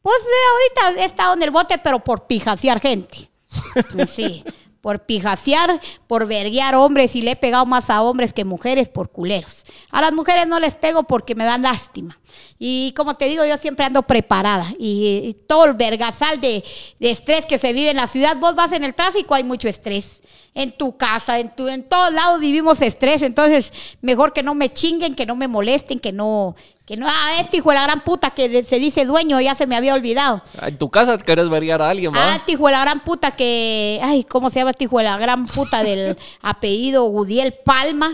Pues 0.03 0.17
eh, 0.21 0.83
ahorita 0.85 1.01
he 1.03 1.07
estado 1.07 1.33
en 1.33 1.43
el 1.43 1.51
bote, 1.51 1.79
pero 1.79 1.99
por 2.05 2.27
pijasear 2.27 2.79
gente. 2.81 3.31
Sí, 4.09 4.45
por 4.85 5.07
pijasear, 5.07 5.81
por 6.07 6.27
verguear 6.27 6.75
hombres 6.75 7.17
y 7.17 7.23
le 7.23 7.31
he 7.31 7.37
pegado 7.37 7.65
más 7.65 7.89
a 7.89 8.03
hombres 8.03 8.35
que 8.35 8.45
mujeres 8.45 8.91
por 8.91 9.11
culeros. 9.11 9.65
A 9.91 10.03
las 10.03 10.13
mujeres 10.13 10.47
no 10.47 10.61
les 10.61 10.75
pego 10.75 11.05
porque 11.05 11.35
me 11.35 11.47
dan 11.47 11.63
lástima. 11.63 12.21
Y 12.59 12.93
como 12.95 13.17
te 13.17 13.25
digo, 13.25 13.47
yo 13.47 13.57
siempre 13.57 13.87
ando 13.87 14.03
preparada. 14.03 14.75
Y, 14.79 15.39
todo 15.49 15.65
el 15.65 15.73
vergasal 15.73 16.39
de, 16.39 16.63
de 17.01 17.11
estrés 17.11 17.47
que 17.47 17.59
se 17.59 17.73
vive 17.73 17.89
en 17.89 17.97
la 17.97 18.07
ciudad, 18.07 18.37
vos 18.37 18.55
vas 18.55 18.73
en 18.73 18.85
el 18.85 18.95
tráfico, 18.95 19.33
hay 19.33 19.43
mucho 19.43 19.69
estrés. 19.69 20.21
En 20.53 20.71
tu 20.71 20.99
casa, 20.99 21.39
en, 21.39 21.57
tu, 21.57 21.67
en 21.67 21.89
todos 21.89 22.13
lados 22.13 22.41
vivimos 22.41 22.83
estrés. 22.83 23.23
Entonces, 23.23 23.73
mejor 24.03 24.35
que 24.35 24.43
no 24.43 24.55
me 24.55 24.69
chinguen, 24.69 25.15
que 25.15 25.25
no 25.25 25.35
me 25.35 25.49
molesten, 25.49 25.99
que 25.99 26.13
no... 26.13 26.57
Que 26.87 26.97
no, 26.99 27.07
ah, 27.09 27.41
este 27.41 27.57
hijo 27.59 27.71
de 27.71 27.77
la 27.77 27.85
gran 27.85 28.01
puta 28.03 28.31
que 28.33 28.49
de- 28.49 28.63
se 28.65 28.79
dice 28.79 29.07
dueño, 29.07 29.41
ya 29.41 29.55
se 29.55 29.67
me 29.67 29.75
había 29.75 29.95
olvidado. 29.95 30.43
Ah, 30.61 30.69
En 30.69 30.77
tu 30.77 30.91
casa 30.91 31.17
querés 31.17 31.49
verguiar 31.49 31.81
a 31.81 31.89
alguien, 31.89 32.13
¿va? 32.13 32.33
Ah, 32.33 32.37
este 32.37 32.53
hijo 32.53 32.67
de 32.67 32.73
la 32.73 32.81
gran 32.83 33.01
puta 33.01 33.31
que. 33.31 33.99
Ay, 34.03 34.25
¿cómo 34.25 34.51
se 34.51 34.59
llama 34.61 34.73
este 34.73 34.85
hijo 34.85 34.99
de 34.99 35.05
la 35.05 35.17
gran 35.17 35.47
puta 35.47 35.83
del 35.83 36.17
apellido 36.43 37.05
Gudiel 37.05 37.55
Palma? 37.65 38.13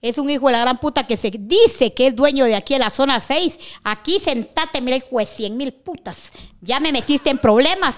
Es 0.00 0.18
un 0.18 0.28
hijo 0.30 0.46
de 0.46 0.52
la 0.52 0.60
gran 0.60 0.76
puta 0.76 1.06
que 1.06 1.16
se 1.16 1.32
dice 1.36 1.92
que 1.94 2.08
es 2.08 2.14
dueño 2.14 2.44
de 2.44 2.54
aquí 2.54 2.74
en 2.74 2.80
la 2.80 2.90
zona 2.90 3.20
6. 3.20 3.58
Aquí 3.84 4.20
sentate, 4.20 4.80
mira, 4.82 4.98
hijo 4.98 5.18
de 5.18 5.26
100 5.26 5.56
mil 5.56 5.72
putas. 5.72 6.30
Ya 6.60 6.78
me 6.78 6.92
metiste 6.92 7.30
en 7.30 7.38
problemas. 7.38 7.94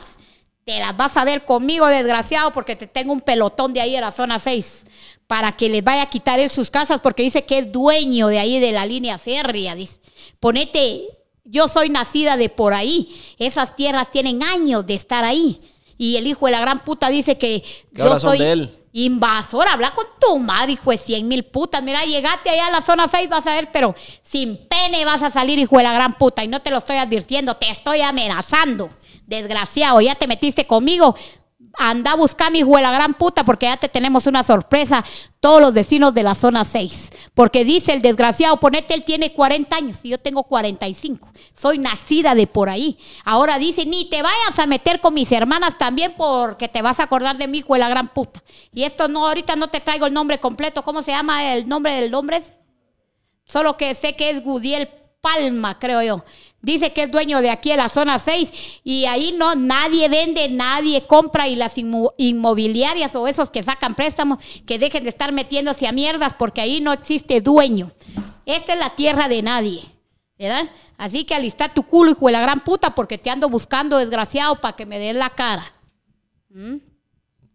Te 0.64 0.78
las 0.80 0.96
vas 0.96 1.16
a 1.16 1.24
ver 1.24 1.44
conmigo, 1.44 1.86
desgraciado, 1.88 2.52
porque 2.52 2.74
te 2.76 2.86
tengo 2.86 3.12
un 3.12 3.20
pelotón 3.20 3.72
de 3.72 3.80
ahí 3.80 3.96
en 3.96 4.00
la 4.02 4.12
zona 4.12 4.38
6. 4.38 4.84
Para 5.26 5.56
que 5.56 5.68
les 5.68 5.82
vaya 5.82 6.02
a 6.02 6.10
quitar 6.10 6.38
él 6.38 6.50
sus 6.50 6.70
casas, 6.70 7.00
porque 7.02 7.22
dice 7.22 7.44
que 7.44 7.58
es 7.58 7.72
dueño 7.72 8.28
de 8.28 8.38
ahí 8.38 8.60
de 8.60 8.72
la 8.72 8.86
línea 8.86 9.18
férrea. 9.18 9.74
Dice, 9.74 10.00
ponete 10.38 11.16
yo 11.48 11.68
soy 11.68 11.88
nacida 11.88 12.36
de 12.36 12.48
por 12.48 12.74
ahí. 12.74 13.16
Esas 13.38 13.76
tierras 13.76 14.10
tienen 14.10 14.42
años 14.42 14.86
de 14.86 14.94
estar 14.94 15.24
ahí. 15.24 15.60
Y 15.96 16.16
el 16.16 16.26
hijo 16.26 16.46
de 16.46 16.52
la 16.52 16.60
gran 16.60 16.84
puta 16.84 17.08
dice 17.08 17.38
que 17.38 17.62
son 17.96 18.20
soy 18.20 18.38
de 18.38 18.52
él. 18.52 18.78
invasor. 18.92 19.66
Habla 19.68 19.94
con 19.94 20.04
tu 20.20 20.38
madre, 20.38 20.72
hijo 20.72 20.90
de 20.90 20.98
100 20.98 21.26
mil 21.26 21.44
putas. 21.44 21.82
Mira, 21.82 22.04
llegate 22.04 22.50
allá 22.50 22.66
a 22.66 22.70
la 22.70 22.82
zona 22.82 23.08
6, 23.08 23.28
vas 23.28 23.46
a 23.46 23.54
ver, 23.54 23.70
pero 23.72 23.94
sin 24.22 24.56
pene 24.68 25.04
vas 25.04 25.22
a 25.22 25.30
salir, 25.30 25.58
hijo 25.58 25.78
de 25.78 25.84
la 25.84 25.92
gran 25.92 26.18
puta. 26.18 26.44
Y 26.44 26.48
no 26.48 26.60
te 26.60 26.70
lo 26.70 26.78
estoy 26.78 26.96
advirtiendo, 26.96 27.56
te 27.56 27.70
estoy 27.70 28.02
amenazando. 28.02 28.90
Desgraciado, 29.26 30.00
ya 30.00 30.14
te 30.16 30.26
metiste 30.26 30.66
conmigo. 30.66 31.16
Anda 31.78 32.12
a 32.12 32.16
buscar 32.16 32.50
mi 32.50 32.60
hijo 32.60 32.78
la 32.78 32.90
gran 32.90 33.14
puta 33.14 33.44
porque 33.44 33.66
ya 33.66 33.76
te 33.76 33.88
tenemos 33.88 34.26
una 34.26 34.42
sorpresa, 34.42 35.04
todos 35.40 35.60
los 35.60 35.74
vecinos 35.74 36.14
de 36.14 36.22
la 36.22 36.34
zona 36.34 36.64
6. 36.64 37.10
Porque 37.34 37.64
dice 37.64 37.92
el 37.92 38.02
desgraciado, 38.02 38.58
ponete, 38.58 38.94
él 38.94 39.04
tiene 39.04 39.32
40 39.32 39.76
años 39.76 39.98
y 40.02 40.10
yo 40.10 40.18
tengo 40.18 40.44
45. 40.44 41.28
Soy 41.54 41.78
nacida 41.78 42.34
de 42.34 42.46
por 42.46 42.68
ahí. 42.68 42.98
Ahora 43.24 43.58
dice, 43.58 43.84
ni 43.84 44.08
te 44.08 44.22
vayas 44.22 44.58
a 44.58 44.66
meter 44.66 45.00
con 45.00 45.14
mis 45.14 45.30
hermanas 45.32 45.76
también 45.78 46.14
porque 46.16 46.68
te 46.68 46.82
vas 46.82 47.00
a 47.00 47.04
acordar 47.04 47.36
de 47.36 47.46
mi 47.46 47.58
hijo 47.58 47.76
la 47.76 47.88
gran 47.88 48.08
puta. 48.08 48.42
Y 48.72 48.84
esto 48.84 49.08
no, 49.08 49.26
ahorita 49.26 49.56
no 49.56 49.68
te 49.68 49.80
traigo 49.80 50.06
el 50.06 50.14
nombre 50.14 50.40
completo. 50.40 50.82
¿Cómo 50.82 51.02
se 51.02 51.12
llama 51.12 51.54
el 51.54 51.68
nombre 51.68 51.94
del 51.94 52.14
hombre? 52.14 52.42
Solo 53.46 53.76
que 53.76 53.94
sé 53.94 54.16
que 54.16 54.30
es 54.30 54.42
Gudiel 54.42 54.88
Palma, 55.20 55.78
creo 55.78 56.02
yo. 56.02 56.24
Dice 56.62 56.92
que 56.92 57.04
es 57.04 57.10
dueño 57.12 57.42
de 57.42 57.50
aquí 57.50 57.70
en 57.70 57.76
la 57.76 57.88
zona 57.88 58.18
6 58.18 58.80
y 58.82 59.04
ahí 59.04 59.32
no 59.38 59.54
nadie 59.54 60.08
vende, 60.08 60.48
nadie 60.48 61.06
compra 61.06 61.46
y 61.46 61.54
las 61.54 61.76
inmo- 61.78 62.12
inmobiliarias 62.16 63.14
o 63.14 63.28
esos 63.28 63.50
que 63.50 63.62
sacan 63.62 63.94
préstamos 63.94 64.38
que 64.66 64.78
dejen 64.78 65.04
de 65.04 65.10
estar 65.10 65.30
metiéndose 65.32 65.86
a 65.86 65.92
mierdas 65.92 66.34
porque 66.34 66.60
ahí 66.60 66.80
no 66.80 66.92
existe 66.92 67.40
dueño. 67.40 67.92
Esta 68.46 68.72
es 68.72 68.80
la 68.80 68.90
tierra 68.96 69.28
de 69.28 69.42
nadie, 69.42 69.82
¿verdad? 70.38 70.68
Así 70.98 71.24
que 71.24 71.34
alista 71.34 71.68
tu 71.72 71.84
culo, 71.84 72.10
hijo 72.12 72.26
de 72.26 72.32
la 72.32 72.40
gran 72.40 72.60
puta, 72.60 72.94
porque 72.94 73.18
te 73.18 73.30
ando 73.30 73.48
buscando, 73.48 73.98
desgraciado, 73.98 74.60
para 74.60 74.74
que 74.74 74.86
me 74.86 74.98
des 74.98 75.14
la 75.14 75.30
cara. 75.30 75.72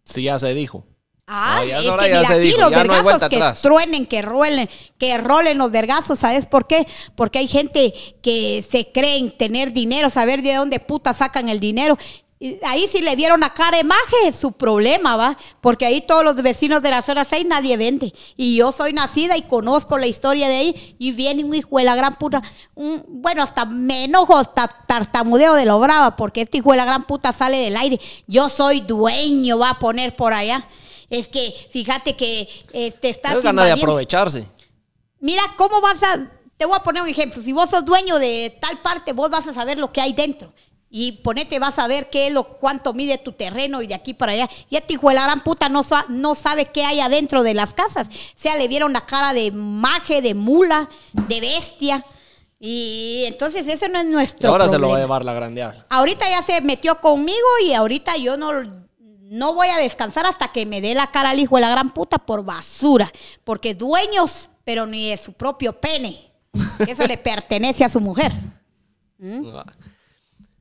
Sí, 0.05 0.23
ya 0.23 0.37
se 0.39 0.53
dijo. 0.53 0.85
Ah, 1.33 1.55
No, 1.55 1.61
es 1.63 1.69
que 1.95 2.01
mira, 2.07 2.19
aquí 2.21 2.39
dijo, 2.39 2.59
los 2.59 2.71
no 2.71 2.77
vergazos 2.77 3.19
que 3.29 3.35
atrás. 3.37 3.61
truenen, 3.61 4.05
que 4.05 4.21
ruelen, 4.21 4.69
que 4.97 5.17
rolen 5.17 5.57
los 5.57 5.71
vergazos, 5.71 6.19
¿sabes 6.19 6.45
por 6.45 6.67
qué? 6.67 6.85
Porque 7.15 7.39
hay 7.39 7.47
gente 7.47 7.93
que 8.21 8.65
se 8.69 8.91
creen 8.91 9.31
tener 9.37 9.71
dinero, 9.71 10.09
saber 10.09 10.41
de 10.41 10.55
dónde 10.55 10.79
puta 10.81 11.13
sacan 11.13 11.47
el 11.47 11.59
dinero. 11.61 11.97
Y 12.43 12.57
Ahí 12.65 12.87
sí 12.87 13.01
le 13.01 13.15
vieron 13.15 13.43
a 13.43 13.53
cara 13.53 13.79
imagen, 13.79 14.33
su 14.33 14.51
problema, 14.53 15.15
¿va? 15.15 15.37
Porque 15.61 15.85
ahí 15.85 16.01
todos 16.01 16.23
los 16.23 16.35
vecinos 16.37 16.81
de 16.81 16.89
la 16.89 17.03
zona 17.03 17.23
6 17.23 17.45
nadie 17.45 17.77
vende. 17.77 18.11
Y 18.35 18.55
yo 18.55 18.71
soy 18.71 18.93
nacida 18.93 19.37
y 19.37 19.43
conozco 19.43 19.99
la 19.99 20.07
historia 20.07 20.49
de 20.49 20.55
ahí. 20.55 20.95
Y 20.97 21.11
viene 21.11 21.43
un 21.43 21.53
hijo 21.53 21.77
de 21.77 21.83
la 21.83 21.93
gran 21.95 22.15
puta. 22.15 22.41
un- 22.73 23.03
bueno, 23.07 23.43
hasta 23.43 23.65
me 23.65 24.05
enojo, 24.05 24.35
hasta 24.37 24.67
tartamudeo 24.87 25.53
de 25.53 25.65
lo 25.65 25.79
brava, 25.79 26.15
porque 26.15 26.41
este 26.41 26.57
hijo 26.57 26.71
de 26.71 26.77
la 26.77 26.85
gran 26.85 27.03
puta 27.03 27.31
sale 27.31 27.57
del 27.59 27.77
aire. 27.77 27.99
Yo 28.25 28.49
soy 28.49 28.81
dueño, 28.81 29.59
va 29.59 29.69
a 29.69 29.79
poner 29.79 30.15
por 30.15 30.33
allá. 30.33 30.67
Es 31.11 31.27
que 31.27 31.53
fíjate 31.69 32.15
que 32.15 32.47
eh, 32.71 32.91
te 32.93 33.09
estás 33.09 33.33
Es 33.33 33.43
gana 33.43 33.65
de 33.65 33.73
aprovecharse. 33.73 34.45
Mira, 35.19 35.43
¿cómo 35.57 35.81
vas 35.81 36.01
a...? 36.01 36.31
Te 36.55 36.65
voy 36.65 36.77
a 36.77 36.83
poner 36.83 37.03
un 37.03 37.09
ejemplo. 37.09 37.41
Si 37.41 37.51
vos 37.51 37.69
sos 37.69 37.83
dueño 37.83 38.17
de 38.17 38.57
tal 38.61 38.79
parte, 38.79 39.11
vos 39.11 39.29
vas 39.29 39.45
a 39.45 39.53
saber 39.53 39.77
lo 39.77 39.91
que 39.91 39.99
hay 39.99 40.13
dentro. 40.13 40.53
Y 40.89 41.13
ponete, 41.23 41.59
vas 41.59 41.79
a 41.79 41.87
ver 41.87 42.09
qué 42.09 42.27
es 42.27 42.33
lo, 42.33 42.43
cuánto 42.43 42.93
mide 42.93 43.17
tu 43.17 43.33
terreno 43.33 43.81
y 43.81 43.87
de 43.87 43.93
aquí 43.93 44.13
para 44.13 44.31
allá. 44.31 44.49
Ya 44.69 44.79
este 44.79 44.93
hijo 44.93 45.09
de 45.09 45.15
la 45.15 45.23
gran 45.23 45.41
puta 45.41 45.67
no, 45.67 45.81
no 46.07 46.35
sabe 46.35 46.67
qué 46.67 46.85
hay 46.85 47.01
adentro 47.01 47.43
de 47.43 47.55
las 47.55 47.73
casas. 47.73 48.07
O 48.07 48.39
sea, 48.39 48.55
le 48.55 48.69
vieron 48.69 48.93
la 48.93 49.05
cara 49.05 49.33
de 49.33 49.51
maje, 49.51 50.21
de 50.21 50.33
mula, 50.33 50.89
de 51.11 51.41
bestia. 51.41 52.05
Y 52.57 53.23
entonces 53.25 53.67
eso 53.67 53.87
no 53.89 53.99
es 53.99 54.05
Y 54.05 54.09
nuestro 54.09 54.49
ahora 54.49 54.69
se 54.69 54.77
lo 54.77 54.89
va 54.89 54.97
a 54.97 54.99
llevar 55.01 55.25
la 55.25 55.33
gran 55.33 55.55
diabla. 55.55 55.85
Ahorita 55.89 56.29
ya 56.29 56.41
se 56.41 56.61
metió 56.61 57.01
conmigo 57.01 57.47
y 57.65 57.73
ahorita 57.73 58.15
yo 58.17 58.37
no, 58.37 58.80
no 59.31 59.53
voy 59.53 59.69
a 59.69 59.77
descansar 59.77 60.25
hasta 60.25 60.51
que 60.51 60.65
me 60.65 60.81
dé 60.81 60.93
la 60.93 61.09
cara 61.09 61.29
al 61.29 61.39
hijo 61.39 61.55
de 61.55 61.61
la 61.61 61.69
gran 61.69 61.91
puta 61.91 62.17
por 62.17 62.43
basura. 62.43 63.09
Porque 63.45 63.73
dueños, 63.73 64.49
pero 64.65 64.85
ni 64.85 65.09
de 65.09 65.17
su 65.17 65.31
propio 65.31 65.71
pene. 65.79 66.33
Eso 66.85 67.07
le 67.07 67.17
pertenece 67.17 67.85
a 67.85 67.89
su 67.89 68.01
mujer. 68.01 68.33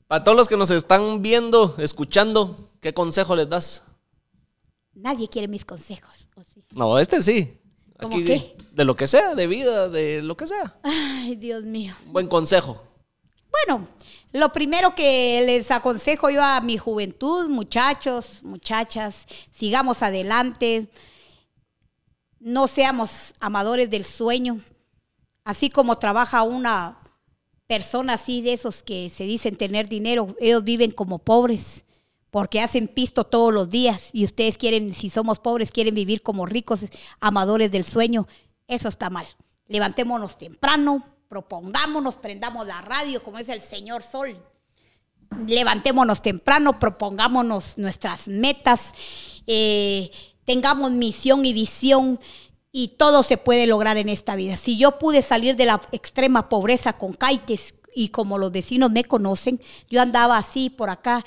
Para 0.07 0.23
todos 0.23 0.37
los 0.37 0.47
que 0.47 0.57
nos 0.57 0.71
están 0.71 1.21
viendo, 1.21 1.75
escuchando, 1.79 2.57
¿qué 2.81 2.95
consejo 2.95 3.35
les 3.35 3.49
das? 3.49 3.83
Nadie 4.95 5.27
quiere 5.27 5.49
mis 5.49 5.65
consejos. 5.65 6.29
¿o 6.37 6.45
sí? 6.45 6.63
No, 6.71 6.97
este 7.01 7.21
sí. 7.23 7.59
¿Cómo 7.99 8.15
Aquí, 8.15 8.25
qué? 8.25 8.57
De 8.71 8.85
lo 8.85 8.95
que 8.95 9.09
sea, 9.09 9.35
de 9.35 9.49
vida, 9.49 9.89
de 9.89 10.23
lo 10.23 10.37
que 10.37 10.47
sea. 10.47 10.79
Ay, 10.85 11.35
Dios 11.35 11.65
mío. 11.65 11.97
Buen 12.07 12.29
consejo. 12.29 12.81
Bueno, 13.51 13.89
lo 14.33 14.53
primero 14.53 14.95
que 14.95 15.43
les 15.45 15.71
aconsejo 15.71 16.31
yo 16.31 16.43
a 16.43 16.61
mi 16.61 16.79
juventud, 16.79 17.49
muchachos, 17.49 18.43
muchachas, 18.43 19.27
sigamos 19.53 20.03
adelante, 20.03 20.89
no 22.39 22.69
seamos 22.69 23.35
amadores 23.41 23.91
del 23.91 24.05
sueño, 24.05 24.61
así 25.45 25.71
como 25.71 25.97
trabaja 25.97 26.43
una 26.43 26.99
persona 27.67 28.15
así 28.15 28.43
de 28.43 28.53
esos 28.53 28.83
que 28.83 29.11
se 29.11 29.25
dicen 29.25 29.57
tener 29.57 29.89
dinero, 29.89 30.35
ellos 30.41 30.65
viven 30.65 30.91
como 30.91 31.19
pobres 31.19 31.85
porque 32.31 32.61
hacen 32.61 32.89
pisto 32.89 33.25
todos 33.25 33.53
los 33.53 33.69
días. 33.69 34.11
Y 34.13 34.25
ustedes 34.25 34.57
quieren, 34.57 34.95
si 34.95 35.11
somos 35.11 35.39
pobres, 35.39 35.71
quieren 35.71 35.95
vivir 35.95 36.23
como 36.23 36.47
ricos, 36.47 36.81
amadores 37.21 37.71
del 37.71 37.85
sueño, 37.85 38.27
eso 38.67 38.89
está 38.89 39.11
mal. 39.11 39.27
Levantémonos 39.67 40.39
temprano, 40.39 41.05
propongámonos, 41.31 42.17
prendamos 42.17 42.67
la 42.67 42.83
radio 42.83 43.23
como 43.23 43.39
es 43.39 43.49
el 43.49 43.63
señor 43.63 44.03
Sol. 44.03 44.37
Levantémonos 45.47 46.21
temprano, 46.23 46.81
propongámonos 46.81 47.79
nuestras 47.79 48.27
metas, 48.27 48.93
eh, 49.47 50.11
tengamos 50.45 50.91
misión 50.91 51.47
y 51.47 51.53
visión 51.53 52.19
y 52.73 52.89
todo 52.99 53.23
se 53.23 53.37
puede 53.37 53.69
lograr 53.69 53.97
en 53.97 54.09
esta 54.09 54.35
vida. 54.35 54.57
Si 54.57 54.77
yo 54.77 54.99
pude 54.99 55.23
salir 55.23 55.55
de 55.55 55.67
la 55.67 55.81
extrema 55.93 56.49
pobreza 56.49 56.95
con 56.95 57.13
caites 57.13 57.75
y 57.95 58.09
como 58.09 58.37
los 58.37 58.51
vecinos 58.51 58.91
me 58.91 59.05
conocen, 59.05 59.61
yo 59.89 60.03
andaba 60.03 60.37
así 60.37 60.69
por 60.69 60.91
acá. 60.91 61.25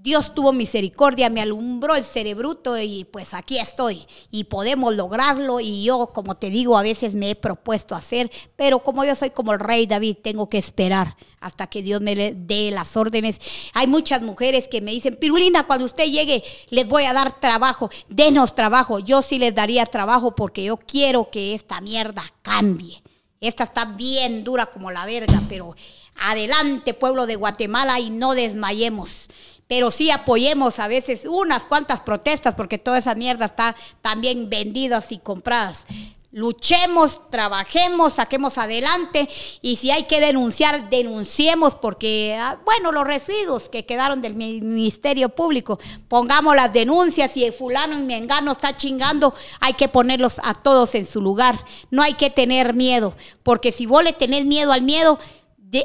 Dios 0.00 0.32
tuvo 0.32 0.52
misericordia, 0.52 1.28
me 1.28 1.40
alumbró 1.40 1.96
el 1.96 2.04
cerebruto 2.04 2.78
y 2.78 3.04
pues 3.04 3.34
aquí 3.34 3.58
estoy. 3.58 4.06
Y 4.30 4.44
podemos 4.44 4.94
lograrlo 4.94 5.58
y 5.58 5.82
yo, 5.82 6.12
como 6.14 6.36
te 6.36 6.50
digo, 6.50 6.78
a 6.78 6.82
veces 6.82 7.14
me 7.14 7.30
he 7.30 7.34
propuesto 7.34 7.96
hacer, 7.96 8.30
pero 8.54 8.78
como 8.78 9.04
yo 9.04 9.16
soy 9.16 9.30
como 9.30 9.52
el 9.52 9.58
rey 9.58 9.88
David, 9.88 10.18
tengo 10.22 10.48
que 10.48 10.58
esperar 10.58 11.16
hasta 11.40 11.66
que 11.66 11.82
Dios 11.82 12.00
me 12.00 12.14
dé 12.14 12.70
las 12.70 12.96
órdenes. 12.96 13.40
Hay 13.74 13.88
muchas 13.88 14.22
mujeres 14.22 14.68
que 14.68 14.80
me 14.80 14.92
dicen, 14.92 15.16
Pirulina, 15.16 15.66
cuando 15.66 15.86
usted 15.86 16.04
llegue, 16.04 16.44
les 16.70 16.86
voy 16.86 17.02
a 17.02 17.12
dar 17.12 17.40
trabajo, 17.40 17.90
denos 18.08 18.54
trabajo. 18.54 19.00
Yo 19.00 19.20
sí 19.20 19.40
les 19.40 19.52
daría 19.52 19.84
trabajo 19.84 20.36
porque 20.36 20.62
yo 20.62 20.76
quiero 20.76 21.28
que 21.28 21.56
esta 21.56 21.80
mierda 21.80 22.22
cambie. 22.42 23.02
Esta 23.40 23.64
está 23.64 23.84
bien 23.84 24.44
dura 24.44 24.66
como 24.66 24.92
la 24.92 25.06
verga, 25.06 25.42
pero 25.48 25.74
adelante 26.14 26.94
pueblo 26.94 27.26
de 27.26 27.34
Guatemala 27.34 27.98
y 27.98 28.10
no 28.10 28.34
desmayemos. 28.34 29.28
Pero 29.68 29.90
sí 29.90 30.10
apoyemos 30.10 30.78
a 30.78 30.88
veces 30.88 31.26
unas 31.26 31.64
cuantas 31.66 32.00
protestas 32.00 32.54
porque 32.56 32.78
toda 32.78 32.98
esa 32.98 33.14
mierda 33.14 33.44
está 33.44 33.76
también 34.02 34.48
vendidas 34.50 35.12
y 35.12 35.18
compradas. 35.18 35.84
Luchemos, 36.30 37.22
trabajemos, 37.30 38.12
saquemos 38.14 38.58
adelante 38.58 39.28
y 39.62 39.76
si 39.76 39.90
hay 39.90 40.04
que 40.04 40.20
denunciar, 40.20 40.90
denunciemos 40.90 41.74
porque, 41.74 42.36
ah, 42.38 42.58
bueno, 42.66 42.92
los 42.92 43.06
residuos 43.06 43.70
que 43.70 43.86
quedaron 43.86 44.20
del 44.20 44.34
mi- 44.34 44.60
Ministerio 44.60 45.30
Público, 45.30 45.78
pongamos 46.06 46.54
las 46.54 46.70
denuncias 46.70 47.34
y 47.38 47.44
el 47.44 47.54
fulano 47.54 47.98
y 47.98 48.02
mengano 48.02 48.52
está 48.52 48.76
chingando, 48.76 49.34
hay 49.58 49.72
que 49.72 49.88
ponerlos 49.88 50.38
a 50.44 50.52
todos 50.52 50.94
en 50.94 51.06
su 51.06 51.22
lugar. 51.22 51.58
No 51.90 52.02
hay 52.02 52.12
que 52.12 52.28
tener 52.28 52.74
miedo, 52.74 53.14
porque 53.42 53.72
si 53.72 53.86
vos 53.86 54.04
le 54.04 54.12
tenés 54.12 54.44
miedo 54.44 54.72
al 54.72 54.82
miedo, 54.82 55.18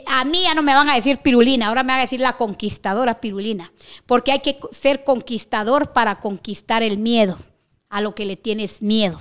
a 0.08 0.26
mí 0.26 0.44
ya 0.44 0.54
no 0.54 0.64
me 0.64 0.74
van 0.74 0.90
a 0.90 0.96
decir 0.96 1.20
pirulina, 1.20 1.68
ahora 1.68 1.84
me 1.84 1.90
van 1.90 2.00
a 2.00 2.04
decir 2.04 2.20
la 2.20 2.38
conquistadora 2.38 3.20
pirulina, 3.20 3.72
porque 4.06 4.32
hay 4.32 4.40
que 4.40 4.58
ser 4.72 5.04
conquistador 5.04 5.94
para 5.94 6.20
conquistar 6.20 6.84
el 6.84 6.98
miedo, 6.98 7.38
a 7.90 8.02
lo 8.02 8.16
que 8.16 8.26
le 8.26 8.38
tienes 8.38 8.82
miedo. 8.82 9.20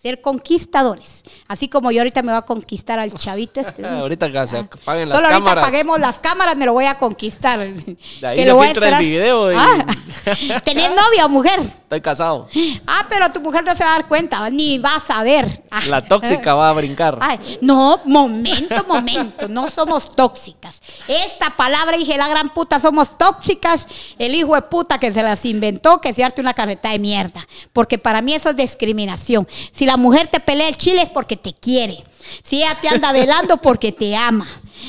Ser 0.00 0.20
conquistadores. 0.20 1.24
Así 1.48 1.66
como 1.68 1.90
yo 1.90 2.00
ahorita 2.02 2.22
me 2.22 2.30
voy 2.30 2.38
a 2.38 2.42
conquistar 2.42 3.00
al 3.00 3.12
chavito 3.12 3.60
este. 3.60 3.84
ahorita 3.86 4.30
que 4.30 4.46
se 4.46 4.58
Ah. 4.58 4.68
apaguen 4.80 5.08
las 5.08 5.18
Solo 5.20 5.32
ahorita 5.34 5.50
apaguemos 5.60 5.98
las 5.98 6.20
cámaras, 6.20 6.56
me 6.56 6.66
lo 6.66 6.72
voy 6.72 6.84
a 6.84 6.96
conquistar. 6.98 7.58
ahí 7.58 7.74
Que 8.36 8.44
se 8.44 8.50
lo 8.50 8.54
voy 8.56 8.66
a 8.66 8.70
filtra 8.70 8.88
el 9.00 9.04
video 9.04 9.52
y- 9.52 9.56
Ah, 9.58 9.84
¿Tenés 10.64 10.90
novia 10.90 11.26
o 11.26 11.28
mujer? 11.28 11.58
Estoy 11.60 12.00
casado. 12.00 12.48
Ah, 12.86 13.06
pero 13.08 13.32
tu 13.32 13.40
mujer 13.40 13.64
no 13.64 13.74
se 13.74 13.82
va 13.82 13.90
a 13.90 13.98
dar 13.98 14.06
cuenta, 14.08 14.48
ni 14.50 14.78
va 14.78 14.94
a 14.96 15.00
saber. 15.00 15.64
Ah. 15.70 15.80
La 15.88 16.04
tóxica 16.04 16.54
va 16.54 16.68
a 16.68 16.72
brincar. 16.74 17.18
Ay, 17.20 17.58
no, 17.60 17.98
momento, 18.04 18.84
momento, 18.86 19.48
no 19.48 19.68
somos 19.68 20.14
tóxicas. 20.14 20.80
Esta 21.08 21.50
palabra, 21.56 21.96
hija 21.96 22.12
de 22.12 22.18
la 22.18 22.28
gran 22.28 22.50
puta, 22.50 22.78
somos 22.78 23.16
tóxicas. 23.18 23.86
El 24.18 24.34
hijo 24.36 24.54
de 24.54 24.62
puta 24.62 24.98
que 25.00 25.12
se 25.12 25.22
las 25.24 25.44
inventó, 25.44 26.00
que 26.00 26.12
se 26.14 26.22
arte 26.22 26.40
una 26.40 26.54
carreta 26.54 26.90
de 26.90 26.98
mierda. 27.00 27.44
Porque 27.72 27.98
para 27.98 28.20
mí 28.22 28.34
eso 28.34 28.50
es 28.50 28.56
discriminación. 28.56 29.48
Si 29.72 29.87
la 29.88 29.96
mujer 29.96 30.28
te 30.28 30.38
pelea 30.38 30.68
el 30.68 30.76
chile 30.76 31.00
es 31.00 31.08
porque 31.08 31.38
te 31.38 31.54
quiere. 31.54 32.04
Si 32.42 32.58
ella 32.58 32.76
te 32.78 32.90
anda 32.90 33.10
velando 33.10 33.56
porque 33.56 33.90
te 33.90 34.14
ama. 34.14 34.46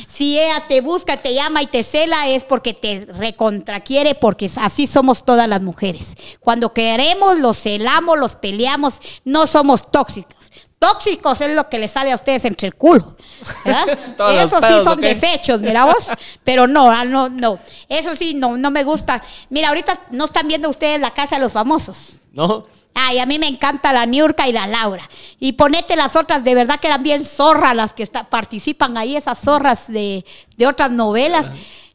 Si 0.10 0.38
ella 0.38 0.66
te 0.68 0.82
busca, 0.82 1.16
te 1.16 1.34
llama 1.34 1.62
y 1.62 1.68
te 1.68 1.84
cela 1.84 2.28
es 2.28 2.44
porque 2.44 2.74
te 2.74 3.06
recontraquiere, 3.06 4.14
porque 4.14 4.52
así 4.58 4.88
somos 4.88 5.24
todas 5.24 5.48
las 5.48 5.62
mujeres. 5.62 6.16
Cuando 6.42 6.74
queremos, 6.74 7.40
los 7.40 7.58
celamos, 7.58 8.20
los 8.20 8.36
peleamos, 8.36 8.96
no 9.24 9.48
somos 9.48 9.90
tóxicos. 9.90 10.36
Tóxicos 10.80 11.40
es 11.40 11.56
lo 11.56 11.70
que 11.70 11.80
le 11.80 11.88
sale 11.88 12.12
a 12.12 12.16
ustedes 12.16 12.44
entre 12.44 12.68
el 12.68 12.76
culo. 12.76 13.16
¿verdad? 13.64 14.00
Todos 14.18 14.36
los 14.36 14.52
Eso 14.52 14.60
sí 14.68 14.84
son 14.84 15.00
desechos, 15.00 15.62
mira 15.62 15.86
vos. 15.86 16.10
Pero 16.44 16.68
no, 16.68 16.92
ah, 16.92 17.06
no, 17.06 17.30
no. 17.30 17.58
Eso 17.88 18.18
sí, 18.18 18.34
no, 18.34 18.58
no 18.58 18.70
me 18.70 18.84
gusta. 18.84 19.24
Mira, 19.50 19.70
ahorita 19.70 19.98
no 20.12 20.26
están 20.26 20.50
viendo 20.50 20.70
ustedes 20.70 21.00
la 21.00 21.14
casa 21.14 21.38
de 21.38 21.44
los 21.44 21.54
famosos. 21.54 22.16
¿No? 22.34 22.68
Ay, 23.02 23.20
a 23.20 23.26
mí 23.26 23.40
me 23.40 23.48
encanta 23.48 23.94
la 23.94 24.06
Niurka 24.06 24.48
y 24.48 24.52
la 24.52 24.68
Laura. 24.68 25.08
Y 25.40 25.54
ponete 25.54 25.96
las 25.96 26.16
otras, 26.16 26.44
de 26.44 26.54
verdad 26.56 26.80
que 26.80 26.88
eran 26.88 27.02
bien 27.04 27.24
zorras 27.26 27.76
las 27.76 27.94
que 27.94 28.04
está- 28.04 28.30
participan 28.30 28.98
ahí, 28.98 29.16
esas 29.16 29.40
zorras 29.40 29.88
de, 29.88 30.26
de 30.58 30.68
otras 30.68 30.92
novelas, 30.92 31.48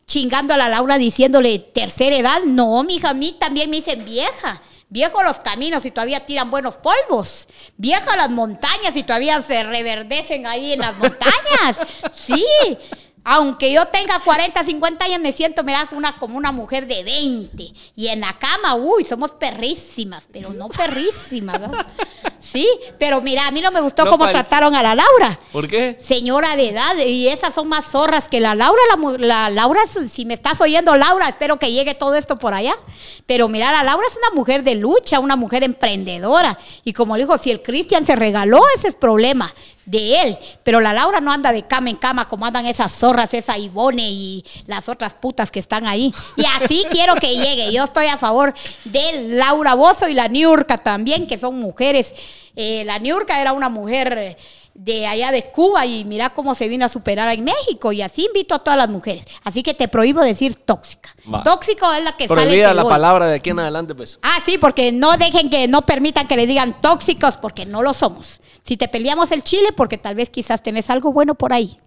chingando 0.07 0.55
a 0.55 0.57
la 0.57 0.69
Laura 0.69 0.97
diciéndole 0.99 1.59
tercera 1.59 2.17
edad. 2.17 2.41
No, 2.45 2.83
mija, 2.85 3.11
a 3.11 3.15
mí 3.15 3.37
también 3.39 3.71
me 3.71 3.77
dicen 3.77 4.05
vieja. 4.05 4.63
Viejo 4.91 5.23
los 5.25 5.39
caminos 5.41 5.85
y 5.87 5.91
todavía 5.91 6.25
tiran 6.25 6.51
buenos 6.51 6.77
polvos. 6.77 7.49
Vieja 7.77 8.15
las 8.17 8.31
montañas 8.31 8.95
y 8.97 9.03
todavía 9.03 9.43
se 9.43 9.63
reverdecen 9.65 10.47
ahí 10.47 10.73
en 10.73 10.81
las 10.81 10.97
montañas. 10.99 11.79
Sí. 12.13 12.45
Aunque 13.25 13.73
yo 13.73 13.87
tenga 13.87 14.21
40, 14.21 14.63
50 14.63 15.05
años, 15.07 15.21
me 15.21 15.33
siento, 15.33 15.65
mira, 15.65 15.89
una, 15.93 16.13
como 16.19 16.37
una 16.37 16.53
mujer 16.53 16.87
de 16.87 17.03
20. 17.03 17.73
Y 17.97 18.09
en 18.09 18.21
la 18.21 18.39
cama, 18.39 18.75
uy, 18.75 19.03
somos 19.05 19.33
perrísimas, 19.33 20.29
pero 20.31 20.53
no 20.53 20.69
perrísimas, 20.69 21.59
¿verdad? 21.59 21.87
Sí, 22.55 22.69
pero 23.01 23.21
mira, 23.21 23.49
a 23.49 23.51
mí 23.51 23.61
no 23.61 23.73
me 23.73 23.81
gustó 23.81 24.05
No, 24.05 24.13
cómo 24.13 24.27
pal- 24.27 24.31
trataron 24.33 24.77
a 24.77 24.83
la 24.83 24.95
Laura. 24.95 25.41
¿Por 25.53 25.67
qué? 25.67 25.99
Señora 26.01 26.55
de 26.55 26.69
edad, 26.69 26.97
y 27.05 27.27
esas 27.27 27.53
son 27.53 27.69
más 27.69 27.85
zorras 27.91 28.29
que 28.29 28.39
la 28.39 28.55
Laura. 28.55 28.81
La, 29.19 29.19
la 29.19 29.51
Laura, 29.51 29.81
si 30.09 30.25
me 30.25 30.35
estás 30.35 30.61
oyendo, 30.61 30.95
Laura, 30.95 31.29
espero 31.29 31.59
que 31.59 31.73
llegue 31.73 31.95
todo 31.95 32.15
esto 32.15 32.39
por 32.39 32.55
allá. 32.55 32.77
Pero 33.27 33.49
mira, 33.49 33.73
la 33.73 33.83
Laura 33.83 34.07
es 34.09 34.17
una 34.17 34.31
mujer 34.37 34.63
de 34.63 34.77
lucha, 34.77 35.19
una 35.19 35.35
mujer 35.35 35.65
emprendedora. 35.65 36.57
Y 36.85 36.93
como 36.93 37.17
le 37.17 37.25
dijo, 37.25 37.39
si 37.39 37.51
el 37.51 37.61
Cristian 37.61 38.05
se 38.05 38.15
regaló, 38.15 38.63
ese 38.77 38.87
es 38.87 38.95
problema 38.95 39.53
de 39.85 40.23
él. 40.23 40.39
Pero 40.63 40.81
la 40.81 40.93
Laura 40.93 41.21
no 41.21 41.33
anda 41.33 41.53
de 41.53 41.67
cama 41.67 41.91
en 41.91 41.97
cama 41.97 42.29
como 42.29 42.47
andan 42.47 42.67
esas 42.67 42.93
zorras, 42.93 43.35
esa 43.35 43.59
Ivone 43.59 44.09
y 44.11 44.45
las 44.67 44.89
otras 44.89 45.15
putas 45.15 45.51
que 45.51 45.59
están 45.59 45.87
ahí. 45.89 46.13
Y 46.37 46.45
así 46.63 46.85
quiero 46.91 47.17
que 47.17 47.35
llegue. 47.37 47.73
Yo 47.73 47.83
estoy 47.85 48.07
a 48.07 48.17
favor 48.17 48.55
de 48.85 49.29
Laura 49.31 49.75
Bozo 49.75 50.07
y 50.09 50.15
la 50.15 50.29
Niurka 50.29 50.79
también, 50.79 51.27
que 51.27 51.37
son 51.37 51.59
mujeres. 51.59 52.15
Eh, 52.57 52.85
la 52.85 52.99
Niurka 52.99 53.41
era 53.41 53.53
una 53.53 53.69
mujer 53.69 54.37
de 54.75 55.07
allá 55.07 55.31
de 55.31 55.51
Cuba 55.51 55.87
y 55.87 56.05
mira 56.05 56.31
cómo 56.31 56.55
se 56.55 56.69
vino 56.69 56.85
a 56.85 56.89
superar 56.89 57.29
en 57.33 57.45
México. 57.45 57.93
Y 57.93 58.03
así 58.03 58.27
invito 58.27 58.55
a 58.55 58.59
todas 58.59 58.77
las 58.77 58.89
mujeres. 58.89 59.25
Así 59.43 59.63
que 59.63 59.75
te 59.75 59.89
prohíbo 59.89 60.21
decir 60.21 60.57
tóxica. 60.57 61.15
Va. 61.33 61.43
Tóxico 61.43 61.91
es 61.93 62.05
la 62.05 62.17
que 62.17 62.29
sale. 62.29 62.43
Prohibida 62.43 62.75
la 62.75 62.83
voy. 62.83 62.91
palabra 62.91 63.27
de 63.27 63.37
aquí 63.37 63.51
en 63.51 63.61
adelante, 63.61 63.95
pues. 63.95 64.19
Ah, 64.23 64.39
sí, 64.45 64.59
porque 64.59 64.93
no 64.93 65.17
dejen 65.17 65.49
que, 65.51 65.69
no 65.69 65.87
permitan 65.87 66.27
que 66.27 66.37
le 66.37 66.47
digan 66.47 66.81
tóxicos, 66.81 67.37
porque 67.37 67.67
no 67.67 67.83
lo 67.83 67.95
somos. 67.95 68.41
Si 68.65 68.77
te 68.77 68.89
peleamos 68.89 69.31
el 69.33 69.43
chile, 69.43 69.71
porque 69.77 69.99
tal 69.99 70.15
vez 70.15 70.31
quizás 70.31 70.63
tenés 70.63 70.91
algo 70.91 71.13
bueno 71.13 71.35
por 71.35 71.53
ahí. 71.53 71.79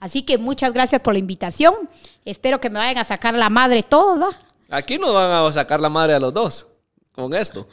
Así 0.00 0.22
que 0.22 0.38
muchas 0.38 0.72
gracias 0.72 1.00
por 1.00 1.12
la 1.12 1.18
invitación. 1.18 1.74
Espero 2.24 2.60
que 2.60 2.70
me 2.70 2.78
vayan 2.78 2.98
a 2.98 3.04
sacar 3.04 3.34
la 3.34 3.50
madre 3.50 3.82
toda. 3.82 4.28
Aquí 4.70 4.98
nos 4.98 5.12
van 5.12 5.30
a 5.30 5.52
sacar 5.52 5.80
la 5.80 5.88
madre 5.88 6.14
a 6.14 6.20
los 6.20 6.32
dos 6.32 6.66
con 7.12 7.34
esto. 7.34 7.66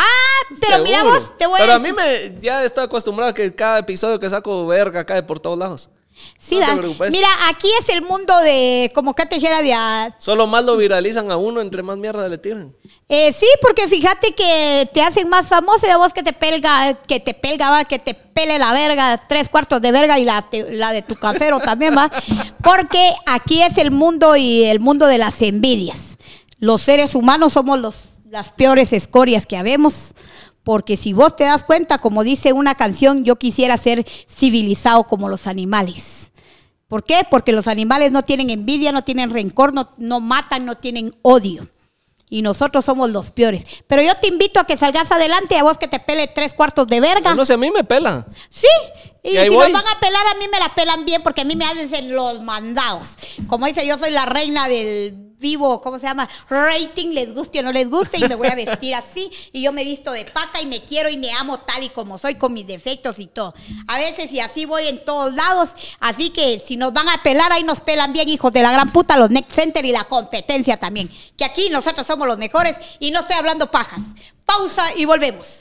Ah, 0.00 0.54
pero 0.60 0.82
mira 0.82 1.02
vos, 1.02 1.32
te 1.36 1.46
voy 1.46 1.58
Pero 1.60 1.72
a 1.72 1.76
a 1.76 1.78
mí 1.78 1.90
decir. 1.92 2.32
me, 2.34 2.40
ya 2.40 2.64
estoy 2.64 2.84
acostumbrado 2.84 3.30
a 3.30 3.34
que 3.34 3.54
cada 3.54 3.78
episodio 3.80 4.18
que 4.20 4.30
saco 4.30 4.66
verga 4.66 5.04
cae 5.04 5.22
por 5.22 5.40
todos 5.40 5.58
lados. 5.58 5.90
Sí, 6.36 6.58
no 6.58 6.66
da. 6.66 7.10
Mira, 7.10 7.28
aquí 7.48 7.68
es 7.80 7.88
el 7.90 8.02
mundo 8.02 8.36
de, 8.40 8.90
como 8.92 9.14
que 9.14 9.24
te 9.26 9.36
dijera, 9.36 9.62
de... 9.62 9.72
ah, 9.72 10.12
Solo 10.18 10.48
más 10.48 10.64
lo 10.64 10.76
viralizan 10.76 11.30
a 11.30 11.36
uno 11.36 11.60
entre 11.60 11.82
más 11.84 11.96
mierda 11.96 12.28
le 12.28 12.38
tiran. 12.38 12.74
eh, 13.08 13.32
sí, 13.32 13.46
porque 13.62 13.86
fíjate 13.86 14.34
que 14.34 14.90
te 14.92 15.00
hacen 15.00 15.28
más 15.28 15.46
famoso 15.46 15.86
y 15.86 15.90
a 15.90 15.96
vos 15.96 16.12
que 16.12 16.24
te 16.24 16.32
pelga, 16.32 16.94
que 17.06 17.20
te 17.20 17.34
pelga, 17.34 17.70
va, 17.70 17.84
que 17.84 18.00
te 18.00 18.14
pele 18.14 18.58
la 18.58 18.72
verga, 18.72 19.22
tres 19.28 19.48
cuartos 19.48 19.80
de 19.80 19.92
verga 19.92 20.18
y 20.18 20.24
la, 20.24 20.42
te- 20.42 20.72
la 20.72 20.92
de 20.92 21.02
tu 21.02 21.14
casero 21.14 21.60
también, 21.64 21.96
va. 21.96 22.10
Porque 22.64 23.14
aquí 23.26 23.62
es 23.62 23.78
el 23.78 23.92
mundo 23.92 24.34
y 24.34 24.64
el 24.64 24.80
mundo 24.80 25.06
de 25.06 25.18
las 25.18 25.40
envidias. 25.42 26.18
Los 26.58 26.82
seres 26.82 27.14
humanos 27.14 27.52
somos 27.52 27.78
los, 27.78 27.94
las 28.30 28.52
peores 28.52 28.92
escorias 28.92 29.46
que 29.46 29.56
habemos. 29.56 30.12
Porque 30.62 30.96
si 30.96 31.12
vos 31.12 31.34
te 31.34 31.44
das 31.44 31.64
cuenta, 31.64 31.98
como 31.98 32.22
dice 32.22 32.52
una 32.52 32.74
canción, 32.74 33.24
yo 33.24 33.36
quisiera 33.36 33.78
ser 33.78 34.06
civilizado 34.28 35.04
como 35.04 35.28
los 35.28 35.46
animales. 35.46 36.30
¿Por 36.88 37.04
qué? 37.04 37.26
Porque 37.30 37.52
los 37.52 37.66
animales 37.66 38.12
no 38.12 38.22
tienen 38.22 38.50
envidia, 38.50 38.92
no 38.92 39.02
tienen 39.04 39.30
rencor, 39.30 39.72
no, 39.72 39.94
no 39.98 40.20
matan, 40.20 40.66
no 40.66 40.76
tienen 40.76 41.14
odio. 41.22 41.66
Y 42.30 42.42
nosotros 42.42 42.84
somos 42.84 43.10
los 43.10 43.32
peores. 43.32 43.64
Pero 43.86 44.02
yo 44.02 44.14
te 44.16 44.28
invito 44.28 44.60
a 44.60 44.64
que 44.64 44.76
salgas 44.76 45.10
adelante, 45.10 45.56
a 45.56 45.62
vos 45.62 45.78
que 45.78 45.88
te 45.88 45.98
pele 46.00 46.26
tres 46.28 46.52
cuartos 46.52 46.86
de 46.86 47.00
verga. 47.00 47.34
No 47.34 47.46
sé, 47.46 47.54
a 47.54 47.56
mí 47.56 47.70
me 47.70 47.84
pela. 47.84 48.26
Sí. 48.50 48.66
Y, 49.22 49.38
Y 49.38 49.42
si 49.44 49.48
voy. 49.48 49.72
nos 49.72 49.82
van 49.82 49.96
a 49.96 50.00
pelar, 50.00 50.26
a 50.26 50.38
mí 50.38 50.44
me 50.52 50.58
la 50.58 50.74
pelan 50.74 51.06
bien 51.06 51.22
porque 51.22 51.40
a 51.40 51.44
mí 51.44 51.56
me 51.56 51.64
hacen 51.64 52.14
los 52.14 52.42
mandados. 52.42 53.14
Como 53.46 53.64
dice, 53.64 53.86
yo 53.86 53.96
soy 53.96 54.10
la 54.10 54.26
reina 54.26 54.68
del 54.68 55.27
vivo, 55.38 55.80
¿cómo 55.80 55.98
se 55.98 56.06
llama? 56.06 56.28
Rating, 56.48 57.12
les 57.12 57.34
guste 57.34 57.60
o 57.60 57.62
no 57.62 57.72
les 57.72 57.88
guste, 57.88 58.18
y 58.18 58.28
me 58.28 58.34
voy 58.34 58.48
a 58.48 58.54
vestir 58.54 58.94
así. 58.94 59.30
Y 59.52 59.62
yo 59.62 59.72
me 59.72 59.84
visto 59.84 60.12
de 60.12 60.24
pata 60.24 60.60
y 60.60 60.66
me 60.66 60.82
quiero 60.82 61.08
y 61.08 61.16
me 61.16 61.32
amo 61.32 61.58
tal 61.58 61.82
y 61.82 61.88
como 61.90 62.18
soy, 62.18 62.34
con 62.34 62.52
mis 62.52 62.66
defectos 62.66 63.18
y 63.18 63.26
todo. 63.26 63.54
A 63.86 63.98
veces 63.98 64.32
y 64.32 64.40
así 64.40 64.64
voy 64.64 64.88
en 64.88 65.04
todos 65.04 65.34
lados. 65.34 65.70
Así 66.00 66.30
que 66.30 66.58
si 66.58 66.76
nos 66.76 66.92
van 66.92 67.08
a 67.08 67.22
pelar, 67.22 67.52
ahí 67.52 67.62
nos 67.62 67.80
pelan 67.80 68.12
bien, 68.12 68.28
hijos 68.28 68.52
de 68.52 68.62
la 68.62 68.72
gran 68.72 68.92
puta, 68.92 69.16
los 69.16 69.30
Next 69.30 69.52
Center 69.52 69.84
y 69.84 69.92
la 69.92 70.04
competencia 70.04 70.78
también. 70.78 71.10
Que 71.36 71.44
aquí 71.44 71.68
nosotros 71.70 72.06
somos 72.06 72.26
los 72.26 72.38
mejores 72.38 72.76
y 72.98 73.10
no 73.10 73.20
estoy 73.20 73.36
hablando 73.36 73.70
pajas. 73.70 74.00
Pausa 74.48 74.96
y 74.96 75.04
volvemos. 75.04 75.58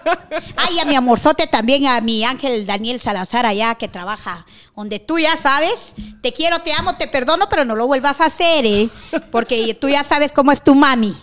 Ay, 0.56 0.80
a 0.80 0.84
mi 0.84 0.96
amorzote 0.96 1.46
también, 1.46 1.86
a 1.86 2.00
mi 2.00 2.24
ángel 2.24 2.66
Daniel 2.66 3.00
Salazar 3.00 3.46
allá 3.46 3.76
que 3.76 3.86
trabaja 3.86 4.44
donde 4.76 4.98
tú 4.98 5.18
ya 5.18 5.36
sabes, 5.38 5.94
te 6.20 6.34
quiero, 6.34 6.58
te 6.58 6.72
amo, 6.74 6.96
te 6.96 7.08
perdono, 7.08 7.48
pero 7.48 7.64
no 7.64 7.74
lo 7.74 7.86
vuelvas 7.86 8.20
a 8.20 8.26
hacer, 8.26 8.66
¿eh? 8.66 8.90
Porque 9.32 9.74
tú 9.74 9.88
ya 9.88 10.04
sabes 10.04 10.32
cómo 10.32 10.52
es 10.52 10.62
tu 10.62 10.74
mami. 10.74 11.16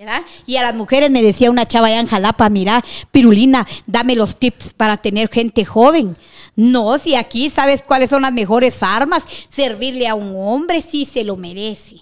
¿Verdad? 0.00 0.22
Y 0.46 0.56
a 0.56 0.62
las 0.62 0.74
mujeres 0.74 1.10
me 1.10 1.22
decía 1.22 1.50
una 1.50 1.68
chava 1.68 1.88
allá 1.88 2.00
en 2.00 2.06
Jalapa, 2.06 2.48
mira, 2.48 2.82
Pirulina, 3.10 3.66
dame 3.86 4.14
los 4.16 4.38
tips 4.38 4.72
para 4.72 4.96
tener 4.96 5.28
gente 5.28 5.66
joven. 5.66 6.16
No, 6.56 6.96
si 6.96 7.16
aquí 7.16 7.50
sabes 7.50 7.82
cuáles 7.82 8.08
son 8.08 8.22
las 8.22 8.32
mejores 8.32 8.82
armas, 8.82 9.22
servirle 9.50 10.08
a 10.08 10.14
un 10.14 10.34
hombre 10.38 10.80
si 10.80 11.04
se 11.04 11.22
lo 11.22 11.36
merece, 11.36 11.96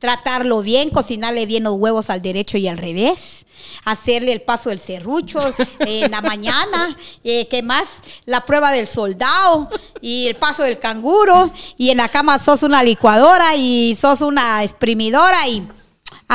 tratarlo 0.00 0.62
bien, 0.62 0.90
cocinarle 0.90 1.46
bien 1.46 1.62
los 1.62 1.74
huevos 1.74 2.10
al 2.10 2.22
derecho 2.22 2.58
y 2.58 2.66
al 2.66 2.76
revés, 2.76 3.46
hacerle 3.84 4.32
el 4.32 4.42
paso 4.42 4.70
del 4.70 4.80
serrucho 4.80 5.38
eh, 5.86 6.00
en 6.06 6.10
la 6.10 6.22
mañana, 6.22 6.96
eh, 7.22 7.46
¿qué 7.46 7.62
más? 7.62 7.86
La 8.24 8.44
prueba 8.44 8.72
del 8.72 8.88
soldado 8.88 9.70
y 10.00 10.26
el 10.26 10.34
paso 10.34 10.64
del 10.64 10.80
canguro 10.80 11.52
y 11.76 11.90
en 11.90 11.98
la 11.98 12.08
cama 12.08 12.40
sos 12.40 12.64
una 12.64 12.82
licuadora 12.82 13.54
y 13.54 13.96
sos 14.00 14.22
una 14.22 14.64
exprimidora 14.64 15.46
y 15.46 15.64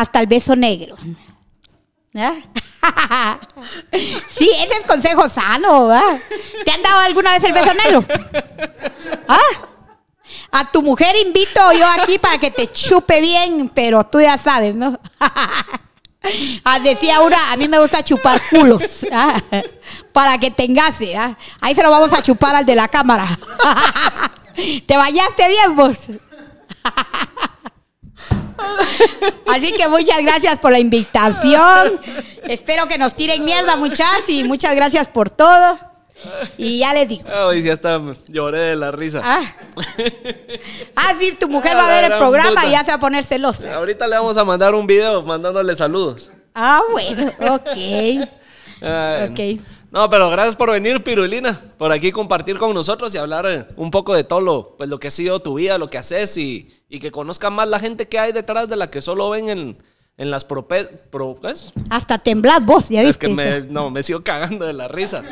hasta 0.01 0.19
el 0.21 0.27
beso 0.27 0.55
negro. 0.55 0.95
Sí, 4.37 4.49
ese 4.49 4.73
es 4.73 4.81
consejo 4.87 5.27
sano. 5.29 5.89
¿Te 6.63 6.71
han 6.71 6.81
dado 6.81 6.99
alguna 6.99 7.33
vez 7.33 7.43
el 7.43 7.53
beso 7.53 7.73
negro? 7.73 8.05
¿Ah? 9.27 9.39
A 10.51 10.71
tu 10.71 10.81
mujer 10.81 11.15
invito 11.17 11.59
yo 11.73 11.85
aquí 11.87 12.17
para 12.17 12.37
que 12.37 12.51
te 12.51 12.71
chupe 12.71 13.21
bien, 13.21 13.69
pero 13.73 14.05
tú 14.05 14.21
ya 14.21 14.37
sabes, 14.37 14.75
¿no? 14.75 14.99
Ah, 16.65 16.79
decía 16.79 17.21
una, 17.21 17.53
a 17.53 17.55
mí 17.55 17.69
me 17.69 17.79
gusta 17.79 18.03
chupar 18.03 18.41
culos, 18.49 19.05
¿ah? 19.11 19.41
para 20.11 20.37
que 20.37 20.51
te 20.51 20.65
engase. 20.65 21.15
¿ah? 21.15 21.37
Ahí 21.61 21.73
se 21.73 21.81
lo 21.81 21.89
vamos 21.89 22.11
a 22.11 22.21
chupar 22.21 22.55
al 22.55 22.65
de 22.65 22.75
la 22.75 22.89
cámara. 22.89 23.25
¿Te 24.85 24.97
bañaste 24.97 25.47
bien 25.47 25.75
vos? 25.77 25.97
Así 29.47 29.71
que 29.73 29.87
muchas 29.87 30.21
gracias 30.21 30.59
por 30.59 30.71
la 30.71 30.79
invitación. 30.79 31.99
Espero 32.47 32.87
que 32.87 32.97
nos 32.97 33.13
tiren 33.13 33.43
mierda, 33.43 33.75
muchas, 33.75 34.27
y 34.27 34.43
muchas 34.43 34.75
gracias 34.75 35.07
por 35.07 35.29
todo. 35.29 35.79
Y 36.57 36.79
ya 36.79 36.93
les 36.93 37.07
digo. 37.07 37.23
Ay, 37.31 37.61
sí, 37.61 37.69
hasta 37.69 38.01
lloré 38.27 38.57
de 38.59 38.75
la 38.75 38.91
risa. 38.91 39.21
Ah, 39.23 39.41
ah 40.95 41.13
sí, 41.17 41.31
tu 41.39 41.47
mujer 41.47 41.71
A 41.73 41.75
va 41.75 41.87
a 41.89 42.01
ver 42.01 42.11
el 42.11 42.17
programa 42.17 42.61
puta. 42.61 42.67
y 42.67 42.71
ya 42.71 42.79
se 42.79 42.87
va 42.87 42.95
a 42.95 42.99
poner 42.99 43.23
celosa. 43.23 43.75
Ahorita 43.75 44.05
le 44.07 44.17
vamos 44.17 44.37
a 44.37 44.43
mandar 44.43 44.73
un 44.75 44.85
video 44.85 45.23
mandándole 45.23 45.75
saludos. 45.75 46.31
Ah, 46.53 46.81
bueno, 46.91 47.31
ok. 47.39 47.67
Ay, 48.81 49.29
Ok. 49.29 49.61
No, 49.91 50.07
pero 50.09 50.29
gracias 50.29 50.55
por 50.55 50.69
venir, 50.71 51.03
Pirulina, 51.03 51.59
por 51.77 51.91
aquí 51.91 52.11
compartir 52.11 52.59
con 52.59 52.73
nosotros 52.75 53.13
y 53.15 53.17
hablar 53.17 53.45
eh, 53.47 53.65
un 53.75 53.89
poco 53.89 54.13
de 54.13 54.23
todo 54.23 54.39
lo, 54.39 54.75
pues, 54.77 54.87
lo 54.89 54.99
que 54.99 55.07
ha 55.07 55.11
sido 55.11 55.39
tu 55.39 55.55
vida, 55.55 55.79
lo 55.79 55.89
que 55.89 55.97
haces 55.97 56.37
y, 56.37 56.69
y 56.89 56.99
que 56.99 57.11
conozcan 57.11 57.53
más 57.53 57.67
la 57.67 57.79
gente 57.79 58.07
que 58.07 58.19
hay 58.19 58.31
detrás 58.31 58.67
de 58.69 58.75
la 58.75 58.91
que 58.91 59.01
solo 59.01 59.31
ven 59.31 59.49
en, 59.49 59.77
en 60.17 60.29
las 60.29 60.45
prope, 60.45 60.85
pro- 60.85 61.39
¿qué 61.41 61.49
es? 61.49 61.73
Hasta 61.89 62.19
temblad 62.19 62.61
vos, 62.61 62.89
ya 62.89 63.01
Es 63.01 63.07
viste. 63.07 63.27
que 63.27 63.33
me, 63.33 63.61
no, 63.61 63.89
me 63.89 64.03
sigo 64.03 64.21
cagando 64.21 64.65
de 64.67 64.73
la 64.73 64.87
risa. 64.87 65.23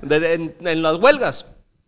De- 0.00 0.20
de- 0.20 0.32
en, 0.32 0.54
en 0.64 0.82
las 0.82 0.96
huelgas, 0.96 1.44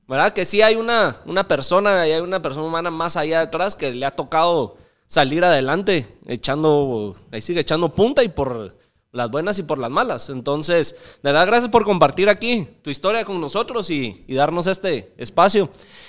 ¿verdad? 0.07 0.35
Que 0.35 0.45
sí 0.45 0.61
hay 0.61 0.75
una, 0.77 1.17
una 1.25 1.49
persona, 1.49 2.03
hay 2.03 2.13
una 2.21 2.43
persona 2.43 2.67
humana 2.67 2.91
más 2.91 3.17
allá 3.17 3.41
detrás 3.41 3.75
que 3.75 3.93
le 3.95 4.05
ha 4.05 4.11
tocado 4.11 4.77
salir 5.07 5.43
adelante, 5.43 6.07
echando, 6.27 7.17
ahí 7.33 7.41
sigue 7.41 7.61
echando 7.61 7.89
punta 7.95 8.23
y 8.23 8.29
por 8.29 8.77
las 9.13 9.31
buenas 9.31 9.59
y 9.59 9.63
por 9.65 9.79
las 9.79 9.91
malas. 9.91 10.29
Entonces, 10.31 10.95
de 11.23 11.31
verdad, 11.33 11.47
gracias 11.47 11.71
por 11.71 11.85
compartir 11.85 12.29
aquí 12.29 12.67
tu 12.83 12.91
historia 12.91 13.25
con 13.25 13.41
nosotros 13.41 13.91
y, 13.91 14.25
y 14.29 14.35
darnos 14.35 14.67
este 14.67 15.13
espacio. 15.17 15.69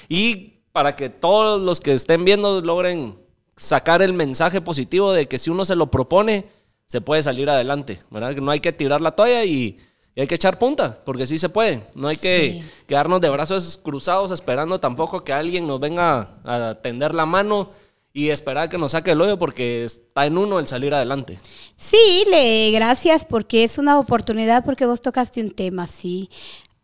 Y 0.09 0.59
para 0.71 0.95
que 0.95 1.09
todos 1.09 1.61
los 1.61 1.79
que 1.79 1.93
estén 1.93 2.23
viendo 2.25 2.61
logren 2.61 3.15
sacar 3.55 4.01
el 4.01 4.13
mensaje 4.13 4.61
positivo 4.61 5.11
de 5.13 5.27
que 5.27 5.37
si 5.37 5.49
uno 5.49 5.65
se 5.65 5.75
lo 5.75 5.87
propone, 5.87 6.45
se 6.85 7.01
puede 7.01 7.21
salir 7.21 7.49
adelante, 7.49 8.01
¿verdad? 8.09 8.33
Que 8.35 8.41
no 8.41 8.51
hay 8.51 8.59
que 8.59 8.71
tirar 8.71 9.01
la 9.01 9.11
toalla 9.11 9.43
y, 9.45 9.77
y 10.15 10.21
hay 10.21 10.27
que 10.27 10.35
echar 10.35 10.57
punta, 10.59 10.99
porque 11.05 11.25
sí 11.25 11.37
se 11.37 11.49
puede. 11.49 11.81
No 11.95 12.07
hay 12.07 12.17
que 12.17 12.61
Sí. 12.61 12.69
quedarnos 12.87 13.21
de 13.21 13.29
brazos 13.29 13.79
cruzados 13.83 14.31
esperando 14.31 14.79
tampoco 14.79 15.23
que 15.23 15.33
alguien 15.33 15.67
nos 15.67 15.79
venga 15.79 16.35
a 16.43 16.75
tender 16.81 17.13
la 17.15 17.25
mano 17.25 17.69
y 18.13 18.29
esperar 18.29 18.69
que 18.69 18.77
nos 18.77 18.91
saque 18.91 19.11
el 19.11 19.21
hoyo 19.21 19.39
porque 19.39 19.85
está 19.85 20.25
en 20.25 20.37
uno 20.37 20.59
el 20.59 20.67
salir 20.67 20.93
adelante. 20.93 21.39
Sí, 21.77 22.25
le 22.29 22.71
gracias 22.71 23.25
porque 23.25 23.63
es 23.63 23.77
una 23.77 23.97
oportunidad 23.99 24.65
porque 24.65 24.85
vos 24.85 25.01
tocaste 25.01 25.41
un 25.41 25.51
tema, 25.51 25.87
sí. 25.87 26.29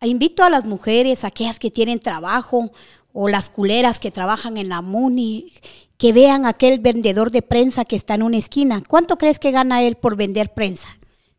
Invito 0.02 0.44
a 0.44 0.50
las 0.50 0.66
mujeres, 0.66 1.24
aquellas 1.24 1.60
que 1.60 1.72
tienen 1.72 2.00
trabajo 2.00 2.72
o 3.14 3.30
las 3.30 3.50
culeras 3.50 4.00
que 4.00 4.12
trabajan 4.12 4.58
en 4.58 4.70
la 4.70 4.82
MUNI, 4.82 5.52
que 5.98 6.14
vean 6.14 6.46
aquel 6.46 6.80
vendedor 6.80 7.32
de 7.32 7.42
prensa 7.42 7.84
que 7.84 7.96
está 7.96 8.14
en 8.14 8.24
una 8.24 8.38
esquina. 8.38 8.84
¿Cuánto 8.88 9.18
crees 9.18 9.40
que 9.40 9.52
gana 9.52 9.82
él 9.82 9.96
por 9.96 10.16
vender 10.16 10.54
prensa? 10.54 10.88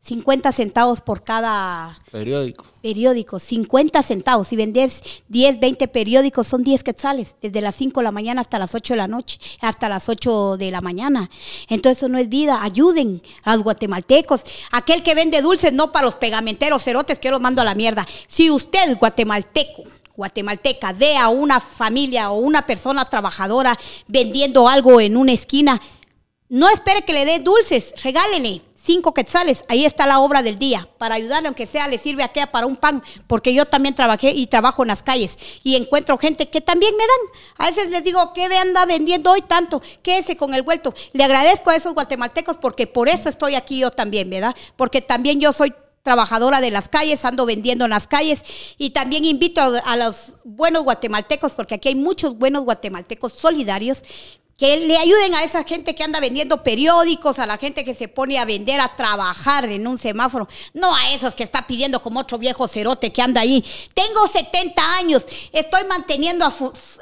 50 0.09 0.53
centavos 0.53 1.03
por 1.03 1.23
cada 1.23 1.99
Periódico. 2.11 2.65
periódico, 2.81 3.39
50 3.39 4.03
centavos. 4.03 4.49
Si 4.49 4.57
vendes 4.57 5.03
10, 5.29 5.61
20 5.61 5.87
periódicos, 5.89 6.49
son 6.49 6.65
10 6.65 6.83
quetzales, 6.83 7.37
desde 7.43 7.61
las 7.61 7.77
5 7.77 8.01
de 8.01 8.05
la 8.05 8.11
mañana 8.11 8.41
hasta 8.41 8.59
las 8.59 8.75
8 8.75 8.95
de 8.95 8.97
la 8.97 9.07
noche, 9.07 9.39
hasta 9.61 9.91
las 9.91 10.09
8 10.09 10.57
de 10.57 10.71
la 10.71 10.81
mañana. 10.81 11.29
Entonces 11.69 11.99
eso 11.99 12.09
no 12.09 12.17
es 12.17 12.31
vida, 12.31 12.63
ayuden 12.63 13.21
a 13.45 13.55
los 13.55 13.65
guatemaltecos. 13.65 14.45
Aquel 14.71 15.03
que 15.03 15.15
vende 15.15 15.43
dulces, 15.43 15.75
no 15.75 15.93
para 15.93 16.07
los 16.07 16.17
pegamenteros 16.17 16.83
cerotes, 16.83 17.19
que 17.19 17.29
yo 17.29 17.33
los 17.33 17.43
mando 17.43 17.61
a 17.61 17.67
la 17.67 17.75
mierda. 17.75 18.07
Si 18.27 18.51
usted, 18.51 18.97
guatemalteco, 18.97 19.83
guatemalteca, 20.17 20.95
ve 20.95 21.19
a 21.19 21.29
una 21.29 21.61
familia 21.61 22.31
o 22.31 22.39
una 22.39 22.65
persona 22.65 23.05
trabajadora 23.05 23.79
vendiendo 24.07 24.69
algo 24.71 25.03
en 25.03 25.19
una 25.19 25.35
esquina, 25.35 25.83
no 26.49 26.71
espere 26.71 27.03
que 27.03 27.13
le 27.13 27.27
dé 27.27 27.41
dulces, 27.41 27.93
regálele 28.03 28.63
cinco 28.89 29.13
quetzales. 29.13 29.65
Ahí 29.69 29.85
está 29.85 30.07
la 30.07 30.19
obra 30.19 30.43
del 30.43 30.59
día. 30.59 30.89
Para 30.97 31.17
ayudarle, 31.17 31.49
aunque 31.49 31.67
sea, 31.67 31.89
le 31.89 31.99
sirve 31.99 32.23
aquella 32.23 32.51
para 32.51 32.67
un 32.67 32.75
pan, 32.75 33.03
porque 33.27 33.53
yo 33.53 33.67
también 33.67 33.95
trabajé 33.95 34.31
y 34.31 34.47
trabajo 34.47 34.83
en 34.83 34.89
las 34.89 35.03
calles 35.03 35.37
y 35.63 35.77
encuentro 35.77 36.17
gente 36.17 36.49
que 36.49 36.63
también 36.63 36.97
me 36.97 37.05
dan. 37.05 37.43
A 37.59 37.67
veces 37.67 37.91
les 37.91 38.03
digo, 38.03 38.33
¿qué 38.33 38.45
anda 38.45 38.87
vendiendo 38.87 39.31
hoy 39.31 39.43
tanto? 39.43 39.83
Quédese 40.03 40.39
con 40.39 40.55
el 40.55 40.63
vuelto. 40.63 40.95
Le 41.13 41.23
agradezco 41.23 41.69
a 41.69 41.77
esos 41.77 41.93
guatemaltecos 41.93 42.57
porque 42.57 42.87
por 42.87 43.11
eso 43.11 43.29
estoy 43.29 43.57
aquí 43.57 43.79
yo 43.79 43.91
también, 43.91 44.31
¿verdad? 44.31 44.57
Porque 44.75 45.03
también 45.03 45.39
yo 45.39 45.53
soy 45.53 45.75
trabajadora 46.03 46.63
de 46.63 46.71
las 46.71 46.89
calles, 46.89 47.27
ando 47.27 47.45
vendiendo 47.45 47.85
en 47.85 47.91
las 47.91 48.07
calles 48.07 48.43
y 48.79 48.91
también 48.91 49.27
invito 49.27 49.61
a, 49.61 49.81
a 49.81 49.97
los 49.97 50.33
buenos 50.45 50.85
guatemaltecos, 50.85 51.53
porque 51.53 51.75
aquí 51.75 51.89
hay 51.91 51.95
muchos 51.95 52.39
buenos 52.39 52.65
guatemaltecos 52.65 53.35
solidarios 53.35 53.99
que 54.59 54.77
le 54.77 54.99
ayuden 54.99 55.37
a 55.37 55.45
esa 55.45 55.63
gente 55.63 55.95
que 55.95 56.03
anda 56.03 56.19
vendiendo 56.19 56.65
periódicos, 56.65 57.39
a 57.39 57.47
la 57.47 57.59
gente 57.59 57.85
que 57.85 57.95
se 57.95 58.09
pone 58.09 58.41
a 58.41 58.45
vender, 58.45 58.81
a 58.81 58.97
trabajar 58.97 59.65
en 59.67 59.87
un 59.87 59.99
semáforo, 59.99 60.49
no 60.75 60.93
a 60.93 61.15
esos 61.15 61.37
que 61.37 61.45
está 61.45 61.65
pidiendo 61.65 62.03
como 62.03 62.19
otro 62.19 62.39
viejo 62.39 62.67
cerote 62.67 63.13
que 63.13 63.23
anda 63.23 63.41
ahí. 63.41 63.65
Tengo 63.95 64.27
70 64.27 64.97
años, 64.97 65.25
estoy 65.53 65.85
manteniendo 65.85 66.45
a, 66.45 66.53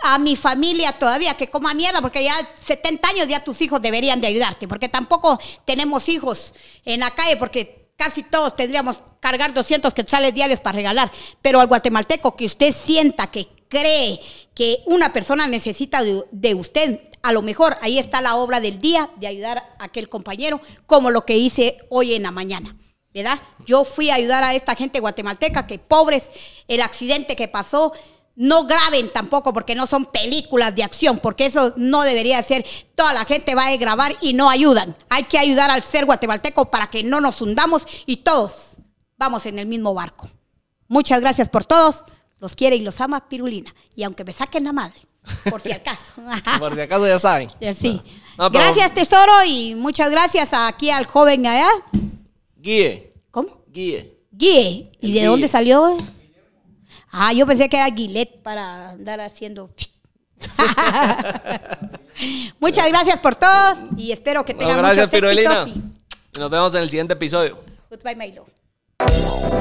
a 0.02 0.18
mi 0.18 0.36
familia 0.36 0.92
todavía, 0.98 1.34
que 1.34 1.48
coma 1.48 1.72
mierda, 1.72 2.02
porque 2.02 2.22
ya 2.22 2.34
70 2.62 3.08
años 3.08 3.26
ya 3.26 3.42
tus 3.42 3.58
hijos 3.62 3.80
deberían 3.80 4.20
de 4.20 4.26
ayudarte, 4.26 4.68
porque 4.68 4.90
tampoco 4.90 5.40
tenemos 5.64 6.10
hijos 6.10 6.52
en 6.84 7.00
la 7.00 7.12
calle, 7.12 7.38
porque 7.38 7.88
casi 7.96 8.22
todos 8.22 8.54
tendríamos 8.54 9.00
cargar 9.18 9.54
200 9.54 9.94
quetzales 9.94 10.34
diarios 10.34 10.60
para 10.60 10.76
regalar, 10.76 11.10
pero 11.40 11.58
al 11.60 11.68
guatemalteco 11.68 12.36
que 12.36 12.44
usted 12.44 12.74
sienta 12.74 13.30
que 13.30 13.48
cree 13.68 14.20
que 14.54 14.82
una 14.86 15.12
persona 15.12 15.46
necesita 15.46 16.02
de, 16.02 16.22
de 16.30 16.54
usted, 16.54 17.00
a 17.26 17.32
lo 17.32 17.42
mejor 17.42 17.76
ahí 17.80 17.98
está 17.98 18.20
la 18.20 18.36
obra 18.36 18.60
del 18.60 18.78
día 18.78 19.10
de 19.16 19.26
ayudar 19.26 19.58
a 19.80 19.84
aquel 19.84 20.08
compañero, 20.08 20.60
como 20.86 21.10
lo 21.10 21.24
que 21.24 21.36
hice 21.36 21.78
hoy 21.90 22.14
en 22.14 22.22
la 22.22 22.30
mañana. 22.30 22.76
¿Verdad? 23.12 23.40
Yo 23.66 23.84
fui 23.84 24.10
a 24.10 24.14
ayudar 24.14 24.44
a 24.44 24.54
esta 24.54 24.76
gente 24.76 25.00
guatemalteca 25.00 25.66
que 25.66 25.80
pobres, 25.80 26.30
el 26.68 26.82
accidente 26.82 27.34
que 27.34 27.48
pasó, 27.48 27.92
no 28.36 28.66
graben 28.66 29.10
tampoco 29.12 29.52
porque 29.52 29.74
no 29.74 29.86
son 29.86 30.04
películas 30.04 30.74
de 30.76 30.84
acción, 30.84 31.18
porque 31.18 31.46
eso 31.46 31.72
no 31.76 32.02
debería 32.02 32.40
ser. 32.44 32.64
Toda 32.94 33.12
la 33.12 33.24
gente 33.24 33.56
va 33.56 33.66
a 33.66 33.76
grabar 33.76 34.14
y 34.20 34.34
no 34.34 34.48
ayudan. 34.48 34.94
Hay 35.08 35.24
que 35.24 35.38
ayudar 35.38 35.70
al 35.70 35.82
ser 35.82 36.04
guatemalteco 36.04 36.70
para 36.70 36.90
que 36.90 37.02
no 37.02 37.20
nos 37.20 37.40
hundamos 37.40 37.82
y 38.06 38.18
todos 38.18 38.76
vamos 39.16 39.46
en 39.46 39.58
el 39.58 39.66
mismo 39.66 39.94
barco. 39.94 40.30
Muchas 40.86 41.20
gracias 41.20 41.48
por 41.48 41.64
todos. 41.64 42.04
Los 42.38 42.54
quiere 42.54 42.76
y 42.76 42.82
los 42.82 43.00
ama 43.00 43.28
Pirulina. 43.28 43.74
Y 43.96 44.04
aunque 44.04 44.22
me 44.22 44.32
saquen 44.32 44.62
la 44.62 44.72
madre, 44.72 45.00
por 45.50 45.60
si 45.60 45.72
acaso. 45.72 46.00
Por 46.58 46.74
si 46.74 46.80
acaso 46.80 47.06
ya 47.06 47.18
saben. 47.18 47.50
Sí. 47.74 48.00
No, 48.38 48.50
pero- 48.50 48.64
Gracias, 48.64 48.94
tesoro, 48.94 49.32
y 49.46 49.74
muchas 49.74 50.10
gracias 50.10 50.50
aquí 50.52 50.90
al 50.90 51.06
joven 51.06 51.46
allá. 51.46 51.68
Guíe, 52.56 53.12
¿Cómo? 53.30 53.62
guíe. 53.68 54.14
Guille. 54.30 54.60
¿Y 54.60 54.90
El 55.00 55.00
de 55.00 55.06
Guille. 55.08 55.24
dónde 55.26 55.48
salió? 55.48 55.96
Ah, 57.10 57.32
yo 57.32 57.46
pensé 57.46 57.68
que 57.68 57.76
era 57.76 57.88
Guilet 57.88 58.42
para 58.42 58.90
andar 58.90 59.20
haciendo. 59.20 59.70
Muchas 62.60 62.88
gracias 62.88 63.18
por 63.20 63.36
todos 63.36 63.78
y 63.96 64.12
espero 64.12 64.44
que 64.44 64.52
No, 64.54 64.60
tengan 64.60 64.78
gracias, 64.78 65.12
muchos 65.12 65.30
éxitos. 65.32 65.68
Y 66.36 66.38
nos 66.38 66.50
vemos 66.50 66.74
en 66.74 66.82
el 66.82 66.90
siguiente 66.90 67.14
episodio. 67.14 67.58
Goodbye, 67.90 68.16
my 68.16 68.32
love. 68.32 69.56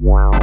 Wow. 0.00 0.38